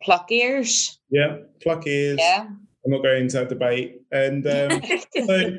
pluck 0.00 0.32
ears? 0.32 1.00
Yeah, 1.10 1.40
pluck 1.60 1.86
ears. 1.86 2.16
Yeah. 2.18 2.46
I'm 2.84 2.90
not 2.92 3.02
going 3.02 3.22
into 3.22 3.38
that 3.38 3.48
debate. 3.48 4.02
And 4.12 4.46
um, 4.46 4.80
so, 5.26 5.58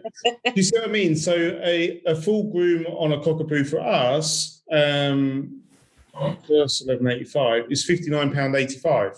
you 0.56 0.64
see 0.64 0.78
what 0.78 0.88
I 0.90 0.92
mean? 0.92 1.16
So, 1.16 1.34
a, 1.34 2.02
a 2.06 2.16
full 2.16 2.52
groom 2.52 2.86
on 2.88 3.14
a 3.14 3.18
cockapoo 3.20 3.68
for 3.68 3.80
us, 3.80 4.62
um, 4.72 5.62
plus 6.44 6.82
eleven 6.82 7.08
eighty 7.08 7.24
five 7.26 7.66
is 7.70 7.84
fifty 7.84 8.10
nine 8.10 8.32
pound 8.32 8.56
eighty 8.56 8.78
five. 8.78 9.18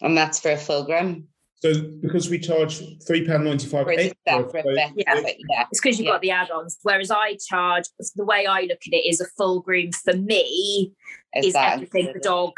And 0.00 0.16
that's 0.16 0.40
for 0.40 0.52
a 0.52 0.56
full 0.56 0.84
groom. 0.84 1.26
So, 1.56 1.74
because 2.00 2.30
we 2.30 2.38
charge 2.38 2.80
three 3.06 3.26
pound 3.26 3.44
ninety 3.44 3.66
five 3.66 3.84
For 3.84 3.94
the 3.94 4.04
extra, 4.06 4.16
separate 4.26 4.64
so- 4.64 4.70
Yeah. 4.70 4.90
Yeah. 4.96 5.64
It's 5.70 5.80
because 5.80 5.98
you've 5.98 6.06
Yeah. 6.06 6.12
got 6.12 6.22
the 6.22 6.30
add-ons. 6.30 6.78
Whereas 6.82 7.10
I 7.10 7.36
charge 7.48 7.84
the 8.16 8.24
way 8.24 8.46
I 8.46 8.62
look 8.62 8.78
at 8.86 8.92
it 8.94 9.06
is 9.08 9.20
a 9.20 9.26
full 9.36 9.60
groom 9.60 9.92
for 9.92 10.14
me 10.16 10.94
Is 11.36 11.46
is 11.48 11.52
that 11.52 11.74
everything 11.74 12.12
the 12.14 12.20
dog 12.20 12.52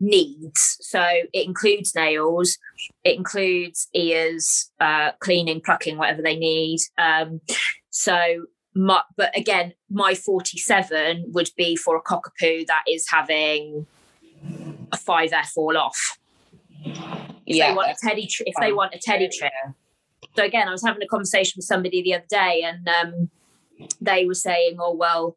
needs. 0.00 0.76
So 0.80 1.00
it 1.02 1.46
includes 1.46 1.94
nails, 1.94 2.56
it 3.04 3.16
includes 3.16 3.88
ears, 3.94 4.70
uh, 4.80 5.12
cleaning, 5.20 5.60
plucking, 5.64 5.98
whatever 5.98 6.22
they 6.22 6.36
need. 6.36 6.78
Um, 6.96 7.40
so, 7.90 8.46
my, 8.74 9.02
but 9.16 9.36
again, 9.36 9.72
my 9.90 10.14
47 10.14 11.24
would 11.28 11.50
be 11.56 11.74
for 11.76 11.96
a 11.96 12.02
cockapoo 12.02 12.66
that 12.66 12.84
is 12.88 13.06
having 13.10 13.86
a 14.92 14.96
5F 14.96 15.50
all 15.56 15.76
off. 15.76 16.18
If 16.84 17.56
Yeah. 17.56 17.70
they 17.70 17.76
want 17.76 17.90
a 17.90 17.96
teddy, 18.06 18.26
tr- 18.26 18.44
if 18.46 18.54
they 18.60 18.72
want 18.72 18.94
a 18.94 18.98
teddy 18.98 19.28
trim. 19.36 19.50
So 20.36 20.44
again, 20.44 20.68
I 20.68 20.72
was 20.72 20.84
having 20.84 21.02
a 21.02 21.06
conversation 21.06 21.54
with 21.56 21.64
somebody 21.64 22.02
the 22.02 22.14
other 22.14 22.26
day, 22.28 22.62
and 22.62 22.88
um, 22.88 23.30
they 24.00 24.26
were 24.26 24.34
saying, 24.34 24.76
"Oh 24.78 24.94
well," 24.94 25.36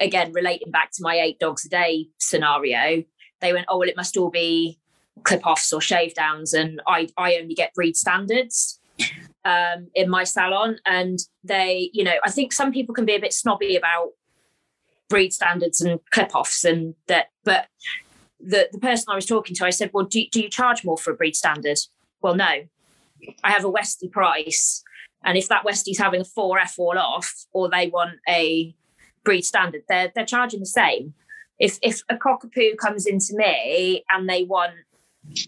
again 0.00 0.32
relating 0.32 0.70
back 0.70 0.90
to 0.92 0.98
my 1.02 1.16
eight 1.16 1.38
dogs 1.38 1.64
a 1.64 1.68
day 1.68 2.08
scenario. 2.18 3.02
They 3.40 3.52
went, 3.52 3.66
"Oh 3.68 3.78
well, 3.78 3.88
it 3.88 3.96
must 3.96 4.16
all 4.16 4.30
be 4.30 4.78
clip 5.22 5.46
offs 5.46 5.72
or 5.72 5.80
shave 5.80 6.14
downs," 6.14 6.54
and 6.54 6.80
I 6.86 7.08
I 7.16 7.36
only 7.36 7.54
get 7.54 7.74
breed 7.74 7.96
standards 7.96 8.80
um, 9.44 9.88
in 9.94 10.10
my 10.10 10.24
salon, 10.24 10.78
and 10.84 11.18
they, 11.44 11.90
you 11.92 12.02
know, 12.04 12.16
I 12.24 12.30
think 12.30 12.52
some 12.52 12.72
people 12.72 12.94
can 12.94 13.04
be 13.04 13.14
a 13.14 13.20
bit 13.20 13.32
snobby 13.32 13.76
about 13.76 14.10
breed 15.08 15.32
standards 15.32 15.80
and 15.80 16.00
clip 16.10 16.34
offs, 16.34 16.64
and 16.64 16.94
that, 17.06 17.26
but 17.44 17.68
the 18.40 18.68
the 18.72 18.78
person 18.78 19.06
I 19.08 19.14
was 19.14 19.26
talking 19.26 19.54
to, 19.56 19.64
I 19.64 19.70
said, 19.70 19.90
"Well, 19.92 20.04
do 20.04 20.24
do 20.32 20.40
you 20.40 20.50
charge 20.50 20.84
more 20.84 20.98
for 20.98 21.12
a 21.12 21.16
breed 21.16 21.36
standard?" 21.36 21.78
Well, 22.22 22.34
no. 22.34 22.64
I 23.42 23.50
have 23.50 23.64
a 23.64 23.70
Westie 23.70 24.12
price, 24.12 24.82
and 25.24 25.38
if 25.38 25.48
that 25.48 25.64
Westie's 25.64 25.98
having 25.98 26.20
a 26.20 26.24
four 26.24 26.58
F 26.58 26.74
all 26.78 26.98
off, 26.98 27.46
or 27.52 27.68
they 27.70 27.88
want 27.88 28.18
a 28.28 28.74
breed 29.24 29.42
standard, 29.42 29.82
they're 29.88 30.12
they're 30.14 30.26
charging 30.26 30.60
the 30.60 30.66
same. 30.66 31.14
If 31.58 31.78
if 31.82 32.02
a 32.08 32.16
cockapoo 32.16 32.76
comes 32.76 33.06
into 33.06 33.34
me 33.34 34.04
and 34.10 34.28
they 34.28 34.44
want 34.44 34.72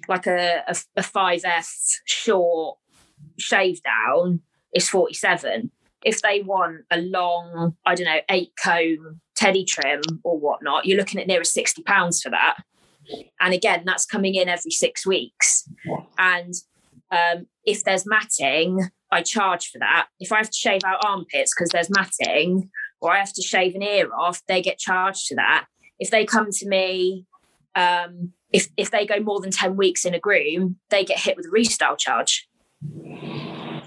like 0.08 0.26
a 0.26 0.62
a, 0.66 0.74
a 0.96 1.02
five 1.02 1.42
F 1.44 1.72
short 2.06 2.78
shave 3.38 3.80
down, 3.82 4.40
it's 4.72 4.88
forty 4.88 5.14
seven. 5.14 5.70
If 6.04 6.22
they 6.22 6.42
want 6.42 6.82
a 6.90 6.98
long, 6.98 7.76
I 7.84 7.94
don't 7.94 8.06
know, 8.06 8.20
eight 8.30 8.52
comb 8.62 9.20
teddy 9.34 9.64
trim 9.64 10.00
or 10.24 10.38
whatnot, 10.38 10.86
you're 10.86 10.98
looking 10.98 11.20
at 11.20 11.26
near 11.26 11.44
sixty 11.44 11.82
pounds 11.82 12.22
for 12.22 12.30
that. 12.30 12.58
And 13.40 13.54
again, 13.54 13.84
that's 13.86 14.04
coming 14.04 14.34
in 14.34 14.48
every 14.48 14.70
six 14.70 15.06
weeks. 15.06 15.68
And 16.18 16.54
um, 17.10 17.46
if 17.64 17.82
there's 17.84 18.06
matting, 18.06 18.90
I 19.10 19.22
charge 19.22 19.70
for 19.70 19.78
that. 19.78 20.08
If 20.20 20.30
I 20.30 20.38
have 20.38 20.50
to 20.50 20.56
shave 20.56 20.84
out 20.84 21.04
armpits 21.04 21.54
because 21.54 21.70
there's 21.70 21.90
matting, 21.90 22.70
or 23.00 23.12
I 23.12 23.18
have 23.18 23.32
to 23.32 23.42
shave 23.42 23.74
an 23.74 23.82
ear 23.82 24.10
off, 24.14 24.42
they 24.46 24.60
get 24.60 24.78
charged 24.78 25.26
to 25.28 25.36
that. 25.36 25.66
If 25.98 26.10
they 26.10 26.24
come 26.24 26.50
to 26.50 26.68
me, 26.68 27.26
um, 27.74 28.32
if 28.52 28.68
if 28.76 28.90
they 28.90 29.06
go 29.06 29.20
more 29.20 29.40
than 29.40 29.50
ten 29.50 29.76
weeks 29.76 30.04
in 30.04 30.14
a 30.14 30.20
groom, 30.20 30.76
they 30.90 31.04
get 31.04 31.18
hit 31.18 31.36
with 31.36 31.46
a 31.46 31.50
restyle 31.50 31.98
charge. 31.98 32.48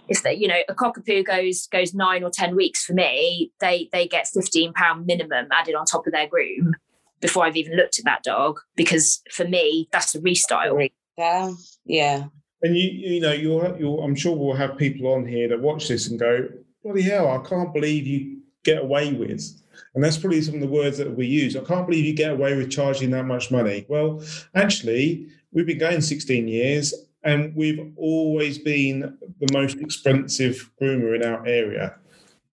If 0.07 0.23
they, 0.23 0.33
you 0.33 0.47
know, 0.47 0.59
a 0.67 0.75
cockapoo 0.75 1.25
goes 1.25 1.67
goes 1.67 1.93
nine 1.93 2.23
or 2.23 2.29
ten 2.29 2.55
weeks 2.55 2.83
for 2.83 2.93
me, 2.93 3.51
they 3.59 3.89
they 3.91 4.07
get 4.07 4.27
fifteen 4.27 4.73
pound 4.73 5.05
minimum 5.05 5.47
added 5.51 5.75
on 5.75 5.85
top 5.85 6.05
of 6.05 6.13
their 6.13 6.27
groom 6.27 6.75
before 7.21 7.45
I've 7.45 7.55
even 7.55 7.77
looked 7.77 7.99
at 7.99 8.05
that 8.05 8.23
dog 8.23 8.59
because 8.75 9.21
for 9.31 9.47
me 9.47 9.87
that's 9.91 10.15
a 10.15 10.19
restyle. 10.19 10.89
Yeah. 11.17 11.51
Yeah. 11.85 12.25
And 12.63 12.77
you, 12.77 12.89
you 12.89 13.21
know, 13.21 13.31
you'll, 13.31 13.77
you'll, 13.79 14.03
I'm 14.03 14.15
sure 14.15 14.35
we'll 14.35 14.55
have 14.55 14.77
people 14.77 15.11
on 15.13 15.25
here 15.25 15.47
that 15.47 15.59
watch 15.59 15.87
this 15.87 16.07
and 16.07 16.19
go, 16.19 16.47
"Bloody 16.83 17.01
hell! 17.01 17.27
I 17.27 17.47
can't 17.47 17.73
believe 17.73 18.05
you 18.05 18.41
get 18.63 18.83
away 18.83 19.13
with." 19.13 19.60
And 19.93 20.03
that's 20.03 20.17
probably 20.17 20.41
some 20.41 20.55
of 20.55 20.61
the 20.61 20.67
words 20.67 20.97
that 20.97 21.15
we 21.15 21.27
use. 21.27 21.55
I 21.55 21.61
can't 21.61 21.85
believe 21.85 22.05
you 22.05 22.13
get 22.13 22.31
away 22.31 22.55
with 22.55 22.71
charging 22.71 23.11
that 23.11 23.25
much 23.25 23.51
money. 23.51 23.85
Well, 23.89 24.23
actually, 24.55 25.27
we've 25.51 25.65
been 25.65 25.77
going 25.77 26.01
16 26.01 26.47
years, 26.47 26.93
and 27.23 27.53
we've 27.55 27.93
always 27.97 28.57
been 28.57 29.17
the 29.39 29.47
most 29.53 29.77
expensive 29.79 30.71
groomer 30.81 31.15
in 31.15 31.23
our 31.23 31.45
area. 31.45 31.95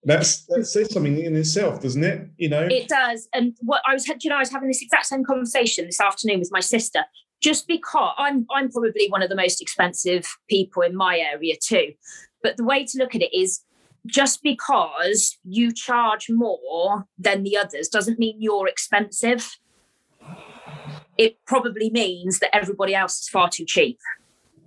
That's 0.05 0.45
that 0.47 0.65
says 0.65 0.93
something 0.93 1.19
in 1.19 1.37
itself, 1.37 1.83
doesn't 1.83 2.03
it? 2.05 2.29
You 2.37 2.49
know, 2.49 2.69
It 2.71 2.89
does. 2.89 3.29
And 3.35 3.57
what 3.61 3.83
I 3.87 3.95
was, 3.95 4.07
you 4.07 4.31
know, 4.31 4.37
I 4.37 4.41
was 4.41 4.51
having 4.51 4.69
this 4.69 4.83
exact 4.83 5.07
same 5.07 5.25
conversation 5.25 5.87
this 5.87 6.01
afternoon 6.01 6.39
with 6.39 6.53
my 6.53 6.61
sister. 6.61 7.05
Just 7.41 7.69
because 7.69 8.15
I'm, 8.19 8.47
I'm 8.51 8.71
probably 8.71 9.09
one 9.11 9.23
of 9.23 9.29
the 9.29 9.37
most 9.37 9.63
expensive 9.63 10.27
people 10.49 10.83
in 10.83 10.97
my 10.97 11.19
area 11.19 11.55
too. 11.63 11.93
But 12.43 12.57
the 12.57 12.65
way 12.65 12.85
to 12.85 12.99
look 12.99 13.15
at 13.15 13.23
it 13.23 13.37
is, 13.37 13.61
just 14.07 14.43
because 14.43 15.39
you 15.45 15.73
charge 15.73 16.29
more 16.31 17.07
than 17.19 17.43
the 17.43 17.57
others 17.57 17.89
doesn't 17.89 18.19
mean 18.19 18.37
you're 18.39 18.69
expensive. 18.69 19.59
It 21.16 21.39
probably 21.47 21.91
means 21.91 22.39
that 22.39 22.55
everybody 22.55 22.95
else 22.95 23.20
is 23.20 23.29
far 23.29 23.49
too 23.49 23.65
cheap. 23.65 23.99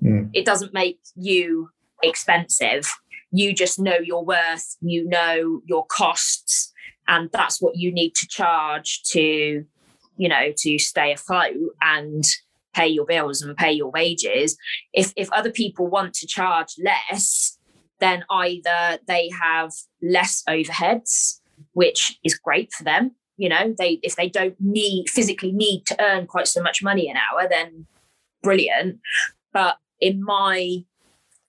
Mm. 0.04 0.30
It 0.34 0.46
doesn't 0.46 0.74
make 0.74 1.00
you 1.16 1.70
expensive. 2.04 2.92
You 3.32 3.54
just 3.54 3.80
know 3.80 3.98
your 4.04 4.26
worth, 4.26 4.76
you 4.82 5.08
know 5.08 5.62
your 5.66 5.86
costs, 5.86 6.74
and 7.08 7.30
that's 7.32 7.62
what 7.62 7.78
you 7.78 7.92
need 7.92 8.14
to 8.16 8.28
charge 8.28 9.02
to, 9.12 9.64
you 10.18 10.30
know, 10.30 10.52
to 10.58 10.78
stay 10.78 11.14
afloat 11.14 11.56
and 11.82 12.24
pay 12.74 12.88
your 12.88 13.06
bills 13.06 13.42
and 13.42 13.56
pay 13.56 13.72
your 13.72 13.92
wages. 13.92 14.58
If 14.94 15.14
if 15.16 15.32
other 15.32 15.52
people 15.52 15.88
want 15.88 16.14
to 16.16 16.28
charge 16.28 16.76
less, 16.84 17.58
then 18.02 18.26
either 18.30 19.00
they 19.08 19.30
have 19.30 19.72
less 20.02 20.44
overheads, 20.50 21.40
which 21.74 22.20
is 22.26 22.38
great 22.38 22.74
for 22.74 22.84
them. 22.84 23.12
You 23.38 23.50
know, 23.50 23.74
they 23.78 24.00
if 24.04 24.18
they 24.18 24.28
don't 24.28 24.56
need 24.60 25.10
physically 25.10 25.52
need 25.52 25.86
to 25.86 26.04
earn 26.04 26.28
quite 26.28 26.48
so 26.48 26.62
much 26.62 26.84
money 26.84 27.10
an 27.10 27.16
hour, 27.16 27.48
then 27.50 27.86
brilliant. 28.44 29.00
But 29.54 29.78
in 30.00 30.24
my 30.24 30.84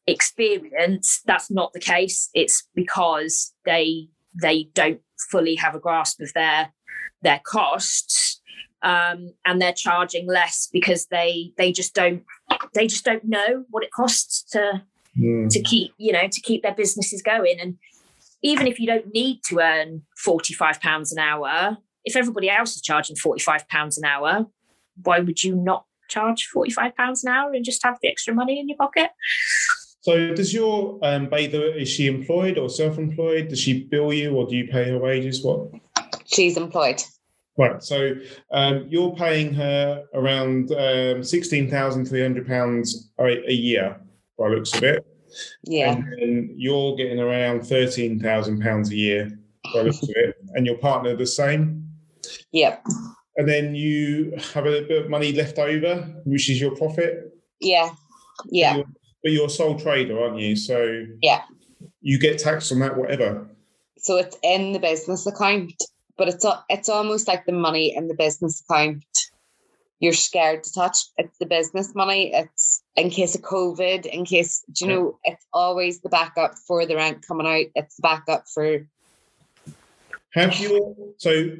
experience, 0.06 1.22
that's 1.26 1.50
not 1.50 1.72
the 1.72 1.80
case. 1.80 2.30
It's 2.34 2.68
because 2.74 3.52
they 3.64 4.08
they 4.40 4.68
don't 4.74 5.00
fully 5.30 5.56
have 5.56 5.74
a 5.74 5.80
grasp 5.80 6.20
of 6.20 6.32
their 6.34 6.72
their 7.22 7.40
costs. 7.44 8.40
Um, 8.84 9.34
and 9.44 9.62
they're 9.62 9.72
charging 9.72 10.26
less 10.26 10.68
because 10.72 11.06
they 11.06 11.52
they 11.56 11.72
just 11.72 11.94
don't 11.94 12.24
they 12.74 12.86
just 12.86 13.04
don't 13.04 13.24
know 13.24 13.64
what 13.70 13.84
it 13.84 13.92
costs 13.92 14.42
to 14.52 14.82
Mm. 15.18 15.50
to 15.50 15.60
keep 15.60 15.92
you 15.98 16.10
know 16.10 16.26
to 16.26 16.40
keep 16.40 16.62
their 16.62 16.74
businesses 16.74 17.20
going 17.20 17.60
and 17.60 17.76
even 18.42 18.66
if 18.66 18.80
you 18.80 18.86
don't 18.86 19.12
need 19.12 19.40
to 19.44 19.60
earn 19.60 20.02
45 20.16 20.80
pounds 20.80 21.12
an 21.12 21.18
hour 21.18 21.76
if 22.06 22.16
everybody 22.16 22.48
else 22.48 22.74
is 22.76 22.80
charging 22.80 23.14
45 23.16 23.68
pounds 23.68 23.98
an 23.98 24.06
hour 24.06 24.46
why 25.02 25.20
would 25.20 25.44
you 25.44 25.54
not 25.54 25.84
charge 26.08 26.46
45 26.46 26.96
pounds 26.96 27.24
an 27.24 27.30
hour 27.30 27.52
and 27.52 27.62
just 27.62 27.84
have 27.84 27.98
the 28.00 28.08
extra 28.08 28.32
money 28.32 28.58
in 28.58 28.70
your 28.70 28.78
pocket 28.78 29.10
So, 30.02 30.34
does 30.34 30.52
your 30.52 30.98
um, 31.02 31.28
bather 31.28 31.62
is 31.62 31.88
she 31.88 32.08
employed 32.08 32.58
or 32.58 32.68
self-employed? 32.68 33.48
Does 33.48 33.60
she 33.60 33.84
bill 33.84 34.12
you, 34.12 34.34
or 34.34 34.48
do 34.48 34.56
you 34.56 34.66
pay 34.66 34.90
her 34.90 34.98
wages? 34.98 35.44
What? 35.44 35.70
She's 36.26 36.56
employed. 36.56 37.00
Right. 37.56 37.80
So, 37.80 38.14
um, 38.50 38.86
you're 38.88 39.14
paying 39.14 39.54
her 39.54 40.04
around 40.12 40.72
um, 40.72 41.22
sixteen 41.22 41.70
thousand 41.70 42.06
three 42.06 42.20
hundred 42.20 42.48
pounds 42.48 43.12
a 43.20 43.52
year, 43.52 44.00
by 44.38 44.48
the 44.48 44.56
looks 44.56 44.74
of 44.76 44.82
it, 44.82 45.04
Yeah. 45.64 45.92
and 45.94 46.04
then 46.18 46.54
you're 46.56 46.96
getting 46.96 47.20
around 47.20 47.66
thirteen 47.66 48.18
thousand 48.20 48.60
pounds 48.60 48.90
a 48.90 48.96
year, 48.96 49.30
by 49.72 49.80
the 49.80 49.84
looks 49.84 50.02
of 50.02 50.10
it, 50.14 50.36
and 50.54 50.66
your 50.66 50.78
partner 50.78 51.14
the 51.16 51.26
same. 51.26 51.88
Yep. 52.52 52.84
And 53.36 53.48
then 53.48 53.74
you 53.74 54.34
have 54.52 54.66
a 54.66 54.82
bit 54.82 55.04
of 55.04 55.10
money 55.10 55.32
left 55.32 55.58
over, 55.58 56.02
which 56.24 56.50
is 56.50 56.60
your 56.60 56.76
profit. 56.76 57.32
Yeah. 57.60 57.90
Yeah. 58.50 58.74
You're- 58.76 58.86
But 59.22 59.32
you're 59.32 59.46
a 59.46 59.50
sole 59.50 59.78
trader, 59.78 60.20
aren't 60.20 60.38
you? 60.40 60.56
So 60.56 61.06
Yeah. 61.22 61.42
you 62.00 62.18
get 62.18 62.38
taxed 62.38 62.72
on 62.72 62.80
that, 62.80 62.96
whatever. 62.96 63.48
So 63.98 64.16
it's 64.16 64.36
in 64.42 64.72
the 64.72 64.80
business 64.80 65.26
account, 65.26 65.72
but 66.18 66.28
it's 66.28 66.44
it's 66.68 66.88
almost 66.88 67.28
like 67.28 67.46
the 67.46 67.52
money 67.52 67.94
in 67.96 68.08
the 68.08 68.14
business 68.14 68.62
account. 68.68 69.04
You're 70.02 70.12
scared 70.12 70.64
to 70.64 70.72
touch. 70.72 70.98
It's 71.16 71.38
the 71.38 71.46
business 71.46 71.94
money. 71.94 72.32
It's 72.34 72.82
in 72.96 73.08
case 73.08 73.36
of 73.36 73.42
COVID, 73.42 74.04
in 74.04 74.24
case 74.24 74.64
do 74.72 74.84
you 74.84 74.90
know. 74.90 75.18
It's 75.22 75.46
always 75.52 76.00
the 76.00 76.08
backup 76.08 76.56
for 76.66 76.84
the 76.84 76.96
rent 76.96 77.24
coming 77.24 77.46
out. 77.46 77.66
It's 77.76 77.94
the 77.94 78.02
backup 78.02 78.46
for 78.52 78.84
Have 80.32 80.58
you 80.58 81.14
so 81.18 81.50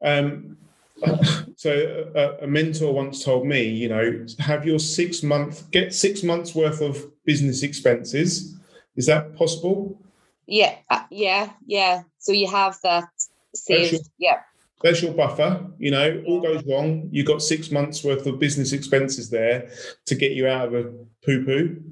um 0.00 0.56
so 1.56 2.12
a, 2.14 2.44
a, 2.44 2.46
mentor 2.46 2.92
once 2.92 3.24
told 3.24 3.46
me, 3.46 3.64
you 3.64 3.88
know, 3.88 4.26
have 4.38 4.64
your 4.64 4.78
six 4.78 5.24
month 5.24 5.68
get 5.72 5.92
six 5.92 6.22
months 6.22 6.54
worth 6.54 6.80
of 6.80 7.04
business 7.24 7.64
expenses. 7.64 8.56
Is 8.94 9.06
that 9.06 9.34
possible? 9.34 10.00
Yeah, 10.46 10.76
uh, 10.88 11.02
yeah, 11.10 11.50
yeah. 11.66 12.02
So 12.18 12.30
you 12.30 12.48
have 12.48 12.78
that 12.84 13.08
saved. 13.56 13.92
Your, 13.92 14.00
yeah. 14.18 14.40
There's 14.82 15.02
your 15.02 15.12
buffer. 15.12 15.66
You 15.78 15.90
know, 15.90 16.22
all 16.26 16.40
goes 16.40 16.62
wrong. 16.64 17.08
You've 17.10 17.26
got 17.26 17.42
six 17.42 17.70
months 17.70 18.04
worth 18.04 18.26
of 18.26 18.38
business 18.38 18.72
expenses 18.72 19.30
there 19.30 19.70
to 20.06 20.14
get 20.14 20.32
you 20.32 20.46
out 20.46 20.68
of 20.68 20.74
a 20.74 20.84
poo 21.24 21.44
poo. 21.44 21.82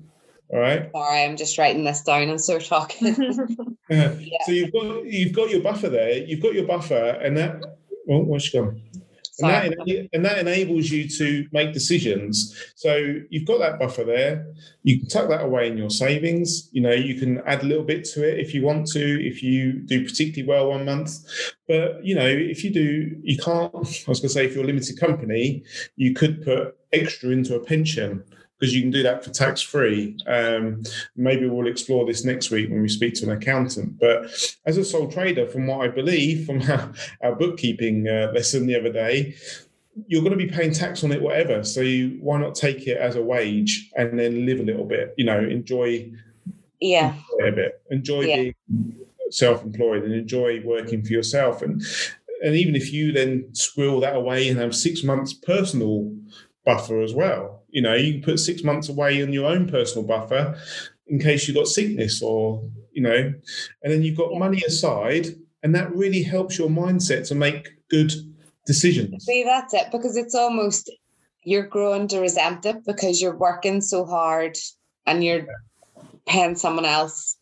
All 0.49 0.61
right. 0.61 0.89
Sorry, 0.93 1.25
I'm 1.25 1.37
just 1.37 1.59
writing 1.59 1.83
this 1.85 2.03
down 2.03 2.29
and 2.29 2.41
so 2.41 2.59
talking. 2.59 3.15
yeah. 3.91 4.15
So 4.47 4.53
you've 4.53 4.73
got 4.73 5.05
you've 5.05 5.33
got 5.33 5.51
your 5.51 5.61
buffer 5.61 5.89
there. 5.89 6.19
You've 6.19 6.43
got 6.43 6.55
your 6.55 6.67
buffer, 6.67 7.19
and 7.23 7.37
that. 7.37 7.61
Well, 8.07 8.23
where's 8.23 8.45
she 8.45 8.57
gone? 8.57 8.81
And 9.39 9.51
that, 9.51 10.09
and 10.13 10.25
that, 10.25 10.39
enables 10.39 10.91
you 10.91 11.09
to 11.09 11.47
make 11.53 11.75
decisions. 11.75 12.57
So 12.75 13.17
you've 13.29 13.47
got 13.47 13.59
that 13.59 13.79
buffer 13.79 14.05
there. 14.05 14.55
You 14.83 15.01
can 15.01 15.09
tuck 15.09 15.29
that 15.29 15.45
away 15.45 15.69
in 15.69 15.77
your 15.77 15.91
savings. 15.91 16.71
You 16.73 16.81
know, 16.81 16.93
you 16.93 17.17
can 17.17 17.41
add 17.47 17.63
a 17.63 17.67
little 17.67 17.85
bit 17.85 18.05
to 18.15 18.27
it 18.27 18.39
if 18.39 18.55
you 18.55 18.63
want 18.63 18.87
to, 18.93 19.27
if 19.27 19.43
you 19.43 19.81
do 19.81 20.05
particularly 20.05 20.49
well 20.49 20.71
one 20.71 20.87
month. 20.87 21.19
But, 21.69 22.05
you 22.05 22.15
know, 22.15 22.27
if 22.27 22.65
you 22.65 22.71
do, 22.71 23.15
you 23.23 23.37
can't, 23.37 23.75
I 23.75 23.79
was 23.79 24.03
going 24.05 24.15
to 24.15 24.29
say, 24.31 24.47
if 24.47 24.55
you're 24.55 24.65
a 24.65 24.67
limited 24.67 24.99
company, 24.99 25.65
you 25.97 26.15
could 26.15 26.43
put 26.43 26.77
extra 26.93 27.31
into 27.31 27.57
a 27.57 27.65
pension 27.65 28.25
because 28.59 28.75
you 28.75 28.81
can 28.81 28.91
do 28.91 29.03
that 29.03 29.23
for 29.23 29.31
tax 29.31 29.61
free. 29.61 30.17
Um, 30.27 30.83
maybe 31.15 31.47
we'll 31.47 31.67
explore 31.67 32.07
this 32.07 32.25
next 32.25 32.51
week 32.51 32.71
when 32.71 32.81
we 32.81 32.89
speak 32.89 33.15
to 33.15 33.27
an 33.27 33.33
accountant. 33.33 33.99
But 33.99 34.31
as 34.65 34.79
a 34.79 34.85
sole 34.85 35.11
trader, 35.11 35.47
from 35.47 35.67
what 35.67 35.83
I 35.83 35.89
believe 35.89 36.47
from 36.47 36.63
our, 36.71 36.93
our 37.23 37.35
bookkeeping 37.35 38.09
uh, 38.09 38.33
lesson 38.35 38.67
the 38.67 38.79
other 38.79 38.93
day, 38.93 39.35
you're 40.07 40.23
going 40.23 40.37
to 40.37 40.45
be 40.45 40.51
paying 40.51 40.73
tax 40.73 41.05
on 41.05 41.13
it, 41.13 41.23
whatever. 41.23 41.65
So 41.65 41.81
you, 41.81 42.19
why 42.21 42.39
not 42.39 42.55
take 42.55 42.87
it 42.87 42.99
as 42.99 43.17
a 43.17 43.23
wage 43.23 43.91
and 43.97 44.19
then 44.19 44.47
live 44.47 44.61
a 44.61 44.65
little 44.65 44.85
bit? 44.85 45.15
You 45.17 45.25
know, 45.25 45.39
enjoy. 45.39 46.11
Yeah. 46.81 47.15
Enjoy 47.39 47.49
a 47.49 47.53
bit. 47.53 47.83
Enjoy 47.91 48.21
yeah. 48.23 48.37
being 48.37 48.55
self-employed 49.31 50.05
and 50.05 50.15
enjoy 50.15 50.63
working 50.65 51.03
for 51.05 51.13
yourself 51.13 51.61
and 51.61 51.83
and 52.45 52.55
even 52.55 52.77
if 52.77 52.93
you 52.93 53.13
then 53.13 53.53
squirrel 53.55 53.99
that 54.01 54.15
away 54.15 54.49
and 54.49 54.59
have 54.59 54.75
six 54.75 55.03
months 55.03 55.33
personal 55.33 56.15
buffer 56.65 57.01
as 57.03 57.15
well. 57.15 57.63
You 57.77 57.83
know, 57.83 57.95
you 57.95 58.15
can 58.15 58.23
put 58.23 58.41
six 58.41 58.65
months 58.65 58.89
away 58.89 59.21
in 59.21 59.35
your 59.35 59.51
own 59.51 59.69
personal 59.69 60.07
buffer 60.09 60.59
in 61.09 61.19
case 61.19 61.47
you've 61.47 61.59
got 61.59 61.69
sickness 61.69 62.23
or, 62.23 62.65
you 62.93 63.03
know, 63.03 63.17
and 63.83 63.93
then 63.93 64.03
you've 64.03 64.17
got 64.17 64.33
money 64.33 64.63
aside, 64.67 65.27
and 65.63 65.75
that 65.75 65.95
really 65.95 66.23
helps 66.23 66.57
your 66.57 66.71
mindset 66.71 67.29
to 67.29 67.35
make 67.35 67.69
good 67.91 68.11
decisions. 68.67 69.27
See, 69.27 69.45
that's 69.45 69.75
it, 69.75 69.89
because 69.93 70.17
it's 70.17 70.35
almost 70.35 70.91
you're 71.45 71.67
growing 71.67 72.09
to 72.09 72.21
resent 72.21 72.65
it 72.65 72.79
because 72.87 73.21
you're 73.21 73.37
working 73.37 73.83
so 73.83 74.07
hard 74.07 74.57
and 75.05 75.23
you're 75.23 75.45
yeah. 75.45 76.03
paying 76.27 76.57
someone 76.57 76.87
else 76.87 77.37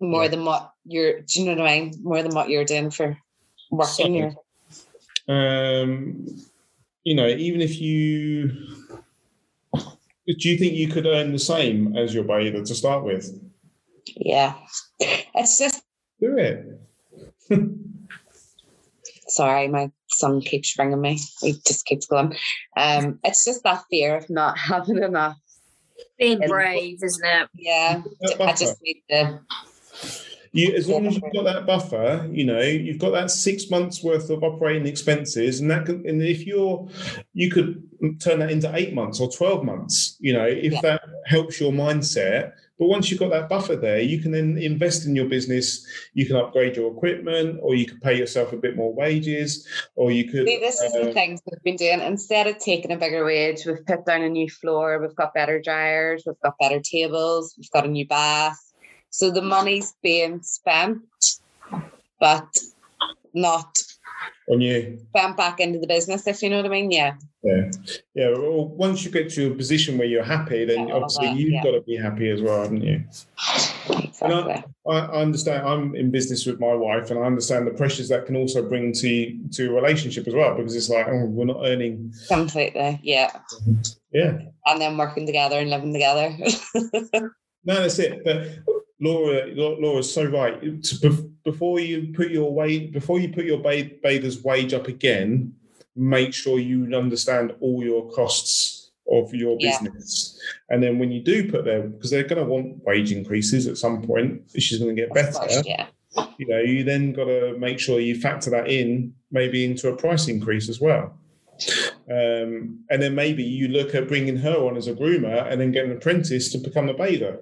more 0.00 0.22
yeah. 0.22 0.28
than 0.28 0.44
what 0.46 0.72
you're 0.86 1.20
do 1.20 1.40
you 1.40 1.46
know 1.46 1.62
what 1.62 1.70
I 1.70 1.80
mean? 1.80 1.94
More 2.02 2.22
than 2.22 2.34
what 2.34 2.48
you're 2.48 2.64
doing 2.64 2.90
for 2.90 3.16
working 3.70 4.34
so, 4.70 5.32
Um 5.32 6.26
you 7.04 7.14
know, 7.14 7.28
even 7.28 7.60
if 7.60 7.80
you 7.80 8.50
do 10.26 10.48
you 10.48 10.58
think 10.58 10.74
you 10.74 10.88
could 10.88 11.06
earn 11.06 11.32
the 11.32 11.38
same 11.38 11.96
as 11.96 12.14
your 12.14 12.24
bather 12.24 12.64
to 12.64 12.74
start 12.74 13.04
with? 13.04 13.30
Yeah. 14.16 14.54
It's 15.00 15.58
just 15.58 15.82
do 16.20 16.36
it. 16.36 16.80
Sorry, 19.28 19.68
my 19.68 19.90
son 20.08 20.40
keeps 20.40 20.78
ringing 20.78 21.00
me. 21.00 21.18
He 21.40 21.54
just 21.66 21.84
keeps 21.84 22.06
going. 22.06 22.36
Um, 22.76 23.18
it's 23.24 23.44
just 23.44 23.62
that 23.64 23.84
fear 23.90 24.16
of 24.16 24.30
not 24.30 24.58
having 24.58 25.02
enough. 25.02 25.36
Being 26.18 26.40
brave, 26.46 27.02
isn't 27.02 27.24
it? 27.24 27.48
Yeah. 27.54 28.02
I 28.40 28.52
just 28.52 28.80
need 28.82 29.02
to 29.10 29.40
you, 30.56 30.74
as 30.74 30.88
long 30.88 31.06
as 31.06 31.14
you've 31.14 31.32
got 31.32 31.44
that 31.44 31.66
buffer, 31.66 32.28
you 32.32 32.44
know, 32.44 32.60
you've 32.60 32.98
got 32.98 33.10
that 33.10 33.30
six 33.30 33.70
months 33.70 34.02
worth 34.02 34.30
of 34.30 34.42
operating 34.42 34.86
expenses, 34.86 35.60
and 35.60 35.70
that 35.70 35.86
can, 35.86 36.06
and 36.08 36.22
if 36.22 36.46
you're, 36.46 36.88
you 37.34 37.50
could 37.50 37.82
turn 38.20 38.38
that 38.38 38.50
into 38.50 38.74
eight 38.74 38.94
months 38.94 39.20
or 39.20 39.30
twelve 39.30 39.64
months. 39.64 40.16
You 40.18 40.32
know, 40.32 40.46
if 40.46 40.72
yeah. 40.72 40.80
that 40.82 41.00
helps 41.26 41.60
your 41.60 41.72
mindset. 41.72 42.52
But 42.78 42.88
once 42.88 43.10
you've 43.10 43.20
got 43.20 43.30
that 43.30 43.48
buffer 43.48 43.74
there, 43.74 44.00
you 44.00 44.20
can 44.20 44.32
then 44.32 44.58
invest 44.58 45.06
in 45.06 45.16
your 45.16 45.24
business. 45.24 45.86
You 46.12 46.26
can 46.26 46.36
upgrade 46.36 46.76
your 46.76 46.92
equipment, 46.92 47.58
or 47.62 47.74
you 47.74 47.86
could 47.86 48.02
pay 48.02 48.18
yourself 48.18 48.52
a 48.52 48.58
bit 48.58 48.76
more 48.76 48.92
wages, 48.92 49.66
or 49.94 50.10
you 50.10 50.24
could. 50.24 50.46
See, 50.46 50.60
this 50.60 50.80
is 50.82 50.92
the 50.92 51.08
um, 51.08 51.12
things 51.14 51.40
we've 51.50 51.62
been 51.62 51.76
doing. 51.76 52.00
Instead 52.00 52.46
of 52.46 52.58
taking 52.58 52.92
a 52.92 52.98
bigger 52.98 53.24
wage, 53.24 53.64
we've 53.64 53.84
put 53.86 54.04
down 54.04 54.22
a 54.22 54.28
new 54.28 54.50
floor. 54.50 55.00
We've 55.00 55.16
got 55.16 55.32
better 55.32 55.58
dryers. 55.58 56.24
We've 56.26 56.40
got 56.42 56.58
better 56.60 56.80
tables. 56.80 57.54
We've 57.56 57.70
got 57.70 57.86
a 57.86 57.88
new 57.88 58.06
bath 58.06 58.58
so 59.10 59.30
the 59.30 59.42
money's 59.42 59.94
being 60.02 60.42
spent, 60.42 61.02
but 62.20 62.48
not 63.34 63.76
on 64.48 64.60
you 64.60 64.98
spent 65.10 65.36
back 65.36 65.60
into 65.60 65.78
the 65.78 65.86
business, 65.86 66.26
if 66.26 66.42
you 66.42 66.50
know 66.50 66.56
what 66.56 66.66
I 66.66 66.68
mean. 66.68 66.90
Yeah. 66.90 67.14
Yeah. 67.42 67.70
Yeah. 68.14 68.30
Well, 68.30 68.68
once 68.68 69.04
you 69.04 69.10
get 69.10 69.30
to 69.32 69.52
a 69.52 69.54
position 69.54 69.98
where 69.98 70.06
you're 70.06 70.24
happy, 70.24 70.64
then 70.64 70.90
obviously 70.90 71.26
that, 71.26 71.36
you've 71.36 71.52
yeah. 71.52 71.62
got 71.62 71.72
to 71.72 71.80
be 71.82 71.96
happy 71.96 72.30
as 72.30 72.42
well, 72.42 72.62
haven't 72.62 72.82
you? 72.82 73.04
Exactly. 73.88 74.64
I, 74.88 74.90
I, 74.90 75.20
understand. 75.20 75.66
I'm 75.66 75.94
in 75.94 76.10
business 76.10 76.46
with 76.46 76.58
my 76.60 76.74
wife, 76.74 77.10
and 77.10 77.18
I 77.20 77.22
understand 77.22 77.66
the 77.66 77.72
pressures 77.72 78.08
that 78.08 78.26
can 78.26 78.36
also 78.36 78.68
bring 78.68 78.92
to 78.92 79.38
to 79.52 79.70
a 79.70 79.72
relationship 79.72 80.26
as 80.26 80.34
well, 80.34 80.56
because 80.56 80.74
it's 80.74 80.88
like, 80.88 81.06
oh, 81.08 81.26
we're 81.26 81.44
not 81.44 81.64
earning 81.64 82.12
completely. 82.28 83.00
Yeah. 83.02 83.30
Yeah. 84.12 84.38
And 84.64 84.80
then 84.80 84.96
working 84.96 85.26
together 85.26 85.58
and 85.58 85.70
living 85.70 85.92
together. 85.92 86.34
no, 87.64 87.80
that's 87.82 87.98
it. 87.98 88.24
But 88.24 88.48
Laura, 89.00 89.46
Laura's 89.54 90.12
so 90.12 90.24
right. 90.24 90.60
Before 91.44 91.78
you 91.78 92.12
put 92.14 92.30
your 92.30 92.52
wage, 92.52 92.92
before 92.92 93.20
you 93.20 93.28
put 93.28 93.44
your 93.44 93.58
bather's 93.58 94.42
wage 94.42 94.72
up 94.74 94.88
again, 94.88 95.54
make 95.94 96.34
sure 96.34 96.58
you 96.58 96.94
understand 96.94 97.54
all 97.60 97.84
your 97.84 98.10
costs 98.10 98.90
of 99.10 99.32
your 99.32 99.56
business. 99.58 100.38
Yeah. 100.38 100.74
And 100.74 100.82
then 100.82 100.98
when 100.98 101.12
you 101.12 101.22
do 101.22 101.50
put 101.50 101.64
them, 101.64 101.92
because 101.92 102.10
they're 102.10 102.24
going 102.24 102.42
to 102.42 102.50
want 102.50 102.82
wage 102.84 103.12
increases 103.12 103.66
at 103.66 103.78
some 103.78 104.02
point, 104.02 104.42
she's 104.56 104.78
going 104.78 104.94
to 104.94 105.00
get 105.00 105.14
better. 105.14 105.32
Course, 105.32 105.62
yeah. 105.64 105.86
You 106.38 106.48
know, 106.48 106.60
you 106.60 106.82
then 106.82 107.12
got 107.12 107.26
to 107.26 107.56
make 107.58 107.78
sure 107.78 108.00
you 108.00 108.18
factor 108.18 108.50
that 108.50 108.68
in, 108.68 109.14
maybe 109.30 109.64
into 109.64 109.88
a 109.88 109.96
price 109.96 110.28
increase 110.28 110.68
as 110.68 110.80
well. 110.80 111.14
Um, 112.10 112.84
and 112.90 113.02
then 113.02 113.14
maybe 113.14 113.42
you 113.42 113.68
look 113.68 113.94
at 113.94 114.08
bringing 114.08 114.36
her 114.38 114.56
on 114.56 114.76
as 114.76 114.88
a 114.88 114.94
groomer 114.94 115.50
and 115.50 115.60
then 115.60 115.72
get 115.72 115.84
an 115.84 115.92
apprentice 115.92 116.50
to 116.52 116.58
become 116.58 116.88
a 116.88 116.94
bather. 116.94 117.40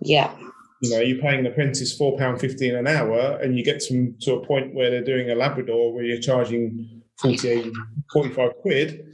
Yeah. 0.00 0.34
You 0.80 0.90
know, 0.90 1.00
you're 1.00 1.20
paying 1.20 1.40
an 1.40 1.46
apprentice 1.46 1.96
four 1.96 2.18
pound 2.18 2.40
fifteen 2.40 2.74
an 2.74 2.86
hour, 2.86 3.38
and 3.40 3.56
you 3.56 3.64
get 3.64 3.80
to 3.84 4.14
to 4.22 4.34
a 4.34 4.46
point 4.46 4.74
where 4.74 4.90
they're 4.90 5.04
doing 5.04 5.30
a 5.30 5.34
Labrador 5.34 5.94
where 5.94 6.04
you're 6.04 6.20
charging 6.20 7.02
48, 7.20 7.72
45 8.12 8.50
quid. 8.60 9.06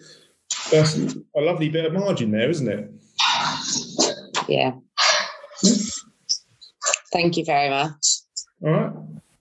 That's 0.73 0.97
a 0.97 1.41
lovely 1.41 1.69
bit 1.69 1.85
of 1.85 1.93
margin 1.93 2.31
there, 2.31 2.51
isn't 2.51 2.69
it? 2.69 2.91
Yeah. 4.49 4.73
Thank 7.13 7.37
you 7.37 7.45
very 7.45 7.71
much. 7.71 8.07
All 8.65 8.71
right. 8.71 8.93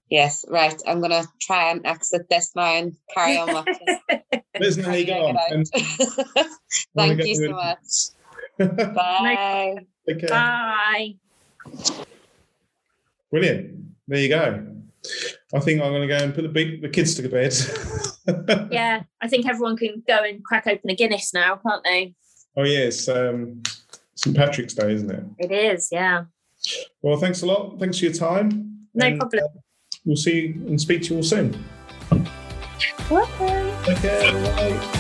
Yes, 0.09 0.43
right. 0.49 0.79
I'm 0.87 0.99
going 0.99 1.11
to 1.11 1.27
try 1.39 1.71
and 1.71 1.85
exit 1.85 2.27
this 2.29 2.51
now 2.55 2.63
and 2.63 2.95
carry 3.13 3.37
on 3.37 3.53
watching. 3.53 3.99
Listen, 4.59 4.83
how 4.83 4.93
you 4.93 5.05
go 5.05 5.27
on. 5.27 5.65
Thank 6.95 7.23
you 7.25 7.35
so 7.35 7.51
much. 7.51 8.09
Bye. 8.93 9.85
Bye. 10.27 11.15
Brilliant. 13.31 13.75
There 14.07 14.19
you 14.19 14.29
go. 14.29 14.65
I 15.53 15.59
think 15.59 15.81
I'm 15.81 15.91
going 15.91 16.07
to 16.07 16.07
go 16.07 16.17
and 16.17 16.33
put 16.33 16.41
the 16.41 16.49
big 16.49 16.81
the 16.81 16.89
kids 16.89 17.15
to 17.15 17.29
bed. 17.29 17.53
yeah, 18.71 19.03
I 19.21 19.27
think 19.27 19.47
everyone 19.47 19.77
can 19.77 20.03
go 20.07 20.23
and 20.23 20.43
crack 20.43 20.67
open 20.67 20.89
a 20.89 20.95
Guinness 20.95 21.33
now, 21.33 21.55
can't 21.55 21.83
they? 21.83 22.15
Oh 22.57 22.63
yes, 22.63 23.07
um, 23.07 23.63
St 24.15 24.35
Patrick's 24.35 24.73
Day, 24.73 24.93
isn't 24.93 25.09
it? 25.09 25.23
It 25.37 25.51
is. 25.51 25.89
Yeah. 25.91 26.25
Well, 27.01 27.17
thanks 27.17 27.41
a 27.41 27.45
lot. 27.45 27.79
Thanks 27.79 27.99
for 27.99 28.05
your 28.05 28.13
time. 28.13 28.87
No 28.93 29.07
and, 29.07 29.19
problem. 29.19 29.43
Uh, 29.45 29.59
we'll 30.05 30.17
see 30.17 30.39
you 30.41 30.53
and 30.67 30.79
speak 30.79 31.03
to 31.03 31.11
you 31.11 31.17
all 31.17 31.23
soon. 31.23 31.63
Welcome. 33.09 33.93
Okay. 33.93 34.31
Bye. 34.33 34.98